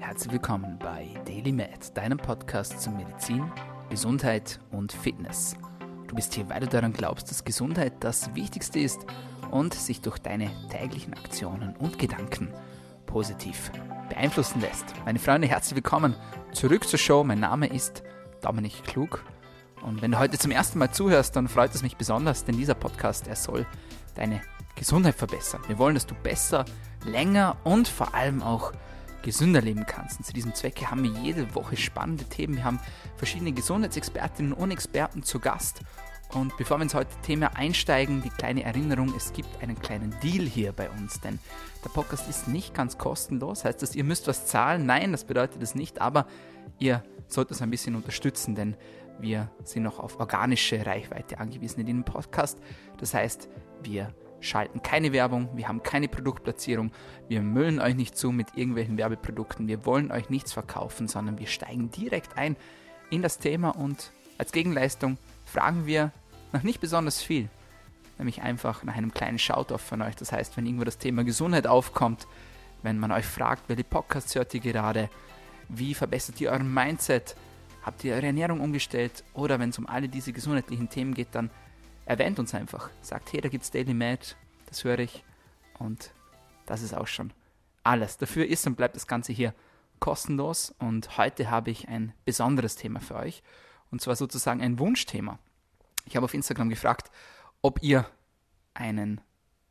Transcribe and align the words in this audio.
Herzlich 0.00 0.32
willkommen 0.32 0.78
bei 0.78 1.08
Daily 1.26 1.52
Med, 1.52 1.94
deinem 1.94 2.16
Podcast 2.16 2.80
zu 2.80 2.90
Medizin, 2.90 3.52
Gesundheit 3.90 4.58
und 4.70 4.92
Fitness. 4.92 5.56
Du 6.08 6.14
bist 6.14 6.32
hier, 6.32 6.48
weil 6.48 6.60
du 6.60 6.66
daran 6.66 6.94
glaubst, 6.94 7.30
dass 7.30 7.44
Gesundheit 7.44 7.92
das 8.00 8.34
Wichtigste 8.34 8.80
ist 8.80 9.04
und 9.50 9.74
sich 9.74 10.00
durch 10.00 10.18
deine 10.18 10.50
täglichen 10.70 11.12
Aktionen 11.12 11.76
und 11.76 11.98
Gedanken 11.98 12.48
positiv 13.04 13.70
beeinflussen 14.08 14.62
lässt. 14.62 14.86
Meine 15.04 15.18
Freunde, 15.18 15.46
herzlich 15.46 15.76
willkommen 15.76 16.16
zurück 16.52 16.88
zur 16.88 16.98
Show. 16.98 17.22
Mein 17.22 17.40
Name 17.40 17.66
ist 17.66 18.02
Dominik 18.40 18.82
Klug. 18.84 19.22
Und 19.82 20.00
wenn 20.00 20.12
du 20.12 20.18
heute 20.18 20.38
zum 20.38 20.50
ersten 20.50 20.78
Mal 20.78 20.90
zuhörst, 20.90 21.36
dann 21.36 21.46
freut 21.46 21.74
es 21.74 21.82
mich 21.82 21.98
besonders, 21.98 22.44
denn 22.44 22.56
dieser 22.56 22.74
Podcast, 22.74 23.28
er 23.28 23.36
soll 23.36 23.66
deine 24.14 24.40
Gesundheit 24.76 25.14
verbessern. 25.14 25.60
Wir 25.68 25.78
wollen, 25.78 25.94
dass 25.94 26.06
du 26.06 26.14
besser, 26.14 26.64
länger 27.04 27.58
und 27.64 27.86
vor 27.86 28.14
allem 28.14 28.42
auch 28.42 28.72
gesünder 29.22 29.60
leben 29.60 29.86
kannst. 29.86 30.18
Und 30.18 30.24
zu 30.24 30.32
diesem 30.32 30.54
Zwecke 30.54 30.90
haben 30.90 31.02
wir 31.02 31.10
jede 31.22 31.54
Woche 31.54 31.76
spannende 31.76 32.24
Themen. 32.24 32.56
Wir 32.56 32.64
haben 32.64 32.80
verschiedene 33.16 33.52
Gesundheitsexpertinnen 33.52 34.52
und 34.52 34.70
Experten 34.70 35.22
zu 35.22 35.40
Gast. 35.40 35.82
Und 36.32 36.56
bevor 36.56 36.78
wir 36.78 36.84
ins 36.84 36.94
heutige 36.94 37.20
Thema 37.22 37.56
einsteigen, 37.56 38.22
die 38.22 38.30
kleine 38.30 38.62
Erinnerung, 38.62 39.12
es 39.16 39.32
gibt 39.32 39.62
einen 39.62 39.78
kleinen 39.78 40.14
Deal 40.22 40.46
hier 40.46 40.72
bei 40.72 40.88
uns, 40.88 41.20
denn 41.20 41.40
der 41.84 41.88
Podcast 41.88 42.28
ist 42.28 42.46
nicht 42.46 42.72
ganz 42.72 42.98
kostenlos. 42.98 43.64
Heißt 43.64 43.82
das, 43.82 43.96
ihr 43.96 44.04
müsst 44.04 44.28
was 44.28 44.46
zahlen? 44.46 44.86
Nein, 44.86 45.10
das 45.10 45.24
bedeutet 45.24 45.60
es 45.62 45.74
nicht, 45.74 46.00
aber 46.00 46.26
ihr 46.78 47.02
sollt 47.26 47.50
uns 47.50 47.62
ein 47.62 47.70
bisschen 47.70 47.96
unterstützen, 47.96 48.54
denn 48.54 48.76
wir 49.18 49.50
sind 49.64 49.82
noch 49.82 49.98
auf 49.98 50.20
organische 50.20 50.86
Reichweite 50.86 51.38
angewiesen 51.38 51.80
in 51.80 51.86
diesem 51.86 52.04
Podcast. 52.04 52.58
Das 52.98 53.12
heißt, 53.12 53.48
wir 53.82 54.14
schalten 54.40 54.82
keine 54.82 55.12
Werbung, 55.12 55.48
wir 55.54 55.68
haben 55.68 55.82
keine 55.82 56.08
Produktplatzierung, 56.08 56.92
wir 57.28 57.42
müllen 57.42 57.80
euch 57.80 57.94
nicht 57.94 58.16
zu 58.16 58.32
mit 58.32 58.56
irgendwelchen 58.56 58.96
Werbeprodukten, 58.96 59.68
wir 59.68 59.84
wollen 59.84 60.10
euch 60.10 60.30
nichts 60.30 60.52
verkaufen, 60.52 61.08
sondern 61.08 61.38
wir 61.38 61.46
steigen 61.46 61.90
direkt 61.90 62.36
ein 62.36 62.56
in 63.10 63.22
das 63.22 63.38
Thema 63.38 63.70
und 63.70 64.12
als 64.38 64.52
Gegenleistung 64.52 65.18
fragen 65.44 65.86
wir 65.86 66.12
nach 66.52 66.62
nicht 66.62 66.80
besonders 66.80 67.20
viel, 67.20 67.48
nämlich 68.18 68.42
einfach 68.42 68.82
nach 68.84 68.96
einem 68.96 69.12
kleinen 69.12 69.38
Shout-off 69.38 69.82
von 69.82 70.02
euch. 70.02 70.16
Das 70.16 70.32
heißt, 70.32 70.56
wenn 70.56 70.66
irgendwo 70.66 70.84
das 70.84 70.98
Thema 70.98 71.24
Gesundheit 71.24 71.66
aufkommt, 71.66 72.26
wenn 72.82 72.98
man 72.98 73.12
euch 73.12 73.26
fragt, 73.26 73.68
welche 73.68 73.84
Podcasts 73.84 74.34
hört 74.34 74.54
ihr 74.54 74.60
gerade, 74.60 75.10
wie 75.68 75.94
verbessert 75.94 76.40
ihr 76.40 76.50
euren 76.50 76.72
Mindset, 76.72 77.36
habt 77.82 78.04
ihr 78.04 78.14
eure 78.14 78.26
Ernährung 78.26 78.60
umgestellt 78.60 79.24
oder 79.34 79.58
wenn 79.58 79.70
es 79.70 79.78
um 79.78 79.86
alle 79.86 80.08
diese 80.08 80.32
gesundheitlichen 80.32 80.88
Themen 80.88 81.14
geht, 81.14 81.28
dann 81.32 81.50
erwähnt 82.10 82.40
uns 82.40 82.54
einfach. 82.54 82.90
Sagt, 83.02 83.32
hey, 83.32 83.40
da 83.40 83.48
gibt 83.48 83.62
es 83.62 83.70
Daily 83.70 83.94
Med, 83.94 84.36
das 84.66 84.82
höre 84.82 84.98
ich. 84.98 85.22
Und 85.78 86.10
das 86.66 86.82
ist 86.82 86.92
auch 86.92 87.06
schon 87.06 87.32
alles. 87.84 88.18
Dafür 88.18 88.46
ist 88.46 88.66
und 88.66 88.74
bleibt 88.74 88.96
das 88.96 89.06
Ganze 89.06 89.32
hier 89.32 89.54
kostenlos. 90.00 90.74
Und 90.80 91.16
heute 91.18 91.52
habe 91.52 91.70
ich 91.70 91.86
ein 91.86 92.12
besonderes 92.24 92.74
Thema 92.74 92.98
für 92.98 93.14
euch. 93.14 93.44
Und 93.92 94.00
zwar 94.00 94.16
sozusagen 94.16 94.60
ein 94.60 94.80
Wunschthema. 94.80 95.38
Ich 96.04 96.16
habe 96.16 96.24
auf 96.24 96.34
Instagram 96.34 96.68
gefragt, 96.68 97.12
ob 97.62 97.80
ihr 97.80 98.04
einen 98.74 99.20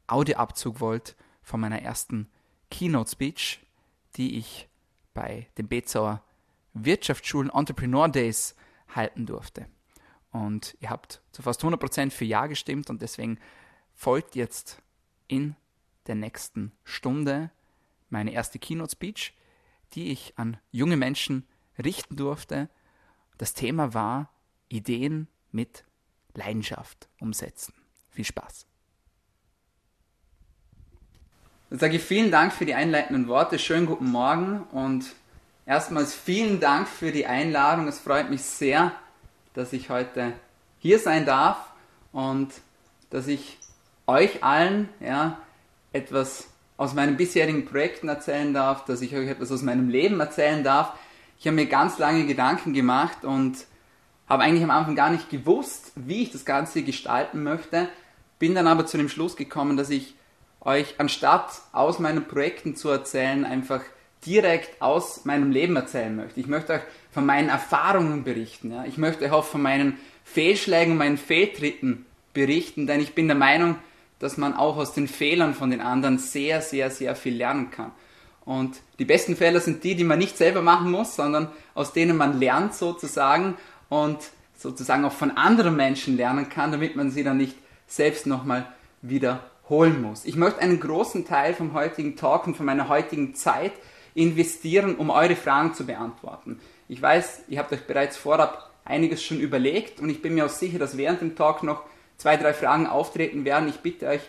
Audioabzug 0.08 0.80
wollt 0.80 1.18
von 1.44 1.60
meiner 1.60 1.82
ersten 1.82 2.30
Keynote 2.72 3.12
Speech, 3.12 3.60
die 4.16 4.38
ich 4.38 4.70
bei 5.14 5.48
den 5.58 5.68
Bezauer 5.68 6.24
Wirtschaftsschulen 6.74 7.50
Entrepreneur 7.50 8.08
Days 8.08 8.56
halten 8.96 9.26
durfte. 9.26 9.66
Und 10.32 10.78
ihr 10.80 10.90
habt 10.90 11.22
zu 11.32 11.42
fast 11.42 11.64
100% 11.64 12.12
für 12.12 12.26
Ja 12.26 12.48
gestimmt 12.48 12.90
und 12.90 13.02
deswegen 13.02 13.40
folgt 13.94 14.36
jetzt 14.36 14.82
in 15.28 15.56
der 16.08 16.16
nächsten 16.16 16.72
Stunde 16.84 17.52
meine 18.10 18.32
erste 18.32 18.60
Keynote 18.60 18.92
Speech, 18.92 19.34
die 19.94 20.12
ich 20.12 20.34
an 20.38 20.58
junge 20.72 20.98
Menschen 20.98 21.48
richten 21.78 22.16
durfte. 22.16 22.70
Das 23.38 23.54
Thema 23.54 23.94
war 23.94 24.32
Ideen 24.68 25.28
mit 25.52 25.86
Leidenschaft 26.34 27.10
umsetzen. 27.20 27.74
Viel 28.10 28.26
Spaß. 28.26 28.66
Dann 31.70 31.80
sage 31.80 31.98
ich 31.98 32.04
vielen 32.04 32.32
Dank 32.32 32.52
für 32.52 32.66
die 32.66 32.74
einleitenden 32.74 33.28
Worte. 33.28 33.60
Schönen 33.60 33.86
guten 33.86 34.10
Morgen 34.10 34.64
und 34.72 35.06
erstmals 35.66 36.16
vielen 36.16 36.60
Dank 36.60 36.88
für 36.88 37.12
die 37.12 37.28
Einladung. 37.28 37.88
Es 37.88 38.00
freut 38.00 38.30
mich 38.30 38.42
sehr, 38.42 38.92
dass 39.60 39.74
ich 39.74 39.90
heute 39.90 40.32
hier 40.80 41.00
sein 41.00 41.26
darf 41.26 41.58
und 42.14 42.48
dass 43.10 43.28
ich 43.28 43.58
euch 44.08 44.42
allen 44.42 44.88
ja, 45.02 45.38
etwas 45.92 46.48
aus 46.78 46.94
meinen 46.94 47.18
bisherigen 47.18 47.66
Projekten 47.66 48.08
erzählen 48.08 48.54
darf, 48.54 48.86
dass 48.86 49.02
ich 49.02 49.14
euch 49.18 49.28
etwas 49.28 49.52
aus 49.52 49.62
meinem 49.62 49.90
Leben 49.90 50.18
erzählen 50.22 50.64
darf. 50.64 50.94
Ich 51.38 51.46
habe 51.46 51.56
mir 51.56 51.66
ganz 51.66 51.98
lange 51.98 52.26
Gedanken 52.26 52.74
gemacht 52.74 53.26
und 53.26 53.58
habe 54.30 54.44
eigentlich 54.44 54.64
am 54.64 54.72
Anfang 54.72 54.96
gar 54.96 55.10
nicht 55.10 55.30
gewusst, 55.30 55.92
wie 55.96 56.24
ich 56.24 56.32
das 56.32 56.46
Ganze 56.46 56.82
gestalten 56.82 57.44
möchte, 57.44 57.90
bin 58.40 58.56
dann 58.56 58.68
aber 58.68 58.86
zu 58.86 58.96
dem 58.96 59.10
Schluss 59.10 59.36
gekommen, 59.36 59.76
dass 59.76 59.90
ich 59.90 60.16
euch 60.62 60.96
anstatt 61.00 61.52
aus 61.74 62.00
meinen 62.00 62.26
Projekten 62.26 62.78
zu 62.78 62.88
erzählen, 62.88 63.44
einfach 63.44 63.82
direkt 64.26 64.82
aus 64.82 65.26
meinem 65.26 65.52
Leben 65.52 65.76
erzählen 65.76 66.16
möchte. 66.16 66.40
Ich 66.40 66.48
möchte 66.48 66.74
euch 66.74 66.82
von 67.12 67.26
meinen 67.26 67.50
Erfahrungen 67.50 68.24
berichten. 68.24 68.72
Ja. 68.72 68.86
Ich 68.86 68.98
möchte 68.98 69.32
auch 69.34 69.46
von 69.46 69.62
meinen 69.62 69.98
Fehlschlägen 70.24 70.94
und 70.94 70.98
meinen 71.00 71.18
Fehltritten 71.18 72.06
berichten, 72.34 72.88
denn 72.88 73.00
ich 73.00 73.16
bin 73.16 73.28
der 73.28 73.38
Meinung, 73.38 73.76
dass 74.20 74.38
man 74.38 74.54
auch 74.54 74.78
aus 74.78 74.94
den 74.94 75.08
Fehlern 75.08 75.54
von 75.54 75.72
den 75.72 75.82
anderen 75.82 76.20
sehr, 76.20 76.62
sehr, 76.62 76.92
sehr 76.92 77.16
viel 77.16 77.36
lernen 77.36 77.72
kann. 77.72 77.92
Und 78.46 78.82
die 79.00 79.06
besten 79.06 79.36
Fehler 79.36 79.60
sind 79.60 79.84
die, 79.84 79.96
die 79.96 80.04
man 80.04 80.20
nicht 80.20 80.38
selber 80.38 80.62
machen 80.62 80.92
muss, 80.92 81.16
sondern 81.16 81.50
aus 81.74 81.94
denen 81.94 82.18
man 82.18 82.40
lernt 82.40 82.74
sozusagen 82.74 83.56
und 83.90 84.18
sozusagen 84.58 85.06
auch 85.06 85.14
von 85.14 85.38
anderen 85.38 85.76
Menschen 85.76 86.18
lernen 86.18 86.50
kann, 86.50 86.72
damit 86.72 86.96
man 86.96 87.12
sie 87.12 87.24
dann 87.24 87.38
nicht 87.38 87.56
selbst 87.88 88.28
nochmal 88.28 88.68
wiederholen 89.02 90.02
muss. 90.02 90.26
Ich 90.26 90.36
möchte 90.36 90.60
einen 90.62 90.80
großen 90.80 91.26
Teil 91.26 91.54
vom 91.54 91.74
heutigen 91.74 92.16
Talk 92.16 92.48
und 92.48 92.58
von 92.58 92.66
meiner 92.66 92.90
heutigen 92.90 93.36
Zeit 93.36 93.74
investieren, 94.16 94.96
um 94.96 95.10
eure 95.10 95.36
Fragen 95.36 95.74
zu 95.74 95.86
beantworten. 95.86 96.60
Ich 96.90 97.00
weiß, 97.00 97.44
ihr 97.48 97.60
habt 97.60 97.72
euch 97.72 97.86
bereits 97.86 98.18
vorab 98.18 98.72
einiges 98.84 99.24
schon 99.24 99.40
überlegt 99.40 100.00
und 100.00 100.10
ich 100.10 100.24
bin 100.24 100.34
mir 100.34 100.48
auch 100.48 100.50
sicher, 100.50 100.80
dass 100.80 100.98
während 100.98 101.22
dem 101.22 101.36
Talk 101.36 101.62
noch 101.62 101.84
zwei, 102.18 102.36
drei 102.36 102.52
Fragen 102.52 102.88
auftreten 102.88 103.46
werden. 103.46 103.70
Ich 103.70 103.78
bitte 103.78 104.08
euch, 104.08 104.22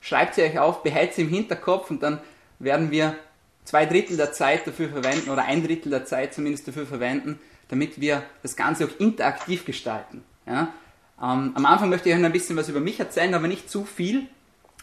schreibt 0.00 0.34
sie 0.34 0.42
euch 0.42 0.58
auf, 0.58 0.82
behält 0.82 1.14
sie 1.14 1.22
im 1.22 1.28
Hinterkopf 1.28 1.90
und 1.90 2.02
dann 2.02 2.18
werden 2.58 2.90
wir 2.90 3.14
zwei 3.62 3.86
Drittel 3.86 4.16
der 4.16 4.32
Zeit 4.32 4.66
dafür 4.66 4.88
verwenden 4.88 5.30
oder 5.30 5.44
ein 5.44 5.62
Drittel 5.62 5.90
der 5.90 6.06
Zeit 6.06 6.34
zumindest 6.34 6.66
dafür 6.66 6.86
verwenden, 6.86 7.38
damit 7.68 8.00
wir 8.00 8.24
das 8.42 8.56
Ganze 8.56 8.86
auch 8.86 8.98
interaktiv 9.00 9.64
gestalten. 9.64 10.24
Ja? 10.44 10.72
Ähm, 11.22 11.52
am 11.54 11.66
Anfang 11.66 11.88
möchte 11.88 12.08
ich 12.08 12.16
euch 12.16 12.24
ein 12.24 12.32
bisschen 12.32 12.56
was 12.56 12.68
über 12.68 12.80
mich 12.80 12.98
erzählen, 12.98 13.32
aber 13.32 13.46
nicht 13.46 13.70
zu 13.70 13.84
viel, 13.84 14.26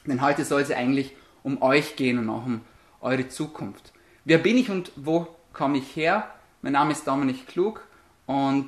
denn 0.05 0.21
heute 0.21 0.45
soll 0.45 0.61
es 0.61 0.71
eigentlich 0.71 1.13
um 1.43 1.61
euch 1.61 1.97
gehen 1.97 2.17
und 2.17 2.29
auch 2.29 2.45
um 2.45 2.61
eure 3.01 3.27
Zukunft. 3.27 3.91
Wer 4.23 4.37
bin 4.37 4.57
ich 4.57 4.69
und 4.69 4.93
wo 4.95 5.27
komme 5.51 5.79
ich 5.79 5.97
her? 5.97 6.29
Mein 6.65 6.73
Name 6.73 6.93
ist 6.93 7.05
Dominik 7.05 7.45
Klug 7.45 7.85
und 8.25 8.65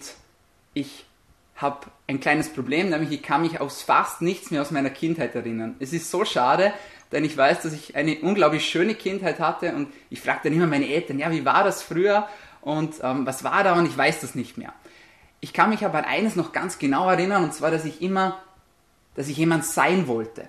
ich 0.76 1.08
habe 1.56 1.88
ein 2.06 2.20
kleines 2.20 2.54
Problem, 2.54 2.90
nämlich 2.90 3.12
ich 3.12 3.24
kann 3.24 3.42
mich 3.42 3.60
aus 3.60 3.82
fast 3.82 4.22
nichts 4.22 4.52
mehr 4.52 4.62
aus 4.62 4.70
meiner 4.70 4.92
Kindheit 4.92 5.34
erinnern. 5.34 5.76
Es 5.80 5.94
ist 5.94 6.12
so 6.12 6.24
schade, 6.24 6.74
denn 7.12 7.26
ich 7.26 7.36
weiß, 7.36 7.64
dass 7.64 7.74
ich 7.74 7.96
eine 7.96 8.20
unglaublich 8.20 8.70
schöne 8.70 8.94
Kindheit 8.94 9.40
hatte 9.40 9.74
und 9.74 9.92
ich 10.12 10.22
frage 10.22 10.42
dann 10.44 10.54
immer 10.54 10.68
meine 10.68 10.88
Eltern, 10.88 11.18
ja, 11.18 11.32
wie 11.32 11.44
war 11.44 11.64
das 11.64 11.82
früher 11.82 12.28
und 12.62 12.98
ähm, 13.02 13.26
was 13.26 13.44
war 13.44 13.64
da 13.64 13.74
und 13.74 13.88
ich 13.88 13.98
weiß 13.98 14.22
das 14.22 14.36
nicht 14.36 14.60
mehr. 14.60 14.74
Ich 15.40 15.52
kann 15.52 15.72
mich 15.72 15.84
aber 15.84 15.98
an 15.98 16.06
eines 16.06 16.36
noch 16.36 16.52
ganz 16.52 16.78
genau 16.78 17.10
erinnern 17.10 17.44
und 17.46 17.56
zwar, 17.56 17.72
dass 17.72 17.84
ich 17.84 18.04
immer, 18.04 18.40
dass 19.16 19.28
ich 19.28 19.38
jemand 19.38 19.66
sein 19.66 20.08
wollte. 20.08 20.48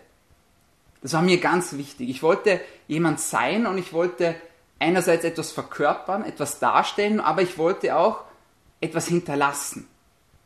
Das 1.01 1.15
war 1.15 1.23
mir 1.23 1.41
ganz 1.41 1.79
wichtig. 1.79 2.11
Ich 2.11 2.23
wollte 2.23 2.61
jemand 2.89 3.21
sein 3.21 3.67
und 3.67 3.79
ich 3.79 3.95
wollte 3.95 4.35
einerseits 4.79 5.25
etwas 5.25 5.53
verkörpern, 5.53 6.25
etwas 6.25 6.59
darstellen, 6.59 7.21
aber 7.21 7.43
ich 7.43 7.59
wollte 7.59 7.97
auch 7.97 8.25
etwas 8.81 9.09
hinterlassen. 9.09 9.89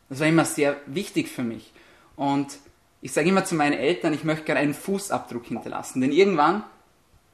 Das 0.09 0.19
war 0.19 0.27
immer 0.27 0.45
sehr 0.45 0.77
wichtig 0.85 1.29
für 1.29 1.43
mich. 1.43 1.71
Und 2.15 2.57
ich 3.01 3.11
sage 3.11 3.29
immer 3.29 3.45
zu 3.45 3.55
meinen 3.55 3.73
Eltern, 3.73 4.13
ich 4.13 4.23
möchte 4.23 4.45
gerne 4.45 4.61
einen 4.61 4.73
Fußabdruck 4.73 5.45
hinterlassen, 5.45 6.01
denn 6.01 6.11
irgendwann 6.11 6.63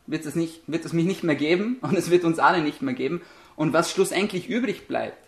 wird 0.07 0.25
es, 0.25 0.35
nicht, 0.35 0.61
wird 0.67 0.85
es 0.85 0.93
mich 0.93 1.05
nicht 1.05 1.23
mehr 1.23 1.35
geben 1.35 1.77
und 1.81 1.97
es 1.97 2.09
wird 2.09 2.23
uns 2.23 2.39
alle 2.39 2.61
nicht 2.61 2.81
mehr 2.81 2.93
geben. 2.93 3.21
Und 3.55 3.73
was 3.73 3.91
schlussendlich 3.91 4.49
übrig 4.49 4.87
bleibt, 4.87 5.27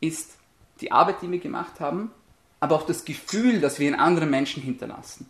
ist 0.00 0.32
die 0.80 0.92
Arbeit, 0.92 1.22
die 1.22 1.30
wir 1.30 1.38
gemacht 1.38 1.80
haben, 1.80 2.10
aber 2.60 2.76
auch 2.76 2.86
das 2.86 3.04
Gefühl, 3.04 3.60
das 3.60 3.78
wir 3.78 3.88
in 3.88 3.94
anderen 3.94 4.30
Menschen 4.30 4.62
hinterlassen. 4.62 5.28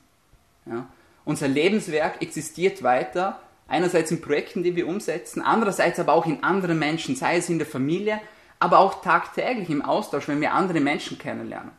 Ja? 0.67 0.89
Unser 1.25 1.49
Lebenswerk 1.49 2.21
existiert 2.21 2.83
weiter 2.83 3.41
Einerseits 3.73 4.11
in 4.11 4.21
Projekten, 4.21 4.63
die 4.63 4.77
wir 4.77 4.87
umsetzen, 4.87 5.41
andererseits 5.41 5.99
aber 5.99 6.13
auch 6.13 6.27
in 6.27 6.45
anderen 6.45 6.79
Menschen, 6.79 7.17
sei 7.17 7.39
es 7.39 7.49
in 7.49 7.57
der 7.57 7.67
Familie, 7.67 8.21
aber 8.59 8.79
auch 8.79 9.01
tagtäglich 9.01 9.71
im 9.71 9.81
Austausch, 9.81 10.29
wenn 10.29 10.43
wir 10.43 10.53
andere 10.53 10.81
Menschen 10.81 11.17
kennenlernen. 11.17 11.71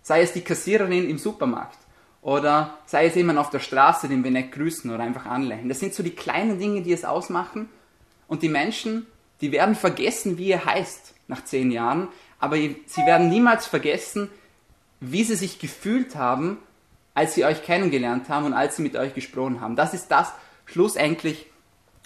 Sei 0.00 0.22
es 0.22 0.32
die 0.32 0.42
Kassiererin 0.42 1.10
im 1.10 1.18
Supermarkt 1.18 1.78
oder 2.22 2.78
sei 2.86 3.06
es 3.06 3.16
jemand 3.16 3.40
auf 3.40 3.50
der 3.50 3.58
Straße, 3.58 4.06
den 4.06 4.22
wir 4.22 4.30
nicht 4.30 4.52
grüßen 4.52 4.88
oder 4.94 5.02
einfach 5.02 5.26
anlächeln. 5.26 5.68
Das 5.68 5.80
sind 5.80 5.92
so 5.92 6.04
die 6.04 6.14
kleinen 6.14 6.60
Dinge, 6.60 6.82
die 6.82 6.92
es 6.92 7.04
ausmachen 7.04 7.68
und 8.28 8.42
die 8.42 8.48
Menschen, 8.48 9.04
die 9.40 9.50
werden 9.50 9.74
vergessen, 9.74 10.38
wie 10.38 10.50
ihr 10.50 10.64
heißt 10.64 11.14
nach 11.26 11.42
zehn 11.42 11.72
Jahren, 11.72 12.06
aber 12.38 12.58
sie 12.58 13.06
werden 13.06 13.28
niemals 13.28 13.66
vergessen, 13.66 14.30
wie 15.00 15.24
sie 15.24 15.34
sich 15.34 15.58
gefühlt 15.58 16.14
haben, 16.14 16.58
als 17.12 17.34
sie 17.34 17.44
euch 17.44 17.64
kennengelernt 17.64 18.28
haben 18.28 18.46
und 18.46 18.54
als 18.54 18.76
sie 18.76 18.82
mit 18.82 18.94
euch 18.94 19.14
gesprochen 19.14 19.60
haben. 19.60 19.74
Das 19.74 19.94
ist 19.94 20.12
das 20.12 20.32
schlussendlich, 20.66 21.46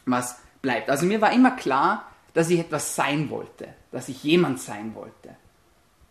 was 0.06 0.36
bleibt. 0.62 0.90
Also 0.90 1.06
mir 1.06 1.20
war 1.20 1.32
immer 1.32 1.52
klar, 1.52 2.06
dass 2.34 2.50
ich 2.50 2.60
etwas 2.60 2.94
sein 2.94 3.30
wollte, 3.30 3.68
dass 3.90 4.08
ich 4.08 4.22
jemand 4.22 4.60
sein 4.60 4.94
wollte. 4.94 5.36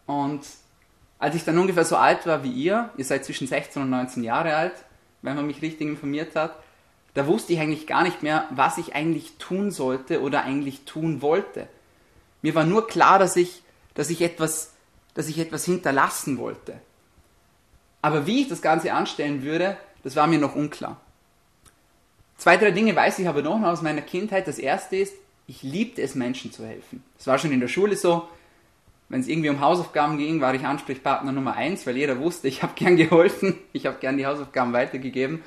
Und 0.05 0.41
als 1.19 1.35
ich 1.35 1.43
dann 1.43 1.57
ungefähr 1.57 1.85
so 1.85 1.97
alt 1.97 2.25
war 2.25 2.43
wie 2.43 2.51
ihr, 2.51 2.91
ihr 2.97 3.05
seid 3.05 3.25
zwischen 3.25 3.47
16 3.47 3.81
und 3.81 3.89
19 3.89 4.23
Jahre 4.23 4.55
alt, 4.55 4.73
wenn 5.21 5.35
man 5.35 5.47
mich 5.47 5.61
richtig 5.61 5.87
informiert 5.87 6.35
hat, 6.35 6.55
da 7.13 7.25
wusste 7.25 7.53
ich 7.53 7.59
eigentlich 7.59 7.87
gar 7.87 8.03
nicht 8.03 8.21
mehr, 8.21 8.47
was 8.51 8.77
ich 8.77 8.93
eigentlich 8.93 9.37
tun 9.37 9.71
sollte 9.71 10.21
oder 10.21 10.43
eigentlich 10.43 10.85
tun 10.85 11.21
wollte. 11.21 11.67
Mir 12.43 12.53
war 12.53 12.63
nur 12.63 12.87
klar, 12.87 13.17
dass 13.17 13.35
ich, 13.35 13.63
dass 13.95 14.09
ich, 14.11 14.21
etwas, 14.21 14.73
dass 15.15 15.27
ich 15.27 15.39
etwas 15.39 15.65
hinterlassen 15.65 16.37
wollte. 16.37 16.79
Aber 18.03 18.27
wie 18.27 18.41
ich 18.41 18.49
das 18.49 18.61
Ganze 18.61 18.93
anstellen 18.93 19.41
würde, 19.41 19.77
das 20.03 20.15
war 20.15 20.27
mir 20.27 20.39
noch 20.39 20.55
unklar. 20.55 21.01
Zwei, 22.37 22.57
drei 22.57 22.71
Dinge 22.71 22.95
weiß 22.95 23.19
ich 23.19 23.27
aber 23.27 23.41
noch 23.41 23.61
aus 23.63 23.81
meiner 23.81 24.01
Kindheit. 24.01 24.47
Das 24.47 24.59
erste 24.59 24.95
ist, 24.95 25.15
ich 25.47 25.63
liebte 25.63 26.01
es, 26.01 26.13
Menschen 26.13 26.51
zu 26.51 26.65
helfen. 26.65 27.03
Das 27.17 27.27
war 27.27 27.39
schon 27.39 27.51
in 27.51 27.59
der 27.59 27.67
Schule 27.67 27.95
so. 27.95 28.27
Wenn 29.09 29.21
es 29.21 29.27
irgendwie 29.27 29.49
um 29.49 29.61
Hausaufgaben 29.61 30.17
ging, 30.17 30.41
war 30.41 30.53
ich 30.53 30.65
Ansprechpartner 30.65 31.31
Nummer 31.31 31.55
eins, 31.55 31.87
weil 31.87 31.95
jeder 31.95 32.19
wusste, 32.19 32.47
ich 32.47 32.61
habe 32.61 32.73
gern 32.75 32.97
geholfen, 32.97 33.57
ich 33.73 33.85
habe 33.85 33.97
gern 33.99 34.17
die 34.17 34.25
Hausaufgaben 34.25 34.73
weitergegeben. 34.73 35.41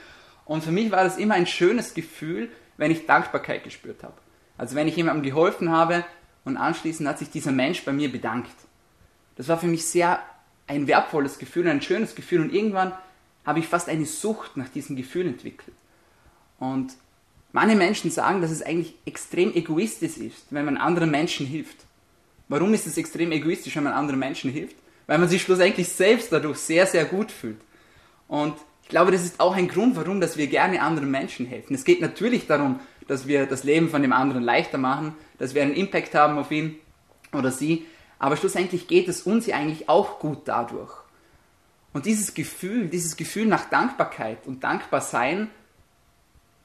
Und 0.47 0.65
für 0.65 0.73
mich 0.73 0.91
war 0.91 1.05
das 1.05 1.19
immer 1.19 1.35
ein 1.35 1.47
schönes 1.47 1.95
Gefühl, 1.95 2.49
wenn 2.77 2.91
ich 2.91 3.07
Dankbarkeit 3.07 3.63
gespürt 3.63 4.03
habe. 4.03 4.15
Also 4.57 4.75
wenn 4.75 4.89
ich 4.89 4.97
jemandem 4.97 5.23
geholfen 5.23 5.71
habe 5.71 6.05
und 6.45 6.57
anschließend 6.57 7.09
hat 7.09 7.19
sich 7.19 7.31
dieser 7.31 7.53
Mensch 7.53 7.85
bei 7.85 7.93
mir 7.93 8.11
bedankt. 8.11 8.51
Das 9.37 9.49
war 9.49 9.59
für 9.59 9.67
mich 9.67 9.87
sehr 9.87 10.21
ein 10.67 10.87
wertvolles 10.87 11.39
Gefühl, 11.39 11.69
ein 11.69 11.83
schönes 11.83 12.15
Gefühl 12.15 12.41
und 12.41 12.53
irgendwann 12.53 12.93
habe 13.45 13.59
ich 13.59 13.69
fast 13.69 13.89
eine 13.89 14.07
Sucht 14.07 14.57
nach 14.57 14.69
diesem 14.69 14.97
Gefühl 14.97 15.27
entwickelt. 15.27 15.77
Und 16.61 16.93
manche 17.51 17.75
Menschen 17.75 18.13
sagen, 18.13 18.41
dass 18.41 18.53
es 18.53 18.63
eigentlich 18.63 18.95
extrem 19.05 19.53
egoistisch 19.53 20.19
ist, 20.19 20.47
wenn 20.51 20.65
man 20.65 20.77
anderen 20.77 21.11
Menschen 21.11 21.47
hilft. 21.47 21.79
Warum 22.49 22.73
ist 22.75 22.87
es 22.87 22.97
extrem 22.97 23.33
egoistisch, 23.33 23.75
wenn 23.75 23.85
man 23.85 23.93
anderen 23.93 24.21
Menschen 24.21 24.53
hilft? 24.53 24.77
Weil 25.09 25.19
man 25.19 25.29
sich 25.29 25.43
schlussendlich 25.43 25.89
selbst 25.89 26.31
dadurch 26.31 26.59
sehr, 26.59 26.87
sehr 26.87 27.05
gut 27.07 27.33
fühlt. 27.33 27.61
Und 28.29 28.55
ich 28.85 28.89
glaube, 28.89 29.11
das 29.11 29.25
ist 29.25 29.41
auch 29.41 29.57
ein 29.57 29.67
Grund, 29.67 29.97
warum 29.97 30.21
dass 30.21 30.37
wir 30.37 30.47
gerne 30.47 30.83
anderen 30.83 31.11
Menschen 31.11 31.47
helfen. 31.47 31.75
Es 31.75 31.85
geht 31.85 32.01
natürlich 32.01 32.47
darum, 32.47 32.79
dass 33.09 33.27
wir 33.27 33.47
das 33.47 33.65
Leben 33.65 33.89
von 33.89 34.03
dem 34.03 34.13
anderen 34.13 34.45
leichter 34.45 34.79
machen, 34.79 35.15
dass 35.39 35.55
wir 35.55 35.63
einen 35.63 35.75
Impact 35.75 36.15
haben 36.15 36.39
auf 36.39 36.53
ihn 36.53 36.77
oder 37.33 37.51
sie, 37.51 37.87
aber 38.21 38.37
schlussendlich 38.37 38.87
geht 38.87 39.09
es 39.09 39.23
uns 39.23 39.47
ja 39.47 39.57
eigentlich 39.57 39.89
auch 39.89 40.19
gut 40.19 40.43
dadurch. 40.45 40.93
Und 41.93 42.07
dieses 42.07 42.35
Gefühl, 42.35 42.89
dieses 42.89 43.17
Gefühl 43.17 43.47
nach 43.47 43.69
Dankbarkeit 43.69 44.47
und 44.47 44.63
Dankbarsein, 44.63 45.51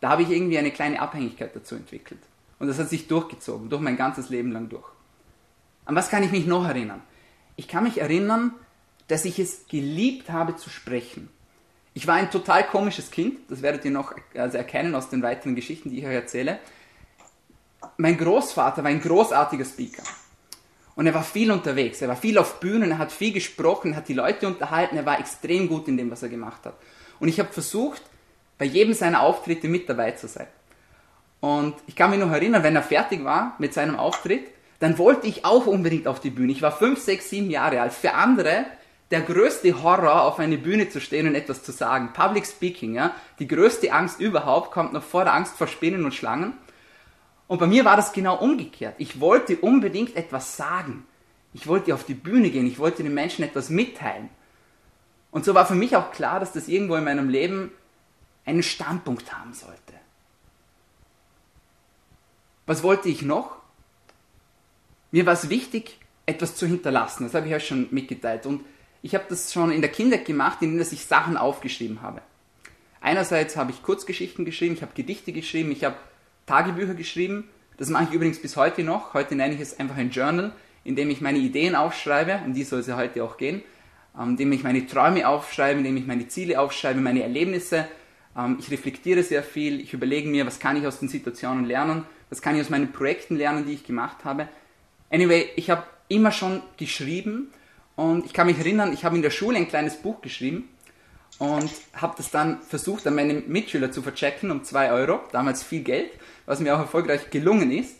da 0.06 0.12
habe 0.12 0.22
ich 0.22 0.30
irgendwie 0.30 0.60
eine 0.60 0.70
kleine 0.70 1.00
Abhängigkeit 1.00 1.56
dazu 1.56 1.74
entwickelt. 1.74 2.20
Und 2.60 2.68
das 2.68 2.78
hat 2.78 2.90
sich 2.90 3.08
durchgezogen, 3.08 3.72
durch 3.72 3.82
mein 3.82 3.98
ganzes 3.98 4.30
Leben 4.30 4.52
lang 4.52 4.70
durch. 4.70 4.86
An 5.84 5.96
was 5.96 6.12
kann 6.12 6.22
ich 6.22 6.30
mich 6.30 6.46
noch 6.46 6.64
erinnern? 6.64 7.02
Ich 7.56 7.68
kann 7.68 7.86
mich 7.86 8.00
erinnern, 8.00 8.54
dass 9.08 9.26
ich 9.26 9.40
es 9.40 9.66
geliebt 9.66 10.30
habe 10.30 10.58
zu 10.58 10.70
sprechen. 10.70 11.30
Ich 11.96 12.06
war 12.06 12.14
ein 12.14 12.30
total 12.30 12.68
komisches 12.68 13.10
Kind, 13.10 13.50
das 13.50 13.64
werdet 13.64 13.84
ihr 13.84 13.90
noch 13.90 14.14
also 14.36 14.60
erkennen 14.60 14.94
aus 14.94 15.10
den 15.10 15.24
weiteren 15.24 15.56
Geschichten, 15.56 15.90
die 15.90 15.98
ich 15.98 16.06
euch 16.06 16.14
erzähle. 16.14 16.60
Mein 17.98 18.16
Großvater 18.16 18.84
war 18.84 18.92
ein 18.92 19.02
großartiger 19.02 19.66
Speaker. 19.66 20.04
Und 20.94 21.08
er 21.08 21.16
war 21.16 21.24
viel 21.24 21.50
unterwegs, 21.50 22.00
er 22.04 22.10
war 22.10 22.16
viel 22.16 22.38
auf 22.38 22.60
Bühnen, 22.60 22.92
er 22.92 23.00
hat 23.00 23.12
viel 23.12 23.34
gesprochen, 23.34 23.96
hat 23.96 24.08
die 24.08 24.14
Leute 24.14 24.46
unterhalten, 24.46 24.98
er 24.98 25.06
war 25.08 25.20
extrem 25.20 25.68
gut 25.68 25.88
in 25.88 25.98
dem, 25.98 26.12
was 26.12 26.22
er 26.22 26.30
gemacht 26.30 26.64
hat. 26.64 26.76
Und 27.20 27.28
ich 27.28 27.40
habe 27.40 27.52
versucht, 27.52 28.04
bei 28.58 28.66
jedem 28.66 28.94
seiner 28.94 29.22
Auftritte 29.22 29.68
mit 29.68 29.90
dabei 29.90 30.12
zu 30.12 30.28
sein. 30.28 30.48
Und 31.40 31.76
ich 31.88 31.96
kann 31.96 32.10
mich 32.10 32.20
noch 32.20 32.32
erinnern, 32.32 32.64
wenn 32.64 32.76
er 32.76 32.84
fertig 32.84 33.24
war 33.24 33.56
mit 33.60 33.74
seinem 33.74 33.98
Auftritt, 33.98 34.48
dann 34.80 34.98
wollte 34.98 35.28
ich 35.28 35.46
auch 35.46 35.68
unbedingt 35.68 36.08
auf 36.08 36.20
die 36.20 36.30
Bühne. 36.30 36.52
Ich 36.52 36.62
war 36.62 36.72
fünf, 36.72 37.00
sechs, 37.00 37.30
sieben 37.30 37.50
Jahre 37.50 37.82
alt. 37.82 37.94
Für 37.94 38.14
andere 38.14 38.66
der 39.12 39.22
größte 39.22 39.84
Horror, 39.84 40.24
auf 40.24 40.40
eine 40.40 40.58
Bühne 40.58 40.90
zu 40.90 41.00
stehen 41.00 41.28
und 41.28 41.36
etwas 41.36 41.64
zu 41.64 41.72
sagen. 41.72 42.12
Public 42.14 42.46
Speaking, 42.46 42.96
ja, 42.96 43.14
die 43.40 43.48
größte 43.48 43.94
Angst 43.94 44.20
überhaupt 44.20 44.72
kommt 44.72 44.94
noch 44.94 45.04
vor 45.04 45.24
der 45.24 45.34
Angst 45.34 45.56
vor 45.56 45.68
Spinnen 45.68 46.06
und 46.06 46.14
Schlangen. 46.14 46.54
Und 47.48 47.60
bei 47.60 47.68
mir 47.68 47.86
war 47.86 47.96
das 47.96 48.14
genau 48.14 48.38
umgekehrt. 48.38 48.96
Ich 48.98 49.20
wollte 49.20 49.58
unbedingt 49.58 50.16
etwas 50.16 50.58
sagen. 50.58 51.06
Ich 51.54 51.68
wollte 51.68 51.94
auf 51.94 52.04
die 52.04 52.16
Bühne 52.16 52.50
gehen. 52.50 52.66
Ich 52.66 52.80
wollte 52.80 53.04
den 53.04 53.14
Menschen 53.14 53.46
etwas 53.46 53.70
mitteilen. 53.70 54.30
Und 55.30 55.46
so 55.46 55.54
war 55.54 55.66
für 55.66 55.76
mich 55.76 55.96
auch 55.96 56.12
klar, 56.12 56.40
dass 56.40 56.54
das 56.54 56.68
irgendwo 56.68 56.96
in 56.96 57.04
meinem 57.04 57.30
Leben 57.30 57.72
einen 58.46 58.64
Standpunkt 58.64 59.34
haben 59.34 59.54
sollte. 59.54 59.94
Was 62.66 62.84
wollte 62.84 63.10
ich 63.10 63.22
noch? 63.22 63.58
Mir 65.12 65.26
war 65.26 65.34
es 65.34 65.50
wichtig, 65.50 66.00
etwas 66.26 66.56
zu 66.56 66.66
hinterlassen. 66.66 67.24
Das 67.24 67.34
habe 67.34 67.48
ich 67.48 67.54
euch 67.54 67.68
schon 67.68 67.88
mitgeteilt. 67.92 68.46
Und 68.46 68.66
ich 69.02 69.14
habe 69.14 69.26
das 69.30 69.54
schon 69.54 69.72
in 69.72 69.82
der 69.82 69.92
Kindheit 69.92 70.26
gemacht, 70.26 70.62
indem 70.62 70.82
ich 70.82 71.06
Sachen 71.06 71.38
aufgeschrieben 71.38 72.02
habe. 72.02 72.22
Einerseits 73.02 73.56
habe 73.56 73.72
ich 73.72 73.84
Kurzgeschichten 73.84 74.46
geschrieben, 74.46 74.74
ich 74.74 74.82
habe 74.82 74.94
Gedichte 74.96 75.32
geschrieben, 75.32 75.72
ich 75.72 75.84
habe 75.84 75.96
Tagebücher 76.48 76.96
geschrieben. 76.96 77.48
Das 77.78 77.90
mache 77.90 78.06
ich 78.06 78.12
übrigens 78.12 78.42
bis 78.42 78.58
heute 78.58 78.84
noch. 78.84 79.14
Heute 79.14 79.36
nenne 79.36 79.54
ich 79.54 79.62
es 79.62 79.80
einfach 79.80 79.98
ein 79.98 80.10
Journal, 80.10 80.54
in 80.84 80.96
dem 80.96 81.12
ich 81.12 81.22
meine 81.22 81.38
Ideen 81.38 81.76
aufschreibe, 81.76 82.40
um 82.46 82.54
die 82.54 82.64
soll 82.64 82.80
es 82.80 82.88
ja 82.88 82.98
heute 82.98 83.24
auch 83.24 83.38
gehen, 83.38 83.62
ähm, 84.20 84.30
in 84.30 84.38
dem 84.38 84.52
ich 84.54 84.64
meine 84.64 84.88
Träume 84.88 85.28
aufschreibe, 85.28 85.80
in 85.80 85.84
dem 85.84 85.98
ich 85.98 86.08
meine 86.08 86.28
Ziele 86.28 86.60
aufschreibe, 86.60 87.00
meine 87.00 87.22
Erlebnisse. 87.22 87.88
Ähm, 88.38 88.58
ich 88.60 88.72
reflektiere 88.72 89.24
sehr 89.24 89.44
viel, 89.44 89.80
ich 89.80 89.94
überlege 89.94 90.28
mir, 90.30 90.46
was 90.46 90.60
kann 90.60 90.78
ich 90.78 90.86
aus 90.88 91.00
den 91.00 91.10
Situationen 91.10 91.66
lernen, 91.66 92.04
was 92.30 92.42
kann 92.42 92.56
ich 92.56 92.62
aus 92.62 92.70
meinen 92.70 92.92
Projekten 92.92 93.36
lernen, 93.36 93.66
die 93.66 93.74
ich 93.74 93.84
gemacht 93.84 94.24
habe. 94.24 94.48
Anyway, 95.10 95.50
ich 95.56 95.70
habe 95.70 95.84
immer 96.08 96.32
schon 96.32 96.62
geschrieben 96.78 97.52
und 97.96 98.26
ich 98.26 98.34
kann 98.34 98.48
mich 98.48 98.60
erinnern, 98.60 98.94
ich 98.94 99.06
habe 99.06 99.16
in 99.16 99.22
der 99.22 99.30
Schule 99.30 99.58
ein 99.58 99.68
kleines 99.68 99.98
Buch 99.98 100.22
geschrieben 100.22 100.70
und 101.38 101.70
habe 101.96 102.16
das 102.18 102.32
dann 102.32 102.62
versucht, 102.62 103.06
an 103.08 103.16
meine 103.16 103.34
Mitschüler 103.34 103.92
zu 103.92 104.02
verchecken 104.02 104.52
um 104.52 104.64
2 104.64 104.92
Euro. 104.92 105.22
Damals 105.32 105.64
viel 105.64 105.82
Geld, 105.82 106.12
was 106.46 106.60
mir 106.60 106.76
auch 106.76 106.80
erfolgreich 106.80 107.30
gelungen 107.30 107.72
ist. 107.72 107.96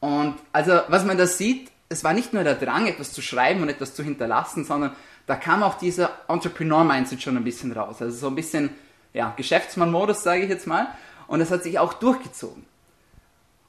Und 0.00 0.36
also, 0.52 0.80
was 0.88 1.04
man 1.04 1.18
da 1.18 1.26
sieht, 1.26 1.70
es 1.88 2.04
war 2.04 2.12
nicht 2.12 2.32
nur 2.32 2.44
der 2.44 2.54
Drang, 2.54 2.86
etwas 2.86 3.12
zu 3.12 3.22
schreiben 3.22 3.62
und 3.62 3.68
etwas 3.68 3.94
zu 3.94 4.02
hinterlassen, 4.02 4.64
sondern 4.64 4.92
da 5.26 5.36
kam 5.36 5.62
auch 5.62 5.74
dieser 5.74 6.10
Entrepreneur-Mindset 6.28 7.22
schon 7.22 7.36
ein 7.36 7.44
bisschen 7.44 7.72
raus. 7.72 8.00
Also 8.00 8.16
so 8.16 8.28
ein 8.28 8.34
bisschen, 8.34 8.70
ja, 9.12 9.34
Geschäftsmann-Modus, 9.36 10.22
sage 10.22 10.42
ich 10.42 10.48
jetzt 10.48 10.66
mal. 10.66 10.88
Und 11.26 11.40
das 11.40 11.50
hat 11.50 11.62
sich 11.62 11.78
auch 11.78 11.94
durchgezogen. 11.94 12.64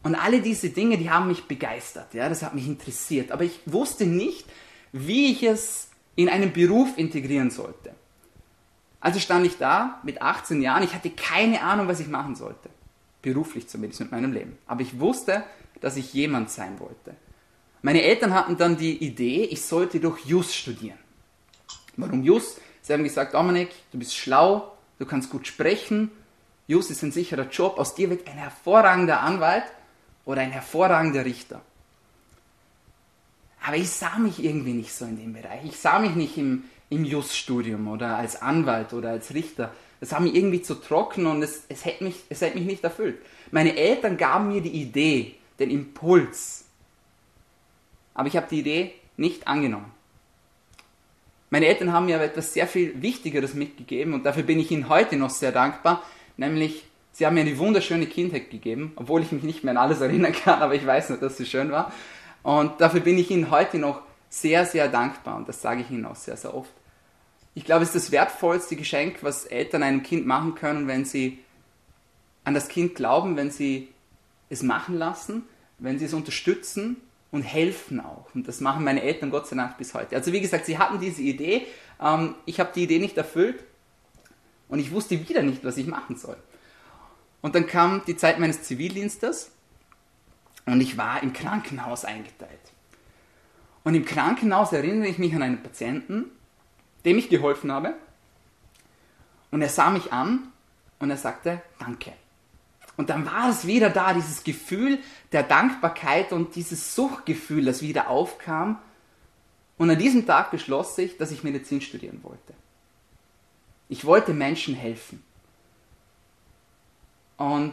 Und 0.03 0.15
alle 0.15 0.41
diese 0.41 0.69
Dinge, 0.69 0.97
die 0.97 1.09
haben 1.09 1.27
mich 1.27 1.45
begeistert, 1.45 2.13
ja, 2.13 2.29
das 2.29 2.41
hat 2.41 2.55
mich 2.55 2.67
interessiert. 2.67 3.31
Aber 3.31 3.43
ich 3.43 3.59
wusste 3.65 4.05
nicht, 4.05 4.45
wie 4.91 5.31
ich 5.31 5.43
es 5.43 5.89
in 6.15 6.29
einen 6.29 6.53
Beruf 6.53 6.97
integrieren 6.97 7.51
sollte. 7.51 7.93
Also 9.01 9.19
stand 9.19 9.45
ich 9.45 9.57
da 9.57 9.99
mit 10.03 10.21
18 10.21 10.61
Jahren, 10.61 10.83
ich 10.83 10.93
hatte 10.93 11.09
keine 11.09 11.61
Ahnung, 11.61 11.87
was 11.87 11.99
ich 11.99 12.07
machen 12.07 12.35
sollte. 12.35 12.69
Beruflich 13.21 13.67
zumindest 13.67 14.01
mit 14.01 14.11
meinem 14.11 14.33
Leben. 14.33 14.57
Aber 14.67 14.81
ich 14.81 14.99
wusste, 14.99 15.43
dass 15.81 15.97
ich 15.97 16.13
jemand 16.13 16.49
sein 16.49 16.79
wollte. 16.79 17.15
Meine 17.81 18.01
Eltern 18.01 18.33
hatten 18.33 18.57
dann 18.57 18.75
die 18.75 18.97
Idee, 18.97 19.45
ich 19.45 19.61
sollte 19.61 19.99
durch 19.99 20.25
Jus 20.25 20.53
studieren. 20.53 20.97
Warum 21.95 22.23
Jus? 22.23 22.57
Sie 22.81 22.93
haben 22.93 23.03
gesagt, 23.03 23.33
Dominik, 23.33 23.69
du 23.91 23.99
bist 23.99 24.15
schlau, 24.15 24.73
du 24.99 25.05
kannst 25.05 25.29
gut 25.31 25.47
sprechen, 25.47 26.11
Jus 26.67 26.91
ist 26.91 27.01
ein 27.01 27.11
sicherer 27.11 27.49
Job, 27.49 27.79
aus 27.79 27.95
dir 27.95 28.11
wird 28.11 28.27
ein 28.27 28.37
hervorragender 28.37 29.21
Anwalt 29.21 29.63
oder 30.23 30.41
ein 30.41 30.51
hervorragender 30.51 31.25
Richter. 31.25 31.61
Aber 33.65 33.75
ich 33.75 33.89
sah 33.89 34.19
mich 34.19 34.43
irgendwie 34.43 34.73
nicht 34.73 34.93
so 34.93 35.05
in 35.05 35.17
dem 35.17 35.33
Bereich. 35.33 35.65
Ich 35.65 35.79
sah 35.79 35.97
mich 35.97 36.13
nicht 36.13 36.37
im, 36.37 36.65
im 36.91 37.05
Just-Studium 37.05 37.87
oder 37.87 38.17
als 38.17 38.39
Anwalt 38.41 38.93
oder 38.93 39.09
als 39.09 39.33
Richter. 39.33 39.73
Das 39.99 40.11
war 40.11 40.19
mir 40.19 40.33
irgendwie 40.33 40.61
zu 40.61 40.75
trocken 40.75 41.25
und 41.25 41.41
es, 41.41 41.63
es, 41.69 41.85
hätte 41.85 42.03
mich, 42.03 42.17
es 42.29 42.41
hätte 42.41 42.57
mich 42.57 42.67
nicht 42.67 42.83
erfüllt. 42.83 43.17
Meine 43.49 43.75
Eltern 43.75 44.15
gaben 44.15 44.49
mir 44.49 44.61
die 44.61 44.81
Idee, 44.81 45.35
den 45.57 45.71
Impuls. 45.71 46.65
Aber 48.13 48.27
ich 48.27 48.37
habe 48.37 48.47
die 48.47 48.59
Idee 48.59 48.93
nicht 49.17 49.47
angenommen. 49.47 49.91
Meine 51.49 51.65
Eltern 51.65 51.91
haben 51.91 52.05
mir 52.05 52.15
aber 52.15 52.25
etwas 52.25 52.53
sehr 52.53 52.67
viel 52.67 53.01
Wichtigeres 53.01 53.55
mitgegeben 53.55 54.13
und 54.13 54.25
dafür 54.25 54.43
bin 54.43 54.59
ich 54.59 54.69
ihnen 54.69 54.87
heute 54.87 55.17
noch 55.17 55.31
sehr 55.31 55.51
dankbar, 55.51 56.03
nämlich 56.37 56.85
sie 57.11 57.25
haben 57.25 57.33
mir 57.33 57.41
eine 57.41 57.57
wunderschöne 57.57 58.05
Kindheit 58.05 58.51
gegeben, 58.51 58.93
obwohl 58.95 59.23
ich 59.23 59.31
mich 59.31 59.43
nicht 59.43 59.63
mehr 59.63 59.71
an 59.71 59.77
alles 59.77 60.01
erinnern 60.01 60.33
kann, 60.33 60.61
aber 60.61 60.75
ich 60.75 60.85
weiß 60.85 61.09
noch, 61.09 61.19
dass 61.19 61.37
sie 61.37 61.45
schön 61.45 61.71
war. 61.71 61.91
Und 62.43 62.79
dafür 62.79 63.01
bin 63.01 63.17
ich 63.17 63.31
Ihnen 63.31 63.51
heute 63.51 63.79
noch 63.79 64.01
sehr, 64.29 64.65
sehr 64.65 64.87
dankbar 64.87 65.37
und 65.37 65.49
das 65.49 65.61
sage 65.61 65.81
ich 65.81 65.91
Ihnen 65.91 66.05
auch 66.05 66.15
sehr, 66.15 66.37
sehr 66.37 66.53
oft. 66.53 66.71
Ich 67.55 67.65
glaube, 67.65 67.83
es 67.83 67.93
ist 67.93 68.05
das 68.05 68.11
wertvollste 68.11 68.75
Geschenk, 68.75 69.17
was 69.21 69.45
Eltern 69.45 69.83
einem 69.83 70.03
Kind 70.03 70.25
machen 70.25 70.55
können, 70.55 70.87
wenn 70.87 71.03
sie 71.03 71.39
an 72.43 72.53
das 72.53 72.69
Kind 72.69 72.95
glauben, 72.95 73.35
wenn 73.35 73.51
sie 73.51 73.89
es 74.49 74.63
machen 74.63 74.97
lassen, 74.97 75.43
wenn 75.79 75.99
sie 75.99 76.05
es 76.05 76.13
unterstützen 76.13 76.97
und 77.31 77.43
helfen 77.43 77.99
auch. 77.99 78.33
Und 78.33 78.47
das 78.47 78.59
machen 78.59 78.83
meine 78.83 79.01
Eltern 79.01 79.29
Gott 79.29 79.47
sei 79.47 79.55
Dank 79.55 79.77
bis 79.77 79.93
heute. 79.93 80.15
Also 80.15 80.33
wie 80.33 80.41
gesagt, 80.41 80.65
sie 80.65 80.77
hatten 80.77 80.99
diese 80.99 81.21
Idee, 81.21 81.67
ähm, 82.01 82.35
ich 82.45 82.59
habe 82.59 82.71
die 82.73 82.83
Idee 82.83 82.99
nicht 82.99 83.17
erfüllt 83.17 83.63
und 84.67 84.79
ich 84.79 84.91
wusste 84.91 85.27
wieder 85.27 85.41
nicht, 85.41 85.63
was 85.63 85.77
ich 85.77 85.87
machen 85.87 86.15
soll. 86.15 86.37
Und 87.41 87.55
dann 87.55 87.67
kam 87.67 88.03
die 88.05 88.17
Zeit 88.17 88.39
meines 88.39 88.63
Zivildienstes 88.63 89.51
und 90.65 90.81
ich 90.81 90.97
war 90.97 91.23
im 91.23 91.33
Krankenhaus 91.33 92.05
eingeteilt. 92.05 92.59
Und 93.83 93.95
im 93.95 94.05
Krankenhaus 94.05 94.73
erinnere 94.73 95.07
ich 95.07 95.17
mich 95.17 95.33
an 95.33 95.41
einen 95.41 95.63
Patienten, 95.63 96.25
dem 97.05 97.17
ich 97.17 97.29
geholfen 97.29 97.71
habe. 97.71 97.93
Und 99.51 99.61
er 99.61 99.69
sah 99.69 99.89
mich 99.89 100.11
an 100.11 100.51
und 100.99 101.09
er 101.09 101.17
sagte, 101.17 101.61
danke. 101.79 102.13
Und 102.99 103.09
dann 103.09 103.25
war 103.25 103.49
es 103.49 103.65
wieder 103.65 103.89
da, 103.89 104.13
dieses 104.13 104.43
Gefühl 104.43 104.99
der 105.31 105.43
Dankbarkeit 105.43 106.33
und 106.33 106.55
dieses 106.55 106.95
Suchtgefühl, 106.95 107.63
das 107.63 107.81
wieder 107.81 108.09
aufkam. 108.09 108.77
Und 109.77 109.89
an 109.89 109.97
diesem 109.97 110.25
Tag 110.25 110.51
beschloss 110.51 110.97
ich, 110.97 111.15
dass 111.15 111.31
ich 111.31 111.41
Medizin 111.41 111.79
studieren 111.79 112.19
wollte. 112.23 112.53
Ich 113.87 114.03
wollte 114.03 114.33
Menschen 114.33 114.75
helfen. 114.75 115.23
Und 117.37 117.71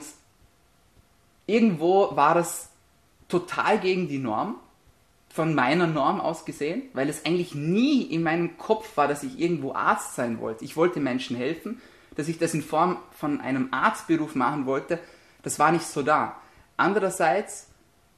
irgendwo 1.49 2.15
war 2.15 2.35
das 2.35 2.69
total 3.27 3.81
gegen 3.81 4.07
die 4.07 4.19
Norm, 4.19 4.55
von 5.29 5.57
meiner 5.57 5.89
Norm 5.89 6.21
aus 6.21 6.45
gesehen, 6.45 6.83
weil 6.93 7.09
es 7.09 7.25
eigentlich 7.25 7.53
nie 7.53 8.03
in 8.03 8.23
meinem 8.23 8.59
Kopf 8.59 8.97
war, 8.97 9.09
dass 9.09 9.25
ich 9.25 9.41
irgendwo 9.41 9.73
Arzt 9.73 10.15
sein 10.15 10.39
wollte. 10.39 10.65
Ich 10.65 10.77
wollte 10.77 11.01
Menschen 11.01 11.37
helfen, 11.37 11.83
dass 12.15 12.29
ich 12.29 12.39
das 12.39 12.55
in 12.55 12.63
Form 12.63 12.99
von 13.11 13.41
einem 13.41 13.71
Arztberuf 13.73 14.37
machen 14.37 14.67
wollte, 14.67 15.01
das 15.47 15.61
war 15.61 15.71
nicht 15.71 15.87
so 15.87 16.03
da. 16.03 16.35
Andererseits 16.77 17.69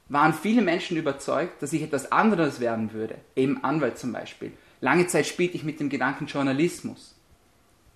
waren 0.09 0.33
viele 0.33 0.63
Menschen 0.63 0.97
überzeugt, 0.97 1.63
dass 1.63 1.75
ich 1.75 1.83
etwas 1.83 2.11
anderes 2.11 2.59
werden 2.59 2.95
würde, 2.95 3.17
eben 3.37 3.63
Anwalt 3.63 3.99
zum 3.99 4.15
Beispiel. 4.15 4.53
Lange 4.81 5.09
Zeit 5.09 5.27
spielte 5.27 5.55
ich 5.55 5.63
mit 5.63 5.79
dem 5.79 5.91
Gedanken 5.91 6.25
Journalismus, 6.25 7.15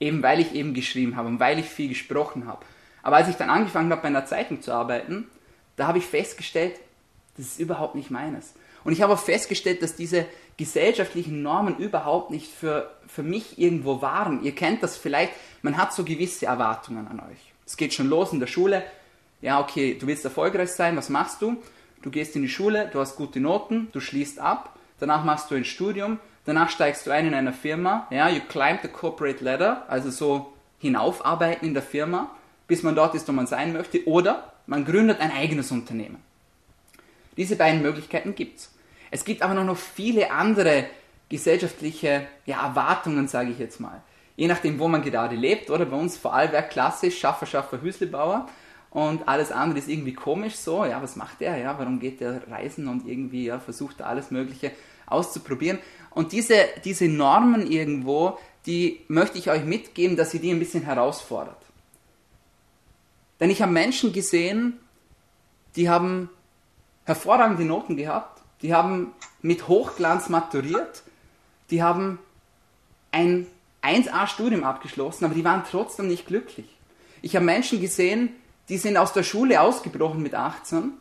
eben 0.00 0.22
weil 0.22 0.38
ich 0.40 0.54
eben 0.54 0.74
geschrieben 0.74 1.16
habe 1.16 1.28
und 1.28 1.40
weil 1.40 1.58
ich 1.58 1.64
viel 1.64 1.88
gesprochen 1.88 2.46
habe. 2.46 2.66
Aber 3.02 3.16
als 3.16 3.28
ich 3.30 3.36
dann 3.36 3.48
angefangen 3.48 3.90
habe, 3.90 4.02
bei 4.02 4.08
einer 4.08 4.26
Zeitung 4.26 4.60
zu 4.60 4.70
arbeiten, 4.70 5.28
da 5.76 5.86
habe 5.86 5.96
ich 5.96 6.04
festgestellt, 6.04 6.78
das 7.38 7.46
ist 7.46 7.58
überhaupt 7.58 7.94
nicht 7.94 8.10
meines. 8.10 8.52
Und 8.84 8.92
ich 8.92 9.00
habe 9.00 9.14
auch 9.14 9.18
festgestellt, 9.18 9.82
dass 9.82 9.96
diese 9.96 10.26
gesellschaftlichen 10.58 11.40
Normen 11.40 11.78
überhaupt 11.78 12.30
nicht 12.30 12.52
für, 12.52 12.94
für 13.06 13.22
mich 13.22 13.58
irgendwo 13.58 14.02
waren. 14.02 14.42
Ihr 14.44 14.54
kennt 14.54 14.82
das 14.82 14.98
vielleicht, 14.98 15.32
man 15.62 15.78
hat 15.78 15.94
so 15.94 16.04
gewisse 16.04 16.44
Erwartungen 16.44 17.08
an 17.08 17.20
euch. 17.20 17.54
Es 17.64 17.78
geht 17.78 17.94
schon 17.94 18.10
los 18.10 18.34
in 18.34 18.40
der 18.40 18.46
Schule. 18.46 18.82
Ja, 19.42 19.60
okay, 19.60 19.98
du 20.00 20.06
willst 20.06 20.24
erfolgreich 20.24 20.70
sein, 20.70 20.96
was 20.96 21.08
machst 21.08 21.42
du? 21.42 21.56
Du 22.00 22.10
gehst 22.10 22.36
in 22.36 22.42
die 22.42 22.48
Schule, 22.48 22.88
du 22.92 23.00
hast 23.00 23.16
gute 23.16 23.40
Noten, 23.40 23.88
du 23.92 24.00
schließt 24.00 24.38
ab, 24.38 24.76
danach 25.00 25.24
machst 25.24 25.50
du 25.50 25.56
ein 25.56 25.64
Studium, 25.64 26.20
danach 26.44 26.70
steigst 26.70 27.06
du 27.06 27.10
ein 27.10 27.26
in 27.26 27.34
einer 27.34 27.52
Firma, 27.52 28.06
ja, 28.10 28.28
you 28.28 28.40
climb 28.48 28.80
the 28.82 28.88
corporate 28.88 29.42
ladder, 29.44 29.84
also 29.88 30.10
so 30.10 30.52
hinaufarbeiten 30.78 31.66
in 31.66 31.74
der 31.74 31.82
Firma, 31.82 32.30
bis 32.68 32.84
man 32.84 32.94
dort 32.94 33.16
ist, 33.16 33.28
wo 33.28 33.32
man 33.32 33.48
sein 33.48 33.72
möchte, 33.72 34.06
oder 34.06 34.52
man 34.66 34.84
gründet 34.84 35.20
ein 35.20 35.32
eigenes 35.32 35.72
Unternehmen. 35.72 36.22
Diese 37.36 37.56
beiden 37.56 37.82
Möglichkeiten 37.82 38.34
gibt 38.36 38.60
es. 38.60 38.70
Es 39.10 39.24
gibt 39.24 39.42
aber 39.42 39.54
noch 39.54 39.76
viele 39.76 40.30
andere 40.30 40.86
gesellschaftliche 41.28 42.26
ja, 42.46 42.64
Erwartungen, 42.64 43.26
sage 43.26 43.50
ich 43.50 43.58
jetzt 43.58 43.80
mal. 43.80 44.02
Je 44.36 44.46
nachdem, 44.46 44.78
wo 44.78 44.86
man 44.86 45.02
gerade 45.02 45.34
lebt, 45.34 45.68
oder 45.68 45.84
bei 45.84 45.96
uns 45.96 46.16
Vorarlberg 46.16 46.70
klassisch, 46.70 47.18
Schaffer, 47.18 47.46
Schaffer, 47.46 47.82
Hüslebauer 47.82 48.48
und 48.92 49.26
alles 49.26 49.50
andere 49.50 49.78
ist 49.78 49.88
irgendwie 49.88 50.12
komisch 50.12 50.56
so, 50.56 50.84
ja, 50.84 51.02
was 51.02 51.16
macht 51.16 51.40
der, 51.40 51.56
ja, 51.56 51.78
warum 51.78 51.98
geht 51.98 52.20
der 52.20 52.46
reisen 52.50 52.88
und 52.88 53.08
irgendwie, 53.08 53.46
ja, 53.46 53.58
versucht 53.58 54.02
alles 54.02 54.30
Mögliche 54.30 54.70
auszuprobieren. 55.06 55.78
Und 56.10 56.32
diese, 56.32 56.66
diese 56.84 57.08
Normen 57.08 57.70
irgendwo, 57.70 58.38
die 58.66 59.00
möchte 59.08 59.38
ich 59.38 59.50
euch 59.50 59.64
mitgeben, 59.64 60.16
dass 60.16 60.34
ihr 60.34 60.40
die 60.40 60.50
ein 60.50 60.58
bisschen 60.58 60.82
herausfordert. 60.82 61.56
Denn 63.40 63.48
ich 63.48 63.62
habe 63.62 63.72
Menschen 63.72 64.12
gesehen, 64.12 64.78
die 65.74 65.88
haben 65.88 66.28
hervorragende 67.04 67.64
Noten 67.64 67.96
gehabt, 67.96 68.42
die 68.60 68.74
haben 68.74 69.12
mit 69.40 69.68
Hochglanz 69.68 70.28
maturiert, 70.28 71.02
die 71.70 71.82
haben 71.82 72.18
ein 73.10 73.46
1A-Studium 73.82 74.64
abgeschlossen, 74.64 75.24
aber 75.24 75.34
die 75.34 75.44
waren 75.44 75.64
trotzdem 75.68 76.08
nicht 76.08 76.26
glücklich. 76.26 76.66
Ich 77.22 77.34
habe 77.34 77.46
Menschen 77.46 77.80
gesehen, 77.80 78.36
die 78.68 78.78
sind 78.78 78.96
aus 78.96 79.12
der 79.12 79.22
Schule 79.22 79.60
ausgebrochen 79.60 80.22
mit 80.22 80.34
18 80.34 80.92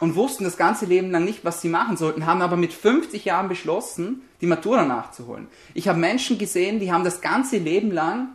und 0.00 0.16
wussten 0.16 0.44
das 0.44 0.56
ganze 0.56 0.86
Leben 0.86 1.10
lang 1.10 1.24
nicht, 1.24 1.44
was 1.44 1.60
sie 1.60 1.68
machen 1.68 1.96
sollten, 1.96 2.26
haben 2.26 2.42
aber 2.42 2.56
mit 2.56 2.72
50 2.72 3.24
Jahren 3.24 3.48
beschlossen, 3.48 4.22
die 4.40 4.46
Matura 4.46 4.84
nachzuholen. 4.84 5.48
Ich 5.74 5.88
habe 5.88 5.98
Menschen 5.98 6.38
gesehen, 6.38 6.80
die 6.80 6.90
haben 6.90 7.04
das 7.04 7.20
ganze 7.20 7.58
Leben 7.58 7.90
lang 7.90 8.28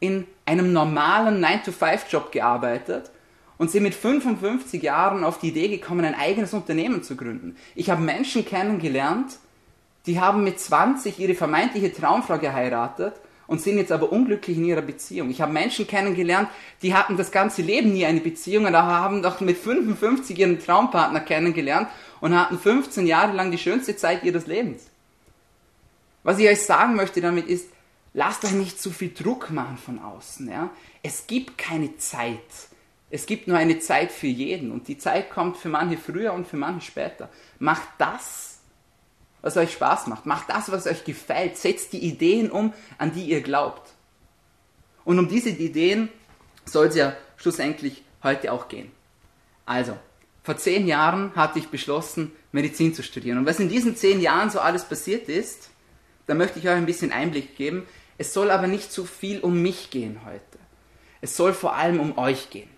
in 0.00 0.26
einem 0.46 0.72
normalen 0.72 1.42
9-to-5-Job 1.44 2.32
gearbeitet 2.32 3.12
und 3.56 3.70
sind 3.70 3.84
mit 3.84 3.94
55 3.94 4.82
Jahren 4.82 5.22
auf 5.22 5.38
die 5.38 5.48
Idee 5.48 5.68
gekommen, 5.68 6.04
ein 6.04 6.16
eigenes 6.16 6.52
Unternehmen 6.52 7.04
zu 7.04 7.14
gründen. 7.14 7.56
Ich 7.76 7.90
habe 7.90 8.02
Menschen 8.02 8.44
kennengelernt, 8.44 9.38
die 10.06 10.20
haben 10.20 10.42
mit 10.42 10.58
20 10.58 11.20
ihre 11.20 11.34
vermeintliche 11.34 11.92
Traumfrau 11.92 12.38
geheiratet 12.38 13.14
und 13.52 13.60
sind 13.60 13.76
jetzt 13.76 13.92
aber 13.92 14.10
unglücklich 14.10 14.56
in 14.56 14.64
ihrer 14.64 14.80
Beziehung. 14.80 15.28
Ich 15.28 15.42
habe 15.42 15.52
Menschen 15.52 15.86
kennengelernt, 15.86 16.48
die 16.80 16.94
hatten 16.94 17.18
das 17.18 17.30
ganze 17.30 17.60
Leben 17.60 17.92
nie 17.92 18.06
eine 18.06 18.20
Beziehung 18.20 18.64
und 18.64 18.74
haben 18.74 19.22
doch 19.22 19.42
mit 19.42 19.58
55 19.58 20.38
ihren 20.38 20.58
Traumpartner 20.58 21.20
kennengelernt 21.20 21.88
und 22.22 22.34
hatten 22.34 22.58
15 22.58 23.06
Jahre 23.06 23.34
lang 23.36 23.50
die 23.50 23.58
schönste 23.58 23.94
Zeit 23.94 24.24
ihres 24.24 24.46
Lebens. 24.46 24.84
Was 26.22 26.38
ich 26.38 26.48
euch 26.48 26.62
sagen 26.62 26.94
möchte 26.94 27.20
damit 27.20 27.46
ist, 27.46 27.68
lasst 28.14 28.42
euch 28.46 28.52
nicht 28.52 28.80
zu 28.80 28.90
viel 28.90 29.12
Druck 29.12 29.50
machen 29.50 29.76
von 29.76 29.98
außen. 29.98 30.48
Ja? 30.48 30.70
Es 31.02 31.26
gibt 31.26 31.58
keine 31.58 31.98
Zeit. 31.98 32.38
Es 33.10 33.26
gibt 33.26 33.48
nur 33.48 33.58
eine 33.58 33.80
Zeit 33.80 34.12
für 34.12 34.28
jeden 34.28 34.72
und 34.72 34.88
die 34.88 34.96
Zeit 34.96 35.28
kommt 35.28 35.58
für 35.58 35.68
manche 35.68 35.98
früher 35.98 36.32
und 36.32 36.46
für 36.46 36.56
manche 36.56 36.86
später. 36.86 37.28
Macht 37.58 37.88
das, 37.98 38.51
was 39.42 39.56
euch 39.56 39.72
Spaß 39.72 40.06
macht. 40.06 40.24
Macht 40.24 40.48
das, 40.48 40.70
was 40.70 40.86
euch 40.86 41.04
gefällt. 41.04 41.58
Setzt 41.58 41.92
die 41.92 41.98
Ideen 41.98 42.50
um, 42.50 42.72
an 42.96 43.12
die 43.12 43.24
ihr 43.24 43.42
glaubt. 43.42 43.90
Und 45.04 45.18
um 45.18 45.28
diese 45.28 45.50
Ideen 45.50 46.08
soll 46.64 46.86
es 46.86 46.94
ja 46.94 47.14
schlussendlich 47.36 48.04
heute 48.22 48.52
auch 48.52 48.68
gehen. 48.68 48.90
Also, 49.66 49.98
vor 50.44 50.56
zehn 50.56 50.86
Jahren 50.86 51.34
hatte 51.34 51.58
ich 51.58 51.68
beschlossen, 51.68 52.32
Medizin 52.52 52.94
zu 52.94 53.02
studieren. 53.02 53.38
Und 53.38 53.46
was 53.46 53.60
in 53.60 53.68
diesen 53.68 53.96
zehn 53.96 54.20
Jahren 54.20 54.50
so 54.50 54.60
alles 54.60 54.84
passiert 54.84 55.28
ist, 55.28 55.70
da 56.26 56.34
möchte 56.34 56.60
ich 56.60 56.68
euch 56.68 56.74
ein 56.74 56.86
bisschen 56.86 57.12
Einblick 57.12 57.56
geben. 57.56 57.86
Es 58.18 58.32
soll 58.32 58.50
aber 58.50 58.68
nicht 58.68 58.92
so 58.92 59.04
viel 59.04 59.40
um 59.40 59.60
mich 59.60 59.90
gehen 59.90 60.20
heute. 60.24 60.40
Es 61.20 61.36
soll 61.36 61.52
vor 61.52 61.74
allem 61.74 61.98
um 61.98 62.16
euch 62.16 62.50
gehen. 62.50 62.68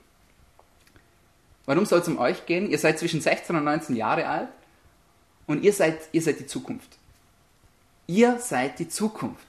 Warum 1.67 1.87
soll 1.87 2.01
es 2.01 2.09
um 2.09 2.19
euch 2.19 2.47
gehen? 2.47 2.71
Ihr 2.71 2.79
seid 2.79 2.99
zwischen 2.99 3.21
16 3.21 3.57
und 3.57 3.65
19 3.65 3.97
Jahre 3.97 4.29
alt 4.29 4.49
und 5.47 5.63
ihr 5.63 5.73
seid, 5.73 5.99
ihr 6.13 6.23
seid 6.23 6.41
die 6.41 6.47
Zukunft. 6.47 6.99
Ihr 8.07 8.39
seid 8.39 8.79
die 8.79 8.89
Zukunft. 8.89 9.47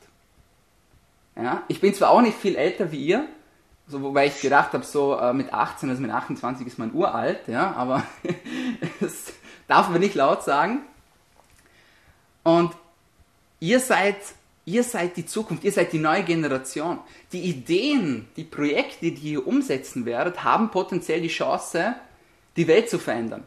Ja? 1.36 1.64
Ich 1.68 1.82
bin 1.82 1.94
zwar 1.94 2.12
auch 2.12 2.22
nicht 2.22 2.38
viel 2.38 2.56
älter 2.56 2.92
wie 2.92 3.04
ihr, 3.06 3.28
so, 3.88 4.02
wobei 4.02 4.28
ich 4.28 4.42
gedacht 4.42 4.74
habe, 4.74 4.84
so 4.84 5.16
äh, 5.18 5.34
mit 5.34 5.54
18, 5.54 5.90
also 5.90 6.02
mit 6.02 6.10
28 6.10 6.66
ist 6.66 6.80
man 6.80 6.94
uralt, 6.94 7.48
ja, 7.48 7.72
aber 7.74 8.04
das 9.00 9.34
darf 9.68 9.90
man 9.90 10.00
nicht 10.00 10.16
laut 10.16 10.44
sagen. 10.44 10.82
Und 12.44 12.72
ihr 13.60 13.80
seid, 13.80 14.18
ihr 14.66 14.84
seid 14.84 15.18
die 15.18 15.26
Zukunft, 15.26 15.64
ihr 15.64 15.72
seid 15.72 15.94
die 15.94 16.00
neue 16.00 16.24
Generation. 16.24 17.00
Die 17.32 17.42
Ideen, 17.42 18.28
die 18.38 18.44
Projekte, 18.44 19.12
die 19.12 19.34
ihr 19.34 19.46
umsetzen 19.46 20.06
werdet, 20.06 20.44
haben 20.44 20.72
potenziell 20.72 21.22
die 21.22 21.28
Chance, 21.28 21.96
die 22.56 22.68
Welt 22.68 22.90
zu 22.90 22.98
verändern. 22.98 23.44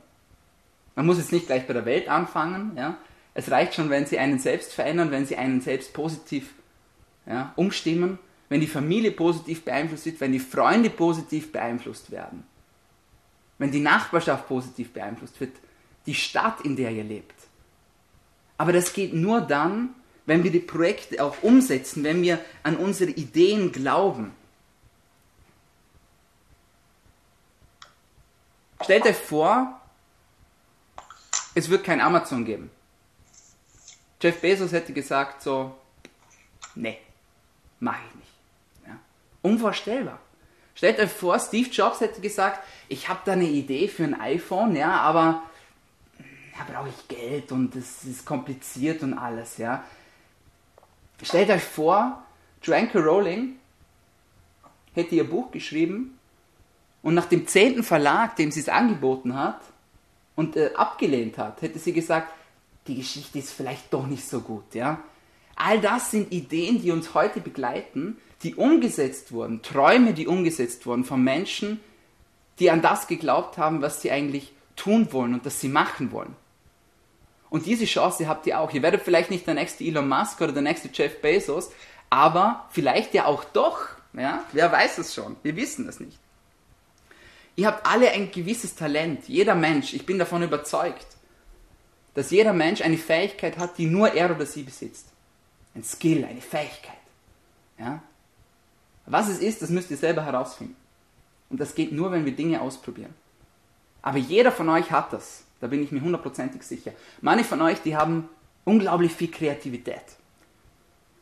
Man 0.98 1.06
muss 1.06 1.18
jetzt 1.18 1.30
nicht 1.30 1.46
gleich 1.46 1.64
bei 1.64 1.74
der 1.74 1.84
Welt 1.84 2.08
anfangen. 2.08 2.72
Ja? 2.76 2.98
Es 3.32 3.52
reicht 3.52 3.74
schon, 3.74 3.88
wenn 3.88 4.04
sie 4.06 4.18
einen 4.18 4.40
selbst 4.40 4.72
verändern, 4.72 5.12
wenn 5.12 5.26
sie 5.26 5.36
einen 5.36 5.60
selbst 5.60 5.92
positiv 5.92 6.50
ja, 7.24 7.52
umstimmen, 7.54 8.18
wenn 8.48 8.60
die 8.60 8.66
Familie 8.66 9.12
positiv 9.12 9.64
beeinflusst 9.64 10.06
wird, 10.06 10.20
wenn 10.20 10.32
die 10.32 10.40
Freunde 10.40 10.90
positiv 10.90 11.52
beeinflusst 11.52 12.10
werden, 12.10 12.42
wenn 13.58 13.70
die 13.70 13.78
Nachbarschaft 13.78 14.48
positiv 14.48 14.92
beeinflusst 14.92 15.38
wird, 15.40 15.52
die 16.06 16.16
Stadt, 16.16 16.62
in 16.62 16.74
der 16.74 16.90
ihr 16.90 17.04
lebt. 17.04 17.36
Aber 18.56 18.72
das 18.72 18.92
geht 18.92 19.14
nur 19.14 19.40
dann, 19.40 19.90
wenn 20.26 20.42
wir 20.42 20.50
die 20.50 20.58
Projekte 20.58 21.22
auch 21.22 21.44
umsetzen, 21.44 22.02
wenn 22.02 22.22
wir 22.22 22.40
an 22.64 22.76
unsere 22.76 23.12
Ideen 23.12 23.70
glauben. 23.70 24.32
Stellt 28.82 29.06
euch 29.06 29.14
vor, 29.14 29.77
es 31.58 31.68
wird 31.68 31.84
kein 31.84 32.00
Amazon 32.00 32.44
geben. 32.44 32.70
Jeff 34.20 34.40
Bezos 34.40 34.72
hätte 34.72 34.92
gesagt 34.92 35.42
so, 35.42 35.74
nee, 36.74 36.98
mache 37.80 38.00
ich 38.08 38.14
nicht. 38.16 38.32
Ja. 38.86 38.98
Unvorstellbar. 39.42 40.18
Stellt 40.74 41.00
euch 41.00 41.10
vor, 41.10 41.38
Steve 41.40 41.68
Jobs 41.68 42.00
hätte 42.00 42.20
gesagt, 42.20 42.60
ich 42.88 43.08
habe 43.08 43.20
da 43.24 43.32
eine 43.32 43.48
Idee 43.48 43.88
für 43.88 44.04
ein 44.04 44.20
iPhone, 44.20 44.76
ja, 44.76 45.00
aber 45.00 45.42
da 46.56 46.72
brauche 46.72 46.88
ich 46.88 47.08
Geld 47.08 47.50
und 47.50 47.74
es 47.74 48.04
ist 48.04 48.24
kompliziert 48.24 49.02
und 49.02 49.14
alles, 49.14 49.58
ja. 49.58 49.84
Stellt 51.22 51.50
euch 51.50 51.64
vor, 51.64 52.22
Joanne 52.62 52.92
Rowling 52.94 53.56
hätte 54.94 55.16
ihr 55.16 55.28
Buch 55.28 55.50
geschrieben 55.50 56.18
und 57.02 57.14
nach 57.14 57.26
dem 57.26 57.48
zehnten 57.48 57.82
Verlag, 57.82 58.36
dem 58.36 58.52
sie 58.52 58.60
es 58.60 58.68
angeboten 58.68 59.34
hat 59.36 59.60
und 60.38 60.56
äh, 60.56 60.70
abgelehnt 60.76 61.36
hat, 61.36 61.62
hätte 61.62 61.80
sie 61.80 61.92
gesagt, 61.92 62.32
die 62.86 62.94
Geschichte 62.94 63.40
ist 63.40 63.52
vielleicht 63.52 63.92
doch 63.92 64.06
nicht 64.06 64.24
so 64.24 64.40
gut, 64.40 64.72
ja. 64.72 65.02
All 65.56 65.80
das 65.80 66.12
sind 66.12 66.32
Ideen, 66.32 66.80
die 66.80 66.92
uns 66.92 67.12
heute 67.12 67.40
begleiten, 67.40 68.18
die 68.44 68.54
umgesetzt 68.54 69.32
wurden, 69.32 69.62
Träume, 69.62 70.14
die 70.14 70.28
umgesetzt 70.28 70.86
wurden 70.86 71.02
von 71.02 71.24
Menschen, 71.24 71.80
die 72.60 72.70
an 72.70 72.82
das 72.82 73.08
geglaubt 73.08 73.58
haben, 73.58 73.82
was 73.82 74.00
sie 74.00 74.12
eigentlich 74.12 74.52
tun 74.76 75.12
wollen 75.12 75.34
und 75.34 75.44
das 75.44 75.60
sie 75.60 75.68
machen 75.68 76.12
wollen. 76.12 76.36
Und 77.50 77.66
diese 77.66 77.86
Chance 77.86 78.28
habt 78.28 78.46
ihr 78.46 78.60
auch. 78.60 78.72
Ihr 78.72 78.82
werdet 78.82 79.02
vielleicht 79.02 79.32
nicht 79.32 79.44
der 79.44 79.54
nächste 79.54 79.82
Elon 79.82 80.08
Musk 80.08 80.40
oder 80.40 80.52
der 80.52 80.62
nächste 80.62 80.88
Jeff 80.92 81.20
Bezos, 81.20 81.72
aber 82.10 82.68
vielleicht 82.70 83.12
ja 83.12 83.24
auch 83.24 83.42
doch. 83.42 83.88
Ja? 84.12 84.44
Wer 84.52 84.70
weiß 84.70 84.98
es 84.98 85.12
schon? 85.12 85.34
Wir 85.42 85.56
wissen 85.56 85.88
es 85.88 85.98
nicht. 85.98 86.20
Ihr 87.58 87.66
habt 87.66 87.84
alle 87.84 88.12
ein 88.12 88.30
gewisses 88.30 88.76
Talent. 88.76 89.26
Jeder 89.26 89.56
Mensch, 89.56 89.92
ich 89.92 90.06
bin 90.06 90.16
davon 90.16 90.44
überzeugt, 90.44 91.08
dass 92.14 92.30
jeder 92.30 92.52
Mensch 92.52 92.82
eine 92.82 92.96
Fähigkeit 92.96 93.58
hat, 93.58 93.78
die 93.78 93.86
nur 93.86 94.14
er 94.14 94.32
oder 94.32 94.46
sie 94.46 94.62
besitzt. 94.62 95.08
Ein 95.74 95.82
Skill, 95.82 96.24
eine 96.24 96.40
Fähigkeit. 96.40 97.00
Ja? 97.76 98.00
Was 99.06 99.28
es 99.28 99.40
ist, 99.40 99.60
das 99.60 99.70
müsst 99.70 99.90
ihr 99.90 99.96
selber 99.96 100.24
herausfinden. 100.24 100.76
Und 101.50 101.58
das 101.58 101.74
geht 101.74 101.90
nur, 101.90 102.12
wenn 102.12 102.24
wir 102.24 102.36
Dinge 102.36 102.60
ausprobieren. 102.60 103.12
Aber 104.02 104.18
jeder 104.18 104.52
von 104.52 104.68
euch 104.68 104.92
hat 104.92 105.12
das. 105.12 105.42
Da 105.60 105.66
bin 105.66 105.82
ich 105.82 105.90
mir 105.90 106.00
hundertprozentig 106.00 106.62
sicher. 106.62 106.92
Manche 107.22 107.44
von 107.44 107.60
euch, 107.60 107.82
die 107.82 107.96
haben 107.96 108.28
unglaublich 108.64 109.12
viel 109.12 109.32
Kreativität. 109.32 110.04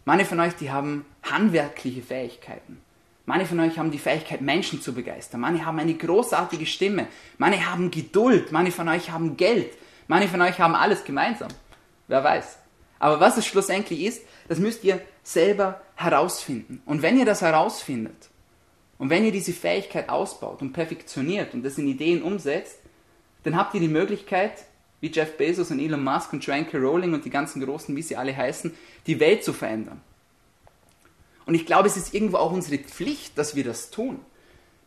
Manche 0.05 0.27
von 0.27 0.41
euch, 0.41 0.55
die 0.55 0.71
haben 0.71 1.07
handwerkliche 1.23 2.03
Fähigkeiten. 2.03 2.83
Manche 3.27 3.47
von 3.47 3.59
euch 3.61 3.77
haben 3.77 3.91
die 3.91 3.99
Fähigkeit, 3.99 4.41
Menschen 4.41 4.81
zu 4.81 4.95
begeistern. 4.95 5.41
Manche 5.41 5.67
haben 5.67 5.79
eine 5.81 5.95
großartige 5.95 6.65
Stimme. 6.65 7.09
Manche 7.39 7.67
haben 7.69 7.91
Geduld. 7.91 8.53
Manche 8.53 8.73
von 8.73 8.89
euch 8.89 9.11
haben 9.11 9.37
Geld. 9.37 9.73
Manche 10.07 10.29
von 10.29 10.41
euch 10.41 10.61
haben 10.61 10.77
alles 10.77 11.05
gemeinsam. 11.05 11.49
Wer 12.07 12.23
weiß. 12.23 12.59
Aber 13.01 13.19
was 13.19 13.37
es 13.37 13.45
schlussendlich 13.45 14.05
ist, 14.05 14.23
das 14.49 14.61
müsst 14.61 14.85
ihr 14.85 15.01
selber 15.25 15.81
herausfinden. 15.97 16.81
Und 16.87 17.03
wenn 17.03 17.19
ihr 17.19 17.25
das 17.25 17.43
herausfindet 17.43 18.31
und 18.99 19.11
wenn 19.11 19.25
ihr 19.25 19.33
diese 19.33 19.53
Fähigkeit 19.53 20.09
ausbaut 20.09 20.63
und 20.63 20.73
perfektioniert 20.73 21.53
und 21.53 21.65
das 21.65 21.79
in 21.79 21.89
Ideen 21.89 22.23
umsetzt, 22.23 22.79
dann 23.43 23.57
habt 23.57 23.75
ihr 23.75 23.81
die 23.81 23.89
Möglichkeit, 23.89 24.65
wie 25.01 25.11
Jeff 25.11 25.37
Bezos 25.37 25.71
und 25.73 25.81
Elon 25.81 26.03
Musk 26.03 26.33
und 26.33 26.45
Joanne. 26.45 26.67
Rowling 26.73 27.13
und 27.13 27.25
die 27.25 27.31
ganzen 27.31 27.61
Großen, 27.61 27.95
wie 27.95 28.03
sie 28.03 28.17
alle 28.17 28.35
heißen, 28.35 28.73
die 29.07 29.21
Welt 29.21 29.45
zu 29.45 29.53
verändern. 29.53 30.01
Und 31.47 31.55
ich 31.55 31.65
glaube, 31.65 31.89
es 31.89 31.97
ist 31.97 32.13
irgendwo 32.13 32.37
auch 32.37 32.53
unsere 32.53 32.83
Pflicht, 32.83 33.39
dass 33.39 33.55
wir 33.55 33.65
das 33.65 33.91
tun. 33.91 34.21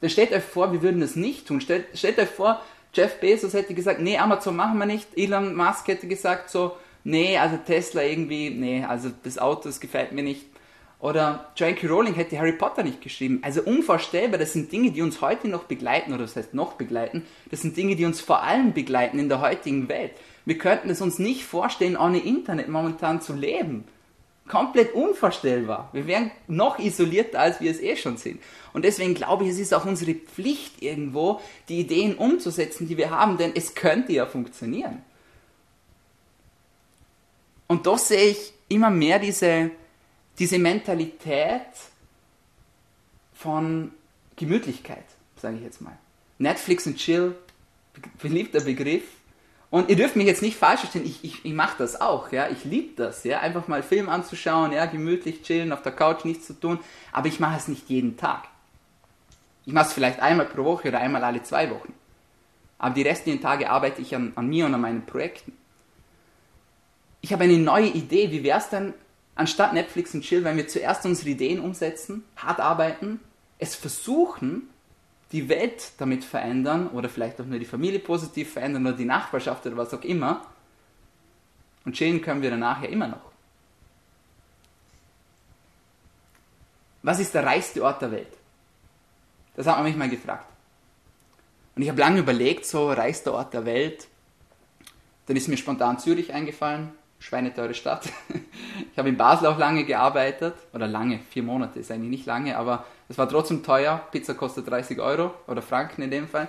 Dann 0.02 0.10
stellt 0.10 0.32
euch 0.32 0.44
vor, 0.44 0.72
wir 0.72 0.82
würden 0.82 1.02
das 1.02 1.16
nicht 1.16 1.48
tun. 1.48 1.62
Stellt, 1.62 1.86
stellt 1.98 2.20
euch 2.20 2.30
vor, 2.30 2.62
Jeff 2.94 3.20
Bezos 3.20 3.54
hätte 3.54 3.74
gesagt, 3.74 4.00
nee, 4.02 4.18
Amazon 4.18 4.56
machen 4.56 4.78
wir 4.78 4.86
nicht. 4.86 5.08
Elon 5.16 5.56
Musk 5.56 5.88
hätte 5.88 6.08
gesagt 6.08 6.50
so, 6.50 6.76
nee, 7.04 7.38
also 7.38 7.58
Tesla 7.58 8.04
irgendwie, 8.04 8.50
nee, 8.50 8.84
also 8.84 9.10
das 9.24 9.38
Auto, 9.38 9.64
das 9.64 9.80
gefällt 9.80 10.12
mir 10.12 10.24
nicht. 10.24 10.46
Oder 11.00 11.52
J.K. 11.56 11.88
Rowling 11.88 12.14
hätte 12.14 12.38
Harry 12.38 12.52
Potter 12.52 12.84
nicht 12.84 13.02
geschrieben. 13.02 13.40
Also 13.42 13.62
unvorstellbar, 13.62 14.38
das 14.38 14.52
sind 14.52 14.72
Dinge, 14.72 14.92
die 14.92 15.02
uns 15.02 15.22
heute 15.22 15.48
noch 15.48 15.64
begleiten, 15.64 16.12
oder 16.12 16.24
das 16.24 16.36
heißt 16.36 16.54
noch 16.54 16.74
begleiten, 16.74 17.26
das 17.52 17.62
sind 17.62 17.78
Dinge, 17.78 17.96
die 17.96 18.04
uns 18.04 18.20
vor 18.20 18.44
allem 18.44 18.74
begleiten 18.74 19.18
in 19.18 19.30
der 19.30 19.40
heutigen 19.40 19.88
Welt. 19.88 20.12
Wir 20.44 20.58
könnten 20.58 20.90
es 20.90 21.00
uns 21.00 21.18
nicht 21.18 21.46
vorstellen, 21.46 21.96
ohne 21.96 22.20
Internet 22.20 22.68
momentan 22.68 23.22
zu 23.22 23.34
leben. 23.34 23.86
Komplett 24.50 24.96
unvorstellbar. 24.96 25.90
Wir 25.94 26.08
wären 26.08 26.32
noch 26.48 26.80
isolierter, 26.80 27.40
als 27.40 27.62
wir 27.62 27.70
es 27.70 27.80
eh 27.80 27.96
schon 27.96 28.18
sind. 28.18 28.42
Und 28.74 28.84
deswegen 28.84 29.14
glaube 29.14 29.44
ich, 29.44 29.52
es 29.52 29.60
ist 29.60 29.76
auch 29.76 29.86
unsere 29.86 30.16
Pflicht 30.16 30.82
irgendwo, 30.82 31.40
die 31.70 31.80
Ideen 31.80 32.16
umzusetzen, 32.16 32.88
die 32.88 32.98
wir 32.98 33.12
haben, 33.12 33.38
denn 33.38 33.52
es 33.56 33.76
könnte 33.76 34.12
ja 34.12 34.26
funktionieren. 34.26 35.04
Und 37.68 37.86
doch 37.86 38.00
sehe 38.00 38.32
ich 38.32 38.54
immer 38.70 38.90
mehr 38.90 39.20
diese, 39.20 39.70
diese 40.40 40.58
Mentalität 40.58 41.62
von 43.36 43.92
Gemütlichkeit, 44.36 45.06
sage 45.40 45.58
ich 45.58 45.64
jetzt 45.64 45.80
mal. 45.80 45.96
Netflix 46.40 46.88
und 46.88 46.98
Chill, 46.98 47.36
beliebter 48.20 48.62
Begriff. 48.62 49.04
Und 49.72 49.90
ihr 49.90 49.96
dürft 49.96 50.16
mich 50.16 50.26
jetzt 50.26 50.42
nicht 50.42 50.58
falsch 50.58 50.80
verstehen, 50.80 51.06
ich, 51.06 51.24
ich, 51.24 51.46
ich 51.46 51.54
mache 51.54 51.78
das 51.78 52.02
auch, 52.02 52.32
ja, 52.32 52.50
ich 52.50 52.66
liebe 52.66 52.96
das, 52.96 53.24
ja, 53.24 53.40
einfach 53.40 53.68
mal 53.68 53.84
Film 53.84 54.10
anzuschauen, 54.10 54.72
ja, 54.72 54.88
gemütlich 54.88 55.44
chillen, 55.44 55.72
auf 55.72 55.84
der 55.84 55.92
Couch 55.92 56.26
nichts 56.26 56.48
zu 56.48 56.54
tun, 56.60 56.80
aber 57.12 57.28
ich 57.28 57.40
mache 57.40 57.58
es 57.58 57.68
nicht 57.68 57.88
jeden 57.88 58.18
Tag. 58.18 58.48
Ich 59.66 59.74
mache 59.74 59.86
es 59.86 59.94
vielleicht 59.94 60.20
einmal 60.20 60.48
pro 60.48 60.64
Woche 60.64 60.88
oder 60.88 61.00
einmal 61.00 61.24
alle 61.24 61.44
zwei 61.44 61.70
Wochen. 61.70 61.94
Aber 62.80 62.96
die 62.96 63.04
restlichen 63.04 63.42
Tage 63.42 63.70
arbeite 63.70 64.02
ich 64.02 64.16
an, 64.16 64.34
an 64.36 64.48
mir 64.48 64.66
und 64.66 64.74
an 64.74 64.82
meinen 64.82 65.06
Projekten. 65.06 65.54
Ich 67.22 67.32
habe 67.34 67.44
eine 67.44 67.58
neue 67.58 67.90
Idee, 67.90 68.32
wie 68.32 68.44
wäre 68.44 68.58
es 68.58 68.70
denn, 68.70 68.94
anstatt 69.36 69.74
Netflix 69.74 70.16
und 70.16 70.22
Chill, 70.24 70.44
wenn 70.44 70.58
wir 70.58 70.68
zuerst 70.68 71.06
unsere 71.06 71.30
Ideen 71.30 71.60
umsetzen, 71.60 72.24
hart 72.38 72.60
arbeiten, 72.60 73.20
es 73.60 73.76
versuchen, 73.76 74.70
die 75.32 75.48
Welt 75.48 75.92
damit 75.98 76.24
verändern 76.24 76.88
oder 76.90 77.10
vielleicht 77.10 77.40
auch 77.40 77.46
nur 77.46 77.60
die 77.60 77.66
Familie 77.66 78.00
positiv 78.00 78.54
verändern 78.54 78.88
oder 78.88 78.98
die 78.98 79.06
Nachbarschaft 79.06 79.66
oder 79.66 79.78
was 79.78 79.94
auch 79.94 80.04
immer. 80.04 80.46
Und 81.86 81.94
chillen 81.94 82.22
können 82.22 82.42
wir 82.42 82.50
danach 82.50 82.82
ja 82.82 82.90
immer 82.90 83.08
noch. 83.08 83.32
Was 87.04 87.20
ist 87.20 87.34
der 87.34 87.46
reichste 87.46 87.84
Ort 87.84 88.02
der 88.02 88.12
Welt? 88.12 88.34
Das 89.56 89.68
hat 89.68 89.78
man 89.78 89.86
mich 89.86 89.96
mal 89.96 90.10
gefragt. 90.10 90.46
Und 91.76 91.84
ich 91.84 91.90
habe 91.90 92.00
lange 92.00 92.20
überlegt, 92.20 92.66
so 92.66 92.92
reichster 92.92 93.34
Ort 93.34 93.54
der 93.54 93.66
Welt. 93.66 94.08
Dann 95.28 95.38
ist 95.38 95.48
mir 95.48 95.58
spontan 95.58 96.00
Zürich 96.00 96.34
eingefallen 96.34 96.92
schweineteure 97.20 97.74
Stadt. 97.74 98.10
Ich 98.92 98.98
habe 98.98 99.10
in 99.10 99.18
Basel 99.18 99.48
auch 99.48 99.58
lange 99.58 99.86
gearbeitet, 99.86 100.56
oder 100.74 100.88
lange, 100.88 101.20
vier 101.30 101.44
Monate 101.44 101.80
ist 101.80 101.92
eigentlich 101.92 102.10
nicht 102.10 102.26
lange, 102.26 102.58
aber 102.58 102.86
es 103.08 103.18
war 103.18 103.30
trotzdem 103.30 103.64
teuer. 103.64 104.02
Pizza 104.12 104.34
kostet 104.34 104.70
30 104.70 105.00
Euro 105.00 105.34
oder 105.48 105.62
Franken 105.62 106.02
in 106.02 106.12
dem 106.12 106.28
Fall. 106.28 106.48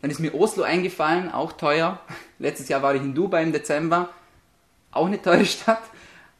Dann 0.00 0.10
ist 0.10 0.20
mir 0.20 0.34
Oslo 0.34 0.62
eingefallen, 0.62 1.32
auch 1.32 1.52
teuer. 1.52 2.00
Letztes 2.38 2.68
Jahr 2.68 2.82
war 2.82 2.94
ich 2.94 3.02
in 3.02 3.14
Dubai 3.14 3.42
im 3.42 3.52
Dezember, 3.52 4.10
auch 4.92 5.06
eine 5.06 5.20
teure 5.20 5.44
Stadt. 5.46 5.82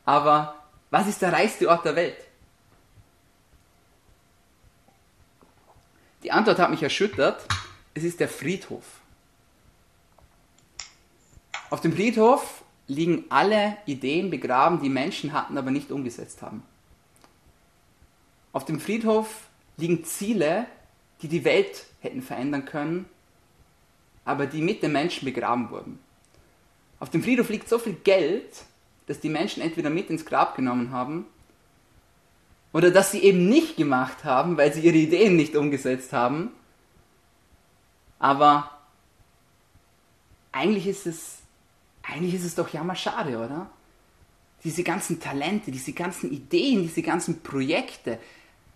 Aber 0.04 0.54
was 0.90 1.08
ist 1.08 1.22
der 1.22 1.32
reichste 1.32 1.68
Ort 1.68 1.84
der 1.84 1.96
Welt? 1.96 2.16
Die 6.22 6.32
Antwort 6.32 6.58
hat 6.58 6.70
mich 6.70 6.82
erschüttert. 6.82 7.44
Es 7.94 8.04
ist 8.04 8.20
der 8.20 8.28
Friedhof. 8.28 8.84
Auf 11.70 11.80
dem 11.80 11.92
Friedhof 11.92 12.62
liegen 12.88 13.24
alle 13.28 13.76
Ideen 13.86 14.30
begraben, 14.30 14.80
die 14.80 14.88
Menschen 14.88 15.32
hatten, 15.32 15.58
aber 15.58 15.70
nicht 15.70 15.90
umgesetzt 15.90 16.42
haben. 16.42 16.62
Auf 18.52 18.64
dem 18.64 18.80
Friedhof 18.80 19.48
liegen 19.76 20.04
Ziele, 20.04 20.66
die 21.22 21.28
die 21.28 21.44
Welt 21.44 21.86
hätten 22.00 22.22
verändern 22.22 22.64
können, 22.64 23.06
aber 24.24 24.46
die 24.46 24.62
mit 24.62 24.82
den 24.82 24.92
Menschen 24.92 25.24
begraben 25.24 25.70
wurden. 25.70 25.98
Auf 26.98 27.10
dem 27.10 27.22
Friedhof 27.22 27.48
liegt 27.50 27.68
so 27.68 27.78
viel 27.78 27.94
Geld, 27.94 28.64
dass 29.06 29.20
die 29.20 29.28
Menschen 29.28 29.62
entweder 29.62 29.90
mit 29.90 30.10
ins 30.10 30.24
Grab 30.24 30.56
genommen 30.56 30.90
haben 30.90 31.26
oder 32.72 32.90
dass 32.90 33.12
sie 33.12 33.20
eben 33.20 33.48
nicht 33.48 33.76
gemacht 33.76 34.24
haben, 34.24 34.56
weil 34.56 34.72
sie 34.72 34.80
ihre 34.80 34.96
Ideen 34.96 35.36
nicht 35.36 35.56
umgesetzt 35.56 36.12
haben. 36.12 36.50
Aber 38.18 38.70
eigentlich 40.52 40.86
ist 40.86 41.06
es 41.06 41.38
eigentlich 42.08 42.34
ist 42.34 42.44
es 42.44 42.54
doch 42.54 42.72
jammerschade, 42.72 43.38
oder? 43.38 43.70
Diese 44.64 44.82
ganzen 44.82 45.20
Talente, 45.20 45.70
diese 45.70 45.92
ganzen 45.92 46.30
Ideen, 46.32 46.82
diese 46.82 47.02
ganzen 47.02 47.42
Projekte, 47.42 48.18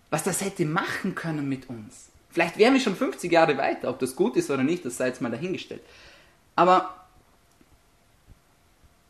was 0.09 0.23
das 0.23 0.41
hätte 0.41 0.65
machen 0.65 1.15
können 1.15 1.47
mit 1.47 1.69
uns. 1.69 2.09
Vielleicht 2.29 2.57
wären 2.57 2.73
wir 2.73 2.81
schon 2.81 2.95
50 2.95 3.31
Jahre 3.31 3.57
weiter, 3.57 3.89
ob 3.89 3.99
das 3.99 4.15
gut 4.15 4.37
ist 4.37 4.49
oder 4.49 4.63
nicht, 4.63 4.85
das 4.85 4.97
sei 4.97 5.07
jetzt 5.07 5.21
mal 5.21 5.31
dahingestellt. 5.31 5.81
Aber 6.55 7.05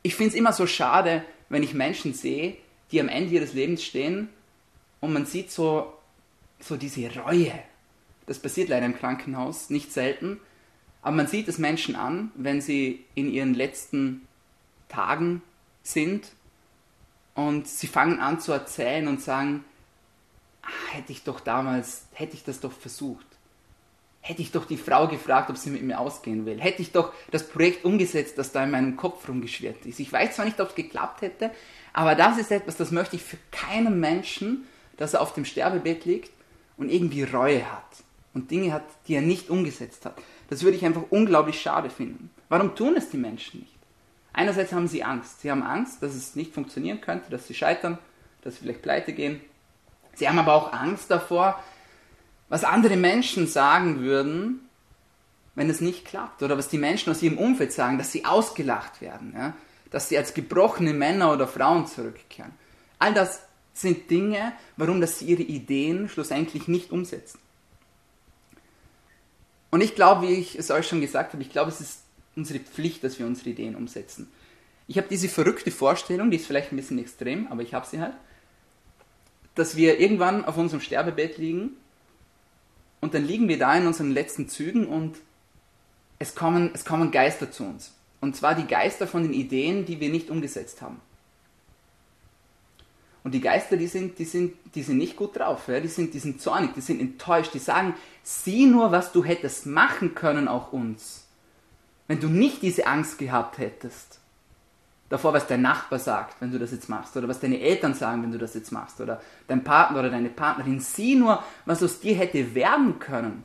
ich 0.03 0.15
finde 0.15 0.29
es 0.29 0.35
immer 0.35 0.53
so 0.53 0.65
schade, 0.65 1.23
wenn 1.49 1.63
ich 1.63 1.73
Menschen 1.73 2.13
sehe, 2.13 2.57
die 2.91 2.99
am 2.99 3.09
Ende 3.09 3.35
ihres 3.35 3.53
Lebens 3.53 3.83
stehen 3.83 4.29
und 4.99 5.13
man 5.13 5.25
sieht 5.25 5.51
so, 5.51 5.93
so 6.59 6.77
diese 6.77 7.13
Reue. 7.15 7.53
Das 8.25 8.39
passiert 8.39 8.69
leider 8.69 8.85
im 8.85 8.97
Krankenhaus 8.97 9.69
nicht 9.69 9.91
selten. 9.91 10.39
Aber 11.01 11.15
man 11.15 11.27
sieht 11.27 11.47
es 11.47 11.57
Menschen 11.57 11.95
an, 11.95 12.31
wenn 12.35 12.61
sie 12.61 13.05
in 13.15 13.31
ihren 13.31 13.53
letzten 13.53 14.27
Tagen 14.87 15.41
sind 15.83 16.31
und 17.33 17.67
sie 17.67 17.87
fangen 17.87 18.19
an 18.19 18.39
zu 18.39 18.51
erzählen 18.51 19.07
und 19.07 19.21
sagen, 19.21 19.63
ach, 20.61 20.93
hätte 20.93 21.11
ich 21.11 21.23
doch 21.23 21.39
damals, 21.39 22.05
hätte 22.13 22.35
ich 22.35 22.43
das 22.43 22.59
doch 22.59 22.71
versucht. 22.71 23.25
Hätte 24.23 24.43
ich 24.43 24.51
doch 24.51 24.65
die 24.65 24.77
Frau 24.77 25.07
gefragt, 25.07 25.49
ob 25.49 25.57
sie 25.57 25.71
mit 25.71 25.81
mir 25.81 25.99
ausgehen 25.99 26.45
will. 26.45 26.61
Hätte 26.61 26.83
ich 26.83 26.91
doch 26.91 27.11
das 27.31 27.47
Projekt 27.47 27.85
umgesetzt, 27.85 28.37
das 28.37 28.51
da 28.51 28.63
in 28.63 28.69
meinem 28.69 28.95
Kopf 28.95 29.27
rumgeschwirrt 29.27 29.85
ist. 29.87 29.99
Ich 29.99 30.13
weiß 30.13 30.35
zwar 30.35 30.45
nicht, 30.45 30.59
ob 30.61 30.69
es 30.69 30.75
geklappt 30.75 31.23
hätte, 31.23 31.49
aber 31.93 32.13
das 32.13 32.37
ist 32.37 32.51
etwas, 32.51 32.77
das 32.77 32.91
möchte 32.91 33.15
ich 33.15 33.23
für 33.23 33.37
keinen 33.49 33.99
Menschen, 33.99 34.67
dass 34.97 35.15
er 35.15 35.21
auf 35.21 35.33
dem 35.33 35.45
Sterbebett 35.45 36.05
liegt 36.05 36.31
und 36.77 36.89
irgendwie 36.89 37.23
Reue 37.23 37.65
hat 37.71 38.03
und 38.35 38.51
Dinge 38.51 38.73
hat, 38.73 38.83
die 39.07 39.15
er 39.15 39.21
nicht 39.21 39.49
umgesetzt 39.49 40.05
hat. 40.05 40.15
Das 40.51 40.63
würde 40.63 40.75
ich 40.75 40.83
einfach 40.83 41.03
unglaublich 41.11 41.61
schade 41.61 41.89
finden. 41.89 42.29
Warum 42.49 42.75
tun 42.75 42.97
es 42.97 43.09
die 43.09 43.17
Menschen 43.17 43.61
nicht? 43.61 43.77
Einerseits 44.33 44.73
haben 44.73 44.89
sie 44.89 45.01
Angst. 45.01 45.39
Sie 45.39 45.49
haben 45.49 45.63
Angst, 45.63 46.03
dass 46.03 46.13
es 46.13 46.35
nicht 46.35 46.53
funktionieren 46.53 46.99
könnte, 46.99 47.31
dass 47.31 47.47
sie 47.47 47.53
scheitern, 47.53 47.97
dass 48.41 48.55
sie 48.55 48.59
vielleicht 48.59 48.81
pleite 48.81 49.13
gehen. 49.13 49.39
Sie 50.13 50.27
haben 50.27 50.39
aber 50.39 50.53
auch 50.55 50.73
Angst 50.73 51.09
davor, 51.09 51.63
was 52.49 52.65
andere 52.65 52.97
Menschen 52.97 53.47
sagen 53.47 54.01
würden, 54.01 54.67
wenn 55.55 55.69
es 55.69 55.79
nicht 55.79 56.03
klappt. 56.03 56.43
Oder 56.43 56.57
was 56.57 56.67
die 56.67 56.77
Menschen 56.77 57.11
aus 57.11 57.23
ihrem 57.23 57.37
Umfeld 57.37 57.71
sagen, 57.71 57.97
dass 57.97 58.11
sie 58.11 58.25
ausgelacht 58.25 58.99
werden. 58.99 59.33
Ja? 59.33 59.53
Dass 59.89 60.09
sie 60.09 60.17
als 60.17 60.33
gebrochene 60.33 60.93
Männer 60.93 61.31
oder 61.31 61.47
Frauen 61.47 61.87
zurückkehren. 61.87 62.51
All 62.99 63.13
das 63.13 63.41
sind 63.73 64.09
Dinge, 64.09 64.51
warum 64.75 64.99
dass 64.99 65.17
sie 65.19 65.27
ihre 65.27 65.43
Ideen 65.43 66.09
schlussendlich 66.09 66.67
nicht 66.67 66.91
umsetzen. 66.91 67.39
Und 69.71 69.81
ich 69.81 69.95
glaube, 69.95 70.27
wie 70.27 70.33
ich 70.33 70.57
es 70.59 70.69
euch 70.69 70.87
schon 70.87 71.01
gesagt 71.01 71.33
habe, 71.33 71.41
ich 71.41 71.49
glaube, 71.49 71.71
es 71.71 71.81
ist 71.81 72.01
unsere 72.35 72.59
Pflicht, 72.59 73.03
dass 73.03 73.17
wir 73.17 73.25
unsere 73.25 73.49
Ideen 73.49 73.75
umsetzen. 73.75 74.31
Ich 74.87 74.97
habe 74.97 75.07
diese 75.09 75.29
verrückte 75.29 75.71
Vorstellung, 75.71 76.29
die 76.29 76.37
ist 76.37 76.45
vielleicht 76.45 76.71
ein 76.71 76.75
bisschen 76.75 76.99
extrem, 76.99 77.47
aber 77.47 77.61
ich 77.61 77.73
habe 77.73 77.87
sie 77.87 77.99
halt, 77.99 78.13
dass 79.55 79.75
wir 79.75 79.99
irgendwann 79.99 80.45
auf 80.45 80.57
unserem 80.57 80.81
Sterbebett 80.81 81.37
liegen 81.37 81.71
und 82.99 83.13
dann 83.13 83.25
liegen 83.25 83.47
wir 83.47 83.57
da 83.57 83.75
in 83.75 83.87
unseren 83.87 84.11
letzten 84.11 84.49
Zügen 84.49 84.85
und 84.85 85.17
es 86.19 86.35
kommen, 86.35 86.71
es 86.73 86.85
kommen 86.85 87.11
Geister 87.11 87.51
zu 87.51 87.63
uns. 87.63 87.93
Und 88.19 88.35
zwar 88.35 88.53
die 88.53 88.67
Geister 88.67 89.07
von 89.07 89.23
den 89.23 89.33
Ideen, 89.33 89.85
die 89.85 89.99
wir 89.99 90.09
nicht 90.09 90.29
umgesetzt 90.29 90.81
haben. 90.81 91.01
Und 93.23 93.33
die 93.33 93.41
Geister, 93.41 93.77
die 93.77 93.87
sind, 93.87 94.17
die 94.19 94.25
sind, 94.25 94.53
die 94.73 94.83
sind 94.83 94.97
nicht 94.97 95.15
gut 95.15 95.37
drauf, 95.37 95.67
ja? 95.67 95.79
die, 95.79 95.87
sind, 95.87 96.13
die 96.13 96.19
sind 96.19 96.41
zornig, 96.41 96.73
die 96.73 96.81
sind 96.81 96.99
enttäuscht, 96.99 97.53
die 97.53 97.59
sagen, 97.59 97.93
sieh 98.23 98.65
nur, 98.65 98.91
was 98.91 99.11
du 99.11 99.23
hättest 99.23 99.65
machen 99.65 100.15
können, 100.15 100.47
auch 100.47 100.73
uns, 100.73 101.25
wenn 102.07 102.19
du 102.19 102.27
nicht 102.27 102.61
diese 102.61 102.87
Angst 102.87 103.17
gehabt 103.17 103.57
hättest. 103.57 104.19
Davor, 105.09 105.33
was 105.33 105.47
dein 105.47 105.61
Nachbar 105.61 105.99
sagt, 105.99 106.39
wenn 106.39 106.51
du 106.51 106.59
das 106.59 106.71
jetzt 106.71 106.87
machst, 106.87 107.17
oder 107.17 107.27
was 107.27 107.41
deine 107.41 107.59
Eltern 107.59 107.93
sagen, 107.93 108.23
wenn 108.23 108.31
du 108.31 108.37
das 108.37 108.53
jetzt 108.53 108.71
machst, 108.71 109.01
oder 109.01 109.21
dein 109.47 109.63
Partner 109.63 109.99
oder 109.99 110.09
deine 110.09 110.29
Partnerin, 110.29 110.79
sieh 110.79 111.15
nur, 111.15 111.43
was 111.65 111.83
aus 111.83 111.99
dir 111.99 112.15
hätte 112.15 112.55
werden 112.55 112.99
können, 112.99 113.43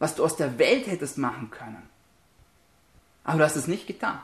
was 0.00 0.16
du 0.16 0.24
aus 0.24 0.36
der 0.36 0.58
Welt 0.58 0.88
hättest 0.88 1.16
machen 1.16 1.50
können. 1.50 1.82
Aber 3.22 3.38
du 3.38 3.44
hast 3.44 3.56
es 3.56 3.68
nicht 3.68 3.86
getan. 3.86 4.18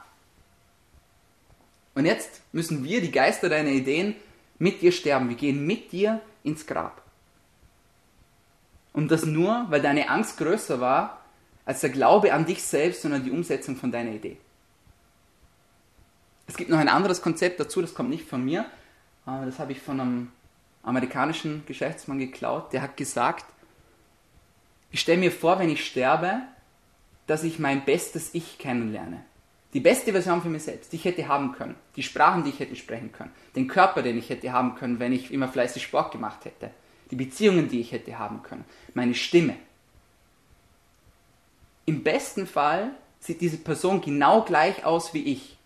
Und 1.95 2.05
jetzt 2.05 2.41
müssen 2.53 2.83
wir, 2.83 3.01
die 3.01 3.13
Geister 3.13 3.49
deiner 3.49 3.71
Ideen, 3.71 4.17
mit 4.59 4.83
dir 4.83 4.93
sterben. 4.93 5.29
Wir 5.29 5.37
gehen 5.37 5.67
mit 5.67 5.91
dir 5.91 6.21
ins 6.45 6.67
Grab. 6.67 7.03
Und 8.93 9.11
das 9.11 9.25
nur, 9.25 9.67
weil 9.69 9.83
deine 9.83 10.09
Angst 10.09 10.39
größer 10.39 10.81
war 10.81 11.21
als 11.65 11.81
der 11.81 11.91
Glaube 11.91 12.33
an 12.33 12.47
dich 12.47 12.63
selbst 12.63 13.05
und 13.05 13.13
an 13.13 13.25
die 13.25 13.31
Umsetzung 13.31 13.77
von 13.77 13.93
deiner 13.93 14.11
Idee. 14.11 14.37
Es 16.49 16.57
gibt 16.57 16.71
noch 16.71 16.79
ein 16.79 16.89
anderes 16.89 17.23
Konzept 17.23 17.61
dazu, 17.61 17.81
das 17.81 17.95
kommt 17.95 18.11
nicht 18.11 18.29
von 18.29 18.45
mir, 18.45 18.65
aber 19.25 19.47
das 19.47 19.61
habe 19.61 19.71
ich 19.71 19.81
von 19.81 20.01
einem 20.01 20.33
amerikanischen 20.83 21.63
Geschäftsmann 21.67 22.19
geklaut. 22.19 22.73
Der 22.73 22.83
hat 22.83 22.97
gesagt, 22.97 23.45
ich 24.91 25.01
stelle 25.01 25.19
mir 25.19 25.31
vor, 25.31 25.61
wenn 25.61 25.71
ich 25.71 25.87
sterbe, 25.87 26.41
dass 27.29 27.45
ich 27.45 27.61
mein 27.61 27.85
bestes 27.85 28.35
Ich 28.35 28.59
kennenlerne. 28.59 29.23
Die 29.73 29.81
beste 29.81 30.11
Version 30.11 30.43
für 30.43 30.49
mich 30.49 30.65
selbst, 30.65 30.91
die 30.91 30.97
ich 30.97 31.05
hätte 31.05 31.29
haben 31.29 31.53
können. 31.53 31.77
Die 31.95 32.03
Sprachen, 32.03 32.43
die 32.43 32.51
ich 32.51 32.59
hätte 32.59 32.75
sprechen 32.75 33.13
können. 33.13 33.31
Den 33.55 33.69
Körper, 33.69 34.03
den 34.03 34.19
ich 34.19 34.29
hätte 34.29 34.51
haben 34.53 34.75
können, 34.75 34.99
wenn 34.99 35.13
ich 35.13 35.33
immer 35.33 35.47
fleißig 35.47 35.85
Sport 35.85 36.11
gemacht 36.11 36.45
hätte. 36.45 36.71
Die 37.11 37.17
Beziehungen, 37.17 37.69
die 37.69 37.81
ich 37.81 37.93
hätte 37.93 38.19
haben 38.19 38.43
können. 38.43 38.65
Meine 38.95 39.15
Stimme. 39.15 39.57
Im 41.87 42.03
besten 42.03 42.47
Fall 42.47 42.93
sieht 43.19 43.41
diese 43.41 43.59
Person 43.59 44.01
genau 44.01 44.43
gleich 44.43 44.85
aus 44.85 45.13
wie 45.13 45.25
ich. 45.25 45.57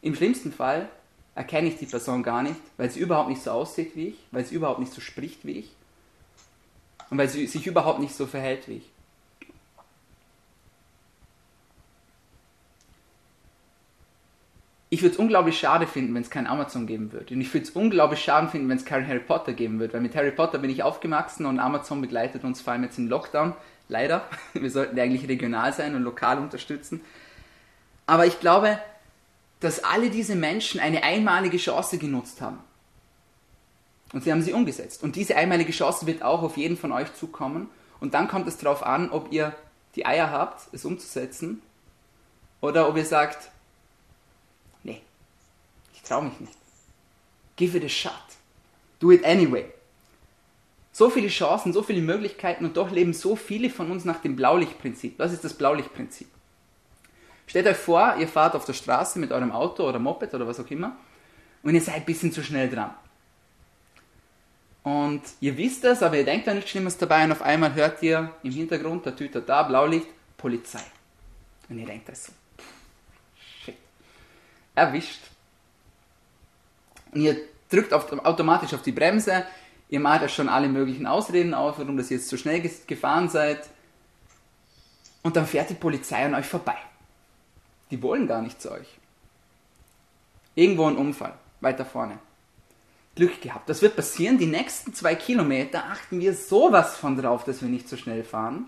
Im 0.00 0.14
schlimmsten 0.14 0.52
Fall 0.52 0.88
erkenne 1.34 1.68
ich 1.68 1.78
die 1.78 1.86
Person 1.86 2.22
gar 2.22 2.42
nicht, 2.42 2.60
weil 2.76 2.90
sie 2.90 3.00
überhaupt 3.00 3.28
nicht 3.28 3.42
so 3.42 3.50
aussieht 3.50 3.96
wie 3.96 4.08
ich, 4.08 4.16
weil 4.30 4.44
sie 4.44 4.54
überhaupt 4.54 4.80
nicht 4.80 4.92
so 4.92 5.00
spricht 5.00 5.44
wie 5.44 5.58
ich 5.58 5.70
und 7.10 7.18
weil 7.18 7.28
sie 7.28 7.46
sich 7.46 7.66
überhaupt 7.66 8.00
nicht 8.00 8.14
so 8.14 8.26
verhält 8.26 8.68
wie 8.68 8.78
ich. 8.78 8.90
Ich 14.90 15.02
würde 15.02 15.14
es 15.14 15.18
unglaublich 15.18 15.58
schade 15.58 15.86
finden, 15.86 16.14
wenn 16.14 16.22
es 16.22 16.30
kein 16.30 16.46
Amazon 16.46 16.86
geben 16.86 17.12
würde. 17.12 17.34
Und 17.34 17.40
ich 17.40 17.52
würde 17.52 17.64
es 17.64 17.70
unglaublich 17.70 18.20
schade 18.22 18.48
finden, 18.48 18.68
wenn 18.68 18.78
es 18.78 18.86
kein 18.86 19.06
Harry 19.06 19.20
Potter 19.20 19.52
geben 19.52 19.80
würde. 19.80 19.94
Weil 19.94 20.00
mit 20.00 20.16
Harry 20.16 20.30
Potter 20.30 20.58
bin 20.58 20.70
ich 20.70 20.82
aufgewachsen 20.82 21.44
und 21.44 21.58
Amazon 21.58 22.00
begleitet 22.00 22.44
uns 22.44 22.62
vor 22.62 22.72
allem 22.72 22.84
jetzt 22.84 22.98
im 22.98 23.08
Lockdown. 23.08 23.54
Leider. 23.88 24.26
Wir 24.54 24.70
sollten 24.70 24.98
eigentlich 24.98 25.28
regional 25.28 25.72
sein 25.74 25.94
und 25.94 26.02
lokal 26.02 26.38
unterstützen. 26.38 27.02
Aber 28.06 28.24
ich 28.24 28.40
glaube, 28.40 28.78
dass 29.60 29.84
alle 29.84 30.08
diese 30.08 30.36
Menschen 30.36 30.80
eine 30.80 31.02
einmalige 31.02 31.58
Chance 31.58 31.98
genutzt 31.98 32.40
haben. 32.40 32.58
Und 34.14 34.24
sie 34.24 34.32
haben 34.32 34.40
sie 34.40 34.54
umgesetzt. 34.54 35.02
Und 35.02 35.16
diese 35.16 35.36
einmalige 35.36 35.72
Chance 35.72 36.06
wird 36.06 36.22
auch 36.22 36.42
auf 36.42 36.56
jeden 36.56 36.78
von 36.78 36.92
euch 36.92 37.12
zukommen. 37.14 37.68
Und 38.00 38.14
dann 38.14 38.28
kommt 38.28 38.48
es 38.48 38.56
darauf 38.56 38.82
an, 38.82 39.10
ob 39.10 39.32
ihr 39.32 39.54
die 39.96 40.06
Eier 40.06 40.30
habt, 40.30 40.72
es 40.72 40.86
umzusetzen, 40.86 41.60
oder 42.60 42.88
ob 42.88 42.96
ihr 42.96 43.04
sagt, 43.04 43.50
traue 46.08 46.24
mich 46.24 46.40
nicht. 46.40 46.58
Give 47.56 47.76
it 47.76 47.84
a 47.84 47.88
shot. 47.88 48.12
Do 49.00 49.12
it 49.12 49.24
anyway. 49.24 49.66
So 50.92 51.10
viele 51.10 51.28
Chancen, 51.28 51.72
so 51.72 51.82
viele 51.82 52.00
Möglichkeiten 52.00 52.64
und 52.64 52.76
doch 52.76 52.90
leben 52.90 53.12
so 53.12 53.36
viele 53.36 53.70
von 53.70 53.90
uns 53.90 54.04
nach 54.04 54.20
dem 54.20 54.34
Blaulichtprinzip. 54.34 55.18
Was 55.18 55.32
ist 55.32 55.44
das 55.44 55.54
Blaulichtprinzip? 55.54 56.28
Stellt 57.46 57.66
euch 57.66 57.76
vor, 57.76 58.16
ihr 58.18 58.28
fahrt 58.28 58.54
auf 58.54 58.64
der 58.64 58.72
Straße 58.72 59.18
mit 59.18 59.32
eurem 59.32 59.52
Auto 59.52 59.88
oder 59.88 59.98
Moped 59.98 60.34
oder 60.34 60.46
was 60.46 60.60
auch 60.60 60.70
immer 60.70 60.96
und 61.62 61.74
ihr 61.74 61.80
seid 61.80 61.96
ein 61.96 62.04
bisschen 62.04 62.32
zu 62.32 62.42
schnell 62.42 62.68
dran. 62.68 62.94
Und 64.82 65.22
ihr 65.40 65.56
wisst 65.56 65.84
es, 65.84 66.02
aber 66.02 66.16
ihr 66.16 66.24
denkt 66.24 66.46
da 66.46 66.54
nichts 66.54 66.70
Schlimmes 66.70 66.96
dabei 66.96 67.24
und 67.24 67.32
auf 67.32 67.42
einmal 67.42 67.74
hört 67.74 68.02
ihr 68.02 68.32
im 68.42 68.52
Hintergrund, 68.52 69.04
der 69.06 69.14
Tüter 69.14 69.40
da, 69.40 69.62
Blaulicht, 69.62 70.06
Polizei. 70.36 70.82
Und 71.68 71.78
ihr 71.78 71.86
denkt 71.86 72.08
das 72.08 72.26
so, 72.26 72.32
shit, 73.64 73.76
erwischt. 74.74 75.20
Und 77.12 77.20
ihr 77.20 77.36
drückt 77.70 77.92
auf, 77.92 78.10
automatisch 78.24 78.74
auf 78.74 78.82
die 78.82 78.92
Bremse, 78.92 79.44
ihr 79.88 80.00
malt 80.00 80.22
euch 80.22 80.34
schon 80.34 80.48
alle 80.48 80.68
möglichen 80.68 81.06
Ausreden 81.06 81.54
auf, 81.54 81.78
warum 81.78 81.96
das 81.96 82.10
jetzt 82.10 82.28
so 82.28 82.36
schnell 82.36 82.60
gefahren 82.86 83.28
seid. 83.28 83.68
Und 85.22 85.36
dann 85.36 85.46
fährt 85.46 85.70
die 85.70 85.74
Polizei 85.74 86.24
an 86.24 86.34
euch 86.34 86.46
vorbei. 86.46 86.76
Die 87.90 88.02
wollen 88.02 88.26
gar 88.26 88.42
nicht 88.42 88.60
zu 88.60 88.70
euch. 88.70 88.88
Irgendwo 90.54 90.86
ein 90.86 90.96
Unfall, 90.96 91.34
weiter 91.60 91.84
vorne. 91.84 92.18
Glück 93.14 93.40
gehabt. 93.40 93.68
Das 93.68 93.82
wird 93.82 93.96
passieren. 93.96 94.38
Die 94.38 94.46
nächsten 94.46 94.94
zwei 94.94 95.14
Kilometer 95.14 95.84
achten 95.84 96.20
wir 96.20 96.34
sowas 96.34 96.96
von 96.96 97.20
drauf, 97.20 97.44
dass 97.44 97.62
wir 97.62 97.68
nicht 97.68 97.88
so 97.88 97.96
schnell 97.96 98.22
fahren. 98.22 98.66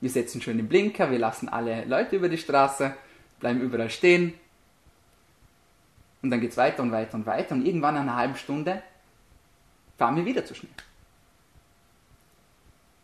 Wir 0.00 0.10
setzen 0.10 0.40
schön 0.40 0.56
den 0.56 0.68
Blinker, 0.68 1.10
wir 1.10 1.18
lassen 1.18 1.48
alle 1.48 1.84
Leute 1.84 2.16
über 2.16 2.28
die 2.28 2.38
Straße, 2.38 2.94
bleiben 3.40 3.60
überall 3.60 3.90
stehen, 3.90 4.34
und 6.26 6.30
dann 6.30 6.40
geht 6.40 6.50
es 6.50 6.56
weiter 6.56 6.82
und 6.82 6.90
weiter 6.90 7.14
und 7.14 7.24
weiter 7.24 7.54
und 7.54 7.64
irgendwann 7.64 7.94
nach 7.94 8.00
einer 8.00 8.16
halben 8.16 8.34
Stunde 8.34 8.82
fahren 9.96 10.16
wir 10.16 10.24
wieder 10.24 10.44
zu 10.44 10.56
schnell. 10.56 10.72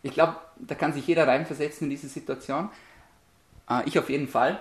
Ich 0.02 0.12
glaube, 0.12 0.38
da 0.58 0.74
kann 0.74 0.92
sich 0.92 1.06
jeder 1.06 1.28
reinversetzen 1.28 1.85
in 1.85 1.90
diese 1.90 2.08
Situation. 2.08 2.68
Äh, 3.70 3.82
ich 3.87 3.96
auf 3.96 4.11
jeden 4.11 4.26
Fall. 4.26 4.61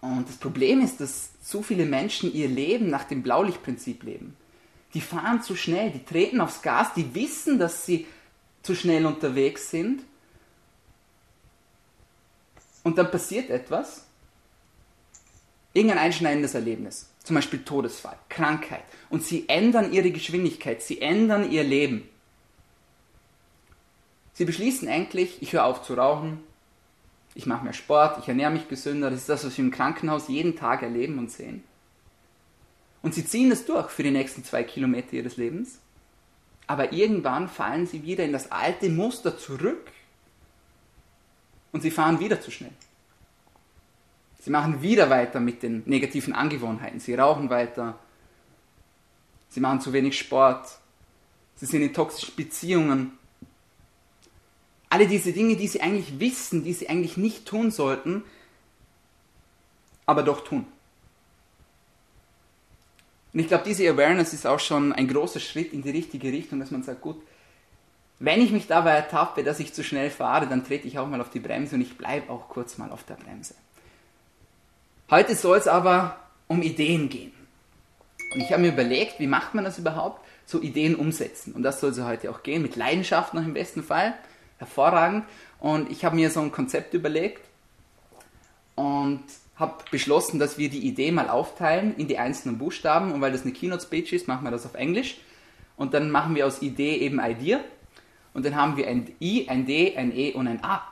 Und 0.00 0.26
das 0.26 0.36
Problem 0.36 0.80
ist, 0.80 1.02
dass 1.02 1.38
zu 1.42 1.62
viele 1.62 1.84
Menschen 1.84 2.32
ihr 2.32 2.48
Leben 2.48 2.88
nach 2.88 3.04
dem 3.04 3.22
Blaulichtprinzip 3.22 4.02
leben. 4.04 4.34
Die 4.94 5.02
fahren 5.02 5.42
zu 5.42 5.54
schnell, 5.54 5.90
die 5.90 6.02
treten 6.02 6.40
aufs 6.40 6.62
Gas, 6.62 6.94
die 6.94 7.14
wissen, 7.14 7.58
dass 7.58 7.84
sie 7.84 8.06
zu 8.62 8.74
schnell 8.74 9.04
unterwegs 9.04 9.68
sind. 9.68 10.02
Und 12.82 12.96
dann 12.96 13.10
passiert 13.10 13.50
etwas. 13.50 14.06
Irgendein 15.74 15.98
einschneidendes 15.98 16.54
Erlebnis 16.54 17.10
zum 17.26 17.34
Beispiel 17.36 17.64
Todesfall, 17.64 18.16
Krankheit. 18.28 18.84
Und 19.10 19.24
sie 19.24 19.48
ändern 19.48 19.92
ihre 19.92 20.10
Geschwindigkeit, 20.12 20.80
sie 20.80 21.02
ändern 21.02 21.50
ihr 21.50 21.64
Leben. 21.64 22.08
Sie 24.32 24.44
beschließen 24.44 24.86
endlich, 24.86 25.42
ich 25.42 25.52
höre 25.52 25.64
auf 25.64 25.82
zu 25.82 25.94
rauchen, 25.94 26.40
ich 27.34 27.46
mache 27.46 27.64
mehr 27.64 27.72
Sport, 27.72 28.18
ich 28.20 28.28
ernähre 28.28 28.52
mich 28.52 28.68
gesünder. 28.68 29.10
Das 29.10 29.20
ist 29.20 29.28
das, 29.28 29.44
was 29.44 29.58
wir 29.58 29.64
im 29.64 29.70
Krankenhaus 29.70 30.28
jeden 30.28 30.56
Tag 30.56 30.82
erleben 30.82 31.18
und 31.18 31.30
sehen. 31.30 31.64
Und 33.02 33.14
sie 33.14 33.26
ziehen 33.26 33.50
das 33.50 33.64
durch 33.64 33.90
für 33.90 34.02
die 34.02 34.10
nächsten 34.10 34.44
zwei 34.44 34.62
Kilometer 34.62 35.14
ihres 35.14 35.36
Lebens. 35.36 35.80
aber 36.66 36.92
irgendwann 36.92 37.48
fallen 37.48 37.86
sie 37.86 38.02
wieder 38.02 38.24
in 38.24 38.32
das 38.32 38.50
alte 38.50 38.88
Muster 38.88 39.38
zurück 39.38 39.90
und 41.72 41.82
sie 41.82 41.90
fahren 41.90 42.20
wieder 42.20 42.40
zu 42.40 42.50
schnell. 42.50 42.72
Sie 44.46 44.52
machen 44.52 44.80
wieder 44.80 45.10
weiter 45.10 45.40
mit 45.40 45.64
den 45.64 45.82
negativen 45.86 46.32
Angewohnheiten. 46.32 47.00
Sie 47.00 47.16
rauchen 47.16 47.50
weiter. 47.50 47.98
Sie 49.48 49.58
machen 49.58 49.80
zu 49.80 49.92
wenig 49.92 50.16
Sport. 50.16 50.68
Sie 51.56 51.66
sind 51.66 51.82
in 51.82 51.92
toxischen 51.92 52.36
Beziehungen. 52.36 53.18
Alle 54.88 55.08
diese 55.08 55.32
Dinge, 55.32 55.56
die 55.56 55.66
sie 55.66 55.80
eigentlich 55.80 56.20
wissen, 56.20 56.62
die 56.62 56.74
sie 56.74 56.88
eigentlich 56.88 57.16
nicht 57.16 57.44
tun 57.44 57.72
sollten, 57.72 58.22
aber 60.06 60.22
doch 60.22 60.44
tun. 60.44 60.64
Und 63.32 63.40
ich 63.40 63.48
glaube, 63.48 63.64
diese 63.66 63.90
Awareness 63.90 64.32
ist 64.32 64.46
auch 64.46 64.60
schon 64.60 64.92
ein 64.92 65.08
großer 65.08 65.40
Schritt 65.40 65.72
in 65.72 65.82
die 65.82 65.90
richtige 65.90 66.30
Richtung, 66.30 66.60
dass 66.60 66.70
man 66.70 66.84
sagt, 66.84 67.00
gut, 67.00 67.20
wenn 68.20 68.40
ich 68.40 68.52
mich 68.52 68.68
dabei 68.68 68.92
ertappe, 68.92 69.42
dass 69.42 69.58
ich 69.58 69.74
zu 69.74 69.82
schnell 69.82 70.08
fahre, 70.08 70.46
dann 70.46 70.64
trete 70.64 70.86
ich 70.86 71.00
auch 71.00 71.08
mal 71.08 71.20
auf 71.20 71.30
die 71.30 71.40
Bremse 71.40 71.74
und 71.74 71.80
ich 71.80 71.98
bleibe 71.98 72.30
auch 72.30 72.48
kurz 72.48 72.78
mal 72.78 72.92
auf 72.92 73.02
der 73.02 73.14
Bremse. 73.14 73.56
Heute 75.08 75.36
soll 75.36 75.58
es 75.58 75.68
aber 75.68 76.18
um 76.48 76.62
Ideen 76.62 77.08
gehen. 77.08 77.32
Und 78.34 78.40
ich 78.40 78.50
habe 78.50 78.62
mir 78.62 78.72
überlegt, 78.72 79.20
wie 79.20 79.28
macht 79.28 79.54
man 79.54 79.62
das 79.62 79.78
überhaupt? 79.78 80.26
So 80.46 80.60
Ideen 80.60 80.96
umsetzen. 80.96 81.52
Und 81.52 81.62
das 81.62 81.80
soll 81.80 81.90
es 81.90 82.00
heute 82.00 82.28
auch 82.28 82.42
gehen, 82.42 82.60
mit 82.60 82.74
Leidenschaft 82.74 83.32
noch 83.32 83.44
im 83.44 83.54
besten 83.54 83.84
Fall. 83.84 84.14
Hervorragend. 84.58 85.24
Und 85.60 85.92
ich 85.92 86.04
habe 86.04 86.16
mir 86.16 86.28
so 86.30 86.40
ein 86.40 86.50
Konzept 86.50 86.92
überlegt 86.92 87.40
und 88.74 89.22
habe 89.54 89.84
beschlossen, 89.92 90.40
dass 90.40 90.58
wir 90.58 90.70
die 90.70 90.86
Idee 90.86 91.12
mal 91.12 91.30
aufteilen 91.30 91.96
in 91.96 92.08
die 92.08 92.18
einzelnen 92.18 92.58
Buchstaben. 92.58 93.12
Und 93.12 93.20
weil 93.20 93.30
das 93.30 93.42
eine 93.42 93.52
Keynote-Speech 93.52 94.12
ist, 94.12 94.26
machen 94.26 94.42
wir 94.42 94.50
das 94.50 94.66
auf 94.66 94.74
Englisch. 94.74 95.18
Und 95.76 95.94
dann 95.94 96.10
machen 96.10 96.34
wir 96.34 96.48
aus 96.48 96.62
Idee 96.62 96.96
eben 96.96 97.20
Idea. 97.20 97.60
Und 98.34 98.44
dann 98.44 98.56
haben 98.56 98.76
wir 98.76 98.88
ein 98.88 99.12
I, 99.20 99.48
ein 99.48 99.66
D, 99.66 99.96
ein 99.96 100.14
E 100.14 100.32
und 100.32 100.48
ein 100.48 100.64
A. 100.64 100.82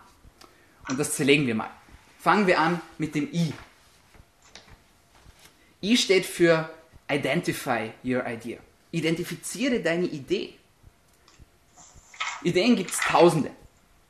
Und 0.88 1.00
das 1.00 1.14
zerlegen 1.14 1.48
wir 1.48 1.56
mal. 1.56 1.70
Fangen 2.20 2.46
wir 2.46 2.60
an 2.60 2.80
mit 2.96 3.16
dem 3.16 3.28
I. 3.32 3.52
I 5.84 5.98
steht 5.98 6.24
für 6.24 6.70
Identify 7.10 7.90
Your 8.02 8.26
Idea. 8.26 8.58
Identifiziere 8.90 9.80
deine 9.80 10.06
Idee. 10.06 10.54
Ideen 12.42 12.74
gibt 12.74 12.90
es 12.90 12.98
tausende. 13.00 13.50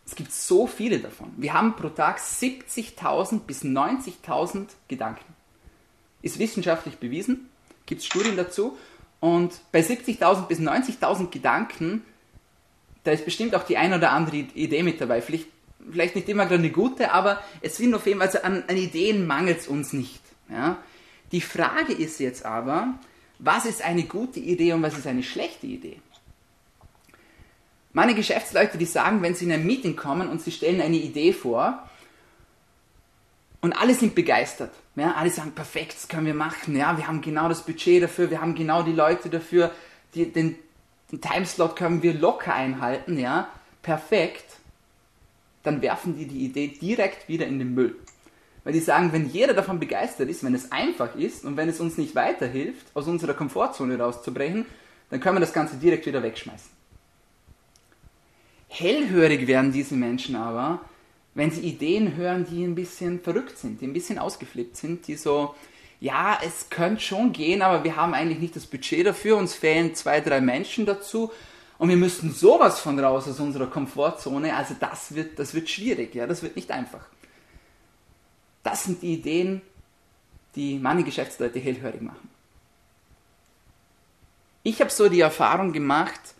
Es 0.07 0.15
gibt 0.15 0.31
so 0.31 0.69
viele 0.69 1.01
davon. 1.01 1.33
Wir 1.37 1.53
haben 1.53 1.75
pro 1.75 1.89
Tag 1.89 2.19
70.000 2.19 3.41
bis 3.41 3.65
90.000 3.65 4.69
Gedanken. 4.87 5.35
Ist 6.23 6.39
wissenschaftlich 6.39 6.99
bewiesen, 6.99 7.51
gibt 7.87 8.03
es 8.03 8.07
Studien 8.07 8.37
dazu. 8.37 8.79
Und 9.19 9.61
bei 9.73 9.81
70.000 9.81 10.47
bis 10.47 10.61
90.000 10.61 11.31
Gedanken, 11.31 12.05
da 13.03 13.11
ist 13.11 13.25
bestimmt 13.25 13.57
auch 13.57 13.65
die 13.65 13.79
ein 13.79 13.93
oder 13.93 14.13
andere 14.13 14.37
Idee 14.37 14.85
mit 14.85 15.01
dabei. 15.01 15.23
Vielleicht, 15.23 15.49
vielleicht 15.91 16.15
nicht 16.15 16.29
immer 16.29 16.45
gerade 16.45 16.61
eine 16.63 16.71
gute, 16.71 17.11
aber 17.11 17.43
es 17.63 17.77
sind 17.79 17.93
auf 17.95 18.07
jeden 18.07 18.21
Fall, 18.21 18.29
also 18.29 18.43
an, 18.43 18.63
an 18.69 18.77
Ideen 18.77 19.27
mangelt 19.27 19.59
es 19.59 19.67
uns 19.67 19.93
nicht. 19.93 20.21
Ja? 20.49 20.79
Die 21.35 21.41
Frage 21.41 21.93
ist 21.93 22.21
jetzt 22.21 22.45
aber, 22.45 22.95
was 23.41 23.67
ist 23.67 23.83
eine 23.83 24.05
gute 24.05 24.39
Idee 24.39 24.73
und 24.73 24.85
was 24.85 24.97
ist 24.97 25.09
eine 25.09 25.25
schlechte 25.25 25.67
Idee? 25.67 26.01
Meine 27.93 28.15
Geschäftsleute, 28.15 28.79
die 28.79 28.85
sagen, 28.85 29.21
wenn 29.21 29.35
sie 29.35 29.47
in 29.47 29.51
ein 29.51 29.67
Meeting 29.67 29.97
kommen 29.97 30.29
und 30.29 30.41
sie 30.41 30.53
stellen 30.53 30.81
eine 30.81 30.95
Idee 30.95 31.33
vor 31.33 31.91
und 33.63 33.73
alle 33.73 33.97
sind 33.97 34.15
begeistert. 34.15 34.71
Ja, 34.95 35.15
alle 35.15 35.29
sagen, 35.29 35.51
perfekt, 35.51 35.95
das 35.95 36.07
können 36.07 36.27
wir 36.27 36.35
machen. 36.35 36.77
Ja, 36.77 36.97
wir 36.97 37.09
haben 37.09 37.21
genau 37.21 37.49
das 37.49 37.67
Budget 37.67 38.05
dafür, 38.05 38.31
wir 38.31 38.41
haben 38.41 38.55
genau 38.55 38.85
die 38.85 38.93
Leute 38.93 39.29
dafür, 39.29 39.73
die, 40.15 40.33
den, 40.33 40.55
den 41.11 41.21
Timeslot 41.21 41.75
können 41.75 42.05
wir 42.05 42.15
locker 42.15 42.55
einhalten. 42.55 43.19
Ja, 43.19 43.49
perfekt. 43.83 44.45
Dann 45.65 45.83
werfen 45.83 46.17
die 46.17 46.27
die 46.27 46.45
Idee 46.45 46.69
direkt 46.69 47.27
wieder 47.27 47.45
in 47.45 47.59
den 47.59 47.75
Müll. 47.75 47.97
Weil 48.65 48.73
die 48.73 48.81
sagen, 48.81 49.13
wenn 49.13 49.29
jeder 49.29 49.53
davon 49.53 49.79
begeistert 49.79 50.31
ist, 50.31 50.43
wenn 50.43 50.55
es 50.55 50.73
einfach 50.73 51.15
ist 51.15 51.45
und 51.45 51.57
wenn 51.57 51.69
es 51.69 51.81
uns 51.81 51.99
nicht 51.99 52.15
weiterhilft, 52.15 52.87
aus 52.95 53.07
unserer 53.07 53.35
Komfortzone 53.35 53.99
rauszubrechen, 53.99 54.65
dann 55.11 55.21
können 55.21 55.37
wir 55.37 55.41
das 55.41 55.53
Ganze 55.53 55.77
direkt 55.77 56.07
wieder 56.07 56.23
wegschmeißen. 56.23 56.71
Hellhörig 58.69 59.47
werden 59.47 59.71
diese 59.71 59.95
Menschen 59.95 60.35
aber, 60.35 60.81
wenn 61.35 61.51
sie 61.51 61.61
Ideen 61.61 62.17
hören, 62.17 62.47
die 62.51 62.65
ein 62.65 62.75
bisschen 62.75 63.21
verrückt 63.21 63.59
sind, 63.59 63.81
die 63.81 63.87
ein 63.87 63.93
bisschen 63.93 64.19
ausgeflippt 64.19 64.77
sind, 64.77 65.07
die 65.07 65.17
so, 65.17 65.55
ja, 66.01 66.39
es 66.45 66.71
könnte 66.71 67.01
schon 67.01 67.33
gehen, 67.33 67.63
aber 67.63 67.85
wir 67.85 67.97
haben 67.97 68.15
eigentlich 68.15 68.41
nicht 68.41 68.57
das 68.57 68.67
Budget 68.67 69.07
dafür, 69.07 69.37
uns 69.37 69.55
fehlen 69.55 69.95
zwei, 69.95 70.21
drei 70.21 70.41
Menschen 70.41 70.87
dazu 70.87 71.31
und 71.79 71.89
wir 71.89 71.97
müssten 71.97 72.33
sowas 72.33 72.81
von 72.81 72.99
raus 72.99 73.29
aus 73.29 73.39
unserer 73.41 73.67
Komfortzone, 73.67 74.57
also 74.57 74.75
das 74.79 75.15
wird, 75.15 75.39
das 75.39 75.55
wird 75.55 75.69
schwierig, 75.69 76.15
ja, 76.15 76.27
das 76.27 76.43
wird 76.43 76.57
nicht 76.57 76.71
einfach. 76.71 77.07
Das 78.65 78.83
sind 78.83 79.03
die 79.03 79.13
Ideen, 79.13 79.63
die 80.57 80.79
meine 80.79 81.05
Geschäftsleute 81.05 81.61
hellhörig 81.61 82.01
machen. 82.01 82.29
Ich 84.65 84.81
habe 84.81 84.91
so 84.91 85.09
die 85.09 85.21
Erfahrung 85.21 85.73
gemacht, 85.73 86.35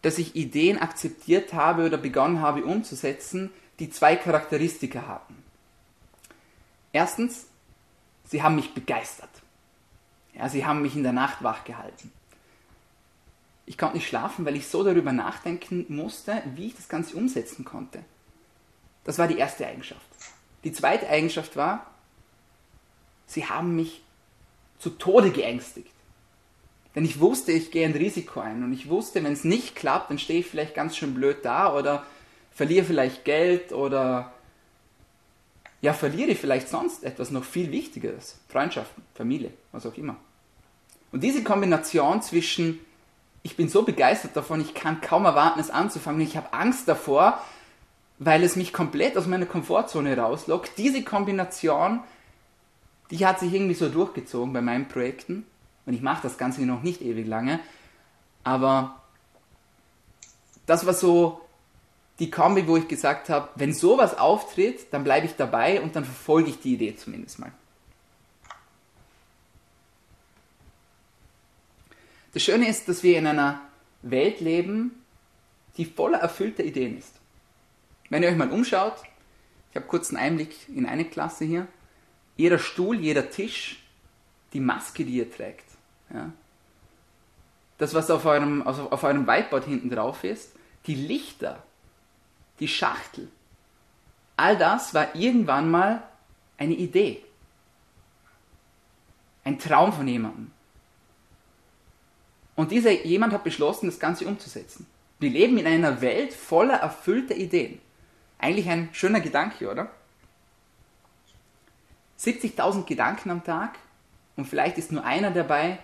dass 0.00 0.18
ich 0.18 0.34
Ideen 0.34 0.78
akzeptiert 0.78 1.52
habe 1.52 1.86
oder 1.86 1.98
begonnen 1.98 2.40
habe 2.40 2.64
umzusetzen, 2.64 3.50
die 3.78 3.90
zwei 3.90 4.16
Charakteristika 4.16 5.06
hatten. 5.06 5.36
Erstens, 6.92 7.46
sie 8.28 8.42
haben 8.42 8.56
mich 8.56 8.74
begeistert. 8.74 9.30
Ja, 10.34 10.48
sie 10.48 10.64
haben 10.64 10.82
mich 10.82 10.96
in 10.96 11.02
der 11.02 11.12
Nacht 11.12 11.42
wach 11.42 11.64
gehalten. 11.64 12.10
Ich 13.66 13.78
konnte 13.78 13.96
nicht 13.96 14.08
schlafen, 14.08 14.44
weil 14.44 14.56
ich 14.56 14.66
so 14.66 14.82
darüber 14.82 15.12
nachdenken 15.12 15.84
musste, 15.88 16.42
wie 16.54 16.68
ich 16.68 16.74
das 16.74 16.88
Ganze 16.88 17.16
umsetzen 17.16 17.64
konnte. 17.64 18.02
Das 19.04 19.18
war 19.18 19.28
die 19.28 19.38
erste 19.38 19.66
Eigenschaft. 19.66 20.11
Die 20.64 20.72
zweite 20.72 21.08
Eigenschaft 21.08 21.56
war, 21.56 21.86
sie 23.26 23.46
haben 23.46 23.74
mich 23.74 24.02
zu 24.78 24.90
Tode 24.90 25.30
geängstigt. 25.30 25.92
Denn 26.94 27.04
ich 27.04 27.20
wusste, 27.20 27.52
ich 27.52 27.70
gehe 27.70 27.86
ein 27.86 27.92
Risiko 27.92 28.40
ein 28.40 28.62
und 28.62 28.72
ich 28.72 28.88
wusste, 28.88 29.24
wenn 29.24 29.32
es 29.32 29.44
nicht 29.44 29.76
klappt, 29.76 30.10
dann 30.10 30.18
stehe 30.18 30.40
ich 30.40 30.46
vielleicht 30.46 30.74
ganz 30.74 30.96
schön 30.96 31.14
blöd 31.14 31.38
da 31.42 31.74
oder 31.74 32.04
verliere 32.52 32.84
vielleicht 32.84 33.24
Geld 33.24 33.72
oder 33.72 34.32
ja, 35.80 35.92
verliere 35.92 36.34
vielleicht 36.34 36.68
sonst 36.68 37.02
etwas 37.02 37.30
noch 37.30 37.44
viel 37.44 37.72
Wichtigeres. 37.72 38.38
Freundschaften, 38.48 39.02
Familie, 39.14 39.52
was 39.72 39.86
auch 39.86 39.96
immer. 39.96 40.16
Und 41.10 41.22
diese 41.22 41.42
Kombination 41.42 42.22
zwischen, 42.22 42.78
ich 43.42 43.56
bin 43.56 43.68
so 43.68 43.82
begeistert 43.82 44.36
davon, 44.36 44.60
ich 44.60 44.74
kann 44.74 45.00
kaum 45.00 45.24
erwarten, 45.24 45.60
es 45.60 45.70
anzufangen, 45.70 46.20
ich 46.20 46.36
habe 46.36 46.52
Angst 46.52 46.86
davor, 46.86 47.42
weil 48.24 48.44
es 48.44 48.56
mich 48.56 48.72
komplett 48.72 49.16
aus 49.16 49.26
meiner 49.26 49.46
Komfortzone 49.46 50.16
rauslockt. 50.16 50.78
Diese 50.78 51.02
Kombination, 51.02 52.00
die 53.10 53.26
hat 53.26 53.40
sich 53.40 53.52
irgendwie 53.52 53.74
so 53.74 53.88
durchgezogen 53.88 54.52
bei 54.52 54.60
meinen 54.60 54.88
Projekten. 54.88 55.44
Und 55.86 55.94
ich 55.94 56.02
mache 56.02 56.22
das 56.22 56.38
Ganze 56.38 56.62
noch 56.62 56.82
nicht 56.82 57.02
ewig 57.02 57.26
lange. 57.26 57.58
Aber 58.44 59.00
das 60.66 60.86
war 60.86 60.94
so 60.94 61.40
die 62.20 62.30
Kombi, 62.30 62.68
wo 62.68 62.76
ich 62.76 62.86
gesagt 62.86 63.28
habe, 63.28 63.48
wenn 63.56 63.72
sowas 63.72 64.16
auftritt, 64.16 64.92
dann 64.92 65.02
bleibe 65.02 65.26
ich 65.26 65.34
dabei 65.34 65.80
und 65.80 65.96
dann 65.96 66.04
verfolge 66.04 66.50
ich 66.50 66.60
die 66.60 66.74
Idee 66.74 66.94
zumindest 66.94 67.40
mal. 67.40 67.52
Das 72.32 72.42
Schöne 72.42 72.68
ist, 72.68 72.88
dass 72.88 73.02
wir 73.02 73.18
in 73.18 73.26
einer 73.26 73.60
Welt 74.02 74.40
leben, 74.40 75.02
die 75.76 75.84
voller 75.84 76.18
erfüllter 76.18 76.64
Ideen 76.64 76.96
ist. 76.98 77.21
Wenn 78.12 78.22
ihr 78.22 78.28
euch 78.28 78.36
mal 78.36 78.50
umschaut, 78.50 78.96
ich 79.70 79.76
habe 79.76 79.86
kurz 79.86 80.10
einen 80.10 80.18
Einblick 80.18 80.68
in 80.68 80.84
eine 80.84 81.06
Klasse 81.06 81.46
hier, 81.46 81.66
jeder 82.36 82.58
Stuhl, 82.58 83.00
jeder 83.00 83.30
Tisch, 83.30 83.82
die 84.52 84.60
Maske, 84.60 85.06
die 85.06 85.14
ihr 85.14 85.32
trägt, 85.32 85.64
ja, 86.12 86.30
das, 87.78 87.94
was 87.94 88.10
auf 88.10 88.26
eurem, 88.26 88.60
auf 88.66 89.02
eurem 89.02 89.26
Whiteboard 89.26 89.64
hinten 89.64 89.88
drauf 89.88 90.24
ist, 90.24 90.50
die 90.86 90.94
Lichter, 90.94 91.62
die 92.60 92.68
Schachtel, 92.68 93.30
all 94.36 94.58
das 94.58 94.92
war 94.92 95.14
irgendwann 95.14 95.70
mal 95.70 96.02
eine 96.58 96.74
Idee. 96.74 97.24
Ein 99.42 99.58
Traum 99.58 99.90
von 99.90 100.06
jemandem. 100.06 100.50
Und 102.56 102.72
dieser 102.72 102.90
jemand 102.90 103.32
hat 103.32 103.42
beschlossen, 103.42 103.86
das 103.86 103.98
Ganze 103.98 104.26
umzusetzen. 104.26 104.86
Wir 105.18 105.30
leben 105.30 105.56
in 105.56 105.66
einer 105.66 106.02
Welt 106.02 106.34
voller 106.34 106.74
erfüllter 106.74 107.36
Ideen. 107.36 107.80
Eigentlich 108.42 108.68
ein 108.68 108.88
schöner 108.92 109.20
Gedanke, 109.20 109.70
oder? 109.70 109.88
70.000 112.18 112.84
Gedanken 112.84 113.30
am 113.30 113.44
Tag 113.44 113.78
und 114.36 114.46
vielleicht 114.46 114.78
ist 114.78 114.90
nur 114.90 115.04
einer 115.04 115.30
dabei, 115.30 115.78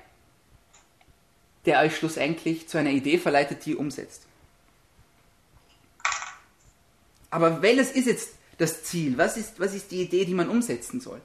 der 1.66 1.80
euch 1.80 1.96
schlussendlich 1.96 2.68
zu 2.68 2.76
einer 2.76 2.90
Idee 2.90 3.18
verleitet, 3.18 3.64
die 3.64 3.70
ihr 3.70 3.78
umsetzt. 3.78 4.24
Aber 7.30 7.62
welches 7.62 7.92
ist 7.92 8.06
jetzt 8.06 8.34
das 8.58 8.82
Ziel? 8.82 9.16
Was 9.18 9.36
ist, 9.36 9.60
was 9.60 9.74
ist 9.74 9.92
die 9.92 10.02
Idee, 10.02 10.24
die 10.24 10.34
man 10.34 10.48
umsetzen 10.48 11.00
soll? 11.00 11.20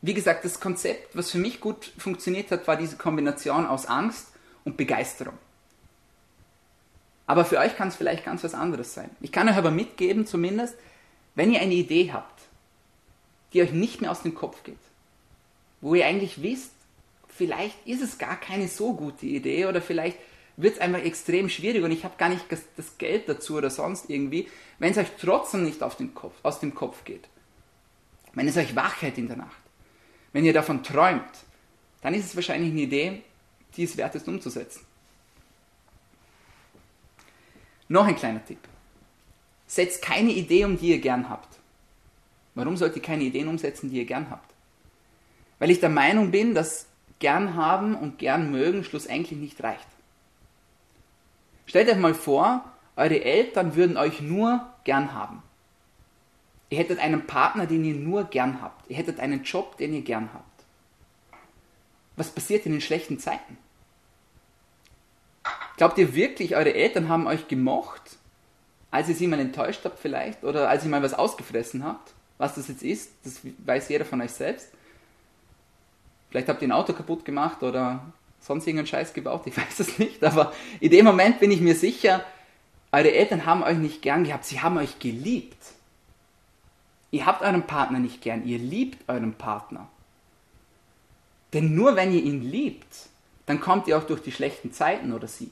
Wie 0.00 0.14
gesagt, 0.14 0.44
das 0.44 0.60
Konzept, 0.60 1.16
was 1.16 1.32
für 1.32 1.38
mich 1.38 1.60
gut 1.60 1.92
funktioniert 1.98 2.52
hat, 2.52 2.68
war 2.68 2.76
diese 2.76 2.96
Kombination 2.96 3.66
aus 3.66 3.86
Angst 3.86 4.28
und 4.64 4.76
Begeisterung. 4.76 5.38
Aber 7.32 7.46
für 7.46 7.56
euch 7.56 7.74
kann 7.78 7.88
es 7.88 7.96
vielleicht 7.96 8.26
ganz 8.26 8.44
was 8.44 8.52
anderes 8.52 8.92
sein. 8.92 9.08
Ich 9.22 9.32
kann 9.32 9.48
euch 9.48 9.56
aber 9.56 9.70
mitgeben, 9.70 10.26
zumindest, 10.26 10.76
wenn 11.34 11.50
ihr 11.50 11.62
eine 11.62 11.72
Idee 11.72 12.12
habt, 12.12 12.42
die 13.54 13.62
euch 13.62 13.72
nicht 13.72 14.02
mehr 14.02 14.10
aus 14.10 14.20
dem 14.20 14.34
Kopf 14.34 14.64
geht, 14.64 14.76
wo 15.80 15.94
ihr 15.94 16.04
eigentlich 16.04 16.42
wisst, 16.42 16.72
vielleicht 17.28 17.86
ist 17.86 18.02
es 18.02 18.18
gar 18.18 18.38
keine 18.38 18.68
so 18.68 18.92
gute 18.92 19.24
Idee 19.24 19.64
oder 19.64 19.80
vielleicht 19.80 20.18
wird 20.58 20.74
es 20.74 20.80
einfach 20.82 20.98
extrem 20.98 21.48
schwierig 21.48 21.82
und 21.82 21.90
ich 21.90 22.04
habe 22.04 22.18
gar 22.18 22.28
nicht 22.28 22.44
das 22.50 22.98
Geld 22.98 23.26
dazu 23.30 23.56
oder 23.56 23.70
sonst 23.70 24.10
irgendwie, 24.10 24.46
wenn 24.78 24.90
es 24.90 24.98
euch 24.98 25.08
trotzdem 25.18 25.64
nicht 25.64 25.82
auf 25.82 25.96
den 25.96 26.12
Kopf, 26.12 26.34
aus 26.42 26.60
dem 26.60 26.74
Kopf 26.74 27.02
geht, 27.04 27.30
wenn 28.34 28.46
es 28.46 28.58
euch 28.58 28.76
wach 28.76 29.00
hält 29.00 29.16
in 29.16 29.28
der 29.28 29.38
Nacht, 29.38 29.62
wenn 30.34 30.44
ihr 30.44 30.52
davon 30.52 30.82
träumt, 30.82 31.32
dann 32.02 32.12
ist 32.12 32.26
es 32.26 32.36
wahrscheinlich 32.36 32.72
eine 32.72 32.82
Idee, 32.82 33.22
die 33.74 33.84
es 33.84 33.96
wert 33.96 34.16
ist 34.16 34.28
umzusetzen. 34.28 34.91
Noch 37.92 38.06
ein 38.06 38.16
kleiner 38.16 38.42
Tipp. 38.42 38.58
Setzt 39.66 40.00
keine 40.00 40.30
Idee 40.30 40.64
um, 40.64 40.78
die 40.78 40.92
ihr 40.92 40.98
gern 40.98 41.28
habt. 41.28 41.58
Warum 42.54 42.78
sollt 42.78 42.96
ihr 42.96 43.02
keine 43.02 43.24
Ideen 43.24 43.48
umsetzen, 43.48 43.90
die 43.90 43.98
ihr 43.98 44.06
gern 44.06 44.30
habt? 44.30 44.50
Weil 45.58 45.70
ich 45.70 45.80
der 45.80 45.90
Meinung 45.90 46.30
bin, 46.30 46.54
dass 46.54 46.86
gern 47.18 47.54
haben 47.54 47.94
und 47.94 48.18
gern 48.18 48.50
mögen 48.50 48.82
schlussendlich 48.82 49.38
nicht 49.38 49.62
reicht. 49.62 49.86
Stellt 51.66 51.90
euch 51.90 51.98
mal 51.98 52.14
vor, 52.14 52.64
eure 52.96 53.22
Eltern 53.22 53.76
würden 53.76 53.98
euch 53.98 54.22
nur 54.22 54.66
gern 54.84 55.12
haben. 55.12 55.42
Ihr 56.70 56.78
hättet 56.78 56.98
einen 56.98 57.26
Partner, 57.26 57.66
den 57.66 57.84
ihr 57.84 57.94
nur 57.94 58.24
gern 58.24 58.62
habt. 58.62 58.88
Ihr 58.88 58.96
hättet 58.96 59.20
einen 59.20 59.42
Job, 59.42 59.76
den 59.76 59.92
ihr 59.92 60.02
gern 60.02 60.30
habt. 60.32 60.64
Was 62.16 62.30
passiert 62.30 62.64
in 62.64 62.72
den 62.72 62.80
schlechten 62.80 63.18
Zeiten? 63.18 63.58
Glaubt 65.82 65.98
ihr 65.98 66.14
wirklich, 66.14 66.54
eure 66.54 66.74
Eltern 66.74 67.08
haben 67.08 67.26
euch 67.26 67.48
gemocht, 67.48 68.02
als 68.92 69.08
ihr 69.08 69.16
sie 69.16 69.26
mal 69.26 69.40
enttäuscht 69.40 69.80
habt 69.82 69.98
vielleicht 69.98 70.44
oder 70.44 70.68
als 70.68 70.84
ihr 70.84 70.90
mal 70.90 71.02
was 71.02 71.12
ausgefressen 71.12 71.82
habt? 71.82 72.12
Was 72.38 72.54
das 72.54 72.68
jetzt 72.68 72.84
ist, 72.84 73.10
das 73.24 73.40
weiß 73.66 73.88
jeder 73.88 74.04
von 74.04 74.20
euch 74.20 74.30
selbst. 74.30 74.68
Vielleicht 76.30 76.48
habt 76.48 76.62
ihr 76.62 76.68
ein 76.68 76.72
Auto 76.72 76.92
kaputt 76.92 77.24
gemacht 77.24 77.64
oder 77.64 78.12
sonst 78.38 78.64
irgendeinen 78.68 78.86
Scheiß 78.86 79.12
gebaut, 79.12 79.42
ich 79.46 79.56
weiß 79.56 79.80
es 79.80 79.98
nicht, 79.98 80.22
aber 80.22 80.52
in 80.78 80.92
dem 80.92 81.04
Moment 81.04 81.40
bin 81.40 81.50
ich 81.50 81.60
mir 81.60 81.74
sicher, 81.74 82.24
eure 82.92 83.10
Eltern 83.10 83.44
haben 83.44 83.64
euch 83.64 83.78
nicht 83.78 84.02
gern 84.02 84.22
gehabt, 84.22 84.44
sie 84.44 84.60
haben 84.60 84.78
euch 84.78 85.00
geliebt. 85.00 85.72
Ihr 87.10 87.26
habt 87.26 87.42
euren 87.42 87.66
Partner 87.66 87.98
nicht 87.98 88.22
gern, 88.22 88.46
ihr 88.46 88.58
liebt 88.58 89.08
euren 89.08 89.34
Partner. 89.34 89.88
Denn 91.52 91.74
nur 91.74 91.96
wenn 91.96 92.12
ihr 92.12 92.22
ihn 92.22 92.40
liebt, 92.40 93.08
dann 93.46 93.58
kommt 93.58 93.88
ihr 93.88 93.98
auch 93.98 94.04
durch 94.04 94.22
die 94.22 94.30
schlechten 94.30 94.72
Zeiten 94.72 95.12
oder 95.12 95.26
sie. 95.26 95.50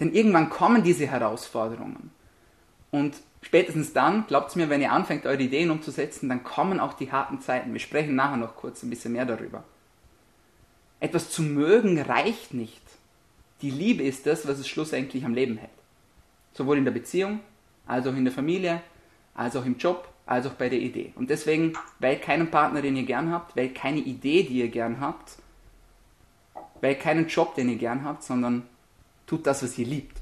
Denn 0.00 0.14
irgendwann 0.14 0.50
kommen 0.50 0.82
diese 0.82 1.06
Herausforderungen. 1.06 2.10
Und 2.90 3.16
spätestens 3.42 3.92
dann, 3.92 4.26
glaubt 4.26 4.56
mir, 4.56 4.68
wenn 4.70 4.80
ihr 4.80 4.92
anfängt, 4.92 5.26
eure 5.26 5.42
Ideen 5.42 5.70
umzusetzen, 5.70 6.28
dann 6.28 6.42
kommen 6.42 6.80
auch 6.80 6.94
die 6.94 7.12
harten 7.12 7.40
Zeiten. 7.40 7.72
Wir 7.72 7.80
sprechen 7.80 8.16
nachher 8.16 8.38
noch 8.38 8.56
kurz 8.56 8.82
ein 8.82 8.90
bisschen 8.90 9.12
mehr 9.12 9.26
darüber. 9.26 9.62
Etwas 10.98 11.30
zu 11.30 11.42
mögen 11.42 12.00
reicht 12.00 12.54
nicht. 12.54 12.82
Die 13.62 13.70
Liebe 13.70 14.02
ist 14.02 14.26
das, 14.26 14.48
was 14.48 14.58
es 14.58 14.68
schlussendlich 14.68 15.24
am 15.24 15.34
Leben 15.34 15.58
hält. 15.58 15.70
Sowohl 16.52 16.78
in 16.78 16.84
der 16.84 16.92
Beziehung, 16.92 17.40
als 17.86 18.06
auch 18.06 18.14
in 18.14 18.24
der 18.24 18.34
Familie, 18.34 18.82
als 19.34 19.54
auch 19.54 19.64
im 19.64 19.76
Job, 19.76 20.08
als 20.26 20.46
auch 20.46 20.54
bei 20.54 20.68
der 20.68 20.78
Idee. 20.78 21.12
Und 21.16 21.30
deswegen 21.30 21.74
wählt 21.98 22.22
keinen 22.22 22.50
Partner, 22.50 22.82
den 22.82 22.96
ihr 22.96 23.04
gern 23.04 23.30
habt, 23.30 23.56
wählt 23.56 23.74
keine 23.74 24.00
Idee, 24.00 24.44
die 24.44 24.58
ihr 24.58 24.68
gern 24.68 25.00
habt, 25.00 25.36
wählt 26.80 27.00
keinen 27.00 27.28
Job, 27.28 27.54
den 27.54 27.68
ihr 27.68 27.76
gern 27.76 28.04
habt, 28.04 28.22
sondern 28.22 28.62
tut 29.30 29.46
das, 29.46 29.62
was 29.62 29.78
ihr 29.78 29.86
liebt. 29.86 30.16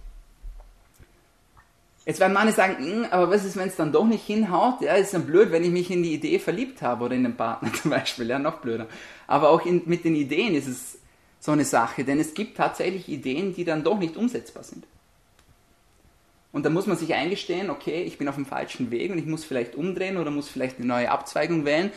Jetzt 2.04 2.20
werden 2.20 2.34
manche 2.34 2.54
sagen, 2.54 2.76
hm, 2.78 3.06
aber 3.10 3.30
was 3.30 3.44
ist, 3.44 3.56
wenn 3.56 3.68
es 3.68 3.76
dann 3.76 3.90
doch 3.90 4.04
nicht 4.04 4.24
hinhaut? 4.24 4.82
Ja, 4.82 4.94
ist 4.94 5.14
dann 5.14 5.24
blöd, 5.24 5.50
wenn 5.50 5.64
ich 5.64 5.70
mich 5.70 5.90
in 5.90 6.02
die 6.02 6.12
Idee 6.12 6.38
verliebt 6.38 6.82
habe 6.82 7.06
oder 7.06 7.14
in 7.14 7.22
den 7.22 7.36
Partner 7.36 7.72
zum 7.82 7.90
Beispiel. 7.90 8.28
Ja, 8.28 8.38
noch 8.38 8.58
blöder. 8.58 8.86
Aber 9.26 9.48
auch 9.48 9.64
in, 9.64 9.82
mit 9.86 10.04
den 10.04 10.14
Ideen 10.14 10.54
ist 10.54 10.68
es 10.68 10.98
so 11.40 11.52
eine 11.52 11.64
Sache, 11.64 12.04
denn 12.04 12.20
es 12.20 12.34
gibt 12.34 12.58
tatsächlich 12.58 13.08
Ideen, 13.08 13.54
die 13.54 13.64
dann 13.64 13.82
doch 13.82 13.98
nicht 13.98 14.16
umsetzbar 14.16 14.62
sind. 14.62 14.84
Und 16.52 16.66
da 16.66 16.70
muss 16.70 16.86
man 16.86 16.96
sich 16.96 17.14
eingestehen, 17.14 17.70
okay, 17.70 18.02
ich 18.02 18.18
bin 18.18 18.28
auf 18.28 18.34
dem 18.34 18.46
falschen 18.46 18.90
Weg 18.90 19.10
und 19.10 19.18
ich 19.18 19.26
muss 19.26 19.44
vielleicht 19.44 19.74
umdrehen 19.74 20.18
oder 20.18 20.30
muss 20.30 20.48
vielleicht 20.48 20.78
eine 20.78 20.86
neue 20.86 21.10
Abzweigung 21.10 21.64
wählen. 21.64 21.92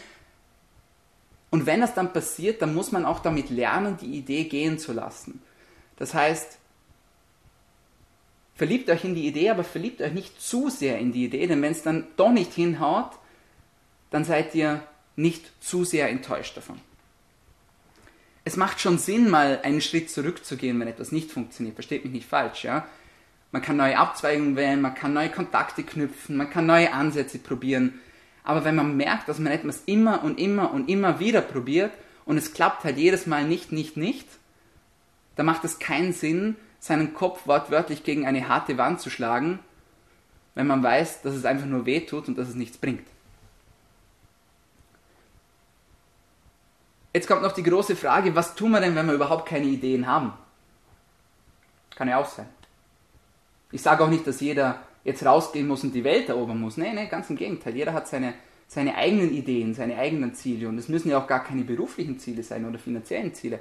Und 1.49 1.65
wenn 1.65 1.81
das 1.81 1.93
dann 1.93 2.13
passiert, 2.13 2.61
dann 2.61 2.73
muss 2.73 2.93
man 2.93 3.05
auch 3.05 3.19
damit 3.19 3.49
lernen, 3.49 3.97
die 3.97 4.17
Idee 4.17 4.45
gehen 4.45 4.79
zu 4.79 4.93
lassen. 4.93 5.41
Das 5.97 6.13
heißt, 6.13 6.57
verliebt 8.55 8.89
euch 8.89 9.03
in 9.03 9.15
die 9.15 9.27
Idee, 9.27 9.49
aber 9.49 9.63
verliebt 9.63 10.01
euch 10.01 10.13
nicht 10.13 10.41
zu 10.41 10.69
sehr 10.69 10.99
in 10.99 11.11
die 11.11 11.25
Idee, 11.25 11.47
denn 11.47 11.61
wenn 11.61 11.71
es 11.71 11.83
dann 11.83 12.07
doch 12.17 12.31
nicht 12.31 12.53
hinhaut, 12.53 13.11
dann 14.09 14.23
seid 14.23 14.53
ihr 14.55 14.83
nicht 15.15 15.51
zu 15.63 15.83
sehr 15.83 16.09
enttäuscht 16.09 16.57
davon. 16.57 16.79
Es 18.43 18.57
macht 18.57 18.79
schon 18.79 18.97
Sinn, 18.97 19.29
mal 19.29 19.59
einen 19.63 19.81
Schritt 19.81 20.09
zurückzugehen, 20.09 20.79
wenn 20.79 20.87
etwas 20.87 21.11
nicht 21.11 21.31
funktioniert. 21.31 21.75
Versteht 21.75 22.03
mich 22.03 22.13
nicht 22.13 22.27
falsch, 22.27 22.63
ja? 22.63 22.87
Man 23.51 23.61
kann 23.61 23.77
neue 23.77 23.97
Abzweigungen 23.97 24.55
wählen, 24.55 24.81
man 24.81 24.95
kann 24.95 25.13
neue 25.13 25.29
Kontakte 25.29 25.83
knüpfen, 25.83 26.37
man 26.37 26.49
kann 26.49 26.65
neue 26.65 26.93
Ansätze 26.93 27.37
probieren. 27.37 27.99
Aber 28.43 28.63
wenn 28.63 28.75
man 28.75 28.97
merkt, 28.97 29.27
dass 29.27 29.39
man 29.39 29.51
etwas 29.51 29.83
immer 29.85 30.23
und 30.23 30.39
immer 30.39 30.73
und 30.73 30.89
immer 30.89 31.19
wieder 31.19 31.41
probiert 31.41 31.91
und 32.25 32.37
es 32.37 32.53
klappt 32.53 32.83
halt 32.83 32.97
jedes 32.97 33.27
Mal 33.27 33.43
nicht, 33.43 33.71
nicht, 33.71 33.97
nicht, 33.97 34.27
dann 35.35 35.45
macht 35.45 35.63
es 35.63 35.79
keinen 35.79 36.13
Sinn, 36.13 36.55
seinen 36.81 37.13
Kopf 37.13 37.47
wortwörtlich 37.47 38.03
gegen 38.03 38.25
eine 38.25 38.49
harte 38.49 38.77
Wand 38.77 38.99
zu 38.99 39.09
schlagen, 39.09 39.59
wenn 40.55 40.67
man 40.67 40.83
weiß, 40.83 41.21
dass 41.21 41.35
es 41.35 41.45
einfach 41.45 41.67
nur 41.67 41.85
weh 41.85 42.01
tut 42.01 42.27
und 42.27 42.37
dass 42.37 42.49
es 42.49 42.55
nichts 42.55 42.77
bringt. 42.77 43.07
Jetzt 47.13 47.27
kommt 47.27 47.43
noch 47.43 47.51
die 47.51 47.63
große 47.63 47.95
Frage, 47.95 48.35
was 48.35 48.55
tun 48.55 48.71
wir 48.71 48.81
denn, 48.81 48.95
wenn 48.95 49.05
wir 49.05 49.13
überhaupt 49.13 49.47
keine 49.47 49.65
Ideen 49.65 50.07
haben? 50.07 50.33
Kann 51.95 52.07
ja 52.07 52.17
auch 52.17 52.27
sein. 52.27 52.49
Ich 53.71 53.81
sage 53.81 54.03
auch 54.03 54.09
nicht, 54.09 54.25
dass 54.25 54.41
jeder 54.41 54.79
jetzt 55.03 55.23
rausgehen 55.25 55.67
muss 55.67 55.83
und 55.83 55.93
die 55.93 56.03
Welt 56.03 56.29
erobern 56.29 56.59
muss. 56.59 56.77
Nee, 56.77 56.93
nee, 56.93 57.07
ganz 57.07 57.29
im 57.29 57.35
Gegenteil. 57.35 57.75
Jeder 57.75 57.93
hat 57.93 58.07
seine, 58.07 58.33
seine 58.67 58.95
eigenen 58.95 59.31
Ideen, 59.31 59.75
seine 59.75 59.97
eigenen 59.97 60.33
Ziele. 60.33 60.67
Und 60.67 60.77
es 60.77 60.89
müssen 60.89 61.09
ja 61.09 61.21
auch 61.21 61.27
gar 61.27 61.43
keine 61.43 61.63
beruflichen 61.63 62.17
Ziele 62.17 62.43
sein 62.43 62.65
oder 62.65 62.79
finanziellen 62.79 63.33
Ziele. 63.33 63.59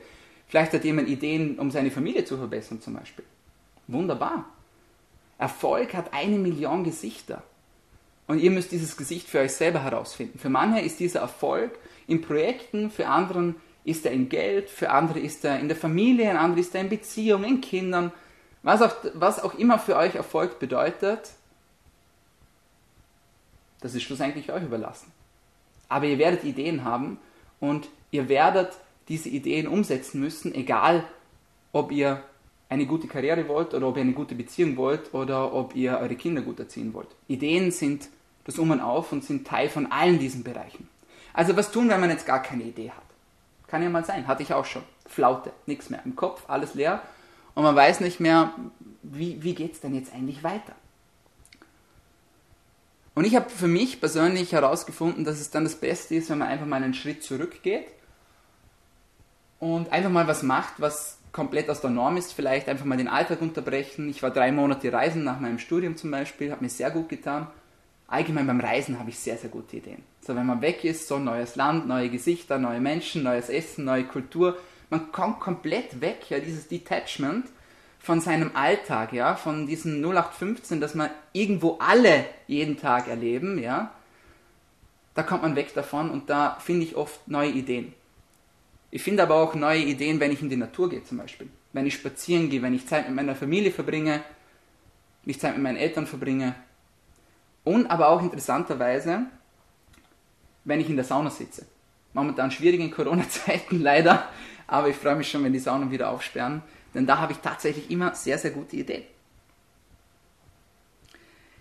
Vielleicht 0.50 0.72
hat 0.72 0.84
jemand 0.84 1.08
Ideen, 1.08 1.60
um 1.60 1.70
seine 1.70 1.92
Familie 1.92 2.24
zu 2.24 2.36
verbessern 2.36 2.80
zum 2.80 2.94
Beispiel. 2.94 3.24
Wunderbar. 3.86 4.46
Erfolg 5.38 5.94
hat 5.94 6.12
eine 6.12 6.38
Million 6.38 6.82
Gesichter. 6.82 7.44
Und 8.26 8.40
ihr 8.40 8.50
müsst 8.50 8.72
dieses 8.72 8.96
Gesicht 8.96 9.28
für 9.28 9.38
euch 9.38 9.52
selber 9.52 9.84
herausfinden. 9.84 10.40
Für 10.40 10.48
manche 10.48 10.80
ist 10.80 10.98
dieser 10.98 11.20
Erfolg 11.20 11.78
in 12.08 12.20
Projekten, 12.20 12.90
für 12.90 13.06
anderen 13.06 13.54
ist 13.84 14.04
er 14.04 14.10
in 14.10 14.28
Geld, 14.28 14.68
für 14.68 14.90
andere 14.90 15.20
ist 15.20 15.44
er 15.44 15.60
in 15.60 15.68
der 15.68 15.76
Familie, 15.76 16.28
in 16.28 16.36
andere 16.36 16.58
ist 16.60 16.74
er 16.74 16.80
in 16.80 16.88
Beziehungen, 16.88 17.44
in 17.44 17.60
Kindern. 17.60 18.12
Was 18.64 18.82
auch, 18.82 18.94
was 19.14 19.40
auch 19.40 19.54
immer 19.54 19.78
für 19.78 19.96
euch 19.96 20.16
Erfolg 20.16 20.58
bedeutet, 20.58 21.30
das 23.80 23.94
ist 23.94 24.02
schlussendlich 24.02 24.50
euch 24.50 24.64
überlassen. 24.64 25.12
Aber 25.88 26.06
ihr 26.06 26.18
werdet 26.18 26.42
Ideen 26.42 26.84
haben 26.84 27.18
und 27.60 27.88
ihr 28.10 28.28
werdet 28.28 28.72
diese 29.11 29.29
Ideen 29.29 29.66
umsetzen 29.66 30.20
müssen, 30.20 30.55
egal 30.55 31.05
ob 31.73 31.92
ihr 31.92 32.23
eine 32.68 32.87
gute 32.87 33.09
Karriere 33.09 33.49
wollt 33.49 33.75
oder 33.75 33.88
ob 33.88 33.96
ihr 33.96 34.03
eine 34.03 34.12
gute 34.12 34.37
Beziehung 34.37 34.77
wollt 34.77 35.12
oder 35.12 35.53
ob 35.53 35.75
ihr 35.75 35.99
eure 35.99 36.14
Kinder 36.14 36.40
gut 36.40 36.61
erziehen 36.61 36.94
wollt. 36.94 37.09
Ideen 37.27 37.73
sind 37.73 38.09
das 38.44 38.59
Um 38.59 38.70
und 38.70 38.81
Auf 38.81 39.11
und 39.12 39.25
sind 39.25 39.46
Teil 39.46 39.68
von 39.68 39.90
allen 39.90 40.20
diesen 40.20 40.44
Bereichen. 40.44 40.88
Also 41.35 41.57
was 41.57 41.73
tun, 41.73 41.88
wenn 41.88 42.01
man 42.01 42.11
jetzt 42.11 42.27
gar 42.27 42.40
keine 42.40 42.62
Idee 42.62 42.90
hat? 42.90 43.03
Kann 43.66 43.83
ja 43.83 43.90
mal 43.90 44.05
sein, 44.05 44.29
hatte 44.29 44.44
ich 44.44 44.55
auch 44.55 44.64
schon. 44.64 44.83
Flaute, 45.07 45.53
nichts 45.66 45.90
mehr 45.90 46.01
im 46.05 46.14
Kopf, 46.14 46.44
alles 46.46 46.75
leer 46.75 47.03
und 47.55 47.64
man 47.64 47.75
weiß 47.75 48.00
nicht 48.00 48.21
mehr, 48.21 48.54
wie, 49.02 49.42
wie 49.42 49.54
geht 49.54 49.73
es 49.73 49.81
denn 49.81 49.94
jetzt 49.94 50.15
eigentlich 50.15 50.44
weiter? 50.44 50.75
Und 53.17 53.25
ich 53.25 53.35
habe 53.35 53.50
für 53.50 53.67
mich 53.67 53.98
persönlich 53.98 54.52
herausgefunden, 54.52 55.25
dass 55.25 55.40
es 55.40 55.50
dann 55.50 55.65
das 55.65 55.75
Beste 55.75 56.15
ist, 56.15 56.31
wenn 56.31 56.38
man 56.38 56.48
einfach 56.48 56.67
mal 56.67 56.83
einen 56.83 56.94
Schritt 56.94 57.25
zurückgeht 57.25 57.87
und 59.61 59.92
einfach 59.92 60.11
mal 60.11 60.27
was 60.27 60.42
macht, 60.42 60.75
was 60.79 61.19
komplett 61.33 61.71
aus 61.71 61.81
der 61.81 61.90
Norm 61.90 62.17
ist, 62.17 62.33
vielleicht 62.33 62.69
einfach 62.69 62.85
mal 62.85 62.96
den 62.96 63.06
Alltag 63.06 63.40
unterbrechen. 63.40 64.08
Ich 64.08 64.23
war 64.23 64.31
drei 64.31 64.50
Monate 64.50 64.92
reisen 64.92 65.23
nach 65.23 65.38
meinem 65.38 65.61
Studium 65.61 65.96
zum 65.96 66.11
Beispiel, 66.11 66.50
hat 66.50 66.63
mir 66.63 66.69
sehr 66.69 66.90
gut 66.90 67.08
getan. 67.08 67.46
Allgemein 68.08 68.48
beim 68.48 68.58
Reisen 68.58 68.98
habe 68.98 69.11
ich 69.11 69.19
sehr, 69.21 69.37
sehr 69.37 69.50
gute 69.50 69.77
Ideen. 69.77 70.02
So, 70.21 70.35
wenn 70.35 70.46
man 70.46 70.63
weg 70.63 70.83
ist, 70.83 71.06
so 71.06 71.21
neues 71.21 71.54
Land, 71.54 71.87
neue 71.87 72.08
Gesichter, 72.08 72.58
neue 72.58 72.81
Menschen, 72.81 73.23
neues 73.23 73.48
Essen, 73.48 73.85
neue 73.85 74.02
Kultur, 74.04 74.58
man 74.88 75.13
kommt 75.13 75.38
komplett 75.38 76.00
weg, 76.00 76.29
ja, 76.29 76.40
dieses 76.40 76.67
Detachment 76.67 77.46
von 78.00 78.21
seinem 78.21 78.50
Alltag, 78.54 79.13
ja, 79.13 79.37
von 79.37 79.69
diesem 79.69 80.02
0815, 80.02 80.81
das 80.81 80.96
man 80.96 81.11
irgendwo 81.33 81.79
alle 81.79 82.25
jeden 82.48 82.77
Tag 82.77 83.06
erleben, 83.06 83.63
ja, 83.63 83.92
da 85.15 85.23
kommt 85.23 85.42
man 85.42 85.54
weg 85.54 85.73
davon 85.75 86.11
und 86.11 86.31
da 86.31 86.56
finde 86.61 86.87
ich 86.87 86.96
oft 86.96 87.29
neue 87.29 87.50
Ideen. 87.50 87.94
Ich 88.90 89.02
finde 89.02 89.22
aber 89.22 89.36
auch 89.36 89.54
neue 89.54 89.82
Ideen, 89.82 90.18
wenn 90.20 90.32
ich 90.32 90.42
in 90.42 90.50
die 90.50 90.56
Natur 90.56 90.90
gehe 90.90 91.04
zum 91.04 91.18
Beispiel. 91.18 91.48
wenn 91.72 91.86
ich 91.86 91.94
spazieren 91.94 92.50
gehe, 92.50 92.62
wenn 92.62 92.74
ich 92.74 92.88
Zeit 92.88 93.06
mit 93.06 93.14
meiner 93.14 93.36
Familie 93.36 93.70
verbringe, 93.70 94.24
wenn 95.22 95.30
ich 95.30 95.38
Zeit 95.38 95.54
mit 95.54 95.62
meinen 95.62 95.76
Eltern 95.76 96.06
verbringe 96.06 96.56
und 97.62 97.86
aber 97.86 98.08
auch 98.08 98.22
interessanterweise, 98.22 99.26
wenn 100.64 100.80
ich 100.80 100.88
in 100.88 100.96
der 100.96 101.04
Sauna 101.04 101.30
sitze. 101.30 101.66
Momentan 102.12 102.50
schwierig 102.50 102.80
in 102.80 102.90
Corona-Zeiten 102.96 103.80
leider, 103.80 104.28
aber 104.66 104.88
ich 104.88 104.96
freue 104.96 105.14
mich 105.14 105.30
schon, 105.30 105.44
wenn 105.44 105.52
die 105.52 105.60
Saunen 105.60 105.92
wieder 105.92 106.10
aufsperren, 106.10 106.62
denn 106.92 107.06
da 107.06 107.18
habe 107.18 107.32
ich 107.32 107.38
tatsächlich 107.38 107.88
immer 107.90 108.14
sehr, 108.16 108.38
sehr 108.38 108.50
gute 108.50 108.76
Ideen. 108.76 109.04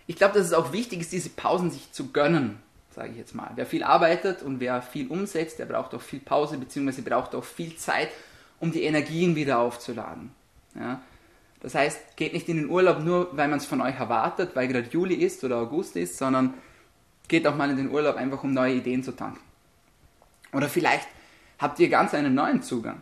Ich 0.08 0.16
glaube, 0.16 0.34
dass 0.34 0.48
es 0.48 0.54
auch 0.54 0.74
wichtig 0.74 1.02
ist, 1.02 1.12
diese 1.12 1.30
Pausen 1.30 1.70
sich 1.70 1.92
zu 1.92 2.12
gönnen, 2.12 2.58
sage 2.92 3.12
ich 3.12 3.18
jetzt 3.18 3.36
mal. 3.36 3.52
Wer 3.56 3.66
viel 3.66 3.84
arbeitet 3.84 4.42
und 4.42 4.60
wer 4.60 4.82
viel 4.82 5.08
umsetzt, 5.08 5.60
der 5.60 5.66
braucht 5.66 5.94
auch 5.94 6.02
viel 6.02 6.20
Pause, 6.20 6.58
beziehungsweise 6.58 7.02
braucht 7.02 7.36
auch 7.36 7.44
viel 7.44 7.76
Zeit, 7.76 8.10
um 8.60 8.72
die 8.72 8.84
Energien 8.84 9.36
wieder 9.36 9.60
aufzuladen. 9.60 10.32
Ja? 10.76 11.02
Das 11.62 11.76
heißt, 11.76 12.16
geht 12.16 12.34
nicht 12.34 12.48
in 12.50 12.58
den 12.58 12.70
Urlaub 12.70 13.00
nur, 13.00 13.36
weil 13.36 13.48
man 13.48 13.60
es 13.60 13.66
von 13.66 13.82
euch 13.82 14.00
erwartet, 14.00 14.56
weil 14.56 14.68
gerade 14.68 14.90
Juli 14.90 15.16
ist 15.16 15.44
oder 15.44 15.58
August 15.58 15.96
ist, 15.96 16.18
sondern 16.18 16.54
geht 17.28 17.46
auch 17.48 17.56
mal 17.56 17.70
in 17.70 17.78
den 17.78 17.92
Urlaub 17.92 18.16
einfach, 18.16 18.44
um 18.44 18.54
neue 18.54 18.76
Ideen 18.76 19.04
zu 19.04 19.12
tanken. 19.12 19.42
Oder 20.54 20.70
vielleicht 20.70 21.08
habt 21.60 21.80
ihr 21.80 21.90
ganz 21.90 22.14
einen 22.14 22.34
neuen 22.34 22.62
Zugang. 22.62 23.02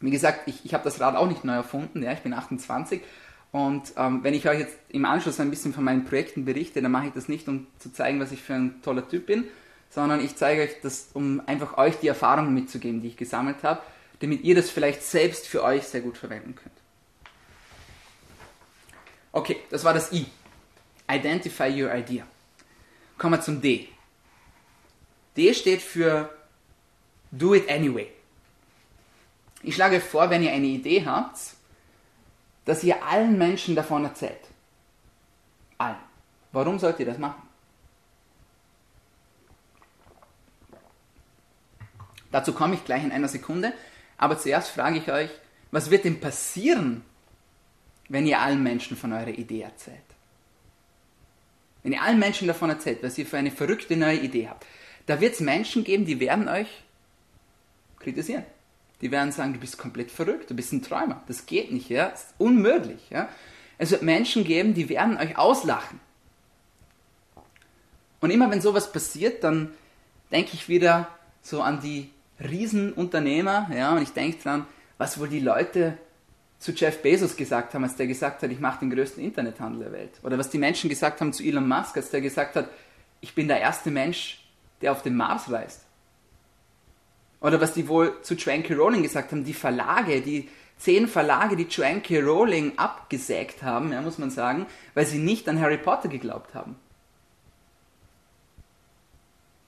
Wie 0.00 0.10
gesagt, 0.10 0.48
ich, 0.48 0.64
ich 0.64 0.74
habe 0.74 0.84
das 0.84 1.00
Rad 1.00 1.14
auch 1.14 1.28
nicht 1.28 1.44
neu 1.44 1.54
erfunden, 1.54 2.02
ja, 2.02 2.12
ich 2.12 2.20
bin 2.20 2.32
28 2.32 3.00
und 3.54 3.92
ähm, 3.96 4.24
wenn 4.24 4.34
ich 4.34 4.48
euch 4.48 4.58
jetzt 4.58 4.76
im 4.88 5.04
Anschluss 5.04 5.38
ein 5.38 5.48
bisschen 5.48 5.72
von 5.72 5.84
meinen 5.84 6.04
Projekten 6.04 6.44
berichte, 6.44 6.82
dann 6.82 6.90
mache 6.90 7.06
ich 7.06 7.12
das 7.12 7.28
nicht, 7.28 7.46
um 7.46 7.68
zu 7.78 7.92
zeigen, 7.92 8.18
was 8.18 8.32
ich 8.32 8.42
für 8.42 8.54
ein 8.54 8.82
toller 8.82 9.08
Typ 9.08 9.26
bin, 9.26 9.44
sondern 9.90 10.18
ich 10.24 10.34
zeige 10.34 10.62
euch 10.62 10.80
das, 10.82 11.10
um 11.12 11.40
einfach 11.46 11.78
euch 11.78 11.94
die 12.00 12.08
Erfahrungen 12.08 12.52
mitzugeben, 12.52 13.00
die 13.00 13.06
ich 13.06 13.16
gesammelt 13.16 13.62
habe, 13.62 13.80
damit 14.18 14.42
ihr 14.42 14.56
das 14.56 14.70
vielleicht 14.70 15.04
selbst 15.04 15.46
für 15.46 15.62
euch 15.62 15.84
sehr 15.84 16.00
gut 16.00 16.18
verwenden 16.18 16.56
könnt. 16.56 16.74
Okay, 19.30 19.58
das 19.70 19.84
war 19.84 19.94
das 19.94 20.12
I. 20.12 20.26
Identify 21.08 21.80
your 21.80 21.94
idea. 21.94 22.26
Kommen 23.18 23.34
wir 23.34 23.40
zum 23.40 23.60
D. 23.60 23.86
D 25.36 25.54
steht 25.54 25.80
für 25.80 26.28
Do 27.30 27.54
it 27.54 27.70
anyway. 27.70 28.08
Ich 29.62 29.76
schlage 29.76 30.00
vor, 30.00 30.28
wenn 30.28 30.42
ihr 30.42 30.50
eine 30.50 30.66
Idee 30.66 31.06
habt, 31.06 31.38
dass 32.64 32.84
ihr 32.84 33.04
allen 33.04 33.36
Menschen 33.38 33.74
davon 33.74 34.04
erzählt. 34.04 34.40
Allen. 35.78 35.96
Warum 36.52 36.78
sollt 36.78 37.00
ihr 37.00 37.06
das 37.06 37.18
machen? 37.18 37.42
Dazu 42.30 42.52
komme 42.52 42.74
ich 42.74 42.84
gleich 42.84 43.04
in 43.04 43.12
einer 43.12 43.28
Sekunde, 43.28 43.72
aber 44.16 44.38
zuerst 44.38 44.70
frage 44.70 44.98
ich 44.98 45.10
euch, 45.10 45.30
was 45.70 45.90
wird 45.90 46.04
denn 46.04 46.20
passieren, 46.20 47.04
wenn 48.08 48.26
ihr 48.26 48.40
allen 48.40 48.62
Menschen 48.62 48.96
von 48.96 49.12
eurer 49.12 49.28
Idee 49.28 49.62
erzählt? 49.62 49.98
Wenn 51.82 51.92
ihr 51.92 52.02
allen 52.02 52.18
Menschen 52.18 52.48
davon 52.48 52.70
erzählt, 52.70 53.02
was 53.02 53.18
ihr 53.18 53.26
für 53.26 53.36
eine 53.36 53.50
verrückte 53.50 53.96
neue 53.96 54.18
Idee 54.18 54.48
habt, 54.48 54.66
da 55.06 55.20
wird 55.20 55.34
es 55.34 55.40
Menschen 55.40 55.84
geben, 55.84 56.06
die 56.06 56.18
werden 56.18 56.48
euch 56.48 56.68
kritisieren. 57.98 58.44
Die 59.04 59.10
werden 59.10 59.32
sagen, 59.32 59.52
du 59.52 59.60
bist 59.60 59.76
komplett 59.76 60.10
verrückt, 60.10 60.48
du 60.48 60.54
bist 60.54 60.72
ein 60.72 60.80
Träumer. 60.80 61.22
Das 61.28 61.44
geht 61.44 61.70
nicht, 61.70 61.90
ja? 61.90 62.08
Das 62.08 62.22
ist 62.22 62.34
unmöglich, 62.38 63.10
ja? 63.10 63.28
Es 63.76 63.90
wird 63.90 64.00
Menschen 64.00 64.44
geben, 64.44 64.72
die 64.72 64.88
werden 64.88 65.18
euch 65.18 65.36
auslachen. 65.36 66.00
Und 68.22 68.30
immer 68.30 68.50
wenn 68.50 68.62
sowas 68.62 68.90
passiert, 68.90 69.44
dann 69.44 69.74
denke 70.32 70.52
ich 70.54 70.70
wieder 70.70 71.08
so 71.42 71.60
an 71.60 71.82
die 71.82 72.08
Riesenunternehmer, 72.40 73.70
ja, 73.74 73.92
und 73.92 74.02
ich 74.02 74.14
denke 74.14 74.42
dran, 74.42 74.66
was 74.96 75.20
wohl 75.20 75.28
die 75.28 75.40
Leute 75.40 75.98
zu 76.58 76.72
Jeff 76.72 77.02
Bezos 77.02 77.36
gesagt 77.36 77.74
haben, 77.74 77.84
als 77.84 77.96
der 77.96 78.06
gesagt 78.06 78.42
hat, 78.42 78.50
ich 78.50 78.58
mache 78.58 78.80
den 78.80 78.90
größten 78.90 79.22
Internethandel 79.22 79.82
der 79.82 79.92
Welt. 79.92 80.12
Oder 80.22 80.38
was 80.38 80.48
die 80.48 80.56
Menschen 80.56 80.88
gesagt 80.88 81.20
haben 81.20 81.34
zu 81.34 81.42
Elon 81.42 81.68
Musk, 81.68 81.98
als 81.98 82.08
der 82.08 82.22
gesagt 82.22 82.56
hat, 82.56 82.70
ich 83.20 83.34
bin 83.34 83.48
der 83.48 83.60
erste 83.60 83.90
Mensch, 83.90 84.42
der 84.80 84.92
auf 84.92 85.02
den 85.02 85.14
Mars 85.14 85.52
reist. 85.52 85.83
Oder 87.44 87.60
was 87.60 87.74
die 87.74 87.88
wohl 87.88 88.22
zu 88.22 88.36
Joanne 88.36 88.74
Rowling 88.74 89.02
gesagt 89.02 89.30
haben, 89.30 89.44
die 89.44 89.52
Verlage, 89.52 90.22
die 90.22 90.48
zehn 90.78 91.06
Verlage, 91.06 91.56
die 91.56 91.64
Joanne 91.64 92.02
Rowling 92.24 92.78
abgesägt 92.78 93.62
haben, 93.62 93.92
ja, 93.92 94.00
muss 94.00 94.16
man 94.16 94.30
sagen, 94.30 94.64
weil 94.94 95.04
sie 95.04 95.18
nicht 95.18 95.46
an 95.46 95.60
Harry 95.60 95.76
Potter 95.76 96.08
geglaubt 96.08 96.54
haben. 96.54 96.76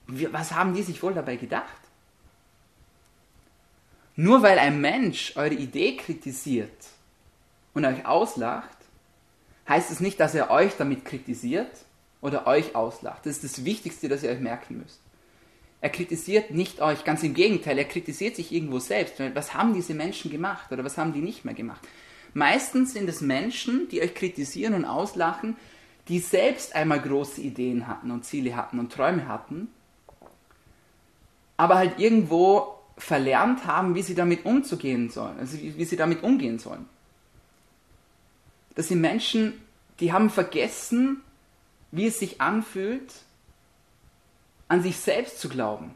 Was 0.06 0.52
haben 0.52 0.72
die 0.72 0.84
sich 0.84 1.02
wohl 1.02 1.12
dabei 1.12 1.36
gedacht? 1.36 1.76
Nur 4.14 4.42
weil 4.42 4.58
ein 4.58 4.80
Mensch 4.80 5.36
eure 5.36 5.52
Idee 5.52 5.98
kritisiert 5.98 6.86
und 7.74 7.84
euch 7.84 8.06
auslacht, 8.06 8.78
heißt 9.68 9.90
es 9.90 10.00
nicht, 10.00 10.18
dass 10.18 10.34
er 10.34 10.50
euch 10.50 10.78
damit 10.78 11.04
kritisiert 11.04 11.84
oder 12.22 12.46
euch 12.46 12.74
auslacht. 12.74 13.26
Das 13.26 13.36
ist 13.36 13.44
das 13.44 13.64
Wichtigste, 13.66 14.08
das 14.08 14.22
ihr 14.22 14.30
euch 14.30 14.40
merken 14.40 14.78
müsst. 14.78 15.02
Er 15.80 15.90
kritisiert 15.90 16.50
nicht 16.50 16.80
euch, 16.80 17.04
ganz 17.04 17.22
im 17.22 17.34
Gegenteil, 17.34 17.78
er 17.78 17.84
kritisiert 17.84 18.36
sich 18.36 18.52
irgendwo 18.52 18.78
selbst. 18.78 19.14
Was 19.34 19.54
haben 19.54 19.74
diese 19.74 19.94
Menschen 19.94 20.30
gemacht 20.30 20.72
oder 20.72 20.84
was 20.84 20.98
haben 20.98 21.12
die 21.12 21.20
nicht 21.20 21.44
mehr 21.44 21.54
gemacht? 21.54 21.86
Meistens 22.34 22.92
sind 22.92 23.08
es 23.08 23.20
Menschen, 23.20 23.88
die 23.88 24.02
euch 24.02 24.14
kritisieren 24.14 24.74
und 24.74 24.84
auslachen, 24.84 25.56
die 26.08 26.18
selbst 26.18 26.74
einmal 26.74 27.00
große 27.00 27.40
Ideen 27.40 27.86
hatten 27.86 28.10
und 28.10 28.24
Ziele 28.24 28.56
hatten 28.56 28.78
und 28.78 28.92
Träume 28.92 29.28
hatten, 29.28 29.68
aber 31.56 31.76
halt 31.76 31.98
irgendwo 31.98 32.74
verlernt 32.98 33.66
haben, 33.66 33.94
wie 33.94 34.02
sie 34.02 34.14
damit 34.14 34.44
umzugehen 34.44 35.10
sollen, 35.10 35.38
also 35.38 35.58
wie, 35.58 35.76
wie 35.76 35.84
sie 35.84 35.96
damit 35.96 36.22
umgehen 36.22 36.58
sollen. 36.58 36.86
Das 38.74 38.88
sind 38.88 39.00
Menschen, 39.00 39.54
die 40.00 40.12
haben 40.12 40.30
vergessen, 40.30 41.22
wie 41.90 42.06
es 42.06 42.18
sich 42.18 42.40
anfühlt, 42.40 43.12
an 44.68 44.82
sich 44.82 44.98
selbst 44.98 45.40
zu 45.40 45.48
glauben. 45.48 45.94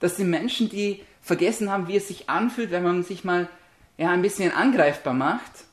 Das 0.00 0.16
sind 0.16 0.30
Menschen, 0.30 0.68
die 0.68 1.02
vergessen 1.22 1.70
haben, 1.70 1.88
wie 1.88 1.96
es 1.96 2.08
sich 2.08 2.28
anfühlt, 2.28 2.70
wenn 2.70 2.82
man 2.82 3.02
sich 3.02 3.24
mal 3.24 3.48
ja, 3.96 4.10
ein 4.10 4.22
bisschen 4.22 4.52
angreifbar 4.52 5.14
macht, 5.14 5.64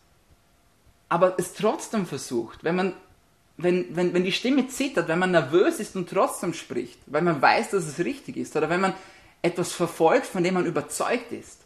aber 1.09 1.35
es 1.37 1.53
trotzdem 1.53 2.05
versucht, 2.05 2.63
wenn 2.63 2.75
man 2.75 2.93
wenn, 3.57 3.95
wenn, 3.95 4.13
wenn 4.13 4.23
die 4.23 4.31
Stimme 4.31 4.67
zittert, 4.67 5.07
wenn 5.07 5.19
man 5.19 5.31
nervös 5.31 5.79
ist 5.79 5.95
und 5.95 6.09
trotzdem 6.09 6.53
spricht, 6.53 6.99
weil 7.05 7.21
man 7.21 7.41
weiß, 7.41 7.71
dass 7.71 7.85
es 7.85 7.99
richtig 7.99 8.37
ist, 8.37 8.55
oder 8.55 8.69
wenn 8.69 8.81
man 8.81 8.93
etwas 9.41 9.71
verfolgt, 9.71 10.25
von 10.25 10.43
dem 10.43 10.55
man 10.55 10.65
überzeugt 10.65 11.31
ist. 11.31 11.61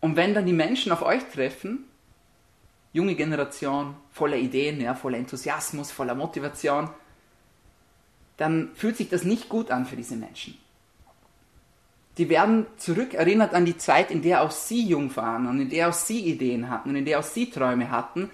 Und 0.00 0.16
wenn 0.16 0.34
dann 0.34 0.46
die 0.46 0.52
Menschen 0.52 0.92
auf 0.92 1.02
euch 1.02 1.22
treffen, 1.32 1.84
junge 2.92 3.14
Generation, 3.14 3.96
voller 4.12 4.36
Ideen, 4.36 4.80
ja, 4.80 4.94
voller 4.94 5.18
Enthusiasmus, 5.18 5.90
voller 5.90 6.14
Motivation, 6.14 6.90
dann 8.38 8.70
fühlt 8.74 8.96
sich 8.96 9.10
das 9.10 9.24
nicht 9.24 9.48
gut 9.48 9.70
an 9.70 9.84
für 9.84 9.96
diese 9.96 10.16
Menschen. 10.16 10.56
Die 12.16 12.28
werden 12.28 12.66
zurückerinnert 12.78 13.52
an 13.54 13.64
die 13.64 13.76
Zeit, 13.76 14.10
in 14.10 14.22
der 14.22 14.42
auch 14.42 14.50
sie 14.50 14.84
jung 14.84 15.14
waren 15.14 15.46
und 15.46 15.60
in 15.60 15.68
der 15.68 15.88
auch 15.88 15.92
sie 15.92 16.20
Ideen 16.20 16.70
hatten 16.70 16.90
und 16.90 16.96
in 16.96 17.04
der 17.04 17.18
auch 17.18 17.24
sie 17.24 17.50
Träume 17.50 17.90
hatten. 17.90 18.30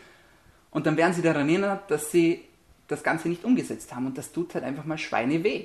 Und 0.70 0.86
dann 0.86 0.96
werden 0.96 1.12
sie 1.12 1.22
daran 1.22 1.48
erinnert, 1.48 1.90
dass 1.90 2.11
sie 2.11 2.44
das 2.88 3.02
Ganze 3.02 3.28
nicht 3.28 3.44
umgesetzt 3.44 3.94
haben. 3.94 4.07
Und 4.07 4.16
das 4.16 4.32
tut 4.32 4.55
halt 4.55 4.64
einfach 4.64 4.84
mal 4.84 4.98
Schweine 4.98 5.42
weh. 5.42 5.64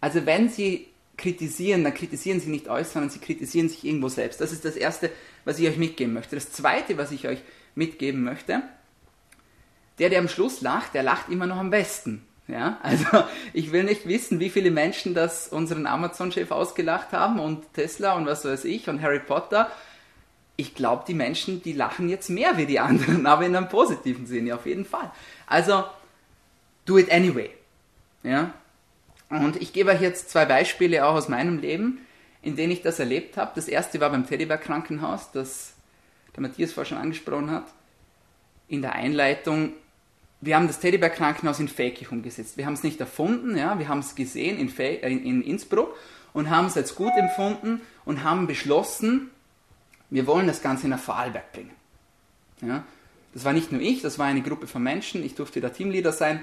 Also 0.00 0.24
wenn 0.24 0.48
sie 0.48 0.86
kritisieren, 1.16 1.84
dann 1.84 1.94
kritisieren 1.94 2.40
sie 2.40 2.50
nicht 2.50 2.68
euch, 2.68 2.88
sondern 2.88 3.10
sie 3.10 3.18
kritisieren 3.18 3.68
sich 3.68 3.84
irgendwo 3.84 4.08
selbst. 4.08 4.40
Das 4.40 4.52
ist 4.52 4.64
das 4.64 4.76
Erste, 4.76 5.10
was 5.44 5.58
ich 5.58 5.68
euch 5.68 5.78
mitgeben 5.78 6.12
möchte. 6.12 6.36
Das 6.36 6.52
Zweite, 6.52 6.98
was 6.98 7.12
ich 7.12 7.26
euch 7.26 7.40
mitgeben 7.74 8.22
möchte, 8.22 8.62
der, 9.98 10.10
der 10.10 10.18
am 10.18 10.28
Schluss 10.28 10.60
lacht, 10.60 10.94
der 10.94 11.02
lacht 11.02 11.30
immer 11.30 11.46
noch 11.46 11.56
am 11.56 11.70
besten. 11.70 12.25
Ja, 12.48 12.78
also 12.82 13.06
ich 13.52 13.72
will 13.72 13.84
nicht 13.84 14.06
wissen, 14.06 14.40
wie 14.40 14.50
viele 14.50 14.70
Menschen 14.70 15.14
das 15.14 15.48
unseren 15.48 15.86
Amazon-Chef 15.86 16.50
ausgelacht 16.50 17.12
haben 17.12 17.40
und 17.40 17.72
Tesla 17.74 18.14
und 18.14 18.26
was 18.26 18.44
weiß 18.44 18.64
ich 18.64 18.88
und 18.88 19.02
Harry 19.02 19.20
Potter. 19.20 19.70
Ich 20.56 20.74
glaube, 20.74 21.04
die 21.06 21.14
Menschen, 21.14 21.62
die 21.62 21.72
lachen 21.72 22.08
jetzt 22.08 22.30
mehr 22.30 22.56
wie 22.56 22.66
die 22.66 22.80
anderen, 22.80 23.26
aber 23.26 23.44
in 23.44 23.56
einem 23.56 23.68
positiven 23.68 24.26
Sinne 24.26 24.54
auf 24.54 24.66
jeden 24.66 24.84
Fall. 24.84 25.10
Also, 25.46 25.84
do 26.84 26.98
it 26.98 27.10
anyway. 27.10 27.50
Ja, 28.22 28.54
und 29.28 29.56
ich 29.56 29.72
gebe 29.72 29.90
euch 29.90 30.00
jetzt 30.00 30.30
zwei 30.30 30.44
Beispiele 30.44 31.04
auch 31.04 31.14
aus 31.14 31.28
meinem 31.28 31.58
Leben, 31.58 32.06
in 32.42 32.56
denen 32.56 32.72
ich 32.72 32.82
das 32.82 33.00
erlebt 33.00 33.36
habe. 33.36 33.52
Das 33.54 33.66
erste 33.66 34.00
war 34.00 34.10
beim 34.10 34.26
Teddybear 34.26 34.58
Krankenhaus, 34.58 35.32
das 35.32 35.74
der 36.34 36.42
Matthias 36.42 36.72
vorher 36.72 36.88
schon 36.88 36.98
angesprochen 36.98 37.50
hat. 37.50 37.64
In 38.68 38.82
der 38.82 38.92
Einleitung, 38.92 39.72
wir 40.40 40.56
haben 40.56 40.66
das 40.66 40.80
Teddybear 40.80 41.10
Krankenhaus 41.10 41.60
in 41.60 41.68
Fäkich 41.68 42.12
umgesetzt. 42.12 42.56
Wir 42.56 42.66
haben 42.66 42.74
es 42.74 42.82
nicht 42.82 43.00
erfunden, 43.00 43.56
ja, 43.56 43.78
wir 43.78 43.88
haben 43.88 44.00
es 44.00 44.14
gesehen 44.14 44.58
in, 44.58 44.68
Fe 44.68 45.02
äh, 45.02 45.12
in 45.12 45.42
Innsbruck 45.42 45.96
und 46.32 46.50
haben 46.50 46.66
es 46.66 46.76
als 46.76 46.94
gut 46.94 47.12
empfunden 47.16 47.80
und 48.04 48.22
haben 48.22 48.46
beschlossen, 48.46 49.30
wir 50.10 50.26
wollen 50.26 50.46
das 50.46 50.62
Ganze 50.62 50.88
nach 50.88 51.00
Vorarlberg 51.00 51.52
bringen. 51.52 51.72
Ja, 52.60 52.84
das 53.34 53.44
war 53.44 53.52
nicht 53.52 53.72
nur 53.72 53.80
ich, 53.80 54.02
das 54.02 54.18
war 54.18 54.26
eine 54.26 54.42
Gruppe 54.42 54.66
von 54.66 54.82
Menschen, 54.82 55.24
ich 55.24 55.34
durfte 55.34 55.60
da 55.60 55.70
Teamleader 55.70 56.12
sein 56.12 56.42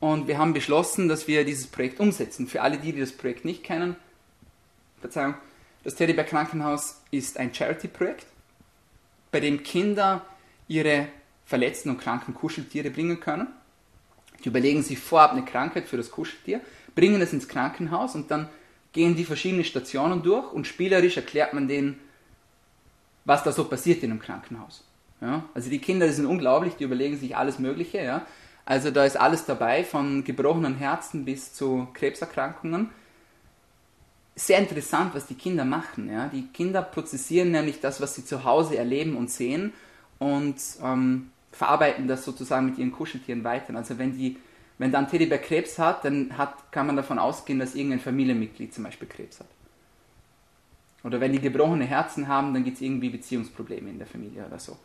und 0.00 0.26
wir 0.26 0.38
haben 0.38 0.52
beschlossen, 0.52 1.08
dass 1.08 1.28
wir 1.28 1.44
dieses 1.44 1.66
Projekt 1.66 2.00
umsetzen. 2.00 2.48
Für 2.48 2.62
alle 2.62 2.78
die, 2.78 2.92
die 2.92 3.00
das 3.00 3.12
Projekt 3.12 3.44
nicht 3.44 3.62
kennen, 3.62 3.96
Verzeihung, 5.00 5.34
Das 5.84 5.96
Teddybär 5.96 6.24
Krankenhaus 6.24 7.00
ist 7.10 7.38
ein 7.38 7.52
Charity-Projekt, 7.52 8.26
bei 9.32 9.40
dem 9.40 9.64
Kinder 9.64 10.24
ihre 10.68 11.08
verletzten 11.44 11.90
und 11.90 11.98
kranken 11.98 12.34
Kuscheltiere 12.34 12.90
bringen 12.90 13.20
können. 13.20 13.48
Die 14.44 14.48
überlegen 14.48 14.82
sich 14.82 14.98
vorab 14.98 15.32
eine 15.32 15.44
Krankheit 15.44 15.88
für 15.88 15.96
das 15.96 16.10
Kuscheltier, 16.10 16.60
bringen 16.94 17.20
es 17.20 17.32
ins 17.32 17.48
Krankenhaus 17.48 18.14
und 18.14 18.30
dann 18.30 18.48
gehen 18.92 19.16
die 19.16 19.24
verschiedenen 19.24 19.64
Stationen 19.64 20.22
durch 20.22 20.52
und 20.52 20.66
spielerisch 20.66 21.16
erklärt 21.16 21.54
man 21.54 21.68
denen, 21.68 21.98
was 23.24 23.42
da 23.44 23.52
so 23.52 23.64
passiert 23.64 24.02
in 24.02 24.10
einem 24.10 24.20
Krankenhaus. 24.20 24.84
Ja? 25.20 25.44
Also 25.54 25.70
die 25.70 25.78
Kinder, 25.78 26.06
die 26.06 26.12
sind 26.12 26.26
unglaublich, 26.26 26.74
die 26.74 26.84
überlegen 26.84 27.16
sich 27.16 27.36
alles 27.36 27.58
Mögliche. 27.58 28.02
Ja? 28.02 28.26
Also 28.64 28.90
da 28.90 29.04
ist 29.04 29.16
alles 29.16 29.46
dabei, 29.46 29.84
von 29.84 30.24
gebrochenen 30.24 30.76
Herzen 30.76 31.24
bis 31.24 31.54
zu 31.54 31.88
Krebserkrankungen. 31.94 32.90
Sehr 34.34 34.58
interessant, 34.58 35.14
was 35.14 35.26
die 35.26 35.34
Kinder 35.34 35.64
machen. 35.64 36.10
Ja? 36.10 36.28
Die 36.28 36.46
Kinder 36.48 36.82
prozessieren 36.82 37.50
nämlich 37.50 37.80
das, 37.80 38.00
was 38.00 38.14
sie 38.14 38.24
zu 38.24 38.44
Hause 38.44 38.76
erleben 38.76 39.16
und 39.16 39.30
sehen 39.30 39.72
und 40.22 40.56
ähm, 40.82 41.30
verarbeiten 41.50 42.08
das 42.08 42.24
sozusagen 42.24 42.66
mit 42.66 42.78
ihren 42.78 42.92
Kuscheltieren 42.92 43.44
weiter. 43.44 43.74
Also 43.74 43.98
wenn 43.98 44.16
die 44.16 44.36
wenn 44.78 44.90
dann 44.90 45.08
Teddybär 45.08 45.38
Krebs 45.38 45.78
hat, 45.78 46.04
dann 46.04 46.36
hat, 46.36 46.72
kann 46.72 46.88
man 46.88 46.96
davon 46.96 47.20
ausgehen, 47.20 47.60
dass 47.60 47.76
irgendein 47.76 48.00
Familienmitglied 48.00 48.74
zum 48.74 48.82
Beispiel 48.82 49.06
Krebs 49.06 49.38
hat. 49.38 49.46
Oder 51.04 51.20
wenn 51.20 51.32
die 51.32 51.40
gebrochene 51.40 51.84
Herzen 51.84 52.26
haben, 52.26 52.52
dann 52.52 52.64
gibt 52.64 52.78
es 52.78 52.82
irgendwie 52.82 53.10
Beziehungsprobleme 53.10 53.88
in 53.90 53.98
der 53.98 54.08
Familie 54.08 54.44
oder 54.44 54.58
so. 54.58 54.76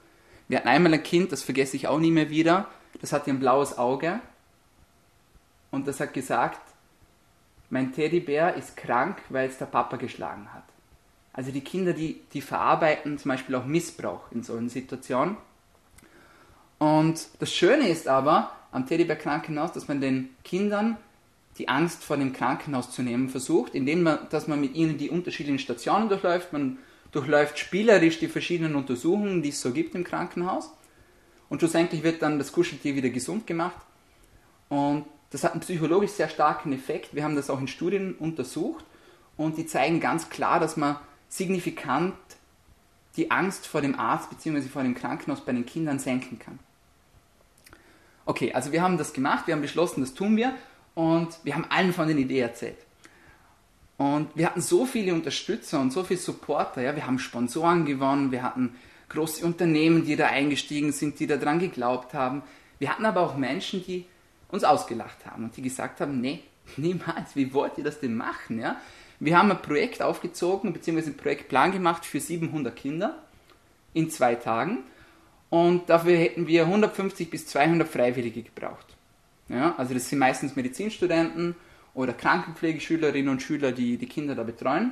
Wir 0.47 0.59
hatten 0.59 0.67
einmal 0.67 0.93
ein 0.93 1.01
Kind, 1.01 1.31
das 1.31 1.41
vergesse 1.41 1.75
ich 1.75 1.87
auch 1.87 1.97
nie 1.97 2.11
mehr 2.11 2.29
wieder, 2.29 2.67
das 3.01 3.11
hatte 3.11 3.31
ein 3.31 3.39
blaues 3.39 3.77
Auge 3.77 4.19
und 5.71 5.87
das 5.87 5.99
hat 5.99 6.13
gesagt, 6.13 6.61
mein 7.71 7.91
Teddybär 7.91 8.53
ist 8.53 8.77
krank, 8.77 9.17
weil 9.29 9.49
es 9.49 9.57
der 9.57 9.65
Papa 9.65 9.97
geschlagen 9.97 10.53
hat. 10.53 10.63
Also 11.37 11.51
die 11.51 11.61
Kinder, 11.61 11.93
die, 11.93 12.19
die 12.33 12.41
verarbeiten 12.41 13.19
zum 13.19 13.29
Beispiel 13.29 13.53
auch 13.53 13.65
Missbrauch 13.65 14.31
in 14.31 14.41
solchen 14.41 14.69
Situationen. 14.69 15.37
Und 16.79 17.27
das 17.37 17.53
Schöne 17.53 17.89
ist 17.89 18.07
aber 18.07 18.51
am 18.71 18.87
Teddybär 18.87 19.17
Krankenhaus, 19.17 19.71
dass 19.71 19.87
man 19.87 20.01
den 20.01 20.29
Kindern 20.43 20.97
die 21.59 21.69
Angst 21.69 22.03
vor 22.03 22.17
dem 22.17 22.33
Krankenhaus 22.33 22.89
zu 22.89 23.03
nehmen 23.03 23.29
versucht, 23.29 23.75
indem 23.75 24.01
man, 24.01 24.17
dass 24.31 24.47
man 24.47 24.59
mit 24.59 24.73
ihnen 24.73 24.97
die 24.97 25.11
unterschiedlichen 25.11 25.59
Stationen 25.59 26.09
durchläuft. 26.09 26.53
Man 26.53 26.79
durchläuft 27.11 27.59
spielerisch 27.59 28.17
die 28.17 28.29
verschiedenen 28.29 28.75
Untersuchungen, 28.75 29.43
die 29.43 29.49
es 29.49 29.61
so 29.61 29.71
gibt 29.71 29.93
im 29.93 30.03
Krankenhaus. 30.03 30.71
Und 31.49 31.59
schlussendlich 31.59 32.01
wird 32.01 32.23
dann 32.23 32.39
das 32.39 32.51
Kuscheltier 32.51 32.95
wieder 32.95 33.09
gesund 33.09 33.45
gemacht. 33.45 33.77
Und 34.69 35.05
das 35.29 35.43
hat 35.43 35.51
einen 35.51 35.61
psychologisch 35.61 36.11
sehr 36.11 36.29
starken 36.29 36.73
Effekt. 36.73 37.13
Wir 37.13 37.23
haben 37.23 37.35
das 37.35 37.51
auch 37.51 37.59
in 37.59 37.67
Studien 37.67 38.15
untersucht 38.15 38.85
und 39.37 39.57
die 39.57 39.67
zeigen 39.67 39.99
ganz 39.99 40.29
klar, 40.29 40.59
dass 40.59 40.77
man 40.77 40.97
signifikant 41.29 42.15
die 43.15 43.31
Angst 43.31 43.65
vor 43.65 43.81
dem 43.81 43.99
Arzt 43.99 44.29
bzw. 44.29 44.61
vor 44.61 44.83
dem 44.83 44.95
Krankenhaus 44.95 45.41
bei 45.41 45.51
den 45.51 45.65
Kindern 45.65 45.99
senken 45.99 46.39
kann. 46.39 46.59
Okay, 48.25 48.53
also 48.53 48.71
wir 48.71 48.81
haben 48.81 48.97
das 48.97 49.13
gemacht, 49.13 49.47
wir 49.47 49.55
haben 49.55 49.61
beschlossen, 49.61 50.01
das 50.01 50.13
tun 50.13 50.37
wir 50.37 50.53
und 50.95 51.37
wir 51.43 51.55
haben 51.55 51.65
allen 51.69 51.93
von 51.93 52.07
den 52.07 52.17
Idee 52.17 52.39
erzählt. 52.39 52.77
Und 53.97 54.29
wir 54.35 54.45
hatten 54.45 54.61
so 54.61 54.85
viele 54.85 55.13
Unterstützer 55.13 55.79
und 55.79 55.91
so 55.91 56.03
viele 56.03 56.19
Supporter. 56.19 56.81
Ja? 56.81 56.95
Wir 56.95 57.07
haben 57.07 57.17
Sponsoren 57.17 57.85
gewonnen, 57.85 58.31
wir 58.31 58.43
hatten 58.43 58.75
große 59.09 59.43
Unternehmen, 59.45 60.05
die 60.05 60.15
da 60.15 60.27
eingestiegen 60.27 60.91
sind, 60.91 61.19
die 61.19 61.25
daran 61.25 61.59
geglaubt 61.59 62.13
haben. 62.13 62.43
Wir 62.77 62.89
hatten 62.91 63.05
aber 63.05 63.21
auch 63.21 63.37
Menschen, 63.37 63.83
die 63.83 64.05
uns 64.49 64.63
ausgelacht 64.63 65.25
haben 65.25 65.45
und 65.45 65.57
die 65.57 65.61
gesagt 65.61 65.99
haben, 65.99 66.21
nee, 66.21 66.41
niemals, 66.77 67.35
wie 67.35 67.53
wollt 67.53 67.77
ihr 67.77 67.83
das 67.83 67.99
denn 67.99 68.15
machen? 68.15 68.59
Ja? 68.59 68.77
Wir 69.19 69.37
haben 69.37 69.51
ein 69.51 69.61
Projekt 69.61 70.01
aufgezogen, 70.01 70.73
beziehungsweise 70.73 71.09
einen 71.09 71.17
Projektplan 71.17 71.71
gemacht 71.71 72.05
für 72.05 72.19
700 72.19 72.75
Kinder 72.75 73.17
in 73.93 74.09
zwei 74.09 74.35
Tagen 74.35 74.83
und 75.49 75.89
dafür 75.89 76.17
hätten 76.17 76.47
wir 76.47 76.65
150 76.65 77.29
bis 77.29 77.47
200 77.47 77.87
Freiwillige 77.87 78.43
gebraucht. 78.43 78.95
Ja, 79.49 79.75
also 79.77 79.93
das 79.93 80.09
sind 80.09 80.19
meistens 80.19 80.55
Medizinstudenten 80.55 81.55
oder 81.93 82.13
Krankenpflegeschülerinnen 82.13 83.29
und 83.29 83.41
Schüler, 83.41 83.71
die 83.71 83.97
die 83.97 84.07
Kinder 84.07 84.35
da 84.35 84.43
betreuen. 84.43 84.91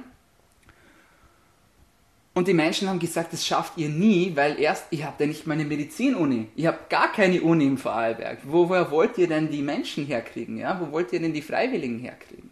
Und 2.34 2.50
die 2.50 2.54
Menschen 2.54 2.90
haben 2.90 3.00
gesagt, 3.00 3.32
das 3.32 3.46
schafft 3.46 3.78
ihr 3.78 3.88
nie, 3.88 4.36
weil 4.36 4.60
erst, 4.60 4.88
ihr 4.92 5.06
habt 5.06 5.22
ja 5.22 5.28
nicht 5.28 5.48
mal 5.48 5.54
eine 5.54 5.64
Medizinuni. 5.64 6.50
Ihr 6.56 6.68
habt 6.68 6.90
gar 6.90 7.12
keine 7.12 7.42
Uni 7.42 7.66
im 7.66 7.78
Vorarlberg. 7.78 8.40
woher 8.44 8.92
wollt 8.92 9.18
ihr 9.18 9.28
denn 9.28 9.50
die 9.50 9.62
Menschen 9.62 10.06
herkriegen? 10.06 10.58
Ja? 10.58 10.78
Wo 10.82 10.92
wollt 10.92 11.14
ihr 11.14 11.22
denn 11.22 11.34
die 11.34 11.42
Freiwilligen 11.42 12.00
herkriegen? 12.00 12.50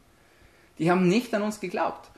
Die 0.80 0.90
haben 0.90 1.08
nicht 1.08 1.34
an 1.34 1.42
uns 1.42 1.60
geglaubt. 1.60 2.10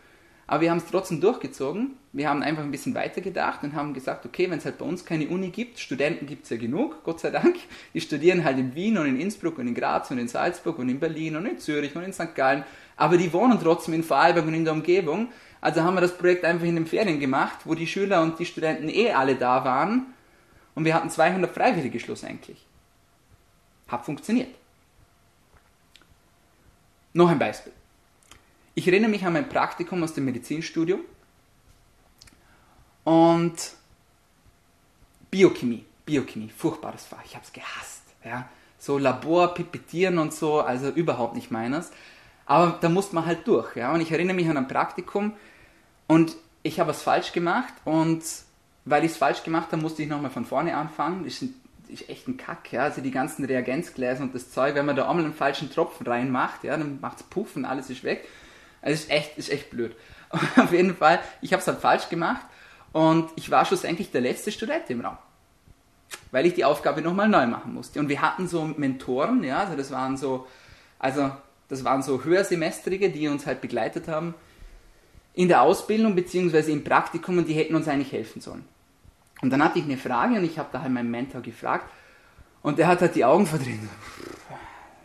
Aber 0.47 0.61
wir 0.61 0.69
haben 0.69 0.77
es 0.77 0.85
trotzdem 0.85 1.21
durchgezogen. 1.21 1.97
Wir 2.13 2.29
haben 2.29 2.43
einfach 2.43 2.63
ein 2.63 2.71
bisschen 2.71 2.93
weitergedacht 2.93 3.63
und 3.63 3.73
haben 3.73 3.93
gesagt, 3.93 4.25
okay, 4.25 4.49
wenn 4.49 4.59
es 4.59 4.65
halt 4.65 4.77
bei 4.77 4.85
uns 4.85 5.03
keine 5.03 5.27
Uni 5.27 5.49
gibt, 5.49 5.79
Studenten 5.79 6.27
gibt 6.27 6.43
es 6.43 6.51
ja 6.51 6.57
genug, 6.57 7.03
Gott 7.03 7.19
sei 7.19 7.31
Dank. 7.31 7.55
Die 7.93 8.01
studieren 8.01 8.43
halt 8.43 8.59
in 8.59 8.75
Wien 8.75 8.97
und 8.97 9.07
in 9.07 9.19
Innsbruck 9.19 9.57
und 9.57 9.67
in 9.67 9.73
Graz 9.73 10.11
und 10.11 10.19
in 10.19 10.27
Salzburg 10.27 10.77
und 10.77 10.87
in 10.87 10.99
Berlin 10.99 11.35
und 11.35 11.47
in 11.47 11.57
Zürich 11.57 11.95
und 11.95 12.03
in 12.03 12.13
St. 12.13 12.35
Gallen. 12.35 12.63
Aber 12.95 13.17
die 13.17 13.33
wohnen 13.33 13.59
trotzdem 13.59 13.95
in 13.95 14.03
Vorarlberg 14.03 14.45
und 14.45 14.53
in 14.53 14.65
der 14.65 14.73
Umgebung. 14.73 15.29
Also 15.61 15.81
haben 15.81 15.95
wir 15.95 16.01
das 16.01 16.15
Projekt 16.15 16.45
einfach 16.45 16.65
in 16.65 16.75
den 16.75 16.85
Ferien 16.85 17.19
gemacht, 17.19 17.59
wo 17.65 17.73
die 17.73 17.87
Schüler 17.87 18.21
und 18.21 18.37
die 18.37 18.45
Studenten 18.45 18.87
eh 18.87 19.11
alle 19.11 19.35
da 19.35 19.65
waren. 19.65 20.13
Und 20.75 20.85
wir 20.85 20.93
hatten 20.93 21.09
200 21.09 21.51
Freiwillige 21.51 21.99
schlussendlich. 21.99 22.63
Hat 23.87 24.05
funktioniert. 24.05 24.53
Noch 27.13 27.29
ein 27.29 27.39
Beispiel. 27.39 27.73
Ich 28.77 28.89
erinnere 28.89 29.09
mich 29.09 29.25
an 29.25 29.31
mein 29.31 29.47
Praktikum 29.47 30.03
aus 30.03 30.13
dem 30.13 30.25
Medizinstudium 30.25 30.99
und 33.05 33.53
Biochemie, 35.31 35.85
Biochemie, 36.05 36.49
furchtbares 36.49 37.05
Fach, 37.05 37.23
ich 37.23 37.35
habe 37.35 37.45
es 37.45 37.53
gehasst. 37.53 38.03
Ja? 38.25 38.49
So 38.77 38.97
Labor, 38.97 39.53
Pipettieren 39.53 40.17
und 40.17 40.33
so, 40.33 40.59
also 40.59 40.89
überhaupt 40.89 41.35
nicht 41.35 41.51
meines. 41.51 41.91
Aber 42.45 42.77
da 42.81 42.89
musste 42.89 43.15
man 43.15 43.25
halt 43.25 43.47
durch. 43.47 43.77
Ja? 43.77 43.93
Und 43.93 44.01
ich 44.01 44.11
erinnere 44.11 44.35
mich 44.35 44.49
an 44.49 44.57
ein 44.57 44.67
Praktikum 44.67 45.31
und 46.07 46.35
ich 46.61 46.81
habe 46.81 46.89
was 46.89 47.01
falsch 47.01 47.31
gemacht 47.31 47.73
und 47.85 48.23
weil 48.83 49.05
ich 49.05 49.11
es 49.11 49.17
falsch 49.17 49.43
gemacht 49.43 49.71
habe, 49.71 49.81
musste 49.81 50.03
ich 50.03 50.09
nochmal 50.09 50.31
von 50.31 50.43
vorne 50.43 50.75
anfangen. 50.75 51.23
Das 51.23 51.41
ist, 51.41 52.09
echt 52.09 52.27
ein 52.27 52.35
Kack, 52.35 52.73
ja. 52.73 52.83
Also 52.83 52.99
die 52.99 53.11
ganzen 53.11 53.45
Reagenzgläser 53.45 54.21
und 54.21 54.35
das 54.35 54.51
Zeug, 54.51 54.75
wenn 54.75 54.85
man 54.85 54.97
da 54.97 55.07
einmal 55.07 55.23
einen 55.23 55.33
falschen 55.33 55.71
Tropfen 55.71 56.05
reinmacht, 56.05 56.65
ja, 56.65 56.75
dann 56.75 56.99
macht 56.99 57.21
es 57.21 57.23
Puff 57.23 57.55
und 57.55 57.63
alles 57.63 57.89
ist 57.89 58.03
weg. 58.03 58.27
Also 58.85 58.93
ist 58.93 59.09
echt, 59.09 59.37
ist 59.37 59.51
echt 59.51 59.71
blöd. 59.71 59.95
auf 60.55 60.71
jeden 60.71 60.95
Fall, 60.95 61.19
ich 61.41 61.51
habe 61.51 61.61
es 61.61 61.67
halt 61.67 61.79
falsch 61.79 62.07
gemacht 62.07 62.45
und 62.93 63.31
ich 63.35 63.49
war 63.49 63.65
schlussendlich 63.65 64.11
der 64.11 64.21
letzte 64.21 64.51
Student 64.51 64.89
im 64.89 65.01
Raum. 65.01 65.17
Weil 66.31 66.45
ich 66.45 66.53
die 66.53 66.63
Aufgabe 66.63 67.01
nochmal 67.01 67.27
neu 67.27 67.47
machen 67.47 67.73
musste. 67.73 67.99
Und 67.99 68.09
wir 68.09 68.21
hatten 68.21 68.47
so 68.47 68.63
Mentoren, 68.63 69.43
ja, 69.43 69.61
also 69.61 69.75
das 69.75 69.91
waren 69.91 70.17
so, 70.17 70.47
also 70.99 71.31
das 71.67 71.83
waren 71.83 72.03
so 72.03 72.23
Höhersemestrige, 72.23 73.09
die 73.09 73.27
uns 73.27 73.47
halt 73.47 73.59
begleitet 73.59 74.07
haben 74.07 74.35
in 75.33 75.47
der 75.47 75.63
Ausbildung 75.63 76.15
bzw. 76.15 76.71
im 76.71 76.83
Praktikum 76.83 77.39
und 77.39 77.47
die 77.47 77.53
hätten 77.53 77.75
uns 77.75 77.87
eigentlich 77.87 78.11
helfen 78.11 78.39
sollen. 78.39 78.65
Und 79.41 79.49
dann 79.49 79.63
hatte 79.63 79.79
ich 79.79 79.85
eine 79.85 79.97
Frage 79.97 80.35
und 80.35 80.43
ich 80.43 80.59
habe 80.59 80.69
da 80.71 80.81
halt 80.81 80.93
meinen 80.93 81.11
Mentor 81.11 81.41
gefragt 81.41 81.89
und 82.61 82.77
der 82.77 82.87
hat 82.87 83.01
halt 83.01 83.15
die 83.15 83.25
Augen 83.25 83.47
verdreht. 83.47 83.79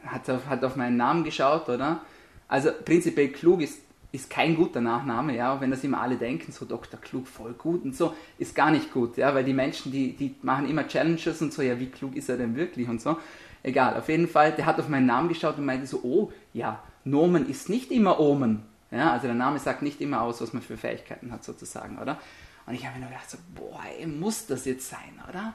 Hat 0.06 0.28
auf, 0.28 0.46
hat 0.46 0.64
auf 0.64 0.76
meinen 0.76 0.96
Namen 0.96 1.24
geschaut, 1.24 1.68
oder? 1.68 2.02
Also 2.51 2.70
prinzipiell 2.84 3.28
klug 3.28 3.62
ist, 3.62 3.78
ist 4.11 4.28
kein 4.28 4.57
guter 4.57 4.80
Nachname, 4.80 5.36
ja, 5.36 5.61
wenn 5.61 5.70
das 5.70 5.84
immer 5.84 6.01
alle 6.01 6.16
denken, 6.16 6.51
so 6.51 6.64
Dr. 6.64 7.01
Klug, 7.01 7.28
voll 7.28 7.53
gut 7.53 7.84
und 7.84 7.94
so, 7.94 8.12
ist 8.38 8.57
gar 8.57 8.72
nicht 8.72 8.92
gut, 8.92 9.16
ja, 9.16 9.32
weil 9.32 9.44
die 9.44 9.53
Menschen, 9.53 9.92
die, 9.92 10.16
die 10.16 10.34
machen 10.42 10.68
immer 10.68 10.86
Challenges 10.88 11.40
und 11.40 11.53
so, 11.53 11.62
ja, 11.62 11.78
wie 11.78 11.86
klug 11.86 12.16
ist 12.16 12.28
er 12.28 12.36
denn 12.36 12.57
wirklich 12.57 12.88
und 12.88 13.01
so. 13.01 13.18
Egal, 13.62 13.96
auf 13.96 14.09
jeden 14.09 14.26
Fall, 14.26 14.51
der 14.51 14.66
hat 14.66 14.80
auf 14.80 14.88
meinen 14.88 15.07
Namen 15.07 15.28
geschaut 15.28 15.59
und 15.59 15.64
meinte 15.64 15.86
so, 15.86 16.01
oh, 16.03 16.32
ja, 16.53 16.82
Nomen 17.05 17.48
ist 17.48 17.68
nicht 17.68 17.92
immer 17.92 18.18
Omen. 18.18 18.64
Ja, 18.90 19.12
also 19.12 19.26
der 19.26 19.36
Name 19.36 19.61
sagt 19.61 19.82
nicht 19.82 20.01
immer 20.01 20.22
aus, 20.22 20.40
was 20.40 20.53
man 20.53 20.62
für 20.62 20.76
Fähigkeiten 20.76 21.30
hat, 21.30 21.44
sozusagen, 21.44 21.98
oder? 21.98 22.18
Und 22.66 22.74
ich 22.74 22.84
habe 22.84 22.96
mir 22.96 23.03
nur 23.03 23.11
gedacht, 23.11 23.30
so, 23.30 23.38
boah, 23.55 23.80
ey, 23.96 24.09
muss 24.09 24.46
das 24.46 24.64
jetzt 24.64 24.88
sein, 24.88 25.22
oder? 25.28 25.55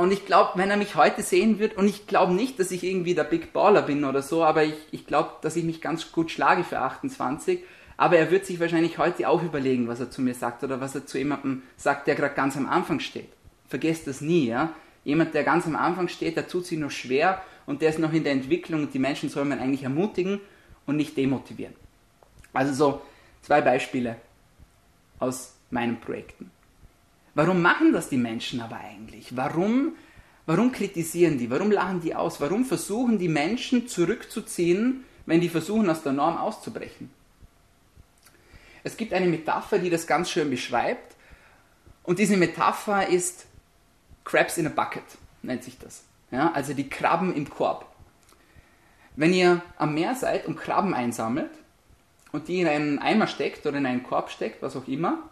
Und 0.00 0.12
ich 0.12 0.24
glaube, 0.24 0.52
wenn 0.54 0.70
er 0.70 0.76
mich 0.76 0.94
heute 0.94 1.22
sehen 1.22 1.58
wird, 1.58 1.76
und 1.76 1.86
ich 1.86 2.06
glaube 2.06 2.32
nicht, 2.32 2.58
dass 2.58 2.70
ich 2.70 2.84
irgendwie 2.84 3.14
der 3.14 3.24
Big 3.24 3.52
Baller 3.52 3.82
bin 3.82 4.04
oder 4.04 4.22
so, 4.22 4.42
aber 4.42 4.64
ich, 4.64 4.74
ich 4.92 5.06
glaube, 5.06 5.32
dass 5.42 5.56
ich 5.56 5.64
mich 5.64 5.80
ganz 5.80 6.10
gut 6.10 6.30
schlage 6.30 6.64
für 6.64 6.78
28. 6.78 7.60
Aber 7.98 8.16
er 8.16 8.30
wird 8.30 8.46
sich 8.46 8.58
wahrscheinlich 8.60 8.96
heute 8.96 9.28
auch 9.28 9.42
überlegen, 9.42 9.88
was 9.88 10.00
er 10.00 10.10
zu 10.10 10.22
mir 10.22 10.34
sagt 10.34 10.64
oder 10.64 10.80
was 10.80 10.94
er 10.94 11.04
zu 11.04 11.18
jemandem 11.18 11.62
sagt, 11.76 12.06
der 12.06 12.14
gerade 12.14 12.34
ganz 12.34 12.56
am 12.56 12.66
Anfang 12.66 13.00
steht. 13.00 13.28
Vergesst 13.68 14.06
das 14.06 14.22
nie, 14.22 14.46
ja. 14.46 14.72
Jemand, 15.04 15.34
der 15.34 15.44
ganz 15.44 15.66
am 15.66 15.76
Anfang 15.76 16.08
steht, 16.08 16.36
der 16.36 16.48
tut 16.48 16.64
sich 16.64 16.78
noch 16.78 16.90
schwer 16.90 17.42
und 17.66 17.82
der 17.82 17.90
ist 17.90 17.98
noch 17.98 18.12
in 18.14 18.24
der 18.24 18.32
Entwicklung 18.32 18.84
und 18.84 18.94
die 18.94 18.98
Menschen 18.98 19.28
soll 19.28 19.44
man 19.44 19.60
eigentlich 19.60 19.82
ermutigen 19.82 20.40
und 20.86 20.96
nicht 20.96 21.16
demotivieren. 21.16 21.74
Also 22.54 22.72
so 22.72 23.02
zwei 23.42 23.60
Beispiele 23.60 24.16
aus 25.18 25.54
meinen 25.70 26.00
Projekten. 26.00 26.50
Warum 27.40 27.62
machen 27.62 27.94
das 27.94 28.10
die 28.10 28.18
Menschen 28.18 28.60
aber 28.60 28.76
eigentlich? 28.76 29.34
Warum, 29.34 29.96
warum 30.44 30.72
kritisieren 30.72 31.38
die? 31.38 31.48
Warum 31.48 31.70
lachen 31.70 32.02
die 32.02 32.14
aus? 32.14 32.38
Warum 32.38 32.66
versuchen 32.66 33.18
die 33.18 33.30
Menschen 33.30 33.88
zurückzuziehen, 33.88 35.04
wenn 35.24 35.40
die 35.40 35.48
versuchen, 35.48 35.88
aus 35.88 36.02
der 36.02 36.12
Norm 36.12 36.36
auszubrechen? 36.36 37.08
Es 38.84 38.94
gibt 38.94 39.14
eine 39.14 39.24
Metapher, 39.24 39.78
die 39.78 39.88
das 39.88 40.06
ganz 40.06 40.28
schön 40.30 40.50
beschreibt. 40.50 41.16
Und 42.02 42.18
diese 42.18 42.36
Metapher 42.36 43.08
ist 43.08 43.46
Crabs 44.24 44.58
in 44.58 44.66
a 44.66 44.68
Bucket, 44.68 45.04
nennt 45.40 45.64
sich 45.64 45.78
das. 45.78 46.04
Ja, 46.30 46.52
also 46.52 46.74
die 46.74 46.90
Krabben 46.90 47.34
im 47.34 47.48
Korb. 47.48 47.86
Wenn 49.16 49.32
ihr 49.32 49.62
am 49.78 49.94
Meer 49.94 50.14
seid 50.14 50.44
und 50.44 50.58
Krabben 50.58 50.92
einsammelt 50.92 51.52
und 52.32 52.48
die 52.48 52.60
in 52.60 52.68
einen 52.68 52.98
Eimer 52.98 53.28
steckt 53.28 53.64
oder 53.64 53.78
in 53.78 53.86
einen 53.86 54.02
Korb 54.02 54.28
steckt, 54.28 54.60
was 54.60 54.76
auch 54.76 54.88
immer, 54.88 55.29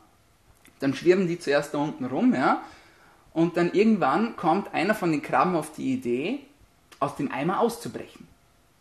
dann 0.81 0.95
schwirren 0.95 1.26
die 1.26 1.39
zuerst 1.39 1.74
da 1.74 1.79
unten 1.79 2.05
rum, 2.05 2.35
ja, 2.35 2.62
und 3.33 3.57
dann 3.57 3.72
irgendwann 3.72 4.37
kommt 4.37 4.74
einer 4.74 4.95
von 4.95 5.12
den 5.12 5.22
Krabben 5.22 5.55
auf 5.55 5.72
die 5.72 5.93
Idee, 5.93 6.41
aus 6.99 7.16
dem 7.16 7.31
Eimer 7.31 7.61
auszubrechen. 7.61 8.26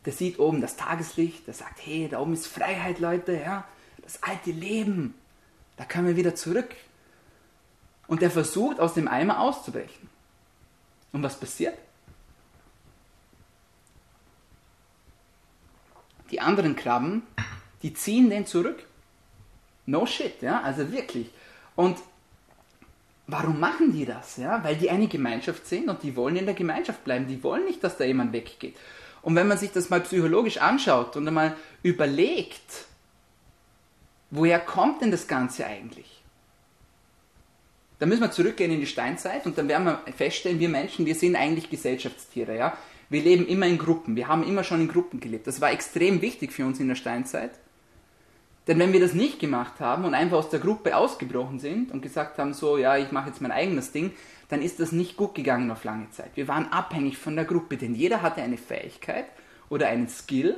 Der 0.06 0.14
sieht 0.14 0.40
oben 0.40 0.62
das 0.62 0.78
Tageslicht, 0.78 1.46
der 1.48 1.54
sagt, 1.54 1.86
hey, 1.86 2.08
da 2.10 2.20
oben 2.20 2.34
ist 2.34 2.48
Freiheit, 2.48 3.00
Leute, 3.00 3.34
ja, 3.34 3.66
das 4.02 4.24
alte 4.24 4.52
Leben, 4.52 5.14
da 5.76 5.86
können 5.86 6.08
wir 6.08 6.16
wieder 6.16 6.34
zurück. 6.34 6.74
Und 8.08 8.22
der 8.22 8.32
versucht, 8.32 8.80
aus 8.80 8.94
dem 8.94 9.08
Eimer 9.08 9.42
auszubrechen. 9.42 10.10
Und 11.12 11.24
was 11.24 11.40
passiert? 11.40 11.78
Die 16.32 16.40
anderen 16.40 16.76
Krabben, 16.76 17.24
die 17.82 17.94
ziehen 17.94 18.30
den 18.30 18.46
zurück. 18.46 18.84
No 19.86 20.06
shit, 20.06 20.42
ja, 20.42 20.62
also 20.62 20.92
wirklich. 20.92 21.30
Und 21.78 22.00
warum 23.28 23.60
machen 23.60 23.94
die 23.94 24.06
das? 24.06 24.36
Ja? 24.36 24.62
Weil 24.64 24.76
die 24.76 24.90
eine 24.90 25.08
Gemeinschaft 25.08 25.66
sind 25.66 25.88
und 25.88 26.04
die 26.04 26.18
wollen 26.18 26.36
in 26.36 26.46
der 26.46 26.56
Gemeinschaft 26.56 27.06
bleiben. 27.06 27.28
Die 27.28 27.42
wollen 27.44 27.64
nicht, 27.64 27.82
dass 27.84 27.98
da 27.98 28.04
jemand 28.04 28.34
weggeht. 28.34 28.76
Und 29.22 29.36
wenn 29.36 29.48
man 29.48 29.58
sich 29.58 29.72
das 29.72 29.90
mal 29.90 30.02
psychologisch 30.02 30.58
anschaut 30.58 31.16
und 31.16 31.28
einmal 31.28 31.56
überlegt, 31.84 32.86
woher 34.32 34.60
kommt 34.60 35.02
denn 35.02 35.12
das 35.12 35.28
Ganze 35.28 35.66
eigentlich? 35.66 36.24
Da 38.00 38.06
müssen 38.06 38.22
wir 38.22 38.32
zurückgehen 38.32 38.72
in 38.72 38.80
die 38.80 38.88
Steinzeit 38.88 39.46
und 39.46 39.58
dann 39.58 39.68
werden 39.68 39.86
wir 39.86 40.14
feststellen, 40.14 40.60
wir 40.60 40.70
Menschen, 40.70 41.06
wir 41.06 41.16
sind 41.16 41.36
eigentlich 41.36 41.70
Gesellschaftstiere. 41.70 42.58
Ja? 42.58 42.78
Wir 43.10 43.22
leben 43.22 43.48
immer 43.48 43.68
in 43.68 43.78
Gruppen. 43.78 44.16
Wir 44.16 44.28
haben 44.28 44.44
immer 44.44 44.64
schon 44.64 44.82
in 44.82 44.88
Gruppen 44.88 45.20
gelebt. 45.20 45.46
Das 45.46 45.62
war 45.62 45.72
extrem 45.72 46.22
wichtig 46.22 46.52
für 46.52 46.66
uns 46.66 46.80
in 46.80 46.88
der 46.88 46.96
Steinzeit. 46.96 47.52
Denn 48.68 48.80
wenn 48.80 48.92
wir 48.92 49.00
das 49.00 49.14
nicht 49.14 49.40
gemacht 49.40 49.80
haben 49.80 50.04
und 50.04 50.14
einfach 50.14 50.38
aus 50.38 50.50
der 50.50 50.60
Gruppe 50.60 50.96
ausgebrochen 50.98 51.60
sind 51.60 51.92
und 51.92 52.02
gesagt 52.02 52.38
haben, 52.38 52.54
so, 52.54 52.78
ja, 52.78 52.98
ich 52.98 53.12
mache 53.12 53.30
jetzt 53.30 53.42
mein 53.42 53.54
eigenes 53.54 53.92
Ding, 53.94 54.12
dann 54.50 54.62
ist 54.62 54.80
das 54.80 54.92
nicht 54.92 55.16
gut 55.18 55.36
gegangen 55.36 55.72
auf 55.72 55.84
lange 55.84 56.10
Zeit. 56.12 56.32
Wir 56.36 56.48
waren 56.48 56.72
abhängig 56.72 57.18
von 57.18 57.36
der 57.36 57.46
Gruppe, 57.46 57.78
denn 57.78 57.96
jeder 57.96 58.22
hatte 58.22 58.42
eine 58.42 58.58
Fähigkeit 58.58 59.26
oder 59.70 59.88
einen 59.88 60.10
Skill, 60.10 60.58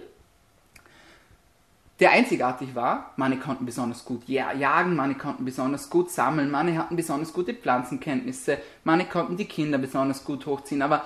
der 2.00 2.12
einzigartig 2.12 2.76
war. 2.76 3.14
Manche 3.18 3.40
konnten 3.40 3.66
besonders 3.66 4.06
gut 4.06 4.28
jagen, 4.28 4.96
manche 4.96 5.18
konnten 5.18 5.46
besonders 5.46 5.90
gut 5.90 6.10
sammeln, 6.10 6.50
manche 6.50 6.78
hatten 6.78 6.96
besonders 6.96 7.34
gute 7.34 7.54
Pflanzenkenntnisse, 7.54 8.58
manche 8.84 9.08
konnten 9.08 9.38
die 9.38 9.46
Kinder 9.46 9.78
besonders 9.78 10.24
gut 10.24 10.46
hochziehen, 10.46 10.82
aber 10.82 11.06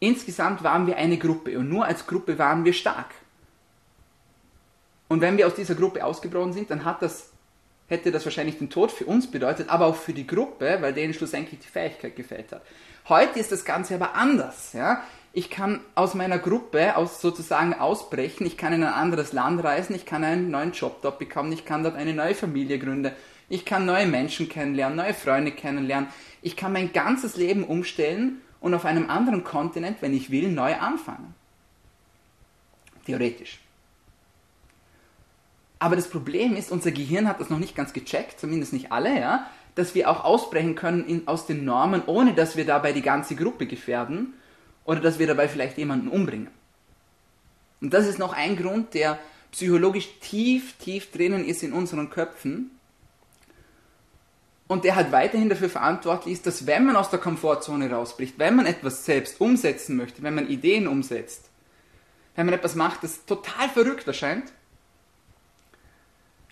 insgesamt 0.00 0.62
waren 0.62 0.86
wir 0.86 0.96
eine 0.96 1.18
Gruppe 1.18 1.58
und 1.58 1.68
nur 1.68 1.84
als 1.84 2.06
Gruppe 2.06 2.38
waren 2.38 2.64
wir 2.64 2.72
stark. 2.72 3.14
Und 5.08 5.20
wenn 5.22 5.38
wir 5.38 5.46
aus 5.46 5.54
dieser 5.54 5.74
Gruppe 5.74 6.04
ausgebrochen 6.04 6.52
sind, 6.52 6.70
dann 6.70 6.84
hat 6.84 7.02
das, 7.02 7.30
hätte 7.88 8.12
das 8.12 8.24
wahrscheinlich 8.24 8.58
den 8.58 8.70
Tod 8.70 8.92
für 8.92 9.06
uns 9.06 9.30
bedeutet, 9.30 9.70
aber 9.70 9.86
auch 9.86 9.96
für 9.96 10.12
die 10.12 10.26
Gruppe, 10.26 10.78
weil 10.80 10.92
denen 10.92 11.14
schlussendlich 11.14 11.60
die 11.60 11.68
Fähigkeit 11.68 12.14
gefällt 12.14 12.52
hat. 12.52 12.62
Heute 13.08 13.38
ist 13.38 13.50
das 13.50 13.64
Ganze 13.64 13.94
aber 13.94 14.14
anders. 14.14 14.74
Ja? 14.74 15.02
Ich 15.32 15.48
kann 15.48 15.80
aus 15.94 16.14
meiner 16.14 16.38
Gruppe 16.38 16.96
aus 16.96 17.22
sozusagen 17.22 17.72
ausbrechen, 17.72 18.46
ich 18.46 18.58
kann 18.58 18.74
in 18.74 18.82
ein 18.82 18.92
anderes 18.92 19.32
Land 19.32 19.64
reisen, 19.64 19.96
ich 19.96 20.04
kann 20.04 20.24
einen 20.24 20.50
neuen 20.50 20.72
Job 20.72 21.00
dort 21.00 21.18
bekommen, 21.18 21.52
ich 21.52 21.64
kann 21.64 21.82
dort 21.82 21.96
eine 21.96 22.12
neue 22.12 22.34
Familie 22.34 22.78
gründen, 22.78 23.12
ich 23.48 23.64
kann 23.64 23.86
neue 23.86 24.06
Menschen 24.06 24.48
kennenlernen, 24.48 24.96
neue 24.96 25.14
Freunde 25.14 25.52
kennenlernen, 25.52 26.08
ich 26.42 26.56
kann 26.56 26.72
mein 26.72 26.92
ganzes 26.92 27.36
Leben 27.36 27.64
umstellen 27.64 28.42
und 28.60 28.74
auf 28.74 28.84
einem 28.84 29.08
anderen 29.08 29.44
Kontinent, 29.44 29.98
wenn 30.02 30.12
ich 30.12 30.30
will, 30.30 30.50
neu 30.50 30.74
anfangen. 30.74 31.34
Theoretisch. 33.06 33.58
Aber 35.78 35.96
das 35.96 36.08
Problem 36.08 36.56
ist, 36.56 36.72
unser 36.72 36.90
Gehirn 36.90 37.28
hat 37.28 37.40
das 37.40 37.50
noch 37.50 37.58
nicht 37.58 37.76
ganz 37.76 37.92
gecheckt, 37.92 38.40
zumindest 38.40 38.72
nicht 38.72 38.90
alle, 38.90 39.18
ja, 39.18 39.48
dass 39.74 39.94
wir 39.94 40.10
auch 40.10 40.24
ausbrechen 40.24 40.74
können 40.74 41.06
in, 41.06 41.28
aus 41.28 41.46
den 41.46 41.64
Normen, 41.64 42.02
ohne 42.06 42.34
dass 42.34 42.56
wir 42.56 42.64
dabei 42.64 42.92
die 42.92 43.02
ganze 43.02 43.36
Gruppe 43.36 43.66
gefährden 43.66 44.34
oder 44.84 45.00
dass 45.00 45.18
wir 45.18 45.26
dabei 45.26 45.48
vielleicht 45.48 45.78
jemanden 45.78 46.08
umbringen. 46.08 46.48
Und 47.80 47.94
das 47.94 48.06
ist 48.06 48.18
noch 48.18 48.32
ein 48.32 48.56
Grund, 48.56 48.94
der 48.94 49.20
psychologisch 49.52 50.08
tief, 50.20 50.74
tief 50.78 51.12
drinnen 51.12 51.44
ist 51.44 51.62
in 51.62 51.72
unseren 51.72 52.10
Köpfen 52.10 52.72
und 54.66 54.84
der 54.84 54.96
halt 54.96 55.12
weiterhin 55.12 55.48
dafür 55.48 55.70
verantwortlich 55.70 56.34
ist, 56.34 56.46
dass 56.46 56.66
wenn 56.66 56.84
man 56.84 56.96
aus 56.96 57.10
der 57.10 57.18
Komfortzone 57.20 57.90
rausbricht, 57.90 58.38
wenn 58.38 58.56
man 58.56 58.66
etwas 58.66 59.04
selbst 59.04 59.40
umsetzen 59.40 59.96
möchte, 59.96 60.22
wenn 60.22 60.34
man 60.34 60.48
Ideen 60.48 60.88
umsetzt, 60.88 61.50
wenn 62.34 62.46
man 62.46 62.54
etwas 62.54 62.74
macht, 62.74 63.02
das 63.02 63.24
total 63.24 63.68
verrückt 63.68 64.06
erscheint, 64.06 64.52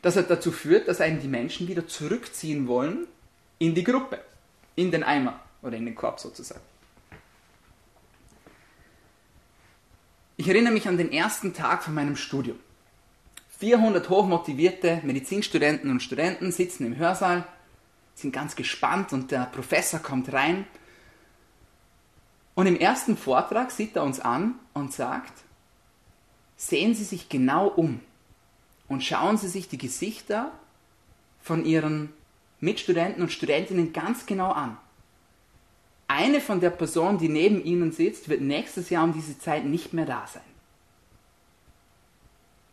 das 0.07 0.15
hat 0.15 0.31
dazu 0.31 0.53
führt, 0.53 0.87
dass 0.87 1.01
einen 1.01 1.21
die 1.21 1.27
Menschen 1.27 1.67
wieder 1.67 1.89
zurückziehen 1.89 2.69
wollen 2.69 3.09
in 3.59 3.75
die 3.75 3.83
Gruppe, 3.83 4.21
in 4.77 4.93
den 4.93 5.03
Eimer 5.03 5.41
oder 5.63 5.77
in 5.77 5.85
den 5.85 5.97
Korb 5.97 6.21
sozusagen. 6.21 6.61
Ich 10.37 10.47
erinnere 10.47 10.73
mich 10.73 10.87
an 10.87 10.97
den 10.97 11.11
ersten 11.11 11.55
Tag 11.55 11.83
von 11.83 11.93
meinem 11.93 12.15
Studium. 12.15 12.57
400 13.59 14.09
hochmotivierte 14.09 15.01
Medizinstudenten 15.03 15.91
und 15.91 16.01
Studenten 16.01 16.53
sitzen 16.53 16.87
im 16.87 16.97
Hörsaal, 16.97 17.45
sind 18.15 18.33
ganz 18.33 18.55
gespannt 18.55 19.13
und 19.13 19.33
der 19.33 19.47
Professor 19.47 19.99
kommt 19.99 20.33
rein. 20.33 20.69
Und 22.55 22.69
im 22.69 22.77
ersten 22.77 23.17
Vortrag 23.17 23.73
sieht 23.73 23.97
er 23.97 24.05
uns 24.05 24.21
an 24.21 24.55
und 24.73 24.93
sagt, 24.93 25.33
sehen 26.57 26.95
Sie 26.95 27.03
sich 27.03 27.29
genau 27.29 27.67
um 27.67 28.01
und 28.89 29.03
schauen 29.03 29.37
Sie 29.37 29.49
sich 29.49 29.69
die 29.69 29.79
Gesichter 29.79 30.53
von 31.43 31.65
Ihren 31.65 32.13
Mitstudenten 32.61 33.23
und 33.23 33.33
Studentinnen 33.33 33.93
ganz 33.93 34.27
genau 34.27 34.51
an. 34.51 34.77
Eine 36.09 36.41
von 36.41 36.61
der 36.61 36.71
Person, 36.71 37.19
die 37.19 37.29
neben 37.29 37.63
Ihnen 37.65 37.93
sitzt, 37.93 38.29
wird 38.29 38.41
nächstes 38.41 38.91
Jahr 38.91 39.05
um 39.05 39.13
diese 39.13 39.39
Zeit 39.39 39.65
nicht 39.65 39.93
mehr 39.93 40.07
da 40.07 40.25
sein. 40.27 40.43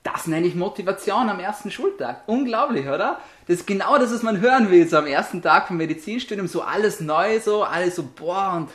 Das 0.03 0.27
nenne 0.27 0.45
ich 0.45 0.53
Motivation 0.53 1.29
am 1.29 1.39
ersten 1.39 1.71
Schultag. 1.71 2.23
Unglaublich, 2.27 2.87
oder? 2.87 3.21
Das 3.47 3.59
ist 3.59 3.67
genau 3.67 3.97
das, 3.97 4.13
was 4.13 4.21
man 4.21 4.41
hören 4.41 4.69
will, 4.69 4.87
so 4.87 4.97
am 4.97 5.07
ersten 5.07 5.41
Tag 5.41 5.67
vom 5.67 5.77
Medizinstudium, 5.77 6.47
so 6.47 6.61
alles 6.61 6.99
neu, 6.99 7.39
so 7.39 7.63
alles 7.63 7.95
so, 7.95 8.03
boah, 8.03 8.53
und 8.57 8.69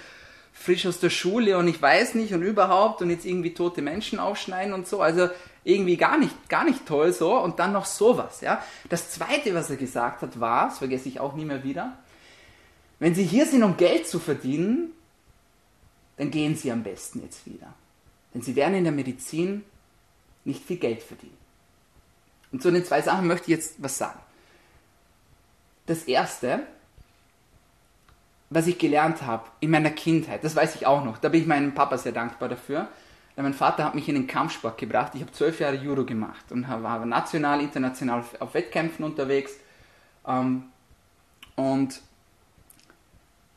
frisch 0.54 0.86
aus 0.86 1.00
der 1.00 1.10
Schule 1.10 1.56
und 1.56 1.68
ich 1.68 1.80
weiß 1.80 2.14
nicht 2.14 2.32
und 2.34 2.42
überhaupt 2.42 3.00
und 3.00 3.10
jetzt 3.10 3.24
irgendwie 3.24 3.54
tote 3.54 3.80
Menschen 3.80 4.18
aufschneiden 4.18 4.72
und 4.72 4.88
so. 4.88 5.00
Also 5.00 5.28
irgendwie 5.64 5.96
gar 5.96 6.18
nicht, 6.18 6.48
gar 6.48 6.64
nicht 6.64 6.86
toll 6.86 7.12
so 7.12 7.38
und 7.38 7.58
dann 7.58 7.72
noch 7.72 7.84
sowas, 7.84 8.40
ja. 8.40 8.62
Das 8.88 9.10
zweite, 9.10 9.54
was 9.54 9.70
er 9.70 9.76
gesagt 9.76 10.22
hat, 10.22 10.40
war, 10.40 10.68
das 10.68 10.78
vergesse 10.78 11.08
ich 11.08 11.20
auch 11.20 11.34
nie 11.34 11.44
mehr 11.44 11.64
wieder, 11.64 11.98
wenn 12.98 13.14
Sie 13.14 13.24
hier 13.24 13.46
sind, 13.46 13.62
um 13.62 13.76
Geld 13.76 14.08
zu 14.08 14.18
verdienen, 14.18 14.92
dann 16.16 16.30
gehen 16.30 16.56
Sie 16.56 16.72
am 16.72 16.82
besten 16.82 17.22
jetzt 17.22 17.46
wieder. 17.46 17.72
Denn 18.34 18.42
Sie 18.42 18.56
werden 18.56 18.74
in 18.74 18.84
der 18.84 18.92
Medizin 18.92 19.64
nicht 20.44 20.64
viel 20.64 20.78
Geld 20.78 21.02
verdienen. 21.02 21.36
Und 22.50 22.62
zu 22.62 22.70
den 22.70 22.84
zwei 22.84 23.02
Sachen 23.02 23.26
möchte 23.26 23.50
ich 23.50 23.56
jetzt 23.56 23.74
was 23.78 23.98
sagen. 23.98 24.18
Das 25.86 26.04
erste, 26.04 26.66
was 28.50 28.66
ich 28.66 28.78
gelernt 28.78 29.22
habe 29.22 29.44
in 29.60 29.70
meiner 29.70 29.90
Kindheit, 29.90 30.42
das 30.42 30.56
weiß 30.56 30.74
ich 30.74 30.86
auch 30.86 31.04
noch, 31.04 31.18
da 31.18 31.28
bin 31.28 31.42
ich 31.42 31.46
meinem 31.46 31.74
Papa 31.74 31.98
sehr 31.98 32.12
dankbar 32.12 32.48
dafür. 32.48 32.88
Denn 33.38 33.44
mein 33.44 33.54
Vater 33.54 33.84
hat 33.84 33.94
mich 33.94 34.08
in 34.08 34.16
den 34.16 34.26
Kampfsport 34.26 34.76
gebracht. 34.78 35.12
Ich 35.14 35.20
habe 35.20 35.30
zwölf 35.30 35.60
Jahre 35.60 35.76
Judo 35.76 36.04
gemacht 36.04 36.50
und 36.50 36.68
war 36.68 37.06
national, 37.06 37.60
international 37.60 38.24
auf 38.40 38.52
Wettkämpfen 38.52 39.04
unterwegs. 39.04 39.52
Ähm, 40.26 40.64
und 41.54 42.02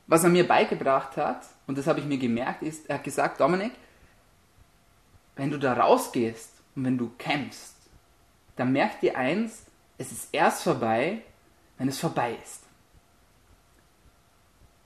was 0.05 0.23
er 0.23 0.29
mir 0.29 0.47
beigebracht 0.47 1.17
hat, 1.17 1.47
und 1.65 1.79
das 1.79 1.87
habe 1.87 1.99
ich 1.99 2.05
mir 2.05 2.19
gemerkt, 2.19 2.61
ist, 2.61 2.91
er 2.91 2.99
hat 2.99 3.03
gesagt, 3.03 3.39
Dominik, 3.41 3.71
wenn 5.35 5.49
du 5.49 5.57
da 5.57 5.73
rausgehst 5.73 6.51
und 6.75 6.85
wenn 6.85 6.99
du 6.99 7.11
kämpfst, 7.17 7.75
dann 8.57 8.73
merk 8.73 8.99
dir 8.99 9.17
eins, 9.17 9.65
es 9.97 10.11
ist 10.11 10.29
erst 10.31 10.61
vorbei, 10.61 11.23
wenn 11.79 11.87
es 11.87 11.97
vorbei 11.97 12.37
ist. 12.43 12.61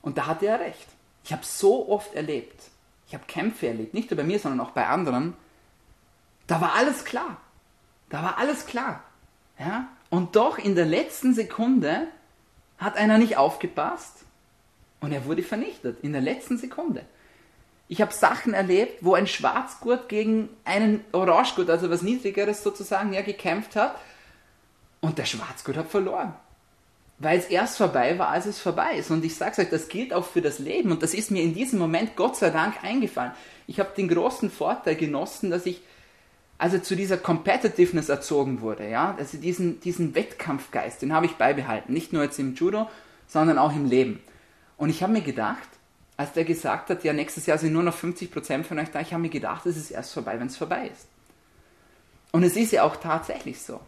Und 0.01 0.17
da 0.17 0.27
hatte 0.27 0.45
er 0.45 0.61
recht. 0.61 0.87
Ich 1.25 1.33
habe 1.33 1.43
so 1.43 1.89
oft 1.89 2.13
erlebt, 2.13 2.71
habe 3.15 3.25
Kämpfe 3.25 3.67
erlebt, 3.67 3.93
nicht 3.93 4.11
nur 4.11 4.17
bei 4.17 4.23
mir, 4.23 4.37
sondern 4.37 4.59
auch 4.59 4.71
bei 4.71 4.85
anderen. 4.85 5.33
Da 6.47 6.61
war 6.61 6.75
alles 6.75 7.05
klar. 7.05 7.37
Da 8.09 8.21
war 8.21 8.37
alles 8.37 8.67
klar. 8.67 9.03
Ja? 9.59 9.87
Und 10.09 10.35
doch 10.35 10.57
in 10.57 10.75
der 10.75 10.85
letzten 10.85 11.33
Sekunde 11.33 12.07
hat 12.77 12.97
einer 12.97 13.17
nicht 13.17 13.37
aufgepasst 13.37 14.25
und 14.99 15.11
er 15.11 15.25
wurde 15.25 15.43
vernichtet. 15.43 16.03
In 16.03 16.13
der 16.13 16.21
letzten 16.21 16.57
Sekunde. 16.57 17.05
Ich 17.87 18.01
habe 18.01 18.13
Sachen 18.13 18.53
erlebt, 18.53 19.03
wo 19.03 19.13
ein 19.13 19.27
Schwarzgurt 19.27 20.09
gegen 20.09 20.49
einen 20.63 21.03
Orangegurt, 21.11 21.69
also 21.69 21.89
was 21.89 22.01
Niedrigeres 22.01 22.63
sozusagen, 22.63 23.13
ja, 23.13 23.21
gekämpft 23.21 23.75
hat 23.75 23.95
Und 25.01 25.17
der 25.19 25.25
Schwarzgurt 25.25 25.77
hat 25.77 25.89
verloren. 25.89 26.33
Weil 27.17 27.39
es 27.39 27.45
erst 27.45 27.77
vorbei 27.77 28.19
war, 28.19 28.29
als 28.29 28.45
es 28.45 28.59
vorbei 28.59 28.97
ist. 28.97 29.09
Und 29.09 29.23
ich 29.23 29.35
sage 29.35 29.61
euch, 29.61 29.69
das 29.69 29.87
gilt 29.87 30.13
auch 30.13 30.25
für 30.25 30.41
das 30.41 30.59
Leben. 30.59 30.91
Und 30.91 31.01
das 31.01 31.13
ist 31.13 31.31
mir 31.31 31.41
in 31.41 31.53
diesem 31.53 31.79
Moment 31.79 32.15
Gott 32.15 32.35
sei 32.35 32.49
Dank 32.49 32.83
eingefallen. 32.83 33.31
Ich 33.67 33.79
habe 33.79 33.91
den 33.95 34.09
großen 34.09 34.51
Vorteil 34.51 34.95
genossen, 34.95 35.49
dass 35.49 35.65
ich 35.65 35.81
also 36.57 36.77
zu 36.79 36.95
dieser 36.95 37.17
Competitiveness 37.17 38.09
erzogen 38.09 38.61
wurde. 38.61 38.89
Ja? 38.89 39.15
Also 39.17 39.37
diesen, 39.37 39.79
diesen 39.79 40.15
Wettkampfgeist, 40.15 41.01
den 41.01 41.13
habe 41.13 41.25
ich 41.25 41.33
beibehalten. 41.33 41.93
Nicht 41.93 42.13
nur 42.13 42.23
jetzt 42.23 42.39
im 42.39 42.55
Judo, 42.55 42.89
sondern 43.27 43.57
auch 43.57 43.75
im 43.75 43.85
Leben. 43.85 44.21
Und 44.77 44.89
ich 44.89 45.03
habe 45.03 45.13
mir 45.13 45.21
gedacht, 45.21 45.67
als 46.17 46.33
der 46.33 46.45
gesagt 46.45 46.89
hat, 46.89 47.03
ja, 47.03 47.13
nächstes 47.13 47.45
Jahr 47.45 47.57
sind 47.57 47.73
nur 47.73 47.83
noch 47.83 47.95
50% 47.95 48.63
von 48.63 48.79
euch 48.79 48.89
da, 48.91 49.01
ich 49.01 49.11
habe 49.11 49.21
mir 49.21 49.29
gedacht, 49.29 49.65
es 49.65 49.75
ist 49.75 49.91
erst 49.91 50.13
vorbei, 50.13 50.39
wenn 50.39 50.47
es 50.47 50.57
vorbei 50.57 50.89
ist. 50.91 51.07
Und 52.31 52.43
es 52.43 52.55
ist 52.55 52.71
ja 52.71 52.83
auch 52.83 52.95
tatsächlich 52.97 53.61
so. 53.61 53.79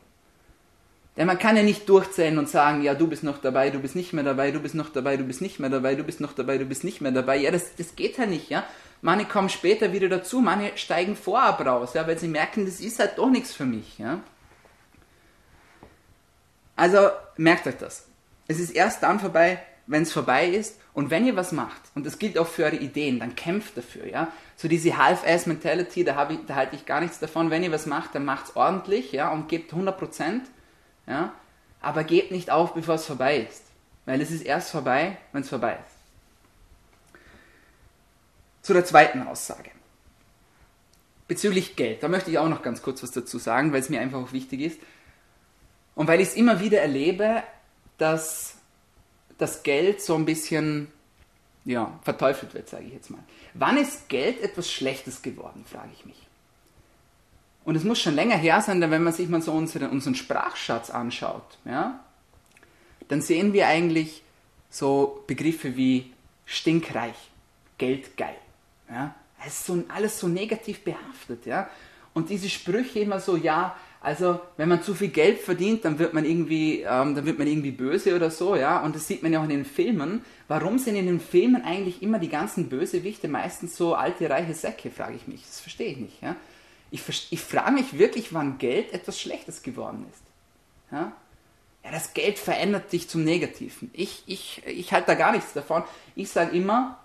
Denn 1.18 1.26
man 1.26 1.40
kann 1.40 1.58
ja 1.58 1.64
nicht 1.64 1.90
durchzählen 1.90 2.38
und 2.38 2.48
sagen, 2.48 2.84
ja, 2.84 2.94
du 2.94 3.08
bist 3.08 3.24
noch 3.24 3.40
dabei, 3.40 3.72
du 3.72 3.80
bist 3.80 3.96
nicht 3.96 4.14
mehr 4.14 4.24
dabei, 4.24 4.52
du 4.52 4.60
bist 4.60 4.76
noch 4.76 4.90
dabei, 4.90 5.18
du 5.18 5.24
bist 5.24 5.42
nicht 5.42 5.60
mehr 5.60 5.72
dabei, 5.72 5.96
du 5.96 6.04
bist 6.04 6.22
noch 6.22 6.34
dabei, 6.34 6.60
du 6.60 6.66
bist 6.66 6.84
nicht 6.84 7.02
mehr 7.02 7.12
dabei. 7.12 7.38
Ja, 7.38 7.50
das, 7.50 7.76
das 7.76 7.96
geht 7.96 8.20
ja 8.20 8.28
nicht, 8.28 8.50
ja. 8.50 8.64
Manche 9.02 9.26
kommen 9.26 9.50
später 9.50 9.92
wieder 9.94 10.10
dazu, 10.10 10.42
manche 10.42 10.78
steigen 10.78 11.16
vorab 11.16 11.66
raus, 11.66 11.96
ja, 11.96 12.06
weil 12.06 12.20
sie 12.20 12.28
merken, 12.28 12.66
das 12.66 12.80
ist 12.80 13.00
halt 13.00 13.18
doch 13.18 13.32
nichts 13.32 13.52
für 13.54 13.66
mich, 13.66 13.98
ja. 13.98 14.20
Also, 16.76 17.10
merkt 17.38 17.66
euch 17.66 17.78
das. 17.78 18.06
Es 18.48 18.60
ist 18.60 18.70
erst 18.70 19.02
dann 19.02 19.20
vorbei, 19.20 19.60
wenn 19.88 20.04
es 20.04 20.12
vorbei 20.12 20.48
ist 20.48 20.80
und 20.94 21.10
wenn 21.10 21.26
ihr 21.26 21.36
was 21.36 21.52
macht, 21.52 21.82
und 21.96 22.06
das 22.06 22.20
gilt 22.20 22.38
auch 22.38 22.48
für 22.48 22.66
eure 22.66 22.76
Ideen, 22.76 23.20
dann 23.20 23.36
kämpft 23.36 23.76
dafür, 23.76 24.06
ja. 24.06 24.32
So 24.56 24.68
diese 24.68 24.98
Half-Ass-Mentality, 24.98 26.04
da, 26.04 26.30
da 26.46 26.56
halte 26.56 26.76
ich 26.76 26.86
gar 26.86 27.02
nichts 27.02 27.18
davon. 27.18 27.50
Wenn 27.50 27.64
ihr 27.64 27.72
was 27.72 27.88
macht, 27.88 28.14
dann 28.14 28.26
macht 28.26 28.50
es 28.50 28.56
ordentlich, 28.56 29.14
ja, 29.14 29.32
und 29.32 29.50
gebt 29.50 29.72
100 29.72 29.98
Prozent 29.98 30.44
ja? 31.08 31.34
Aber 31.82 32.04
gebt 32.04 32.32
nicht 32.32 32.50
auf, 32.50 32.74
bevor 32.74 32.96
es 32.96 33.06
vorbei 33.06 33.38
ist. 33.38 33.64
Weil 34.06 34.22
es 34.22 34.32
ist 34.32 34.42
erst 34.42 34.72
vorbei, 34.72 35.18
wenn 35.32 35.42
es 35.42 35.50
vorbei 35.50 35.74
ist. 35.74 35.96
Zu 38.62 38.74
der 38.74 38.86
zweiten 38.86 39.26
Aussage. 39.28 39.72
Bezüglich 41.28 41.76
Geld. 41.76 42.04
Da 42.04 42.08
möchte 42.08 42.32
ich 42.32 42.38
auch 42.38 42.50
noch 42.50 42.62
ganz 42.62 42.82
kurz 42.82 43.04
was 43.04 43.12
dazu 43.12 43.38
sagen, 43.38 43.74
weil 43.74 43.82
es 43.82 43.90
mir 43.90 44.00
einfach 44.00 44.20
auch 44.20 44.34
wichtig 44.34 44.62
ist. 44.62 44.80
Und 45.96 46.08
weil 46.08 46.22
ich 46.22 46.30
es 46.30 46.36
immer 46.36 46.60
wieder 46.60 46.80
erlebe, 46.80 47.44
dass 47.98 48.56
das 49.38 49.64
Geld 49.64 50.02
so 50.02 50.16
ein 50.16 50.26
bisschen 50.26 50.92
ja, 51.66 52.00
verteufelt 52.04 52.54
wird, 52.54 52.70
sage 52.70 52.86
ich 52.86 52.94
jetzt 52.94 53.10
mal. 53.10 53.24
Wann 53.54 53.78
ist 53.78 54.10
Geld 54.10 54.42
etwas 54.42 54.72
Schlechtes 54.72 55.22
geworden, 55.22 55.66
frage 55.70 55.90
ich 55.94 56.06
mich. 56.06 56.27
Und 57.68 57.76
es 57.76 57.84
muss 57.84 58.00
schon 58.00 58.16
länger 58.16 58.38
her 58.38 58.62
sein, 58.62 58.80
denn 58.80 58.92
wenn 58.92 59.04
man 59.04 59.12
sich 59.12 59.28
mal 59.28 59.42
so 59.42 59.52
unseren, 59.52 59.90
unseren 59.90 60.16
Sprachschatz 60.16 60.90
anschaut, 60.90 61.58
ja, 61.66 62.00
dann 63.10 63.22
sehen 63.22 63.52
wir 63.52 63.68
eigentlich 63.68 64.24
so 64.70 65.22
Begriffe 65.28 65.76
wie 65.76 66.14
stinkreich, 66.46 67.18
geldgeil. 67.78 68.38
Ja. 68.90 69.16
Es 69.46 69.48
ist 69.48 69.66
so, 69.66 69.84
alles 69.90 70.18
so 70.18 70.30
negativ 70.30 70.86
behaftet. 70.86 71.46
Ja. 71.46 71.70
Und 72.14 72.30
diese 72.30 72.48
Sprüche 72.48 73.00
immer 73.00 73.20
so, 73.20 73.36
ja, 73.36 73.76
also 74.00 74.40
wenn 74.56 74.70
man 74.70 74.82
zu 74.82 74.94
viel 74.94 75.10
Geld 75.10 75.40
verdient, 75.40 75.84
dann 75.84 76.00
wird 76.00 76.14
man 76.14 76.24
irgendwie, 76.24 76.84
ähm, 76.84 77.16
dann 77.16 77.26
wird 77.26 77.38
man 77.38 77.48
irgendwie 77.48 77.72
böse 77.72 78.16
oder 78.16 78.32
so, 78.32 78.56
ja. 78.56 78.82
Und 78.82 78.96
das 78.96 79.10
sieht 79.10 79.24
man 79.24 79.34
ja 79.34 79.42
auch 79.42 79.44
in 79.44 79.50
den 79.50 79.66
Filmen. 79.66 80.22
Warum 80.48 80.80
sind 80.80 80.96
in 80.96 81.06
den 81.06 81.20
Filmen 81.20 81.66
eigentlich 81.66 82.02
immer 82.02 82.20
die 82.20 82.30
ganzen 82.30 82.70
Bösewichte 82.70 83.28
meistens 83.28 83.76
so 83.76 83.94
alte 83.94 84.30
reiche 84.30 84.54
Säcke, 84.54 84.90
frage 84.90 85.18
ich 85.18 85.28
mich. 85.28 85.42
Das 85.42 85.60
verstehe 85.60 85.92
ich 85.92 85.98
nicht, 85.98 86.22
ja. 86.22 86.38
Ich, 86.92 87.02
ich 87.32 87.42
frage 87.42 87.72
mich 87.72 87.98
wirklich, 87.98 88.34
wann 88.34 88.58
Geld 88.58 88.94
etwas 88.94 89.20
Schlechtes 89.20 89.62
geworden 89.62 90.06
ist. 90.12 90.24
Ja? 90.92 91.12
ja, 91.84 91.92
das 91.92 92.14
Geld 92.14 92.38
verändert 92.38 92.92
dich 92.92 93.08
zum 93.08 93.24
Negativen. 93.24 93.90
Ich, 93.94 94.24
ich, 94.26 94.62
ich 94.66 94.92
halte 94.92 95.08
da 95.08 95.16
gar 95.16 95.32
nichts 95.32 95.54
davon. 95.54 95.84
Ich 96.16 96.30
sage 96.30 96.56
immer, 96.56 97.00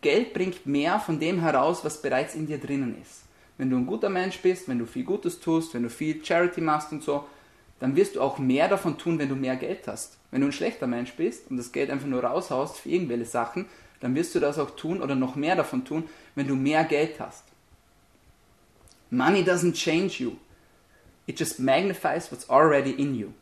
Geld 0.00 0.32
bringt 0.32 0.66
mehr 0.66 1.00
von 1.00 1.20
dem 1.20 1.40
heraus, 1.40 1.84
was 1.84 2.00
bereits 2.00 2.34
in 2.34 2.46
dir 2.46 2.58
drinnen 2.58 3.00
ist. 3.00 3.22
Wenn 3.58 3.70
du 3.70 3.76
ein 3.76 3.86
guter 3.86 4.08
Mensch 4.08 4.38
bist, 4.38 4.68
wenn 4.68 4.78
du 4.78 4.86
viel 4.86 5.04
Gutes 5.04 5.40
tust, 5.40 5.74
wenn 5.74 5.82
du 5.82 5.90
viel 5.90 6.24
Charity 6.24 6.60
machst 6.60 6.92
und 6.92 7.02
so, 7.02 7.24
dann 7.78 7.96
wirst 7.96 8.16
du 8.16 8.20
auch 8.20 8.38
mehr 8.38 8.68
davon 8.68 8.98
tun, 8.98 9.18
wenn 9.18 9.28
du 9.28 9.36
mehr 9.36 9.56
Geld 9.56 9.86
hast. 9.86 10.18
Wenn 10.30 10.42
du 10.42 10.46
ein 10.46 10.52
schlechter 10.52 10.86
Mensch 10.86 11.12
bist 11.14 11.50
und 11.50 11.56
das 11.56 11.72
Geld 11.72 11.90
einfach 11.90 12.06
nur 12.06 12.22
raushaust 12.22 12.78
für 12.78 12.88
irgendwelche 12.88 13.26
Sachen, 13.26 13.66
dann 14.00 14.14
wirst 14.14 14.34
du 14.34 14.40
das 14.40 14.58
auch 14.58 14.70
tun 14.70 15.02
oder 15.02 15.14
noch 15.14 15.34
mehr 15.34 15.56
davon 15.56 15.84
tun, 15.84 16.04
wenn 16.34 16.46
du 16.46 16.54
mehr 16.54 16.84
Geld 16.84 17.20
hast. 17.20 17.44
Money 19.10 19.42
doesn't 19.42 19.74
change 19.74 20.20
you. 20.20 20.36
It 21.26 21.38
just 21.38 21.58
magnifies 21.60 22.30
what's 22.30 22.48
already 22.48 22.92
in 22.92 23.14
you. 23.14 23.32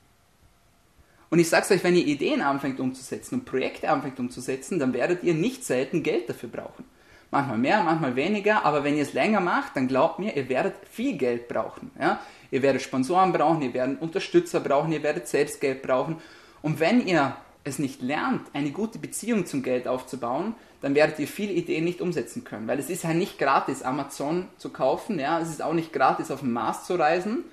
Und 1.30 1.38
ich 1.38 1.48
sag's 1.48 1.70
euch, 1.70 1.84
wenn 1.84 1.94
ihr 1.94 2.06
Ideen 2.06 2.40
anfängt 2.40 2.80
umzusetzen 2.80 3.36
und 3.36 3.44
Projekte 3.44 3.90
anfängt 3.90 4.18
umzusetzen, 4.18 4.78
dann 4.78 4.94
werdet 4.94 5.22
ihr 5.22 5.34
nicht 5.34 5.64
selten 5.64 6.02
Geld 6.02 6.28
dafür 6.28 6.48
brauchen. 6.48 6.84
Manchmal 7.30 7.58
mehr, 7.58 7.82
manchmal 7.82 8.16
weniger, 8.16 8.64
aber 8.64 8.84
wenn 8.84 8.96
ihr 8.96 9.02
es 9.02 9.12
länger 9.12 9.40
macht, 9.40 9.76
dann 9.76 9.86
glaubt 9.86 10.18
mir, 10.18 10.34
ihr 10.34 10.48
werdet 10.48 10.74
viel 10.90 11.18
Geld 11.18 11.46
brauchen. 11.46 11.90
Ja? 12.00 12.20
Ihr 12.50 12.62
werdet 12.62 12.80
Sponsoren 12.80 13.32
brauchen, 13.32 13.60
ihr 13.60 13.74
werdet 13.74 14.00
Unterstützer 14.00 14.60
brauchen, 14.60 14.92
ihr 14.92 15.02
werdet 15.02 15.28
selbst 15.28 15.60
Geld 15.60 15.82
brauchen. 15.82 16.16
Und 16.62 16.80
wenn 16.80 17.06
ihr 17.06 17.36
es 17.68 17.78
nicht 17.78 18.02
lernt, 18.02 18.42
eine 18.52 18.70
gute 18.70 18.98
Beziehung 18.98 19.46
zum 19.46 19.62
Geld 19.62 19.86
aufzubauen, 19.86 20.54
dann 20.80 20.94
werdet 20.94 21.18
ihr 21.18 21.28
viele 21.28 21.52
Ideen 21.52 21.84
nicht 21.84 22.00
umsetzen 22.00 22.44
können. 22.44 22.66
Weil 22.66 22.78
es 22.78 22.90
ist 22.90 23.04
ja 23.04 23.14
nicht 23.14 23.38
gratis, 23.38 23.82
Amazon 23.82 24.48
zu 24.58 24.70
kaufen, 24.70 25.18
ja, 25.18 25.40
es 25.40 25.50
ist 25.50 25.62
auch 25.62 25.74
nicht 25.74 25.92
gratis, 25.92 26.30
auf 26.30 26.40
den 26.40 26.52
Mars 26.52 26.86
zu 26.86 26.96
reisen 26.96 27.44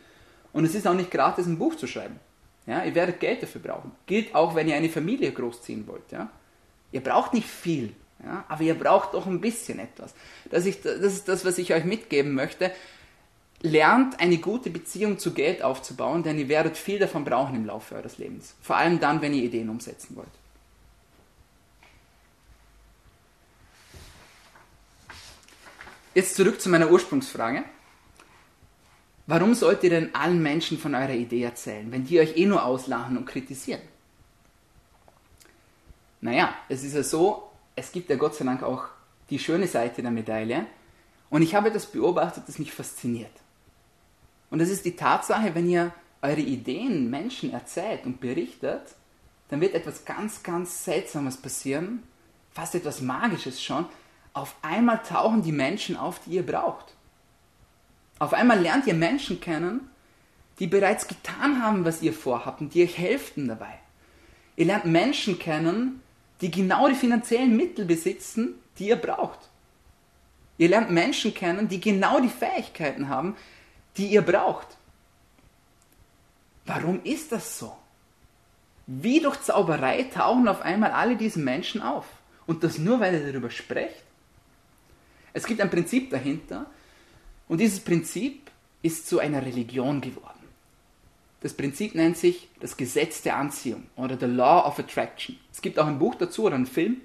und 0.54 0.66
es 0.66 0.76
ist 0.76 0.88
auch 0.88 0.94
nicht 0.94 1.12
gratis, 1.12 1.46
ein 1.46 1.60
Buch 1.60 1.76
zu 1.76 1.88
schreiben. 1.88 2.20
Ja, 2.68 2.84
ihr 2.84 2.96
werdet 2.96 3.20
Geld 3.20 3.44
dafür 3.44 3.62
brauchen. 3.62 3.92
Gilt 4.08 4.34
auch, 4.34 4.56
wenn 4.56 4.68
ihr 4.68 4.76
eine 4.76 4.90
Familie 4.90 5.32
großziehen 5.32 5.86
wollt. 5.88 6.12
Ja. 6.12 6.32
Ihr 6.92 7.02
braucht 7.02 7.34
nicht 7.34 7.48
viel, 7.48 7.94
ja, 8.24 8.44
aber 8.48 8.64
ihr 8.64 8.74
braucht 8.74 9.14
doch 9.14 9.28
ein 9.28 9.42
bisschen 9.42 9.80
etwas. 9.80 10.16
Das 10.50 10.66
ist 10.66 10.86
das, 10.86 11.46
was 11.46 11.58
ich 11.58 11.74
euch 11.74 11.84
mitgeben 11.84 12.34
möchte. 12.34 12.72
Lernt 13.66 14.20
eine 14.20 14.38
gute 14.38 14.70
Beziehung 14.70 15.18
zu 15.18 15.34
Geld 15.34 15.64
aufzubauen, 15.64 16.22
denn 16.22 16.38
ihr 16.38 16.48
werdet 16.50 16.78
viel 16.78 17.00
davon 17.00 17.26
brauchen 17.26 17.56
im 17.56 17.66
Laufe 17.66 17.96
eures 17.96 18.20
Lebens. 18.20 18.54
Vor 18.62 18.78
allem 18.78 19.00
dann, 19.00 19.22
wenn 19.22 19.34
ihr 19.34 19.44
Ideen 19.44 19.70
umsetzen 19.70 20.16
wollt. 20.16 20.28
Jetzt 26.14 26.36
zurück 26.36 26.62
zu 26.62 26.70
meiner 26.70 26.92
Ursprungsfrage. 26.92 27.64
Warum 29.28 29.56
sollt 29.56 29.84
ihr 29.84 29.90
denn 29.90 30.14
allen 30.14 30.44
Menschen 30.44 30.78
von 30.78 30.94
eurer 30.94 31.16
Idee 31.16 31.42
erzählen, 31.42 31.92
wenn 31.92 32.06
die 32.06 32.20
euch 32.20 32.38
eh 32.38 32.46
nur 32.46 32.64
auslachen 32.64 33.18
und 33.18 33.26
kritisieren? 33.26 33.82
Naja, 36.22 36.54
es 36.70 36.84
ist 36.84 36.94
ja 36.94 37.02
so, 37.02 37.50
es 37.76 37.92
gibt 37.92 38.12
ja 38.12 38.16
Gott 38.16 38.36
sei 38.36 38.46
Dank 38.46 38.62
auch 38.62 38.86
die 39.32 39.40
schöne 39.40 39.68
Seite 39.68 40.04
der 40.04 40.12
Medaille. 40.12 40.68
Und 41.32 41.42
ich 41.42 41.56
habe 41.56 41.70
etwas 41.70 41.88
beobachtet, 41.88 42.44
das 42.48 42.60
mich 42.60 42.72
fasziniert. 42.72 43.32
Und 44.56 44.60
das 44.60 44.70
ist 44.70 44.86
die 44.86 44.96
Tatsache, 44.96 45.54
wenn 45.54 45.68
ihr 45.68 45.92
eure 46.22 46.40
Ideen 46.40 47.10
Menschen 47.10 47.52
erzählt 47.52 48.06
und 48.06 48.22
berichtet, 48.22 48.84
dann 49.50 49.60
wird 49.60 49.74
etwas 49.74 50.06
ganz, 50.06 50.44
ganz 50.44 50.86
Seltsames 50.86 51.36
passieren, 51.36 52.04
fast 52.54 52.74
etwas 52.74 53.02
Magisches 53.02 53.62
schon, 53.62 53.86
auf 54.32 54.56
einmal 54.62 55.02
tauchen 55.04 55.42
die 55.42 55.52
Menschen 55.52 55.98
auf, 55.98 56.22
die 56.24 56.36
ihr 56.36 56.46
braucht. 56.46 56.94
Auf 58.18 58.32
einmal 58.32 58.58
lernt 58.58 58.88
ihr 58.88 58.94
Menschen 58.94 59.42
kennen, 59.42 59.90
die 60.60 60.68
bereits 60.68 61.10
getan 61.10 61.62
haben, 61.62 61.84
was 61.84 62.02
ihr 62.02 62.14
vorhabt 62.14 62.62
und 62.62 62.74
die 62.74 62.84
euch 62.84 62.98
helfen 62.98 63.50
dabei. 63.50 63.78
Ihr 64.56 64.68
lernt 64.68 64.86
Menschen 64.86 65.38
kennen, 65.38 66.02
die 66.40 66.50
genau 66.50 66.88
die 66.88 66.96
finanziellen 66.96 67.58
Mittel 67.58 67.84
besitzen, 67.84 68.56
die 68.80 68.88
ihr 68.88 68.96
braucht. 68.96 69.50
Ihr 70.58 70.70
lernt 70.70 70.92
Menschen 70.92 71.34
kennen, 71.34 71.68
die 71.68 71.82
genau 71.82 72.22
die 72.22 72.30
Fähigkeiten 72.30 73.10
haben, 73.10 73.36
die 73.98 74.08
ihr 74.08 74.22
braucht. 74.22 74.68
Warum 76.66 77.04
ist 77.04 77.32
das 77.32 77.60
so? 77.60 77.76
Wie 78.88 79.20
durch 79.20 79.42
Zauberei 79.42 80.04
tauchen 80.04 80.48
auf 80.48 80.62
einmal 80.62 80.92
alle 80.92 81.16
diese 81.16 81.40
Menschen 81.40 81.82
auf. 81.82 82.06
Und 82.46 82.64
das 82.64 82.78
nur, 82.78 83.00
weil 83.00 83.16
ihr 83.16 83.32
darüber 83.32 83.50
sprecht? 83.50 84.04
Es 85.34 85.46
gibt 85.46 85.60
ein 85.60 85.70
Prinzip 85.70 86.10
dahinter 86.12 86.68
und 87.48 87.60
dieses 87.60 87.80
Prinzip 87.80 88.50
ist 88.82 89.08
zu 89.08 89.20
einer 89.20 89.46
Religion 89.46 90.00
geworden. 90.00 90.32
Das 91.42 91.54
Prinzip 91.54 91.94
nennt 91.94 92.18
sich 92.18 92.48
das 92.60 92.78
Gesetz 92.78 93.22
der 93.22 93.36
Anziehung 93.38 93.88
oder 93.96 94.18
The 94.18 94.26
Law 94.26 94.66
of 94.66 94.80
Attraction. 94.80 95.38
Es 95.52 95.62
gibt 95.62 95.78
auch 95.78 95.88
ein 95.88 96.00
Buch 96.00 96.16
dazu 96.16 96.44
oder 96.46 96.56
einen 96.56 96.66
Film, 96.66 97.02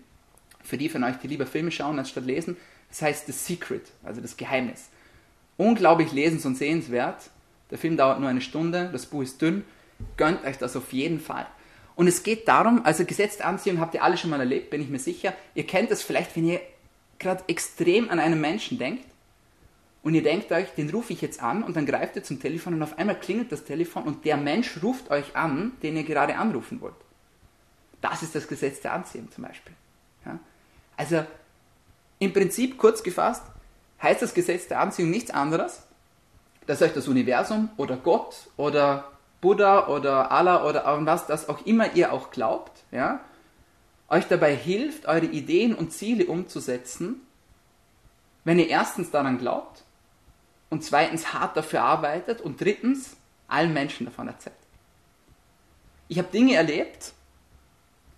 für 0.62 0.78
die 0.78 0.88
von 0.88 1.04
euch, 1.04 1.16
die 1.16 1.26
lieber 1.26 1.46
Filme 1.46 1.70
schauen 1.70 1.98
als 1.98 2.10
statt 2.10 2.24
lesen. 2.24 2.56
Das 2.88 3.02
heißt 3.02 3.26
The 3.26 3.32
Secret, 3.32 3.90
also 4.04 4.20
das 4.20 4.36
Geheimnis. 4.36 4.90
Unglaublich 5.60 6.12
lesens- 6.12 6.46
und 6.46 6.56
sehenswert. 6.56 7.28
Der 7.70 7.76
Film 7.76 7.98
dauert 7.98 8.18
nur 8.18 8.30
eine 8.30 8.40
Stunde, 8.40 8.88
das 8.92 9.04
Buch 9.04 9.20
ist 9.20 9.42
dünn. 9.42 9.62
Gönnt 10.16 10.42
euch 10.42 10.56
das 10.56 10.74
auf 10.74 10.90
jeden 10.94 11.20
Fall. 11.20 11.46
Und 11.96 12.06
es 12.06 12.22
geht 12.22 12.48
darum, 12.48 12.82
also 12.86 13.04
Gesetz 13.04 13.36
der 13.36 13.46
Anziehung 13.46 13.78
habt 13.78 13.92
ihr 13.92 14.02
alle 14.02 14.16
schon 14.16 14.30
mal 14.30 14.40
erlebt, 14.40 14.70
bin 14.70 14.80
ich 14.80 14.88
mir 14.88 14.98
sicher. 14.98 15.34
Ihr 15.54 15.66
kennt 15.66 15.90
das 15.90 16.02
vielleicht, 16.02 16.34
wenn 16.34 16.46
ihr 16.46 16.62
gerade 17.18 17.44
extrem 17.46 18.08
an 18.08 18.20
einen 18.20 18.40
Menschen 18.40 18.78
denkt 18.78 19.04
und 20.02 20.14
ihr 20.14 20.22
denkt 20.22 20.50
euch, 20.50 20.70
den 20.70 20.88
rufe 20.88 21.12
ich 21.12 21.20
jetzt 21.20 21.42
an 21.42 21.62
und 21.62 21.76
dann 21.76 21.84
greift 21.84 22.16
ihr 22.16 22.22
zum 22.22 22.40
Telefon 22.40 22.72
und 22.72 22.82
auf 22.82 22.96
einmal 22.96 23.20
klingelt 23.20 23.52
das 23.52 23.64
Telefon 23.64 24.04
und 24.04 24.24
der 24.24 24.38
Mensch 24.38 24.82
ruft 24.82 25.10
euch 25.10 25.36
an, 25.36 25.72
den 25.82 25.94
ihr 25.94 26.04
gerade 26.04 26.36
anrufen 26.36 26.80
wollt. 26.80 26.94
Das 28.00 28.22
ist 28.22 28.34
das 28.34 28.48
Gesetz 28.48 28.80
der 28.80 28.94
Anziehung 28.94 29.30
zum 29.30 29.44
Beispiel. 29.44 29.74
Ja? 30.24 30.38
Also 30.96 31.22
im 32.18 32.32
Prinzip 32.32 32.78
kurz 32.78 33.02
gefasst 33.02 33.42
heißt 34.02 34.22
das 34.22 34.34
Gesetz 34.34 34.68
der 34.68 34.80
Anziehung 34.80 35.10
nichts 35.10 35.30
anderes, 35.30 35.82
dass 36.66 36.82
euch 36.82 36.92
das 36.92 37.08
Universum 37.08 37.70
oder 37.76 37.96
Gott 37.96 38.48
oder 38.56 39.10
Buddha 39.40 39.88
oder 39.88 40.30
Allah 40.30 40.64
oder 40.64 40.84
was 41.06 41.26
das 41.26 41.48
auch 41.48 41.64
immer 41.66 41.94
ihr 41.94 42.12
auch 42.12 42.30
glaubt, 42.30 42.82
ja, 42.90 43.20
euch 44.08 44.26
dabei 44.26 44.54
hilft, 44.54 45.06
eure 45.06 45.26
Ideen 45.26 45.74
und 45.74 45.92
Ziele 45.92 46.26
umzusetzen, 46.26 47.22
wenn 48.44 48.58
ihr 48.58 48.68
erstens 48.68 49.10
daran 49.10 49.38
glaubt 49.38 49.84
und 50.68 50.84
zweitens 50.84 51.32
hart 51.32 51.56
dafür 51.56 51.82
arbeitet 51.82 52.40
und 52.40 52.60
drittens 52.60 53.16
allen 53.48 53.72
Menschen 53.72 54.06
davon 54.06 54.28
erzählt. 54.28 54.54
Ich 56.08 56.18
habe 56.18 56.28
Dinge 56.28 56.54
erlebt, 56.54 57.12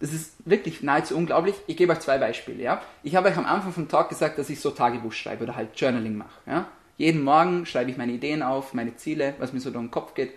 das 0.02 0.12
ist 0.12 0.34
wirklich 0.44 0.82
nahezu 0.82 1.16
unglaublich. 1.16 1.54
Ich 1.68 1.76
gebe 1.76 1.92
euch 1.92 2.00
zwei 2.00 2.18
Beispiele. 2.18 2.60
Ja? 2.60 2.82
Ich 3.04 3.14
habe 3.14 3.28
euch 3.28 3.36
am 3.36 3.46
Anfang 3.46 3.72
vom 3.72 3.88
Talk 3.88 4.08
gesagt, 4.08 4.36
dass 4.36 4.50
ich 4.50 4.60
so 4.60 4.72
Tagebuch 4.72 5.12
schreibe 5.12 5.44
oder 5.44 5.54
halt 5.54 5.80
Journaling 5.80 6.16
mache. 6.16 6.40
Ja? 6.44 6.66
Jeden 6.96 7.22
Morgen 7.22 7.66
schreibe 7.66 7.92
ich 7.92 7.96
meine 7.96 8.10
Ideen 8.10 8.42
auf, 8.42 8.74
meine 8.74 8.96
Ziele, 8.96 9.34
was 9.38 9.52
mir 9.52 9.60
so 9.60 9.70
durch 9.70 9.84
den 9.84 9.92
Kopf 9.92 10.14
geht 10.14 10.32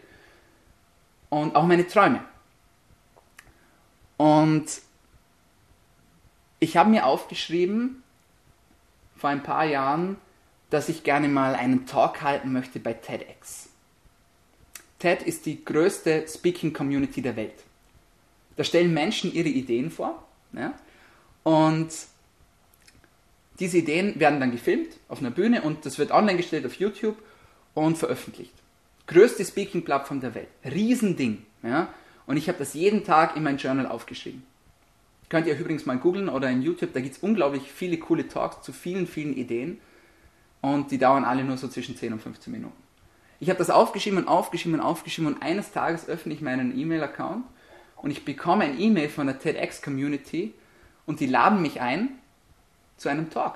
und 1.29 1.55
auch 1.55 1.65
meine 1.65 1.87
Träume. 1.87 2.23
Und 4.17 4.65
ich 6.59 6.77
habe 6.77 6.91
mir 6.91 7.07
aufgeschrieben 7.07 8.03
vor 9.17 9.31
ein 9.31 9.41
paar 9.41 9.65
Jahren, 9.65 10.17
dass 10.69 10.89
ich 10.89 11.03
gerne 11.03 11.27
mal 11.27 11.55
einen 11.55 11.87
Talk 11.87 12.21
halten 12.21 12.53
möchte 12.53 12.79
bei 12.79 12.93
TEDx. 12.93 13.69
TED 14.99 15.23
ist 15.23 15.47
die 15.47 15.65
größte 15.65 16.27
Speaking 16.27 16.71
Community 16.71 17.23
der 17.23 17.35
Welt. 17.35 17.64
Da 18.55 18.63
stellen 18.63 18.93
Menschen 18.93 19.33
ihre 19.33 19.49
Ideen 19.49 19.91
vor 19.91 20.23
ja, 20.53 20.73
und 21.43 21.89
diese 23.59 23.77
Ideen 23.77 24.19
werden 24.19 24.39
dann 24.39 24.51
gefilmt 24.51 24.97
auf 25.07 25.19
einer 25.19 25.31
Bühne 25.31 25.61
und 25.61 25.85
das 25.85 25.97
wird 25.97 26.11
online 26.11 26.37
gestellt 26.37 26.65
auf 26.65 26.75
YouTube 26.75 27.17
und 27.73 27.97
veröffentlicht. 27.97 28.53
Größte 29.07 29.45
Speaking-Plattform 29.45 30.19
der 30.19 30.35
Welt. 30.35 30.47
Riesending. 30.65 31.45
Ja? 31.63 31.93
Und 32.25 32.37
ich 32.37 32.47
habe 32.47 32.57
das 32.57 32.73
jeden 32.73 33.03
Tag 33.03 33.37
in 33.37 33.43
mein 33.43 33.57
Journal 33.57 33.85
aufgeschrieben. 33.85 34.43
Könnt 35.29 35.47
ihr 35.47 35.57
übrigens 35.57 35.85
mal 35.85 35.97
googeln 35.97 36.29
oder 36.29 36.49
in 36.49 36.61
YouTube, 36.61 36.93
da 36.93 36.99
gibt 36.99 37.15
es 37.15 37.23
unglaublich 37.23 37.71
viele 37.71 37.97
coole 37.97 38.27
Talks 38.27 38.61
zu 38.61 38.73
vielen, 38.73 39.07
vielen 39.07 39.35
Ideen. 39.35 39.79
Und 40.61 40.91
die 40.91 40.97
dauern 40.97 41.23
alle 41.23 41.43
nur 41.43 41.57
so 41.57 41.67
zwischen 41.67 41.95
10 41.95 42.13
und 42.13 42.21
15 42.21 42.51
Minuten. 42.51 42.75
Ich 43.39 43.49
habe 43.49 43.59
das 43.59 43.69
aufgeschrieben 43.69 44.19
und 44.19 44.27
aufgeschrieben 44.27 44.79
und 44.79 44.85
aufgeschrieben 44.85 45.33
und 45.33 45.41
eines 45.41 45.71
Tages 45.71 46.07
öffne 46.07 46.33
ich 46.33 46.41
meinen 46.41 46.77
E-Mail-Account 46.77 47.45
und 48.05 48.11
ich 48.11 48.23
bekomme 48.23 48.65
ein 48.65 48.79
E-Mail 48.79 49.09
von 49.09 49.25
der 49.25 49.39
TEDx-Community 49.39 50.53
und 51.07 51.19
die 51.21 51.25
laden 51.25 51.63
mich 51.63 51.81
ein 51.81 52.19
zu 52.97 53.09
einem 53.09 53.31
Talk. 53.31 53.55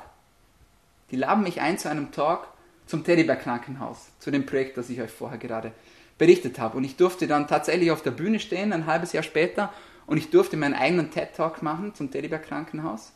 Die 1.12 1.18
laden 1.18 1.44
mich 1.44 1.62
ein 1.62 1.78
zu 1.78 1.88
einem 1.88 2.12
Talk 2.12 2.48
zum 2.88 3.04
Teddybär-Krankenhaus, 3.04 4.08
zu 4.18 4.32
dem 4.32 4.48
Projekt, 4.48 4.76
das 4.78 4.90
ich 4.90 5.00
euch 5.02 5.12
vorher 5.12 5.38
gerade 5.38 5.72
berichtet 6.18 6.58
habe. 6.58 6.78
Und 6.78 6.84
ich 6.84 6.96
durfte 6.96 7.28
dann 7.28 7.48
tatsächlich 7.48 7.92
auf 7.92 8.02
der 8.02 8.10
Bühne 8.10 8.40
stehen, 8.40 8.74
ein 8.74 8.88
halbes 8.88 9.14
Jahr 9.14 9.22
später, 9.22 9.72
und 10.08 10.18
ich 10.18 10.32
durfte 10.32 10.58
meinen 10.58 10.74
eigenen 10.74 11.12
TED-Talk 11.12 11.62
machen 11.62 11.94
zum 11.94 12.10
Teddybär-Krankenhaus. 12.10 13.12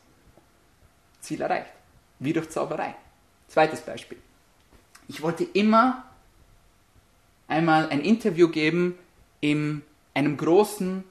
Ziel 1.19 1.41
erreicht. 1.41 1.71
Wie 2.19 2.33
durch 2.33 2.51
Zauberei. 2.51 2.93
Zweites 3.47 3.81
Beispiel. 3.81 4.19
Ich 5.07 5.23
wollte 5.23 5.45
immer 5.45 6.03
einmal 7.47 7.89
ein 7.89 8.01
Interview 8.01 8.49
geben 8.49 8.99
in 9.41 9.81
einem 10.13 10.37
großen 10.37 11.03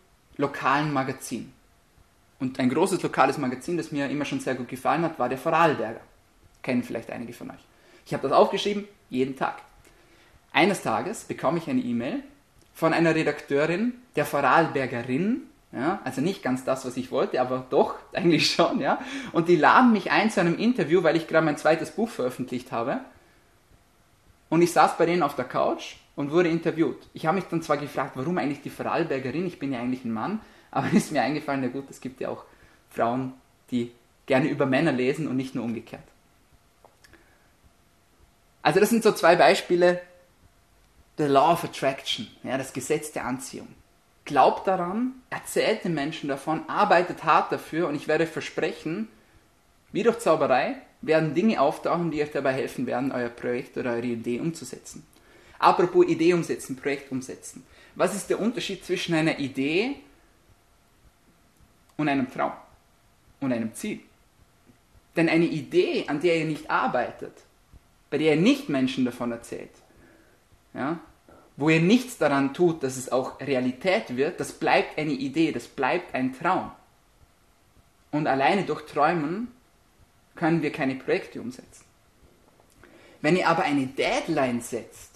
lokalen 0.43 0.93
Magazin. 0.93 1.53
Und 2.39 2.59
ein 2.59 2.69
großes 2.69 3.03
lokales 3.03 3.39
Magazin, 3.39 3.77
das 3.77 3.93
mir 3.93 4.11
immer 4.11 4.25
schon 4.25 4.41
sehr 4.41 4.55
gut 4.55 4.69
gefallen 4.69 5.03
hat, 5.03 5.19
war 5.19 5.29
der 5.29 5.39
Vorarlberger. 5.39 6.01
Kennen 6.63 6.83
vielleicht 6.83 7.11
einige 7.11 7.33
von 7.33 7.51
euch. 7.51 7.65
Ich 8.05 8.13
habe 8.13 8.29
das 8.29 8.37
aufgeschrieben, 8.37 8.87
jeden 9.09 9.37
Tag. 9.37 9.63
Eines 10.53 10.83
Tages 10.83 11.25
bekomme 11.25 11.59
ich 11.59 11.71
eine 11.71 11.81
E-Mail 11.81 12.23
von 12.75 12.93
einer 12.93 13.15
Redakteurin 13.15 13.95
der 14.17 14.27
Vorarlbergerin, 14.27 15.43
ja, 15.73 16.01
also 16.05 16.21
nicht 16.21 16.43
ganz 16.43 16.65
das, 16.65 16.85
was 16.85 16.97
ich 16.97 17.11
wollte, 17.11 17.41
aber 17.41 17.65
doch 17.71 17.95
eigentlich 18.13 18.51
schon, 18.53 18.81
ja. 18.81 19.01
Und 19.33 19.49
die 19.49 19.57
laden 19.57 19.93
mich 19.93 20.11
ein 20.11 20.31
zu 20.31 20.41
einem 20.41 20.59
Interview, 20.59 21.03
weil 21.03 21.17
ich 21.17 21.29
gerade 21.29 21.45
mein 21.45 21.57
zweites 21.57 21.93
Buch 21.93 22.09
veröffentlicht 22.09 22.73
habe. 22.73 23.01
Und 24.51 24.61
ich 24.61 24.73
saß 24.73 24.99
bei 24.99 25.07
denen 25.07 25.23
auf 25.23 25.35
der 25.35 25.47
Couch 25.47 25.95
und 26.23 26.31
wurde 26.31 26.49
interviewt. 26.49 26.99
Ich 27.13 27.27
habe 27.27 27.37
mich 27.37 27.47
dann 27.47 27.63
zwar 27.63 27.77
gefragt, 27.77 28.13
warum 28.15 28.39
eigentlich 28.39 28.63
die 28.63 28.71
Vorarlbergerin, 28.71 29.45
ich 29.45 29.59
bin 29.59 29.73
ja 29.73 29.81
eigentlich 29.81 30.05
ein 30.05 30.13
Mann, 30.13 30.41
aber 30.71 30.87
ist 30.93 31.11
mir 31.11 31.21
eingefallen, 31.21 31.61
na 31.63 31.69
gut, 31.69 31.91
es 31.91 32.01
gibt 32.01 32.21
ja 32.21 32.29
auch 32.29 32.45
Frauen, 32.91 33.35
die 33.71 33.91
gerne 34.27 34.49
über 34.49 34.65
Männer 34.65 34.93
lesen 34.93 35.27
und 35.27 35.37
nicht 35.37 35.55
nur 35.55 35.65
umgekehrt. 35.65 36.05
Also 38.63 38.79
das 38.79 38.91
sind 38.91 39.03
so 39.03 39.11
zwei 39.11 39.35
Beispiele. 39.35 40.01
The 41.19 41.25
Law 41.25 41.53
of 41.53 41.65
Attraction, 41.65 42.29
ja, 42.45 42.57
das 42.57 42.73
Gesetz 42.73 43.11
der 43.13 43.27
Anziehung. 43.27 43.69
Glaubt 44.25 44.69
daran, 44.69 45.15
erzählt 45.29 45.85
den 45.85 45.95
Menschen 45.95 46.29
davon, 46.29 46.63
arbeitet 46.69 47.25
hart 47.25 47.51
dafür 47.51 47.89
und 47.89 47.97
ich 47.97 48.07
werde 48.07 48.27
versprechen, 48.27 49.09
wie 49.91 50.05
durch 50.05 50.21
Zauberei 50.21 50.77
werden 51.01 51.35
Dinge 51.35 51.61
auftauchen, 51.61 52.13
die 52.13 52.23
euch 52.23 52.31
dabei 52.31 52.53
helfen 52.53 52.87
werden, 52.87 53.11
euer 53.11 53.29
Projekt 53.29 53.77
oder 53.77 53.91
eure 53.91 54.07
Idee 54.07 54.39
umzusetzen. 54.39 55.05
Apropos 55.63 56.05
Idee 56.07 56.35
umsetzen, 56.35 56.75
Projekt 56.75 57.13
umsetzen. 57.13 57.65
Was 57.95 58.17
ist 58.17 58.29
der 58.29 58.41
Unterschied 58.41 58.85
zwischen 58.85 59.15
einer 59.15 59.39
Idee 59.39 59.95
und 61.97 62.09
einem 62.09 62.29
Traum 62.31 62.53
und 63.41 63.53
einem 63.53 63.73
Ziel? 63.73 64.01
Denn 65.15 65.29
eine 65.29 65.45
Idee, 65.45 66.07
an 66.09 66.21
der 66.21 66.39
ihr 66.39 66.47
nicht 66.47 66.69
arbeitet, 66.69 67.33
bei 68.11 68.19
der 68.19 68.35
ihr 68.35 68.41
nicht 68.41 68.69
Menschen 68.69 69.05
davon 69.05 69.31
erzählt, 69.31 69.71
ja, 70.75 70.99
wo 71.57 71.69
ihr 71.69 71.81
nichts 71.81 72.19
daran 72.19 72.55
tut, 72.55 72.83
dass 72.83 72.97
es 72.97 73.13
auch 73.13 73.39
Realität 73.41 74.17
wird, 74.17 74.41
das 74.41 74.53
bleibt 74.53 74.99
eine 74.99 75.13
Idee, 75.13 75.53
das 75.53 75.69
bleibt 75.69 76.13
ein 76.15 76.37
Traum. 76.37 76.73
Und 78.11 78.27
alleine 78.27 78.65
durch 78.65 78.85
Träumen 78.87 79.49
können 80.35 80.61
wir 80.61 80.73
keine 80.73 80.97
Projekte 80.97 81.41
umsetzen. 81.41 81.85
Wenn 83.21 83.37
ihr 83.37 83.49
aber 83.49 83.63
eine 83.63 83.87
Deadline 83.87 84.61
setzt, 84.61 85.12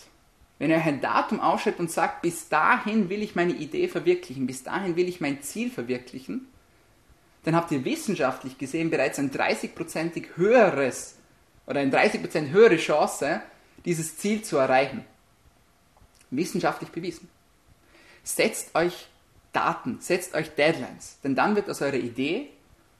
wenn 0.58 0.70
ihr 0.70 0.76
euch 0.76 0.86
ein 0.86 1.00
Datum 1.00 1.40
aufschreibt 1.40 1.80
und 1.80 1.90
sagt, 1.90 2.22
bis 2.22 2.48
dahin 2.48 3.08
will 3.08 3.22
ich 3.22 3.34
meine 3.34 3.52
Idee 3.52 3.88
verwirklichen, 3.88 4.46
bis 4.46 4.62
dahin 4.62 4.96
will 4.96 5.08
ich 5.08 5.20
mein 5.20 5.42
Ziel 5.42 5.70
verwirklichen, 5.70 6.48
dann 7.44 7.54
habt 7.54 7.70
ihr 7.70 7.84
wissenschaftlich 7.84 8.58
gesehen 8.58 8.90
bereits 8.90 9.18
ein 9.18 9.30
30%ig 9.30 10.28
höheres 10.36 11.16
oder 11.66 11.80
eine 11.80 11.92
30% 11.92 12.50
höhere 12.50 12.76
Chance, 12.76 13.40
dieses 13.84 14.16
Ziel 14.16 14.42
zu 14.42 14.56
erreichen. 14.56 15.04
Wissenschaftlich 16.30 16.90
bewiesen. 16.90 17.28
Setzt 18.24 18.74
euch 18.74 19.06
Daten, 19.52 19.98
setzt 20.00 20.34
euch 20.34 20.50
Deadlines, 20.50 21.18
denn 21.22 21.36
dann 21.36 21.54
wird 21.54 21.70
aus 21.70 21.82
eurer 21.82 21.94
Idee 21.94 22.50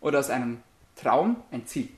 oder 0.00 0.20
aus 0.20 0.30
einem 0.30 0.62
Traum 0.94 1.42
ein 1.50 1.66
Ziel. 1.66 1.88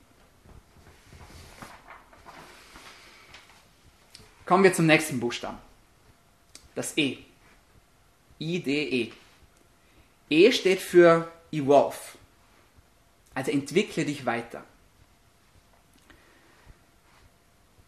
Kommen 4.49 4.65
wir 4.65 4.73
zum 4.73 4.87
nächsten 4.87 5.21
Buchstaben. 5.21 5.59
Das 6.75 6.97
E. 6.97 7.19
I-D-E. 8.41 9.13
E 10.31 10.53
steht 10.53 10.81
für 10.81 11.31
Evolve. 11.53 11.97
Also 13.35 13.53
entwickle 13.53 14.05
dich 14.05 14.27
weiter. 14.27 14.65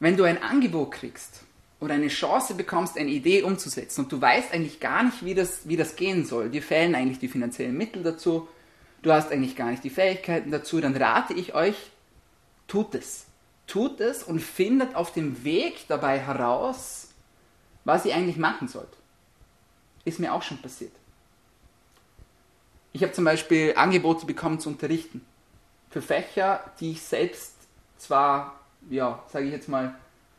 wenn 0.01 0.17
du 0.17 0.25
ein 0.25 0.43
Angebot 0.43 0.93
kriegst 0.93 1.43
oder 1.79 1.95
eine 1.95 2.09
Chance 2.09 2.55
bekommst, 2.55 2.99
eine 2.99 3.11
Idee 3.11 3.43
umzusetzen 3.43 4.05
und 4.05 4.13
du 4.13 4.21
weißt 4.21 4.53
eigentlich 4.53 4.81
gar 4.81 5.05
nicht, 5.05 5.25
wie 5.25 5.35
das, 5.35 5.69
wie 5.69 5.77
das 5.77 5.95
gehen 5.95 6.25
soll, 6.25 6.49
dir 6.49 6.63
fehlen 6.63 6.95
eigentlich 6.95 7.21
die 7.21 7.29
finanziellen 7.29 7.77
Mittel 7.77 8.03
dazu, 8.03 8.49
du 9.03 9.13
hast 9.13 9.31
eigentlich 9.31 9.57
gar 9.57 9.71
nicht 9.71 9.85
die 9.85 9.91
Fähigkeiten 9.91 10.51
dazu, 10.51 10.81
dann 10.81 10.97
rate 10.97 11.35
ich 11.35 11.55
euch, 11.55 11.77
tut 12.67 12.95
es. 12.95 13.27
Tut 13.71 14.01
es 14.01 14.23
und 14.23 14.41
findet 14.41 14.95
auf 14.95 15.13
dem 15.13 15.45
Weg 15.45 15.87
dabei 15.89 16.19
heraus, 16.19 17.09
was 17.85 18.05
ihr 18.05 18.15
eigentlich 18.15 18.37
machen 18.37 18.69
sollt. 18.69 18.97
Ist 20.05 20.19
mir 20.19 20.35
auch 20.35 20.43
schon 20.43 20.59
passiert. 20.59 20.93
Ich 22.93 23.03
habe 23.03 23.13
zum 23.13 23.25
Beispiel 23.25 23.75
Angebote 23.77 24.27
bekommen 24.27 24.59
zu 24.59 24.69
unterrichten. 24.71 25.25
Für 25.91 26.03
Fächer, 26.03 26.65
die 26.81 26.93
ich 26.93 27.03
selbst 27.03 27.55
zwar 27.97 28.61
ja, 28.89 29.23
sage 29.29 29.47
ich 29.47 29.53
jetzt 29.53 29.69
mal, 29.69 29.95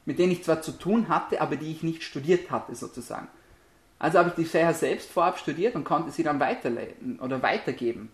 mit 0.06 0.18
denen 0.18 0.32
ich 0.32 0.44
zwar 0.44 0.62
zu 0.62 0.72
tun 0.72 1.10
hatte, 1.10 1.42
aber 1.42 1.56
die 1.56 1.72
ich 1.72 1.84
nicht 1.84 2.04
studiert 2.04 2.50
hatte 2.50 2.74
sozusagen. 2.76 3.28
Also 4.00 4.18
habe 4.18 4.30
ich 4.30 4.36
die 4.36 4.46
Fächer 4.46 4.74
selbst 4.74 5.12
vorab 5.12 5.38
studiert 5.38 5.76
und 5.76 5.84
konnte 5.84 6.12
sie 6.12 6.24
dann 6.24 6.40
weiterleiten 6.40 7.20
oder 7.20 7.44
weitergeben. 7.44 8.12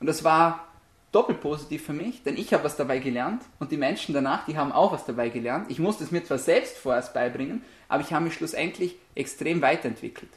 Und 0.00 0.06
das 0.06 0.24
war 0.24 0.71
doppelt 1.12 1.40
positiv 1.40 1.84
für 1.84 1.92
mich, 1.92 2.22
denn 2.22 2.36
ich 2.36 2.52
habe 2.52 2.64
was 2.64 2.76
dabei 2.76 2.98
gelernt 2.98 3.42
und 3.58 3.70
die 3.70 3.76
Menschen 3.76 4.14
danach, 4.14 4.46
die 4.46 4.56
haben 4.56 4.72
auch 4.72 4.92
was 4.92 5.04
dabei 5.04 5.28
gelernt. 5.28 5.70
Ich 5.70 5.78
musste 5.78 6.04
es 6.04 6.10
mir 6.10 6.24
zwar 6.24 6.38
selbst 6.38 6.78
vorerst 6.78 7.12
beibringen, 7.12 7.62
aber 7.88 8.02
ich 8.02 8.12
habe 8.12 8.24
mich 8.24 8.34
schlussendlich 8.34 8.96
extrem 9.14 9.60
weiterentwickelt. 9.60 10.30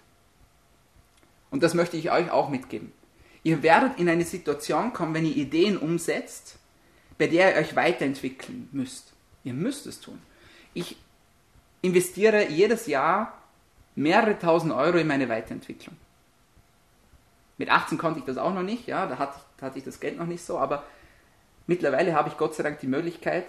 Und 1.50 1.64
das 1.64 1.74
möchte 1.74 1.96
ich 1.96 2.12
euch 2.12 2.30
auch 2.30 2.50
mitgeben. 2.50 2.92
Ihr 3.44 3.64
werdet 3.64 4.00
in 4.00 4.10
eine 4.10 4.26
Situation 4.26 4.92
kommen, 4.92 5.14
wenn 5.14 5.26
ihr 5.26 5.36
Ideen 5.36 5.78
umsetzt, 5.78 6.58
bei 7.18 7.28
der 7.28 7.56
ihr 7.56 7.62
euch 7.62 7.76
weiterentwickeln 7.76 8.68
müsst. 8.74 9.14
Ihr 9.46 9.54
müsst 9.54 9.86
es 9.86 10.02
tun. 10.02 10.22
Ich 10.74 10.98
investiere 11.82 12.50
jedes 12.50 12.88
Jahr 12.88 13.42
mehrere 13.96 14.38
tausend 14.38 14.74
Euro 14.74 14.98
in 14.98 15.08
meine 15.08 15.30
Weiterentwicklung. 15.30 15.96
Mit 17.58 17.70
18 17.70 17.98
konnte 17.98 18.20
ich 18.20 18.26
das 18.26 18.38
auch 18.38 18.54
noch 18.54 18.64
nicht, 18.64 18.88
ja, 18.88 19.06
da 19.06 19.18
hatte, 19.18 19.40
da 19.58 19.68
hatte 19.68 19.78
ich 19.78 19.86
das 19.86 20.00
Geld 20.00 20.18
noch 20.18 20.26
nicht 20.26 20.44
so, 20.44 20.58
aber 20.58 20.84
mittlerweile 21.68 22.14
habe 22.14 22.30
ich 22.30 22.38
Gott 22.38 22.56
sei 22.56 22.64
Dank 22.64 22.80
die 22.80 22.88
Möglichkeit, 22.88 23.46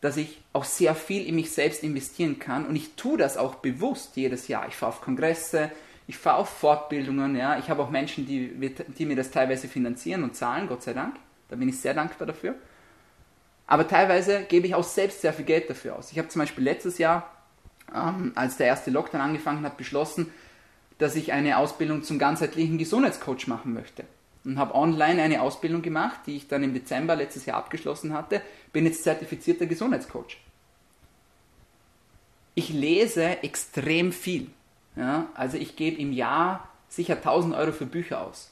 dass 0.00 0.16
ich 0.16 0.42
auch 0.52 0.64
sehr 0.64 0.94
viel 0.94 1.26
in 1.26 1.34
mich 1.34 1.52
selbst 1.52 1.82
investieren 1.82 2.38
kann 2.38 2.66
und 2.66 2.76
ich 2.76 2.94
tue 2.94 3.18
das 3.18 3.36
auch 3.36 3.56
bewusst 3.56 4.16
jedes 4.16 4.48
Jahr. 4.48 4.66
Ich 4.68 4.76
fahre 4.76 4.92
auf 4.92 5.00
Kongresse, 5.00 5.70
ich 6.06 6.18
fahre 6.18 6.38
auf 6.38 6.48
Fortbildungen, 6.48 7.36
ja, 7.36 7.58
ich 7.58 7.70
habe 7.70 7.82
auch 7.82 7.90
Menschen, 7.90 8.26
die, 8.26 8.74
die 8.98 9.06
mir 9.06 9.16
das 9.16 9.30
teilweise 9.30 9.68
finanzieren 9.68 10.24
und 10.24 10.34
zahlen, 10.34 10.68
Gott 10.68 10.82
sei 10.82 10.92
Dank. 10.92 11.16
Da 11.48 11.56
bin 11.56 11.68
ich 11.68 11.80
sehr 11.80 11.94
dankbar 11.94 12.26
dafür. 12.26 12.54
Aber 13.66 13.86
teilweise 13.86 14.42
gebe 14.42 14.66
ich 14.66 14.74
auch 14.74 14.84
selbst 14.84 15.20
sehr 15.20 15.32
viel 15.32 15.44
Geld 15.44 15.70
dafür 15.70 15.96
aus. 15.96 16.10
Ich 16.10 16.18
habe 16.18 16.28
zum 16.28 16.40
Beispiel 16.40 16.64
letztes 16.64 16.98
Jahr, 16.98 17.30
ähm, 17.94 18.32
als 18.34 18.56
der 18.56 18.66
erste 18.66 18.90
Lockdown 18.90 19.20
angefangen 19.20 19.64
hat, 19.64 19.76
beschlossen, 19.76 20.32
dass 21.00 21.16
ich 21.16 21.32
eine 21.32 21.58
Ausbildung 21.58 22.02
zum 22.02 22.18
ganzheitlichen 22.18 22.78
Gesundheitscoach 22.78 23.46
machen 23.46 23.72
möchte. 23.72 24.04
Und 24.44 24.58
habe 24.58 24.74
online 24.74 25.22
eine 25.22 25.42
Ausbildung 25.42 25.82
gemacht, 25.82 26.20
die 26.26 26.36
ich 26.36 26.48
dann 26.48 26.62
im 26.62 26.72
Dezember 26.72 27.16
letztes 27.16 27.46
Jahr 27.46 27.56
abgeschlossen 27.56 28.12
hatte. 28.12 28.40
Bin 28.72 28.86
jetzt 28.86 29.02
zertifizierter 29.02 29.66
Gesundheitscoach. 29.66 30.38
Ich 32.54 32.68
lese 32.70 33.42
extrem 33.42 34.12
viel. 34.12 34.48
Ja? 34.96 35.28
Also 35.34 35.56
ich 35.56 35.76
gebe 35.76 36.00
im 36.00 36.12
Jahr 36.12 36.68
sicher 36.88 37.16
1000 37.16 37.54
Euro 37.54 37.72
für 37.72 37.86
Bücher 37.86 38.20
aus. 38.20 38.50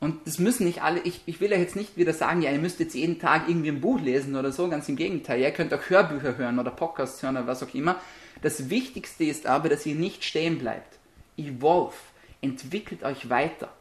Und 0.00 0.26
das 0.26 0.38
müssen 0.38 0.64
nicht 0.66 0.82
alle, 0.82 1.00
ich, 1.00 1.22
ich 1.26 1.40
will 1.40 1.50
ja 1.50 1.56
jetzt 1.56 1.74
nicht 1.74 1.96
wieder 1.96 2.12
sagen, 2.12 2.40
ja, 2.42 2.52
ihr 2.52 2.58
müsst 2.58 2.78
jetzt 2.78 2.94
jeden 2.94 3.18
Tag 3.18 3.48
irgendwie 3.48 3.70
ein 3.70 3.80
Buch 3.80 4.00
lesen 4.00 4.36
oder 4.36 4.52
so, 4.52 4.68
ganz 4.68 4.88
im 4.88 4.96
Gegenteil. 4.96 5.40
Ihr 5.40 5.50
könnt 5.50 5.74
auch 5.74 5.88
Hörbücher 5.88 6.36
hören 6.36 6.58
oder 6.58 6.70
Podcasts 6.70 7.22
hören 7.22 7.36
oder 7.36 7.48
was 7.48 7.62
auch 7.62 7.74
immer. 7.74 7.96
Das 8.42 8.70
Wichtigste 8.70 9.24
ist 9.24 9.46
aber, 9.46 9.68
dass 9.68 9.86
ihr 9.86 9.96
nicht 9.96 10.22
stehen 10.22 10.58
bleibt. 10.58 10.97
Evolve, 11.38 11.96
entwickelt 12.40 13.02
euch 13.02 13.30
weiter. 13.30 13.72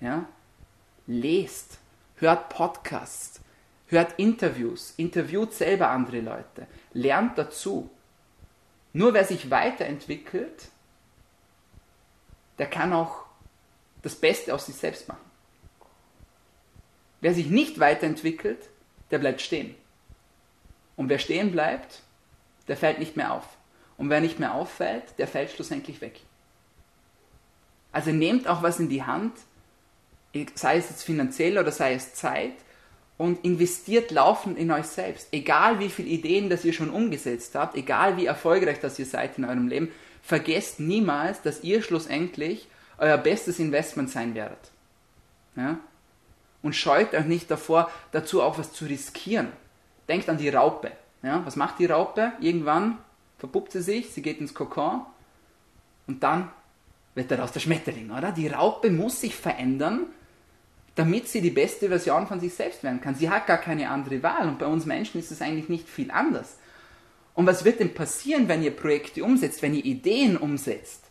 Ja? 0.00 0.26
Lest, 1.06 1.78
hört 2.16 2.48
Podcasts, 2.50 3.40
hört 3.86 4.18
Interviews, 4.18 4.94
interviewt 4.96 5.52
selber 5.52 5.90
andere 5.90 6.20
Leute, 6.20 6.66
lernt 6.92 7.38
dazu. 7.38 7.90
Nur 8.92 9.14
wer 9.14 9.24
sich 9.24 9.50
weiterentwickelt, 9.50 10.68
der 12.58 12.68
kann 12.68 12.92
auch 12.92 13.24
das 14.02 14.14
Beste 14.16 14.54
aus 14.54 14.66
sich 14.66 14.76
selbst 14.76 15.08
machen. 15.08 15.30
Wer 17.20 17.34
sich 17.34 17.46
nicht 17.46 17.78
weiterentwickelt, 17.78 18.68
der 19.10 19.18
bleibt 19.18 19.40
stehen. 19.40 19.74
Und 20.96 21.08
wer 21.08 21.18
stehen 21.18 21.52
bleibt, 21.52 22.02
der 22.68 22.76
fällt 22.76 22.98
nicht 22.98 23.16
mehr 23.16 23.32
auf. 23.32 23.46
Und 23.96 24.10
wer 24.10 24.20
nicht 24.20 24.38
mehr 24.38 24.54
auffällt, 24.54 25.18
der 25.18 25.26
fällt 25.26 25.50
schlussendlich 25.50 26.00
weg. 26.00 26.20
Also 27.92 28.10
nehmt 28.10 28.46
auch 28.46 28.62
was 28.62 28.78
in 28.78 28.88
die 28.88 29.02
Hand, 29.02 29.32
sei 30.54 30.76
es 30.76 30.90
jetzt 30.90 31.02
finanziell 31.02 31.58
oder 31.58 31.72
sei 31.72 31.94
es 31.94 32.14
Zeit, 32.14 32.54
und 33.20 33.44
investiert 33.44 34.10
laufend 34.12 34.56
in 34.56 34.70
euch 34.70 34.86
selbst. 34.86 35.28
Egal 35.30 35.78
wie 35.78 35.90
viele 35.90 36.08
Ideen 36.08 36.48
das 36.48 36.64
ihr 36.64 36.72
schon 36.72 36.88
umgesetzt 36.88 37.54
habt, 37.54 37.76
egal 37.76 38.16
wie 38.16 38.24
erfolgreich 38.24 38.80
das 38.80 38.98
ihr 38.98 39.04
seid 39.04 39.36
in 39.36 39.44
eurem 39.44 39.68
Leben, 39.68 39.92
vergesst 40.22 40.80
niemals, 40.80 41.42
dass 41.42 41.62
ihr 41.62 41.82
schlussendlich 41.82 42.66
euer 42.96 43.18
bestes 43.18 43.58
Investment 43.58 44.08
sein 44.08 44.34
werdet. 44.34 44.70
Ja? 45.54 45.78
Und 46.62 46.74
scheut 46.74 47.12
euch 47.12 47.26
nicht 47.26 47.50
davor, 47.50 47.90
dazu 48.12 48.40
auch 48.40 48.56
was 48.56 48.72
zu 48.72 48.86
riskieren. 48.86 49.48
Denkt 50.08 50.30
an 50.30 50.38
die 50.38 50.48
Raupe. 50.48 50.90
Ja? 51.22 51.42
Was 51.44 51.56
macht 51.56 51.78
die 51.78 51.86
Raupe? 51.86 52.32
Irgendwann 52.40 52.96
verpuppt 53.38 53.72
sie 53.72 53.82
sich, 53.82 54.12
sie 54.12 54.22
geht 54.22 54.40
ins 54.40 54.54
Kokon 54.54 55.04
und 56.06 56.22
dann 56.22 56.50
wird 57.14 57.30
daraus 57.30 57.52
der 57.52 57.60
Schmetterling, 57.60 58.10
oder? 58.10 58.32
Die 58.32 58.48
Raupe 58.48 58.90
muss 58.90 59.20
sich 59.20 59.34
verändern, 59.34 60.06
damit 60.94 61.28
sie 61.28 61.40
die 61.40 61.50
beste 61.50 61.88
Version 61.88 62.26
von 62.26 62.40
sich 62.40 62.54
selbst 62.54 62.82
werden 62.82 63.00
kann. 63.00 63.14
Sie 63.14 63.30
hat 63.30 63.46
gar 63.46 63.58
keine 63.58 63.90
andere 63.90 64.22
Wahl 64.22 64.48
und 64.48 64.58
bei 64.58 64.66
uns 64.66 64.86
Menschen 64.86 65.18
ist 65.18 65.30
es 65.30 65.42
eigentlich 65.42 65.68
nicht 65.68 65.88
viel 65.88 66.10
anders. 66.10 66.56
Und 67.34 67.46
was 67.46 67.64
wird 67.64 67.80
denn 67.80 67.94
passieren, 67.94 68.48
wenn 68.48 68.62
ihr 68.62 68.74
Projekte 68.74 69.24
umsetzt, 69.24 69.62
wenn 69.62 69.74
ihr 69.74 69.84
Ideen 69.84 70.36
umsetzt? 70.36 71.04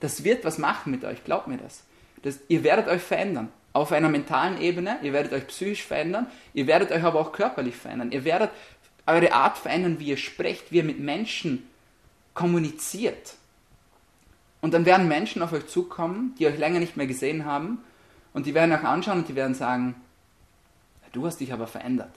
Das 0.00 0.24
wird 0.24 0.44
was 0.44 0.58
machen 0.58 0.90
mit 0.90 1.04
euch, 1.04 1.24
glaubt 1.24 1.48
mir 1.48 1.58
das. 1.58 1.84
das 2.22 2.40
ihr 2.48 2.62
werdet 2.64 2.88
euch 2.88 3.02
verändern. 3.02 3.48
Auf 3.72 3.90
einer 3.90 4.10
mentalen 4.10 4.60
Ebene, 4.60 4.98
ihr 5.02 5.12
werdet 5.14 5.32
euch 5.32 5.46
psychisch 5.46 5.82
verändern, 5.82 6.26
ihr 6.52 6.66
werdet 6.66 6.92
euch 6.92 7.02
aber 7.02 7.20
auch 7.20 7.32
körperlich 7.32 7.74
verändern. 7.74 8.12
Ihr 8.12 8.24
werdet 8.24 8.50
eure 9.06 9.32
Art 9.32 9.56
verändern, 9.58 9.98
wie 9.98 10.08
ihr 10.08 10.18
sprecht, 10.18 10.70
wie 10.70 10.76
ihr 10.76 10.84
mit 10.84 11.00
Menschen 11.00 11.66
kommuniziert. 12.34 13.34
Und 14.62 14.72
dann 14.72 14.86
werden 14.86 15.08
Menschen 15.08 15.42
auf 15.42 15.52
euch 15.52 15.66
zukommen, 15.66 16.34
die 16.38 16.46
euch 16.46 16.56
länger 16.56 16.78
nicht 16.78 16.96
mehr 16.96 17.08
gesehen 17.08 17.44
haben 17.44 17.84
und 18.32 18.46
die 18.46 18.54
werden 18.54 18.72
euch 18.72 18.84
anschauen 18.84 19.18
und 19.18 19.28
die 19.28 19.34
werden 19.34 19.54
sagen, 19.54 19.96
du 21.12 21.26
hast 21.26 21.40
dich 21.40 21.52
aber 21.52 21.66
verändert. 21.66 22.14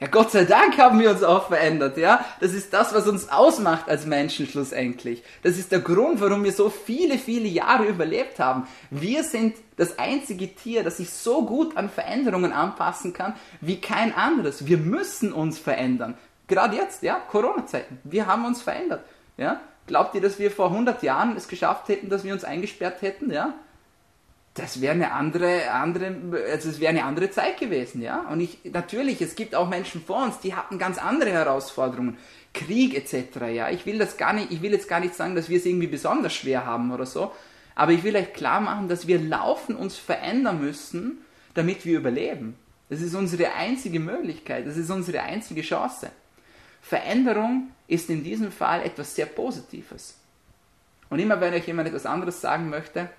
Ja, 0.00 0.06
Gott 0.06 0.30
sei 0.30 0.46
Dank 0.46 0.78
haben 0.78 0.98
wir 0.98 1.10
uns 1.10 1.22
auch 1.22 1.48
verändert, 1.48 1.98
ja. 1.98 2.24
Das 2.40 2.54
ist 2.54 2.72
das, 2.72 2.94
was 2.94 3.06
uns 3.06 3.28
ausmacht 3.28 3.90
als 3.90 4.06
Menschen 4.06 4.46
schlussendlich. 4.46 5.22
Das 5.42 5.58
ist 5.58 5.72
der 5.72 5.80
Grund, 5.80 6.22
warum 6.22 6.42
wir 6.42 6.52
so 6.52 6.70
viele, 6.70 7.18
viele 7.18 7.48
Jahre 7.48 7.84
überlebt 7.84 8.38
haben. 8.38 8.66
Wir 8.88 9.22
sind 9.22 9.56
das 9.76 9.98
einzige 9.98 10.54
Tier, 10.54 10.84
das 10.84 10.96
sich 10.96 11.10
so 11.10 11.44
gut 11.44 11.76
an 11.76 11.90
Veränderungen 11.90 12.52
anpassen 12.52 13.12
kann 13.12 13.34
wie 13.60 13.78
kein 13.78 14.14
anderes. 14.14 14.66
Wir 14.66 14.78
müssen 14.78 15.34
uns 15.34 15.58
verändern. 15.58 16.16
Gerade 16.48 16.76
jetzt, 16.76 17.02
ja, 17.02 17.16
Corona-Zeiten. 17.16 17.98
Wir 18.04 18.26
haben 18.26 18.46
uns 18.46 18.62
verändert, 18.62 19.04
ja. 19.36 19.60
Glaubt 19.90 20.14
ihr, 20.14 20.20
dass 20.20 20.38
wir 20.38 20.52
vor 20.52 20.70
100 20.70 21.02
Jahren 21.02 21.36
es 21.36 21.48
geschafft 21.48 21.88
hätten, 21.88 22.10
dass 22.10 22.22
wir 22.22 22.32
uns 22.32 22.44
eingesperrt 22.44 23.02
hätten, 23.02 23.32
ja? 23.32 23.54
das 24.54 24.80
wäre 24.80 24.92
eine 24.92 25.12
andere, 25.12 25.70
andere, 25.72 26.14
also 26.50 26.68
es 26.68 26.78
wäre 26.78 26.90
eine 26.90 27.04
andere 27.04 27.30
Zeit 27.30 27.58
gewesen, 27.58 28.02
ja. 28.02 28.20
Und 28.30 28.40
ich, 28.40 28.58
natürlich, 28.64 29.20
es 29.20 29.34
gibt 29.34 29.56
auch 29.56 29.68
Menschen 29.68 30.00
vor 30.00 30.22
uns, 30.22 30.38
die 30.38 30.54
hatten 30.54 30.78
ganz 30.78 30.98
andere 30.98 31.30
Herausforderungen, 31.30 32.18
Krieg 32.54 32.94
etc. 32.94 33.52
Ja, 33.52 33.70
ich 33.70 33.84
will 33.84 33.98
das 33.98 34.16
gar 34.16 34.32
nicht, 34.32 34.52
ich 34.52 34.62
will 34.62 34.70
jetzt 34.70 34.88
gar 34.88 35.00
nicht 35.00 35.16
sagen, 35.16 35.34
dass 35.34 35.48
wir 35.48 35.58
es 35.58 35.66
irgendwie 35.66 35.88
besonders 35.88 36.34
schwer 36.34 36.66
haben 36.66 36.92
oder 36.92 37.06
so, 37.06 37.32
aber 37.74 37.90
ich 37.90 38.04
will 38.04 38.14
euch 38.14 38.32
klar 38.32 38.60
machen, 38.60 38.88
dass 38.88 39.08
wir 39.08 39.18
laufen 39.18 39.74
uns 39.74 39.96
verändern 39.96 40.60
müssen, 40.60 41.18
damit 41.54 41.84
wir 41.84 41.98
überleben. 41.98 42.56
Das 42.88 43.00
ist 43.00 43.14
unsere 43.16 43.52
einzige 43.54 43.98
Möglichkeit, 43.98 44.68
das 44.68 44.76
ist 44.76 44.90
unsere 44.90 45.22
einzige 45.22 45.62
Chance. 45.62 46.10
Veränderung 46.80 47.70
ist 47.86 48.10
in 48.10 48.24
diesem 48.24 48.52
Fall 48.52 48.82
etwas 48.82 49.14
sehr 49.14 49.26
Positives. 49.26 50.16
Und 51.08 51.18
immer 51.18 51.40
wenn 51.40 51.54
euch 51.54 51.66
jemand 51.66 51.88
etwas 51.88 52.06
anderes 52.06 52.40
sagen 52.40 52.70
möchte, 52.70 53.10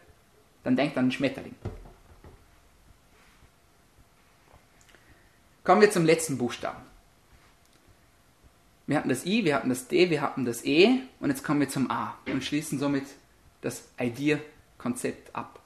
dann 0.63 0.75
denkt 0.75 0.97
an 0.97 1.05
den 1.05 1.11
Schmetterling. 1.11 1.55
Kommen 5.63 5.81
wir 5.81 5.91
zum 5.91 6.05
letzten 6.05 6.37
Buchstaben. 6.37 6.81
Wir 8.87 8.97
hatten 8.97 9.09
das 9.09 9.25
I, 9.25 9.45
wir 9.45 9.55
hatten 9.55 9.69
das 9.69 9.87
D, 9.87 10.09
wir 10.09 10.21
hatten 10.21 10.43
das 10.43 10.65
E 10.65 11.01
und 11.19 11.29
jetzt 11.29 11.43
kommen 11.43 11.59
wir 11.59 11.69
zum 11.69 11.89
A 11.91 12.17
und 12.25 12.43
schließen 12.43 12.79
somit 12.79 13.05
das 13.61 13.83
Idea-Konzept 13.99 15.35
ab. 15.35 15.59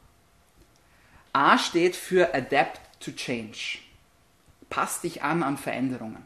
A 1.34 1.58
steht 1.58 1.96
für 1.96 2.34
Adapt 2.36 2.82
to 3.00 3.12
Change. 3.12 3.80
Pass 4.70 5.02
dich 5.02 5.24
an 5.24 5.44
an 5.44 5.58
Veränderungen. 5.58 6.26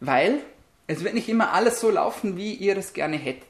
Weil 0.00 0.40
es 0.86 1.02
wird 1.02 1.14
nicht 1.14 1.28
immer 1.28 1.52
alles 1.52 1.80
so 1.80 1.90
laufen, 1.90 2.36
wie 2.36 2.54
ihr 2.54 2.76
es 2.76 2.92
gerne 2.92 3.16
hättet. 3.16 3.48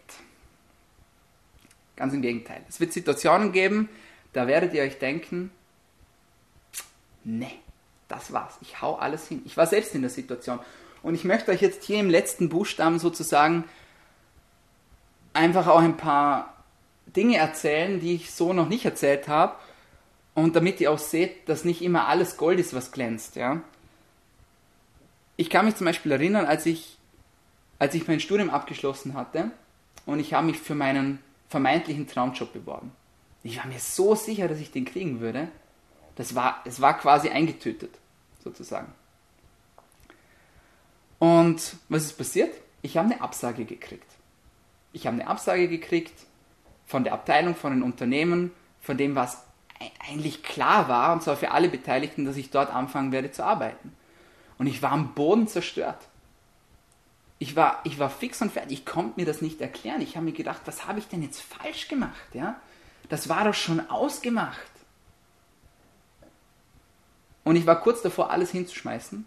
Ganz 1.97 2.13
im 2.13 2.23
Gegenteil. 2.23 2.63
Es 2.69 2.81
wird 2.81 2.93
Situationen 2.93 3.53
geben, 3.53 3.89
da 4.33 4.47
werdet 4.47 4.75
ihr 4.75 4.83
euch 4.83 4.99
denken, 4.99 5.51
ne, 7.23 7.51
das 8.09 8.33
war's. 8.33 8.55
Ich 8.61 8.83
hau 8.83 8.97
alles 8.97 9.29
hin. 9.29 9.43
Ich 9.45 9.57
war 9.57 9.67
selbst 9.67 9.95
in 9.95 10.03
der 10.03 10.11
Situation. 10.11 10.59
Und 11.03 11.15
ich 11.15 11.25
möchte 11.25 11.51
euch 11.51 11.61
jetzt 11.61 11.85
hier 11.85 12.01
im 12.01 12.11
letzten 12.11 12.49
Buchstaben 12.49 12.99
sozusagen 12.99 13.65
einfach 15.33 15.67
auch 15.67 15.81
ein 15.81 15.97
paar 15.97 16.55
Dinge 17.07 17.37
erzählen, 17.37 18.01
die 18.01 18.15
ich 18.15 18.33
so 18.33 18.53
noch 18.53 18.69
nicht 18.69 18.85
erzählt 18.85 19.29
habe. 19.29 19.55
Und 20.35 20.57
damit 20.57 20.81
ihr 20.81 20.91
auch 20.91 20.99
seht, 20.99 21.49
dass 21.49 21.65
nicht 21.65 21.83
immer 21.83 22.09
alles 22.09 22.37
Gold 22.37 22.59
ist, 22.59 22.75
was 22.75 22.91
glänzt. 22.91 23.37
Ja? 23.37 23.61
Ich 25.37 25.51
kann 25.51 25.66
mich 25.66 25.76
zum 25.76 25.87
Beispiel 25.87 26.12
erinnern, 26.12 26.47
als 26.47 26.66
ich, 26.66 26.97
als 27.78 27.95
ich 27.95 28.07
mein 28.07 28.20
Studium 28.20 28.51
abgeschlossen 28.51 29.14
hatte 29.14 29.51
und 30.07 30.20
ich 30.20 30.35
habe 30.35 30.47
mich 30.47 30.59
für 30.59 30.74
meinen 30.74 31.18
vermeintlichen 31.49 32.07
Traumjob 32.07 32.53
beworben. 32.53 32.93
Ich 33.43 33.59
war 33.59 33.66
mir 33.66 33.78
so 33.78 34.14
sicher, 34.14 34.49
dass 34.49 34.59
ich 34.59 34.70
den 34.70 34.85
kriegen 34.85 35.20
würde. 35.20 35.49
Das 36.16 36.35
war, 36.35 36.62
es 36.64 36.80
war 36.80 36.97
quasi 36.99 37.28
eingetötet, 37.28 37.91
sozusagen. 38.43 38.93
Und 41.18 41.76
was 41.89 42.05
ist 42.05 42.18
passiert? 42.18 42.55
Ich 42.82 42.97
habe 42.97 43.11
eine 43.11 43.20
Absage 43.20 43.64
gekriegt. 43.64 44.11
Ich 44.93 45.07
habe 45.07 45.20
eine 45.20 45.26
Absage 45.26 45.68
gekriegt 45.68 46.14
von 46.87 47.03
der 47.03 47.12
Abteilung, 47.12 47.57
von 47.57 47.72
den 47.72 47.82
Unternehmen, 47.82 48.53
von 48.80 48.97
dem, 48.97 49.14
was 49.14 49.43
eigentlich 50.07 50.43
klar 50.43 50.89
war, 50.89 51.12
und 51.12 51.22
zwar 51.22 51.37
für 51.37 51.51
alle 51.51 51.68
Beteiligten, 51.68 52.24
dass 52.24 52.37
ich 52.37 52.51
dort 52.51 52.70
anfangen 52.70 53.11
werde 53.11 53.32
zu 53.32 53.45
arbeiten. 53.45 53.93
Und 54.59 54.67
ich 54.67 54.83
war 54.83 54.93
am 54.93 55.15
Boden 55.15 55.49
zerstört. 55.49 55.99
Ich 57.39 57.57
war, 57.57 57.81
ich 57.85 57.99
war 57.99 58.11
fix 58.11 58.41
und 58.41 58.53
fertig. 58.53 58.81
Ich 58.81 58.87
konnte 58.87 59.19
mir 59.21 59.27
das 59.27 59.43
nicht 59.43 59.61
erklären. 59.61 60.01
Ich 60.01 60.17
habe 60.17 60.25
mir 60.25 60.33
gedacht, 60.33 60.63
was 60.67 60.87
habe 60.87 60.99
ich 60.99 61.09
denn 61.09 61.23
jetzt 61.23 61.41
falsch 61.43 61.89
gemacht? 61.89 62.35
Ja? 62.35 62.61
Das 63.09 63.29
war 63.29 63.45
doch 63.45 63.55
schon 63.55 63.89
ausgemacht. 63.91 64.59
Und 67.43 67.57
ich 67.57 67.67
war 67.67 67.81
kurz 67.81 68.01
davor, 68.03 68.31
alles 68.31 68.51
hinzuschmeißen. 68.51 69.27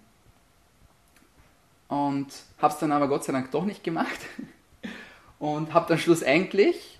Und 1.88 2.28
habe 2.58 2.74
es 2.74 2.80
dann 2.80 2.92
aber 2.92 3.08
Gott 3.08 3.24
sei 3.24 3.34
Dank 3.34 3.52
doch 3.52 3.66
nicht 3.66 3.84
gemacht. 3.84 4.20
Und 5.40 5.74
habe 5.74 5.88
dann 5.88 6.00
schlussendlich 6.00 7.00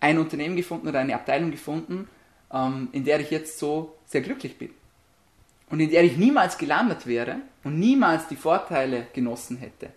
ein 0.00 0.18
Unternehmen 0.18 0.56
gefunden 0.56 0.88
oder 0.88 0.98
eine 0.98 1.14
Abteilung 1.14 1.50
gefunden, 1.50 2.08
ähm, 2.50 2.88
in 2.92 3.04
der 3.04 3.20
ich 3.20 3.30
jetzt 3.30 3.58
so 3.58 3.96
sehr 4.06 4.22
glücklich 4.22 4.58
bin. 4.58 4.70
Und 5.72 5.80
in 5.80 5.90
der 5.90 6.04
ich 6.04 6.18
niemals 6.18 6.58
gelandet 6.58 7.06
wäre 7.06 7.36
und 7.64 7.78
niemals 7.78 8.28
die 8.28 8.36
Vorteile 8.36 9.06
genossen 9.14 9.56
hätte, 9.56 9.88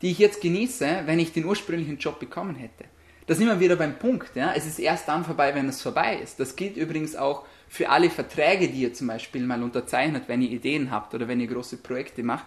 die 0.00 0.12
ich 0.12 0.20
jetzt 0.20 0.40
genieße, 0.40 1.02
wenn 1.04 1.18
ich 1.18 1.32
den 1.32 1.46
ursprünglichen 1.46 1.98
Job 1.98 2.20
bekommen 2.20 2.54
hätte. 2.54 2.84
Da 3.26 3.34
sind 3.34 3.48
wir 3.48 3.58
wieder 3.58 3.74
beim 3.74 3.98
Punkt. 3.98 4.36
Ja? 4.36 4.52
Es 4.54 4.64
ist 4.64 4.78
erst 4.78 5.08
dann 5.08 5.24
vorbei, 5.24 5.52
wenn 5.56 5.68
es 5.68 5.82
vorbei 5.82 6.16
ist. 6.16 6.38
Das 6.38 6.54
gilt 6.54 6.76
übrigens 6.76 7.16
auch 7.16 7.44
für 7.68 7.88
alle 7.88 8.08
Verträge, 8.08 8.68
die 8.68 8.82
ihr 8.82 8.94
zum 8.94 9.08
Beispiel 9.08 9.44
mal 9.44 9.64
unterzeichnet, 9.64 10.28
wenn 10.28 10.42
ihr 10.42 10.50
Ideen 10.50 10.92
habt 10.92 11.12
oder 11.12 11.26
wenn 11.26 11.40
ihr 11.40 11.48
große 11.48 11.78
Projekte 11.78 12.22
macht. 12.22 12.44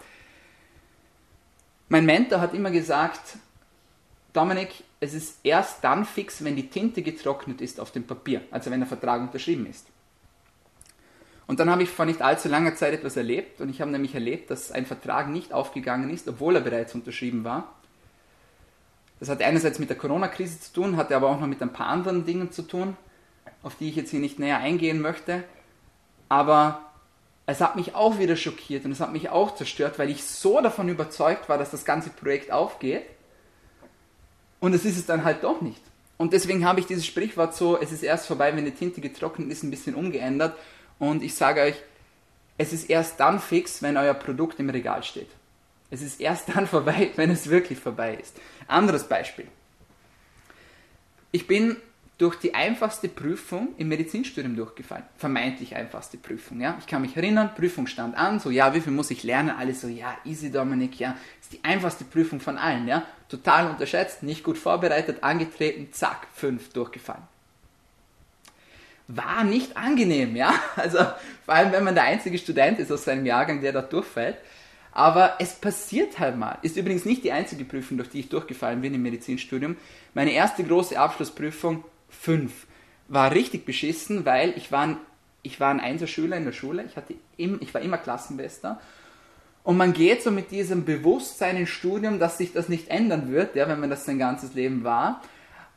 Mein 1.90 2.06
Mentor 2.06 2.40
hat 2.40 2.54
immer 2.54 2.72
gesagt, 2.72 3.40
Dominik, 4.32 4.70
es 5.02 5.14
ist 5.14 5.40
erst 5.44 5.84
dann 5.84 6.06
fix, 6.06 6.42
wenn 6.46 6.56
die 6.56 6.70
Tinte 6.70 7.02
getrocknet 7.02 7.60
ist 7.60 7.78
auf 7.82 7.92
dem 7.92 8.04
Papier, 8.04 8.42
also 8.52 8.72
wenn 8.72 8.80
der 8.80 8.88
Vertrag 8.88 9.20
unterschrieben 9.20 9.66
ist. 9.66 9.88
Und 11.48 11.60
dann 11.60 11.70
habe 11.70 11.84
ich 11.84 11.90
vor 11.90 12.06
nicht 12.06 12.22
allzu 12.22 12.50
langer 12.50 12.76
Zeit 12.76 12.94
etwas 12.94 13.18
erlebt 13.18 13.62
und 13.62 13.70
ich 13.70 13.82
habe 13.82 13.92
nämlich 13.92 14.16
erlebt, 14.16 14.50
dass 14.50 14.72
ein 14.72 14.86
Vertrag 14.86 15.30
nicht 15.30 15.54
aufgegangen 15.54 16.10
ist, 16.10 16.28
obwohl 16.28 16.56
er 16.56 16.62
bereits 16.62 16.96
unterschrieben 16.96 17.44
war. 17.44 17.76
Das 19.20 19.30
hat 19.30 19.42
einerseits 19.42 19.80
mit 19.80 19.90
der 19.90 19.98
Corona-Krise 19.98 20.60
zu 20.60 20.74
tun, 20.74 20.98
hatte 20.98 21.16
aber 21.16 21.30
auch 21.30 21.40
noch 21.40 21.48
mit 21.48 21.62
ein 21.62 21.72
paar 21.72 21.88
anderen 21.88 22.26
Dingen 22.26 22.52
zu 22.52 22.64
tun, 22.64 22.98
auf 23.64 23.76
die 23.76 23.90
ich 23.90 23.96
jetzt 23.96 24.10
hier 24.10 24.20
nicht 24.20 24.40
näher 24.40 24.58
eingehen 24.58 25.02
möchte. 25.02 25.44
Aber 26.30 26.82
es 27.46 27.62
hat 27.62 27.76
mich 27.76 27.94
auch 27.94 28.18
wieder 28.18 28.36
schockiert 28.36 28.86
und 28.86 28.92
es 28.92 29.00
hat 29.00 29.14
mich 29.14 29.30
auch 29.30 29.56
zerstört, 29.56 30.00
weil 30.00 30.10
ich 30.10 30.24
so 30.24 30.60
davon 30.62 30.90
überzeugt 30.90 31.48
war, 31.48 31.58
dass 31.58 31.72
das 31.72 31.86
ganze 31.86 32.10
Projekt 32.10 32.52
aufgeht. 32.52 33.04
Und 34.60 34.74
es 34.74 34.84
ist 34.84 34.98
es 34.98 35.06
dann 35.06 35.24
halt 35.24 35.44
doch 35.44 35.62
nicht. 35.62 35.82
Und 36.18 36.34
deswegen 36.34 36.66
habe 36.66 36.80
ich 36.80 36.88
dieses 36.88 37.06
Sprichwort 37.06 37.56
so, 37.56 37.80
es 37.80 37.92
ist 37.92 38.02
erst 38.02 38.26
vorbei, 38.26 38.56
wenn 38.56 38.66
die 38.66 38.72
Tinte 38.72 39.02
getrocknet 39.02 39.52
ist, 39.52 39.64
ein 39.64 39.70
bisschen 39.70 39.96
umgeändert. 39.96 40.58
Und 41.00 41.24
ich 41.24 41.36
sage 41.36 41.62
euch, 41.62 41.76
es 42.58 42.74
ist 42.74 42.90
erst 42.90 43.20
dann 43.20 43.40
fix, 43.40 43.82
wenn 43.82 43.98
euer 43.98 44.14
Produkt 44.14 44.60
im 44.60 44.70
Regal 44.70 45.04
steht. 45.04 45.30
Es 45.92 46.02
ist 46.02 46.20
erst 46.20 46.50
dann 46.56 46.68
vorbei, 46.76 47.12
wenn 47.16 47.30
es 47.30 47.50
wirklich 47.50 47.80
vorbei 47.80 48.16
ist. 48.16 48.40
Anderes 48.68 49.08
Beispiel. 49.08 49.48
Ich 51.32 51.48
bin 51.48 51.78
durch 52.18 52.38
die 52.38 52.54
einfachste 52.54 53.10
Prüfung 53.10 53.76
im 53.78 53.90
Medizinstudium 53.90 54.56
durchgefallen. 54.56 55.04
Vermeintlich 55.18 55.76
einfachste 55.76 56.18
Prüfung, 56.18 56.62
ja. 56.62 56.78
Ich 56.80 56.88
kann 56.88 57.02
mich 57.02 57.18
erinnern, 57.18 57.54
Prüfung 57.56 57.88
stand 57.88 58.16
an, 58.16 58.40
so, 58.40 58.50
ja, 58.50 58.74
wie 58.74 58.80
viel 58.80 58.94
muss 58.94 59.12
ich 59.12 59.24
lernen? 59.24 59.50
Alle 59.50 59.74
so, 59.74 59.88
ja, 59.88 60.16
easy 60.24 60.50
Dominik, 60.50 60.98
ja, 60.98 61.18
ist 61.42 61.52
die 61.52 61.64
einfachste 61.64 62.06
Prüfung 62.06 62.40
von 62.40 62.58
allen, 62.58 62.88
ja. 62.88 63.06
Total 63.28 63.70
unterschätzt, 63.70 64.24
nicht 64.24 64.44
gut 64.44 64.58
vorbereitet, 64.58 65.24
angetreten, 65.24 65.92
zack, 65.92 66.28
fünf 66.34 66.72
durchgefallen. 66.72 67.24
War 69.08 69.44
nicht 69.44 69.78
angenehm, 69.78 70.36
ja. 70.36 70.54
Also, 70.76 71.00
vor 71.46 71.54
allem, 71.54 71.72
wenn 71.72 71.84
man 71.84 71.96
der 71.96 72.06
einzige 72.06 72.38
Student 72.38 72.80
ist 72.80 72.92
aus 72.92 73.06
seinem 73.06 73.26
Jahrgang, 73.26 73.62
der 73.62 73.72
da 73.72 73.82
durchfällt. 73.82 74.38
Aber 74.92 75.36
es 75.40 75.54
passiert 75.54 76.20
halt 76.20 76.38
mal. 76.38 76.58
Ist 76.62 76.78
übrigens 76.78 77.04
nicht 77.04 77.24
die 77.24 77.32
einzige 77.34 77.66
Prüfung, 77.66 77.98
durch 77.98 78.10
die 78.10 78.22
ich 78.22 78.30
durchgefallen 78.30 78.82
bin 78.82 78.94
im 78.94 79.02
Medizinstudium. 79.02 79.76
Meine 80.14 80.32
erste 80.32 80.64
große 80.64 80.98
Abschlussprüfung 80.98 81.84
5. 82.10 82.66
War 83.10 83.32
richtig 83.32 83.66
beschissen, 83.66 84.26
weil 84.26 84.54
ich 84.56 84.72
war 84.72 84.84
ein, 84.84 84.98
ich 85.44 85.60
war 85.60 85.70
ein 85.70 85.82
Einserschüler 85.82 86.38
in 86.38 86.46
der 86.46 86.54
Schule, 86.54 86.86
ich, 86.86 86.96
hatte 86.96 87.14
im, 87.36 87.60
ich 87.62 87.74
war 87.74 87.82
immer 87.82 87.98
Klassenbester. 87.98 88.80
Und 89.66 89.78
man 89.78 89.94
geht 89.94 90.24
so 90.24 90.32
mit 90.32 90.52
diesem 90.52 90.86
Bewusstsein 90.86 91.58
ins 91.58 91.70
Studium, 91.70 92.18
dass 92.18 92.38
sich 92.38 92.54
das 92.54 92.70
nicht 92.70 92.88
ändern 92.88 93.32
wird, 93.32 93.56
ja, 93.56 93.68
wenn 93.68 93.80
man 93.80 93.90
das 93.90 94.06
sein 94.06 94.18
ganzes 94.18 94.54
Leben 94.54 94.84
war. 94.84 95.22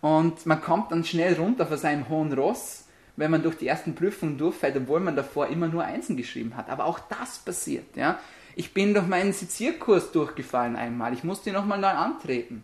Und 0.01 0.47
man 0.47 0.61
kommt 0.61 0.93
dann 0.93 1.05
schnell 1.05 1.35
runter 1.35 1.67
von 1.67 1.77
seinem 1.77 2.09
hohen 2.09 2.33
Ross, 2.33 2.85
wenn 3.19 3.33
man 3.33 3.43
durch 3.43 3.57
die 3.57 3.67
ersten 3.67 3.97
Prüfungen 3.97 4.39
durchfällt, 4.39 4.77
obwohl 4.77 5.01
man 5.01 5.17
davor 5.17 5.49
immer 5.49 5.67
nur 5.67 5.85
Einsen 5.85 6.17
geschrieben 6.17 6.57
hat. 6.57 6.71
Aber 6.71 6.85
auch 6.85 7.01
das 7.01 7.41
passiert. 7.41 7.97
Ja. 7.97 8.21
Ich 8.55 8.73
bin 8.73 8.95
durch 8.95 9.09
meinen 9.09 9.33
Sezierkurs 9.33 10.13
durchgefallen 10.13 10.77
einmal. 10.77 11.13
Ich 11.13 11.25
musste 11.25 11.51
nochmal 11.51 11.81
neu 11.81 11.89
antreten. 11.89 12.63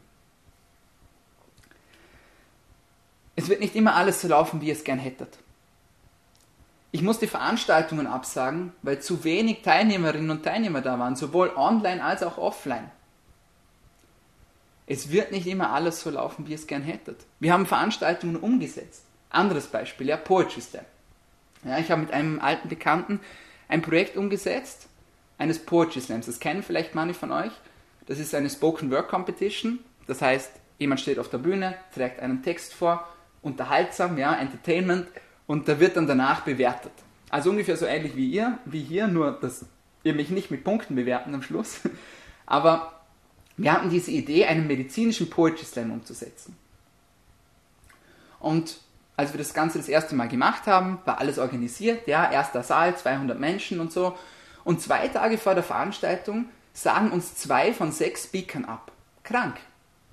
Es 3.34 3.48
wird 3.48 3.58
nicht 3.58 3.74
immer 3.74 3.96
alles 3.96 4.20
so 4.20 4.28
laufen, 4.28 4.60
wie 4.60 4.68
ihr 4.68 4.74
es 4.74 4.84
gern 4.84 5.00
hättet. 5.00 5.38
Ich 6.92 7.02
musste 7.02 7.26
Veranstaltungen 7.26 8.06
absagen, 8.06 8.72
weil 8.82 9.00
zu 9.00 9.24
wenig 9.24 9.62
Teilnehmerinnen 9.62 10.30
und 10.30 10.44
Teilnehmer 10.44 10.82
da 10.82 11.00
waren, 11.00 11.16
sowohl 11.16 11.50
online 11.56 12.04
als 12.04 12.22
auch 12.22 12.38
offline. 12.38 12.88
Es 14.86 15.10
wird 15.10 15.32
nicht 15.32 15.48
immer 15.48 15.70
alles 15.72 16.00
so 16.00 16.10
laufen, 16.10 16.46
wie 16.46 16.52
ihr 16.52 16.58
es 16.58 16.68
gern 16.68 16.82
hättet. 16.82 17.26
Wir 17.40 17.52
haben 17.52 17.66
Veranstaltungen 17.66 18.36
umgesetzt. 18.36 19.03
Anderes 19.34 19.66
Beispiel, 19.66 20.08
ja, 20.08 20.16
Poetry 20.16 20.60
Slam. 20.60 20.84
Ja, 21.64 21.78
ich 21.78 21.90
habe 21.90 22.02
mit 22.02 22.12
einem 22.12 22.40
alten 22.40 22.68
Bekannten 22.68 23.20
ein 23.68 23.82
Projekt 23.82 24.16
umgesetzt, 24.16 24.88
eines 25.38 25.58
Poetry 25.58 26.00
Slams. 26.00 26.26
Das 26.26 26.40
kennen 26.40 26.62
vielleicht 26.62 26.94
manche 26.94 27.14
von 27.14 27.32
euch. 27.32 27.52
Das 28.06 28.18
ist 28.18 28.34
eine 28.34 28.50
Spoken 28.50 28.90
Word 28.90 29.08
Competition. 29.08 29.80
Das 30.06 30.20
heißt, 30.20 30.52
jemand 30.78 31.00
steht 31.00 31.18
auf 31.18 31.30
der 31.30 31.38
Bühne, 31.38 31.76
trägt 31.94 32.20
einen 32.20 32.42
Text 32.42 32.74
vor 32.74 33.08
unterhaltsam, 33.42 34.18
ja, 34.18 34.34
Entertainment 34.34 35.06
und 35.46 35.68
da 35.68 35.80
wird 35.80 35.96
dann 35.96 36.06
danach 36.06 36.42
bewertet. 36.42 36.92
Also 37.30 37.50
ungefähr 37.50 37.76
so 37.76 37.86
ähnlich 37.86 38.16
wie 38.16 38.30
ihr, 38.30 38.58
wie 38.64 38.82
hier, 38.82 39.06
nur 39.06 39.32
dass 39.32 39.66
ihr 40.02 40.14
mich 40.14 40.30
nicht 40.30 40.50
mit 40.50 40.64
Punkten 40.64 40.94
bewerten 40.94 41.34
am 41.34 41.42
Schluss. 41.42 41.80
Aber 42.46 43.02
wir 43.56 43.72
hatten 43.72 43.90
diese 43.90 44.10
Idee, 44.10 44.46
einen 44.46 44.66
medizinischen 44.66 45.30
Poetry 45.30 45.64
Slam 45.64 45.92
umzusetzen. 45.92 46.56
Und 48.40 48.78
als 49.16 49.32
wir 49.32 49.38
das 49.38 49.54
Ganze 49.54 49.78
das 49.78 49.88
erste 49.88 50.14
Mal 50.14 50.28
gemacht 50.28 50.66
haben, 50.66 50.98
war 51.04 51.18
alles 51.18 51.38
organisiert, 51.38 52.06
ja, 52.08 52.30
erster 52.30 52.62
Saal, 52.62 52.96
200 52.96 53.38
Menschen 53.38 53.80
und 53.80 53.92
so. 53.92 54.16
Und 54.64 54.80
zwei 54.80 55.08
Tage 55.08 55.38
vor 55.38 55.54
der 55.54 55.62
Veranstaltung 55.62 56.46
sagen 56.72 57.12
uns 57.12 57.36
zwei 57.36 57.72
von 57.72 57.92
sechs 57.92 58.24
Speakern 58.24 58.64
ab. 58.64 58.90
Krank 59.22 59.56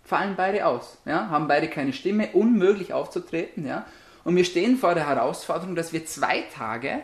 fallen 0.04 0.36
beide 0.36 0.66
aus, 0.66 0.98
ja, 1.06 1.30
haben 1.30 1.48
beide 1.48 1.70
keine 1.70 1.94
Stimme, 1.94 2.30
unmöglich 2.34 2.94
aufzutreten, 2.94 3.66
ja. 3.66 3.86
Und 4.24 4.36
wir 4.36 4.46
stehen 4.46 4.78
vor 4.78 4.94
der 4.94 5.08
Herausforderung, 5.08 5.76
dass 5.76 5.94
wir 5.94 6.06
zwei 6.06 6.42
Tage 6.54 7.02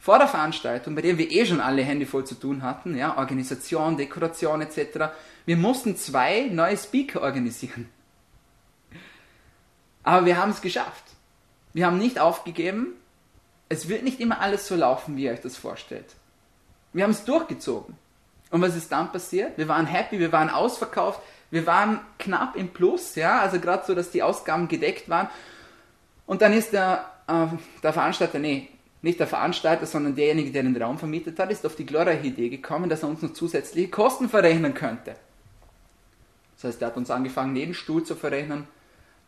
vor 0.00 0.18
der 0.18 0.26
Veranstaltung, 0.26 0.96
bei 0.96 1.02
der 1.02 1.16
wir 1.16 1.30
eh 1.30 1.46
schon 1.46 1.60
alle 1.60 1.82
Hände 1.82 2.06
voll 2.06 2.24
zu 2.24 2.34
tun 2.34 2.62
hatten, 2.62 2.96
ja, 2.96 3.16
Organisation, 3.16 3.96
Dekoration 3.96 4.60
etc., 4.60 5.10
wir 5.44 5.56
mussten 5.56 5.96
zwei 5.96 6.48
neue 6.50 6.76
Speaker 6.76 7.22
organisieren. 7.22 7.88
Aber 10.02 10.26
wir 10.26 10.36
haben 10.36 10.50
es 10.50 10.60
geschafft. 10.60 11.04
Wir 11.72 11.86
haben 11.86 11.98
nicht 11.98 12.18
aufgegeben. 12.18 12.88
Es 13.68 13.88
wird 13.88 14.02
nicht 14.02 14.20
immer 14.20 14.40
alles 14.40 14.66
so 14.66 14.76
laufen, 14.76 15.16
wie 15.16 15.24
ihr 15.24 15.32
euch 15.32 15.40
das 15.40 15.56
vorstellt. 15.56 16.14
Wir 16.92 17.04
haben 17.04 17.12
es 17.12 17.24
durchgezogen. 17.24 17.96
Und 18.50 18.60
was 18.60 18.76
ist 18.76 18.92
dann 18.92 19.10
passiert? 19.10 19.56
Wir 19.56 19.66
waren 19.68 19.86
happy, 19.86 20.18
wir 20.18 20.30
waren 20.30 20.50
ausverkauft, 20.50 21.20
wir 21.50 21.66
waren 21.66 22.00
knapp 22.18 22.54
im 22.54 22.68
Plus, 22.68 23.14
ja, 23.14 23.40
also 23.40 23.58
gerade 23.58 23.84
so, 23.86 23.94
dass 23.94 24.10
die 24.10 24.22
Ausgaben 24.22 24.68
gedeckt 24.68 25.08
waren. 25.08 25.28
Und 26.26 26.42
dann 26.42 26.52
ist 26.52 26.74
der, 26.74 27.06
äh, 27.28 27.46
der 27.82 27.92
Veranstalter, 27.94 28.38
nee, 28.38 28.68
nicht 29.00 29.18
der 29.18 29.26
Veranstalter, 29.26 29.86
sondern 29.86 30.14
derjenige, 30.14 30.52
der 30.52 30.62
den 30.62 30.80
Raum 30.80 30.98
vermietet 30.98 31.38
hat, 31.38 31.50
ist 31.50 31.64
auf 31.64 31.76
die 31.76 31.86
glorreiche 31.86 32.26
Idee 32.26 32.50
gekommen, 32.50 32.90
dass 32.90 33.02
er 33.02 33.08
uns 33.08 33.22
noch 33.22 33.32
zusätzliche 33.32 33.88
Kosten 33.88 34.28
verrechnen 34.28 34.74
könnte. 34.74 35.16
Das 36.56 36.64
heißt, 36.64 36.82
er 36.82 36.88
hat 36.88 36.96
uns 36.96 37.10
angefangen, 37.10 37.56
jeden 37.56 37.74
Stuhl 37.74 38.04
zu 38.04 38.14
verrechnen. 38.14 38.68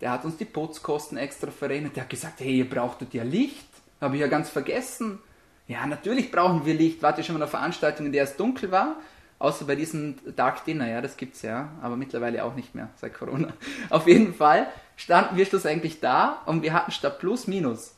Der 0.01 0.11
hat 0.11 0.25
uns 0.25 0.37
die 0.37 0.45
Putzkosten 0.45 1.19
extra 1.19 1.51
verrechnet. 1.51 1.97
Der 1.97 2.05
hat 2.05 2.11
gesagt, 2.11 2.41
hey, 2.41 2.59
ihr 2.59 2.69
brauchtet 2.69 3.15
ja 3.15 3.23
Licht. 3.23 3.67
Habe 4.01 4.17
ich 4.17 4.21
ja 4.21 4.27
ganz 4.27 4.51
vergessen. 4.51 5.19
Ja, 5.67 5.87
natürlich 5.87 6.31
brauchen 6.31 6.67
wir 6.67 6.75
Licht. 6.75 7.03
Warte 7.03 7.25
schon 7.25 7.35
mal 7.35 7.43
eine 7.43 7.51
Veranstaltung, 7.51 8.07
in 8.07 8.13
der 8.13 8.25
es 8.25 8.37
dunkel 8.37 8.71
war 8.71 8.97
Außer 9.45 9.67
bei 9.67 9.75
diesem 9.75 10.15
Dark 10.37 10.65
Dinner, 10.65 10.89
ja, 10.89 11.01
das 11.01 11.17
gibt's 11.17 11.43
ja, 11.43 11.69
aber 11.83 11.97
mittlerweile 11.97 12.45
auch 12.45 12.55
nicht 12.55 12.75
mehr 12.75 12.89
seit 12.97 13.15
Corona. 13.15 13.53
Auf 13.91 14.07
jeden 14.07 14.33
Fall 14.33 14.69
standen 14.97 15.37
wir 15.37 15.45
schlussendlich 15.45 16.01
da 16.01 16.43
und 16.47 16.63
wir 16.63 16.73
hatten 16.73 16.93
statt 16.93 17.19
Plus 17.19 17.47
Minus. 17.47 17.95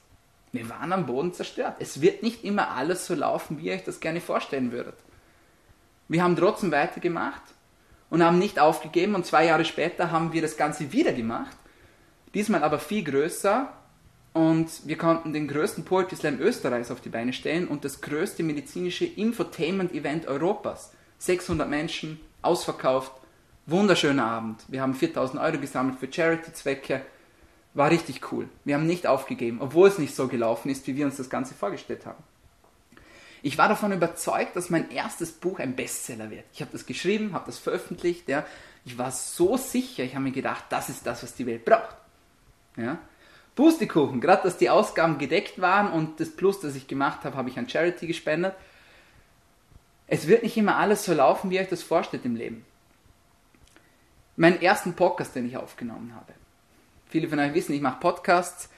Wir 0.53 0.69
waren 0.71 0.93
am 0.93 1.07
Boden 1.07 1.35
zerstört. 1.35 1.77
Es 1.79 2.01
wird 2.01 2.23
nicht 2.23 2.43
immer 2.43 2.71
alles 2.71 3.07
so 3.07 3.15
laufen, 3.15 3.59
wie 3.59 3.67
ihr 3.67 3.75
euch 3.75 3.85
das 3.85 4.01
gerne 4.01 4.21
vorstellen 4.21 4.73
würdet. 4.73 4.97
Wir 6.09 6.23
haben 6.23 6.37
trotzdem 6.37 6.73
weitergemacht 6.73 7.43
und 8.09 8.25
haben 8.25 8.39
nicht 8.39 8.59
aufgegeben 8.59 9.15
und 9.15 9.27
zwei 9.27 9.47
Jahre 9.47 9.65
später 9.65 10.11
haben 10.11 10.33
wir 10.33 10.41
das 10.41 10.57
Ganze 10.57 10.91
wieder 10.93 11.13
gemacht. 11.13 11.57
Diesmal 12.35 12.63
aber 12.63 12.79
viel 12.79 13.05
größer 13.05 13.73
und 14.33 14.87
wir 14.87 14.99
konnten 14.99 15.33
den 15.33 15.49
größten 15.49 15.85
Poetry 15.85 16.17
Slam 16.17 16.41
Österreichs 16.41 16.91
auf 16.91 17.01
die 17.01 17.09
Beine 17.09 17.33
stellen 17.33 17.69
und 17.69 17.85
das 17.85 18.01
größte 18.03 18.43
medizinische 18.43 19.07
Infotainment-Event 19.07 20.27
Europas. 20.27 20.93
600 21.19 21.69
Menschen, 21.69 22.21
ausverkauft, 22.43 23.13
wunderschöner 23.65 24.27
Abend. 24.27 24.63
Wir 24.69 24.83
haben 24.83 24.95
4000 24.95 25.41
Euro 25.41 25.59
gesammelt 25.59 25.99
für 25.99 26.13
Charity-Zwecke. 26.13 27.01
War 27.75 27.91
richtig 27.91 28.33
cool. 28.33 28.49
Wir 28.65 28.75
haben 28.75 28.87
nicht 28.87 29.07
aufgegeben, 29.07 29.59
obwohl 29.61 29.89
es 29.89 29.99
nicht 29.99 30.15
so 30.15 30.29
gelaufen 30.29 30.71
ist, 30.71 30.87
wie 30.87 30.97
wir 30.97 31.07
uns 31.07 31.17
das 31.17 31.31
Ganze 31.31 31.55
vorgestellt 31.55 32.07
haben. 32.07 32.23
Ich 33.43 33.59
war 33.59 33.69
davon 33.69 33.93
überzeugt, 33.93 34.57
dass 34.57 34.71
mein 34.71 34.91
erstes 34.91 35.33
Buch 35.33 35.61
ein 35.61 35.77
Bestseller 35.77 36.31
wird. 36.31 36.45
Ich 36.53 36.61
habe 36.61 36.73
das 36.73 36.87
geschrieben, 36.87 37.33
habe 37.33 37.47
das 37.47 37.59
veröffentlicht. 37.59 38.29
Ja. 38.29 38.45
Ich 38.85 38.99
war 38.99 39.11
so 39.11 39.57
sicher, 39.57 40.05
ich 40.05 40.15
habe 40.15 40.25
mir 40.25 40.33
gedacht, 40.33 40.65
das 40.71 40.89
ist 40.89 41.07
das, 41.07 41.23
was 41.23 41.35
die 41.35 41.47
Welt 41.47 41.65
braucht. 41.65 41.97
Ja. 42.77 42.99
Pustekuchen, 43.55 44.21
gerade 44.21 44.43
dass 44.43 44.59
die 44.59 44.69
Ausgaben 44.69 45.19
gedeckt 45.19 45.61
waren 45.61 45.91
und 45.91 46.21
das 46.21 46.31
Plus, 46.31 46.61
das 46.61 46.77
ich 46.77 46.87
gemacht 46.87 47.25
habe, 47.25 47.37
habe 47.37 47.49
ich 47.49 47.59
an 47.59 47.69
Charity 47.69 48.07
gespendet. 48.07 48.55
Es 50.07 50.27
wird 50.29 50.43
nicht 50.43 50.57
immer 50.57 50.77
alles 50.77 51.05
so 51.05 51.15
laufen, 51.15 51.51
wie 51.51 51.57
ihr 51.57 51.63
euch 51.63 51.69
das 51.69 51.83
vorstellt 51.83 52.25
im 52.27 52.37
Leben. 52.37 52.65
Meinen 54.37 54.61
ersten 54.61 54.95
Podcast, 54.95 55.35
den 55.35 55.47
ich 55.47 55.57
aufgenommen 55.57 56.15
habe. 56.15 56.35
Viele 57.09 57.29
von 57.29 57.39
euch 57.39 57.55
wissen, 57.55 57.73
ich 57.73 57.81
mache 57.81 57.99
Podcasts 57.99 58.69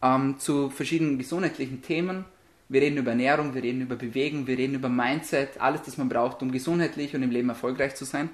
ähm, 0.00 0.38
zu 0.38 0.70
verschiedenen 0.70 1.18
gesundheitlichen 1.18 1.82
Themen. 1.82 2.24
Wir 2.68 2.82
reden 2.82 2.98
über 2.98 3.10
Ernährung, 3.10 3.54
wir 3.54 3.62
reden 3.62 3.80
über 3.80 3.96
Bewegung, 3.96 4.46
wir 4.46 4.56
reden 4.56 4.74
über 4.74 4.88
Mindset, 4.88 5.60
alles, 5.60 5.82
das 5.82 5.96
man 5.96 6.08
braucht, 6.08 6.42
um 6.42 6.52
gesundheitlich 6.52 7.14
und 7.16 7.22
im 7.22 7.30
Leben 7.30 7.48
erfolgreich 7.48 7.96
zu 7.96 8.04
sein. 8.04 8.30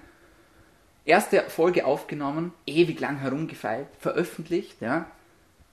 Erste 1.04 1.42
Folge 1.48 1.84
aufgenommen, 1.84 2.52
ewig 2.66 2.98
lang 2.98 3.18
herumgefeilt, 3.18 3.88
veröffentlicht, 3.98 4.80
ja. 4.80 5.06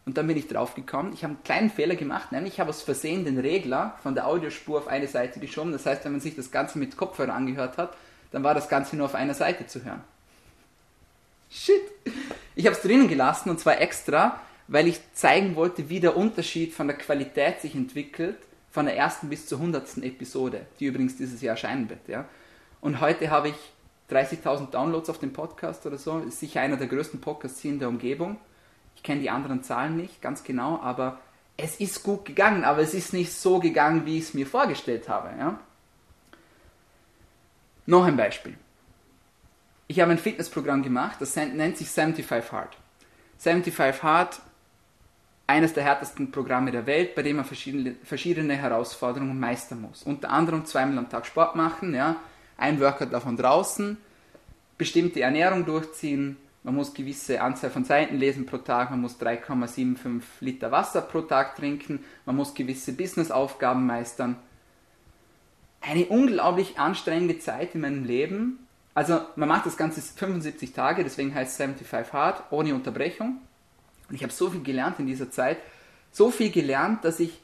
Und 0.05 0.17
dann 0.17 0.27
bin 0.27 0.35
ich 0.35 0.47
draufgekommen, 0.47 1.13
ich 1.13 1.23
habe 1.23 1.35
einen 1.35 1.43
kleinen 1.43 1.69
Fehler 1.69 1.95
gemacht, 1.95 2.31
nämlich 2.31 2.53
ich 2.53 2.59
habe 2.59 2.71
aus 2.71 2.81
Versehen 2.81 3.23
den 3.23 3.37
Regler 3.37 3.97
von 4.01 4.15
der 4.15 4.27
Audiospur 4.27 4.79
auf 4.79 4.87
eine 4.87 5.07
Seite 5.07 5.39
geschoben. 5.39 5.71
Das 5.71 5.85
heißt, 5.85 6.03
wenn 6.03 6.11
man 6.13 6.21
sich 6.21 6.35
das 6.35 6.51
Ganze 6.51 6.79
mit 6.79 6.97
Kopfhörer 6.97 7.33
angehört 7.33 7.77
hat, 7.77 7.95
dann 8.31 8.43
war 8.43 8.55
das 8.55 8.67
Ganze 8.67 8.95
nur 8.95 9.05
auf 9.05 9.15
einer 9.15 9.35
Seite 9.35 9.67
zu 9.67 9.85
hören. 9.85 10.01
Shit! 11.49 11.81
Ich 12.55 12.65
habe 12.65 12.75
es 12.75 12.81
drinnen 12.81 13.07
gelassen 13.07 13.49
und 13.49 13.59
zwar 13.59 13.79
extra, 13.79 14.41
weil 14.67 14.87
ich 14.87 14.99
zeigen 15.13 15.55
wollte, 15.55 15.89
wie 15.89 15.99
der 15.99 16.17
Unterschied 16.17 16.73
von 16.73 16.87
der 16.87 16.97
Qualität 16.97 17.61
sich 17.61 17.75
entwickelt, 17.75 18.37
von 18.71 18.85
der 18.85 18.95
ersten 18.95 19.29
bis 19.29 19.47
zur 19.47 19.59
hundertsten 19.59 20.01
Episode, 20.01 20.65
die 20.79 20.85
übrigens 20.85 21.17
dieses 21.17 21.41
Jahr 21.41 21.51
erscheinen 21.51 21.89
wird. 21.89 22.07
Ja? 22.07 22.25
Und 22.79 23.01
heute 23.01 23.29
habe 23.29 23.49
ich 23.49 23.55
30.000 24.11 24.71
Downloads 24.71 25.09
auf 25.09 25.19
dem 25.19 25.33
Podcast 25.33 25.85
oder 25.85 25.97
so, 25.97 26.19
ist 26.19 26.39
sicher 26.39 26.61
einer 26.61 26.77
der 26.77 26.87
größten 26.87 27.21
Podcasts 27.21 27.61
hier 27.61 27.71
in 27.71 27.79
der 27.79 27.89
Umgebung. 27.89 28.37
Ich 28.95 29.03
kenne 29.03 29.21
die 29.21 29.29
anderen 29.29 29.63
Zahlen 29.63 29.97
nicht 29.97 30.21
ganz 30.21 30.43
genau, 30.43 30.79
aber 30.81 31.19
es 31.57 31.79
ist 31.79 32.03
gut 32.03 32.25
gegangen, 32.25 32.63
aber 32.63 32.81
es 32.81 32.93
ist 32.93 33.13
nicht 33.13 33.33
so 33.33 33.59
gegangen, 33.59 34.05
wie 34.05 34.17
ich 34.17 34.25
es 34.25 34.33
mir 34.33 34.47
vorgestellt 34.47 35.07
habe. 35.07 35.29
Ja? 35.37 35.59
Noch 37.85 38.05
ein 38.05 38.17
Beispiel. 38.17 38.57
Ich 39.87 39.99
habe 39.99 40.11
ein 40.11 40.17
Fitnessprogramm 40.17 40.83
gemacht, 40.83 41.17
das 41.19 41.35
nennt 41.35 41.77
sich 41.77 41.89
75 41.89 42.51
Hard. 42.51 42.77
75 43.37 44.03
Hard, 44.03 44.41
eines 45.47 45.73
der 45.73 45.83
härtesten 45.83 46.31
Programme 46.31 46.71
der 46.71 46.85
Welt, 46.85 47.13
bei 47.13 47.23
dem 47.23 47.35
man 47.35 47.45
verschiedene, 47.45 47.95
verschiedene 48.03 48.55
Herausforderungen 48.55 49.37
meistern 49.37 49.81
muss. 49.81 50.03
Unter 50.03 50.29
anderem 50.29 50.65
zweimal 50.65 50.97
am 50.97 51.09
Tag 51.09 51.25
Sport 51.25 51.55
machen, 51.55 51.93
ja, 51.93 52.15
ein 52.61 52.79
Workout 52.79 53.11
davon 53.11 53.37
draußen, 53.37 53.97
bestimmte 54.77 55.21
Ernährung 55.21 55.65
durchziehen, 55.65 56.37
man 56.63 56.75
muss 56.75 56.93
gewisse 56.93 57.41
Anzahl 57.41 57.71
von 57.71 57.85
Seiten 57.85 58.17
lesen 58.17 58.45
pro 58.45 58.57
Tag, 58.57 58.91
man 58.91 59.01
muss 59.01 59.19
3,75 59.19 60.21
Liter 60.41 60.71
Wasser 60.71 61.01
pro 61.01 61.21
Tag 61.21 61.55
trinken, 61.55 62.03
man 62.25 62.35
muss 62.35 62.53
gewisse 62.53 62.93
Businessaufgaben 62.93 63.85
meistern. 63.85 64.35
Eine 65.81 66.05
unglaublich 66.05 66.77
anstrengende 66.77 67.39
Zeit 67.39 67.73
in 67.73 67.81
meinem 67.81 68.05
Leben. 68.05 68.67
Also 68.93 69.21
man 69.35 69.49
macht 69.49 69.65
das 69.65 69.77
Ganze 69.77 70.01
75 70.01 70.73
Tage, 70.73 71.03
deswegen 71.03 71.33
heißt 71.33 71.51
es 71.51 71.57
75 71.57 72.13
Hard, 72.13 72.43
ohne 72.51 72.75
Unterbrechung. 72.75 73.39
Und 74.09 74.15
ich 74.15 74.21
habe 74.21 74.31
so 74.31 74.51
viel 74.51 74.61
gelernt 74.61 74.99
in 74.99 75.07
dieser 75.07 75.31
Zeit, 75.31 75.57
so 76.11 76.29
viel 76.29 76.51
gelernt, 76.51 77.03
dass 77.05 77.19
ich 77.19 77.39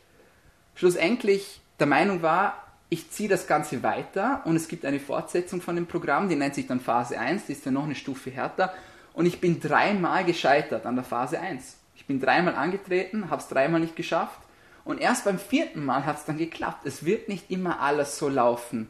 schlussendlich 0.76 1.61
der 1.80 1.88
Meinung 1.88 2.22
war, 2.22 2.66
ich 2.90 3.12
ziehe 3.12 3.30
das 3.30 3.48
Ganze 3.48 3.84
weiter 3.84 4.42
und 4.46 4.56
es 4.56 4.68
gibt 4.68 4.86
eine 4.86 5.00
Fortsetzung 5.00 5.62
von 5.62 5.76
dem 5.76 5.88
Programm, 5.88 6.30
die 6.30 6.36
nennt 6.36 6.56
sich 6.56 6.68
dann 6.68 6.80
Phase 6.80 7.20
1, 7.20 7.48
die 7.48 7.52
ist 7.52 7.66
dann 7.66 7.74
noch 7.74 7.84
eine 7.84 7.96
Stufe 7.96 8.30
härter 8.30 8.74
und 9.14 9.26
ich 9.26 9.42
bin 9.42 9.60
dreimal 9.60 10.24
gescheitert 10.24 10.86
an 10.86 10.96
der 10.96 11.04
Phase 11.04 11.40
1. 11.40 11.78
Ich 11.96 12.06
bin 12.06 12.22
dreimal 12.22 12.56
angetreten, 12.56 13.30
habe 13.30 13.42
es 13.42 13.48
dreimal 13.48 13.80
nicht 13.82 13.96
geschafft. 13.96 14.40
Und 14.86 15.02
erst 15.02 15.26
beim 15.26 15.40
vierten 15.40 15.84
Mal 15.84 16.06
hat 16.06 16.20
es 16.20 16.26
dann 16.26 16.38
geklappt. 16.38 16.86
Es 16.86 17.04
wird 17.04 17.28
nicht 17.28 17.52
immer 17.52 17.82
alles 17.82 18.18
so 18.18 18.30
laufen, 18.30 18.88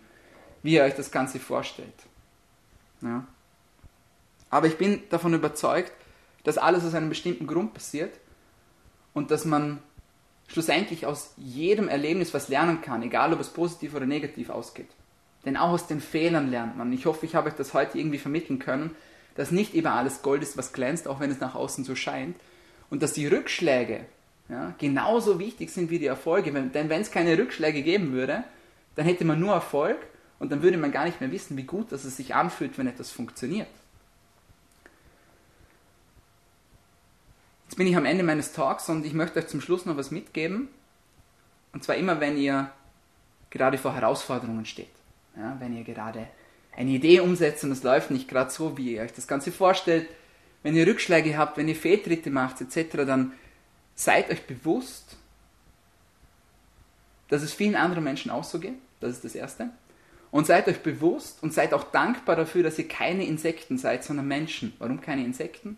wie 0.61 0.75
ihr 0.75 0.83
euch 0.83 0.93
das 0.93 1.09
Ganze 1.09 1.39
vorstellt. 1.39 1.95
Ja. 3.01 3.25
Aber 4.49 4.67
ich 4.67 4.77
bin 4.77 5.01
davon 5.09 5.33
überzeugt, 5.33 5.93
dass 6.43 6.57
alles 6.57 6.85
aus 6.85 6.93
einem 6.93 7.09
bestimmten 7.09 7.47
Grund 7.47 7.73
passiert 7.73 8.19
und 9.13 9.31
dass 9.31 9.45
man 9.45 9.81
schlussendlich 10.47 11.05
aus 11.05 11.33
jedem 11.37 11.87
Erlebnis 11.87 12.33
was 12.33 12.47
lernen 12.47 12.81
kann, 12.81 13.03
egal 13.03 13.33
ob 13.33 13.39
es 13.39 13.49
positiv 13.49 13.93
oder 13.93 14.05
negativ 14.05 14.49
ausgeht. 14.49 14.89
Denn 15.45 15.57
auch 15.57 15.69
aus 15.69 15.87
den 15.87 16.01
Fehlern 16.01 16.49
lernt 16.49 16.77
man. 16.77 16.91
Ich 16.91 17.05
hoffe, 17.05 17.25
ich 17.25 17.35
habe 17.35 17.49
euch 17.49 17.55
das 17.55 17.73
heute 17.73 17.97
irgendwie 17.97 18.17
vermitteln 18.17 18.59
können, 18.59 18.95
dass 19.35 19.51
nicht 19.51 19.75
immer 19.75 19.93
alles 19.93 20.21
Gold 20.21 20.41
ist, 20.41 20.57
was 20.57 20.73
glänzt, 20.73 21.07
auch 21.07 21.19
wenn 21.19 21.31
es 21.31 21.39
nach 21.39 21.55
außen 21.55 21.83
so 21.83 21.95
scheint. 21.95 22.35
Und 22.89 23.03
dass 23.03 23.13
die 23.13 23.27
Rückschläge 23.27 24.05
ja, 24.49 24.73
genauso 24.77 25.39
wichtig 25.39 25.69
sind 25.69 25.89
wie 25.89 25.99
die 25.99 26.05
Erfolge. 26.05 26.51
Denn 26.51 26.89
wenn 26.89 27.01
es 27.01 27.11
keine 27.11 27.37
Rückschläge 27.37 27.81
geben 27.81 28.13
würde, 28.13 28.43
dann 28.95 29.05
hätte 29.05 29.25
man 29.25 29.39
nur 29.39 29.53
Erfolg 29.53 29.97
und 30.39 30.51
dann 30.51 30.61
würde 30.61 30.77
man 30.77 30.91
gar 30.91 31.05
nicht 31.05 31.19
mehr 31.21 31.31
wissen, 31.31 31.57
wie 31.57 31.63
gut 31.63 31.91
dass 31.91 32.05
es 32.05 32.17
sich 32.17 32.33
anfühlt, 32.33 32.77
wenn 32.77 32.87
etwas 32.87 33.11
funktioniert. 33.11 33.67
Jetzt 37.77 37.83
bin 37.83 37.91
ich 37.91 37.97
am 37.97 38.05
Ende 38.05 38.23
meines 38.23 38.53
Talks 38.53 38.89
und 38.89 39.05
ich 39.05 39.13
möchte 39.13 39.37
euch 39.37 39.45
zum 39.49 39.61
Schluss 39.61 39.85
noch 39.85 39.97
was 39.97 40.09
mitgeben. 40.09 40.67
Und 41.73 41.83
zwar 41.83 41.95
immer, 41.95 42.19
wenn 42.19 42.35
ihr 42.35 42.71
gerade 43.51 43.77
vor 43.77 43.93
Herausforderungen 43.93 44.65
steht. 44.65 44.89
Ja, 45.35 45.55
wenn 45.59 45.77
ihr 45.77 45.83
gerade 45.83 46.27
eine 46.75 46.89
Idee 46.89 47.19
umsetzen, 47.19 47.69
das 47.69 47.83
läuft 47.83 48.09
nicht 48.09 48.27
gerade 48.27 48.49
so, 48.49 48.79
wie 48.79 48.95
ihr 48.95 49.03
euch 49.03 49.13
das 49.13 49.27
Ganze 49.27 49.51
vorstellt. 49.51 50.09
Wenn 50.63 50.75
ihr 50.75 50.87
Rückschläge 50.87 51.37
habt, 51.37 51.57
wenn 51.57 51.67
ihr 51.67 51.75
Fehltritte 51.75 52.31
macht 52.31 52.61
etc., 52.61 53.05
dann 53.05 53.33
seid 53.93 54.31
euch 54.31 54.47
bewusst, 54.47 55.15
dass 57.27 57.43
es 57.43 57.53
vielen 57.53 57.75
anderen 57.75 58.05
Menschen 58.05 58.31
auch 58.31 58.43
so 58.43 58.57
geht. 58.57 58.79
Das 59.01 59.11
ist 59.11 59.23
das 59.23 59.35
Erste. 59.35 59.69
Und 60.31 60.47
seid 60.47 60.67
euch 60.67 60.81
bewusst 60.81 61.43
und 61.43 61.53
seid 61.53 61.75
auch 61.75 61.83
dankbar 61.83 62.37
dafür, 62.37 62.63
dass 62.63 62.79
ihr 62.79 62.87
keine 62.87 63.27
Insekten 63.27 63.77
seid, 63.77 64.03
sondern 64.03 64.27
Menschen. 64.27 64.73
Warum 64.79 64.99
keine 64.99 65.23
Insekten? 65.23 65.77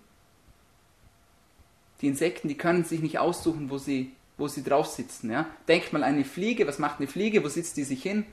Die 2.01 2.07
Insekten, 2.07 2.47
die 2.47 2.57
können 2.57 2.83
sich 2.83 3.01
nicht 3.01 3.19
aussuchen, 3.19 3.69
wo 3.69 3.77
sie, 3.77 4.11
wo 4.37 4.47
sie 4.47 4.63
drauf 4.63 4.87
sitzen. 4.87 5.31
Ja? 5.31 5.47
Denkt 5.67 5.91
mal 5.93 6.03
eine 6.03 6.23
Fliege, 6.23 6.67
was 6.67 6.79
macht 6.79 6.99
eine 6.99 7.07
Fliege, 7.07 7.43
wo 7.43 7.49
sitzt 7.49 7.77
die 7.77 7.83
sich 7.83 8.01
hin? 8.01 8.25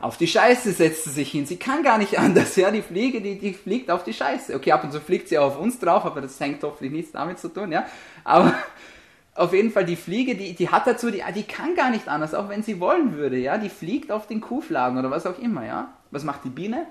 Auf 0.00 0.18
die 0.18 0.26
Scheiße 0.26 0.72
setzt 0.72 1.04
sie 1.04 1.10
sich 1.10 1.30
hin. 1.30 1.46
Sie 1.46 1.56
kann 1.56 1.82
gar 1.82 1.98
nicht 1.98 2.18
anders. 2.18 2.56
Ja, 2.56 2.70
die 2.70 2.82
Fliege, 2.82 3.20
die, 3.20 3.38
die 3.38 3.54
fliegt 3.54 3.90
auf 3.90 4.04
die 4.04 4.12
Scheiße. 4.12 4.54
Okay, 4.54 4.72
ab 4.72 4.84
und 4.84 4.92
zu 4.92 5.00
fliegt 5.00 5.28
sie 5.28 5.38
auch 5.38 5.46
auf 5.46 5.58
uns 5.58 5.78
drauf, 5.78 6.04
aber 6.04 6.20
das 6.20 6.38
hängt 6.40 6.62
hoffentlich 6.62 6.92
nichts 6.92 7.12
damit 7.12 7.38
zu 7.38 7.48
tun. 7.48 7.72
Ja, 7.72 7.86
aber 8.22 8.54
auf 9.34 9.52
jeden 9.52 9.70
Fall 9.70 9.84
die 9.84 9.96
Fliege, 9.96 10.34
die, 10.34 10.54
die 10.54 10.68
hat 10.68 10.86
dazu, 10.86 11.10
die, 11.10 11.22
die 11.34 11.44
kann 11.44 11.74
gar 11.74 11.90
nicht 11.90 12.08
anders, 12.08 12.34
auch 12.34 12.48
wenn 12.48 12.62
sie 12.62 12.80
wollen 12.80 13.14
würde. 13.14 13.38
Ja, 13.38 13.58
die 13.58 13.70
fliegt 13.70 14.10
auf 14.10 14.26
den 14.26 14.40
Kuhfladen 14.40 14.98
oder 14.98 15.10
was 15.10 15.26
auch 15.26 15.38
immer. 15.38 15.64
Ja, 15.64 15.94
was 16.10 16.24
macht 16.24 16.44
die 16.44 16.50
Biene? 16.50 16.86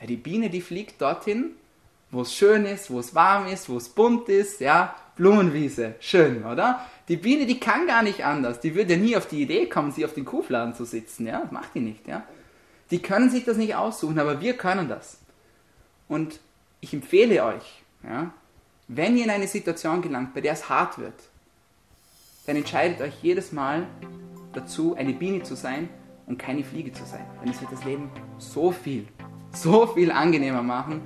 Ja, 0.00 0.06
die 0.06 0.16
Biene, 0.16 0.50
die 0.50 0.60
fliegt 0.60 1.00
dorthin, 1.00 1.52
wo 2.10 2.22
es 2.22 2.34
schön 2.34 2.64
ist, 2.64 2.90
wo 2.90 3.00
es 3.00 3.14
warm 3.14 3.46
ist, 3.46 3.68
wo 3.68 3.76
es 3.76 3.88
bunt 3.88 4.28
ist. 4.28 4.60
Ja, 4.60 4.94
Blumenwiese, 5.16 5.96
schön, 6.00 6.44
oder? 6.44 6.86
Die 7.08 7.16
Biene, 7.16 7.46
die 7.46 7.58
kann 7.58 7.86
gar 7.86 8.02
nicht 8.02 8.24
anders. 8.24 8.60
Die 8.60 8.74
würde 8.74 8.96
nie 8.96 9.16
auf 9.16 9.26
die 9.26 9.42
Idee 9.42 9.66
kommen, 9.66 9.92
sie 9.92 10.04
auf 10.04 10.14
den 10.14 10.24
Kuhfladen 10.24 10.74
zu 10.74 10.84
sitzen. 10.84 11.26
Ja, 11.26 11.40
das 11.40 11.50
macht 11.50 11.74
die 11.74 11.80
nicht. 11.80 12.06
Ja, 12.06 12.24
die 12.90 13.00
können 13.00 13.30
sich 13.30 13.44
das 13.44 13.56
nicht 13.56 13.74
aussuchen, 13.74 14.18
aber 14.18 14.40
wir 14.40 14.56
können 14.56 14.88
das. 14.88 15.18
Und 16.06 16.40
ich 16.80 16.94
empfehle 16.94 17.44
euch, 17.44 17.82
ja, 18.04 18.32
wenn 18.86 19.16
ihr 19.16 19.24
in 19.24 19.30
eine 19.30 19.48
Situation 19.48 20.00
gelangt, 20.00 20.32
bei 20.34 20.40
der 20.40 20.52
es 20.52 20.68
hart 20.68 20.98
wird, 20.98 21.14
dann 22.46 22.56
entscheidet 22.56 23.00
euch 23.02 23.14
jedes 23.20 23.52
Mal 23.52 23.86
dazu, 24.54 24.94
eine 24.96 25.12
Biene 25.12 25.42
zu 25.42 25.54
sein 25.54 25.90
und 26.26 26.38
keine 26.38 26.64
Fliege 26.64 26.92
zu 26.92 27.04
sein. 27.04 27.26
Denn 27.42 27.50
es 27.50 27.60
wird 27.60 27.72
das 27.72 27.84
Leben 27.84 28.10
so 28.38 28.70
viel, 28.70 29.06
so 29.52 29.86
viel 29.88 30.10
angenehmer 30.10 30.62
machen 30.62 31.02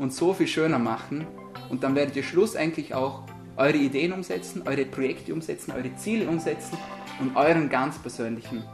und 0.00 0.12
so 0.14 0.32
viel 0.32 0.48
schöner 0.48 0.78
machen. 0.78 1.26
Und 1.68 1.84
dann 1.84 1.94
werdet 1.94 2.16
ihr 2.16 2.22
schlussendlich 2.22 2.94
auch 2.94 3.24
eure 3.56 3.76
Ideen 3.76 4.12
umsetzen, 4.12 4.62
eure 4.66 4.86
Projekte 4.86 5.32
umsetzen, 5.32 5.72
eure 5.72 5.94
Ziele 5.96 6.26
umsetzen 6.26 6.76
und 7.20 7.36
euren 7.36 7.68
ganz 7.68 7.98
persönlichen 7.98 8.64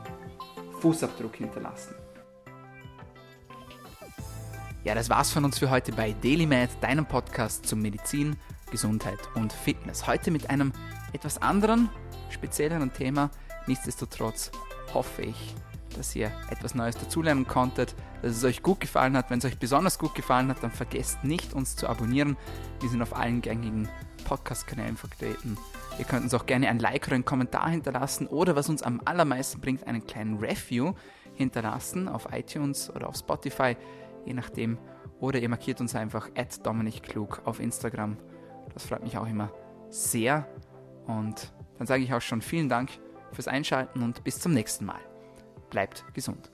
Fußabdruck 0.80 1.36
hinterlassen. 1.36 1.94
Ja, 4.84 4.94
das 4.94 5.10
war's 5.10 5.32
von 5.32 5.44
uns 5.44 5.58
für 5.58 5.68
heute 5.68 5.90
bei 5.92 6.14
DailyMed, 6.22 6.70
deinem 6.80 7.06
Podcast 7.06 7.66
zum 7.66 7.82
Medizin, 7.82 8.36
Gesundheit 8.70 9.18
und 9.34 9.52
Fitness. 9.52 10.06
Heute 10.06 10.30
mit 10.30 10.48
einem 10.48 10.72
etwas 11.12 11.42
anderen, 11.42 11.88
spezielleren 12.30 12.92
Thema. 12.92 13.30
Nichtsdestotrotz 13.66 14.52
hoffe 14.94 15.22
ich, 15.22 15.56
dass 15.96 16.14
ihr 16.14 16.30
etwas 16.50 16.74
Neues 16.74 16.96
dazulernen 16.96 17.46
konntet, 17.46 17.94
dass 18.22 18.36
es 18.36 18.44
euch 18.44 18.62
gut 18.62 18.80
gefallen 18.80 19.16
hat. 19.16 19.30
Wenn 19.30 19.38
es 19.38 19.44
euch 19.44 19.58
besonders 19.58 19.98
gut 19.98 20.14
gefallen 20.14 20.48
hat, 20.48 20.62
dann 20.62 20.70
vergesst 20.70 21.24
nicht, 21.24 21.54
uns 21.54 21.76
zu 21.76 21.88
abonnieren. 21.88 22.36
Wir 22.80 22.88
sind 22.88 23.02
auf 23.02 23.16
allen 23.16 23.42
gängigen 23.42 23.88
Podcast-Kanälen 24.24 24.96
vertreten. 24.96 25.56
Ihr 25.98 26.04
könnt 26.04 26.24
uns 26.24 26.34
auch 26.34 26.46
gerne 26.46 26.68
ein 26.68 26.78
Like 26.78 27.06
oder 27.06 27.14
einen 27.14 27.24
Kommentar 27.24 27.70
hinterlassen 27.70 28.26
oder 28.26 28.56
was 28.56 28.68
uns 28.68 28.82
am 28.82 29.00
allermeisten 29.04 29.60
bringt, 29.60 29.86
einen 29.86 30.06
kleinen 30.06 30.38
Review 30.38 30.94
hinterlassen 31.34 32.08
auf 32.08 32.28
iTunes 32.32 32.90
oder 32.94 33.08
auf 33.08 33.16
Spotify, 33.16 33.76
je 34.24 34.34
nachdem. 34.34 34.78
Oder 35.20 35.38
ihr 35.38 35.48
markiert 35.48 35.80
uns 35.80 35.94
einfach 35.94 36.28
at 36.36 36.60
Klug 37.02 37.40
auf 37.44 37.60
Instagram. 37.60 38.18
Das 38.74 38.86
freut 38.86 39.02
mich 39.02 39.16
auch 39.16 39.26
immer 39.26 39.50
sehr. 39.88 40.46
Und 41.06 41.52
dann 41.78 41.86
sage 41.86 42.02
ich 42.02 42.12
auch 42.12 42.20
schon 42.20 42.42
vielen 42.42 42.68
Dank 42.68 42.90
fürs 43.32 43.48
Einschalten 43.48 44.02
und 44.02 44.24
bis 44.24 44.40
zum 44.40 44.52
nächsten 44.52 44.84
Mal. 44.84 45.00
Bleibt 45.70 46.04
gesund. 46.14 46.50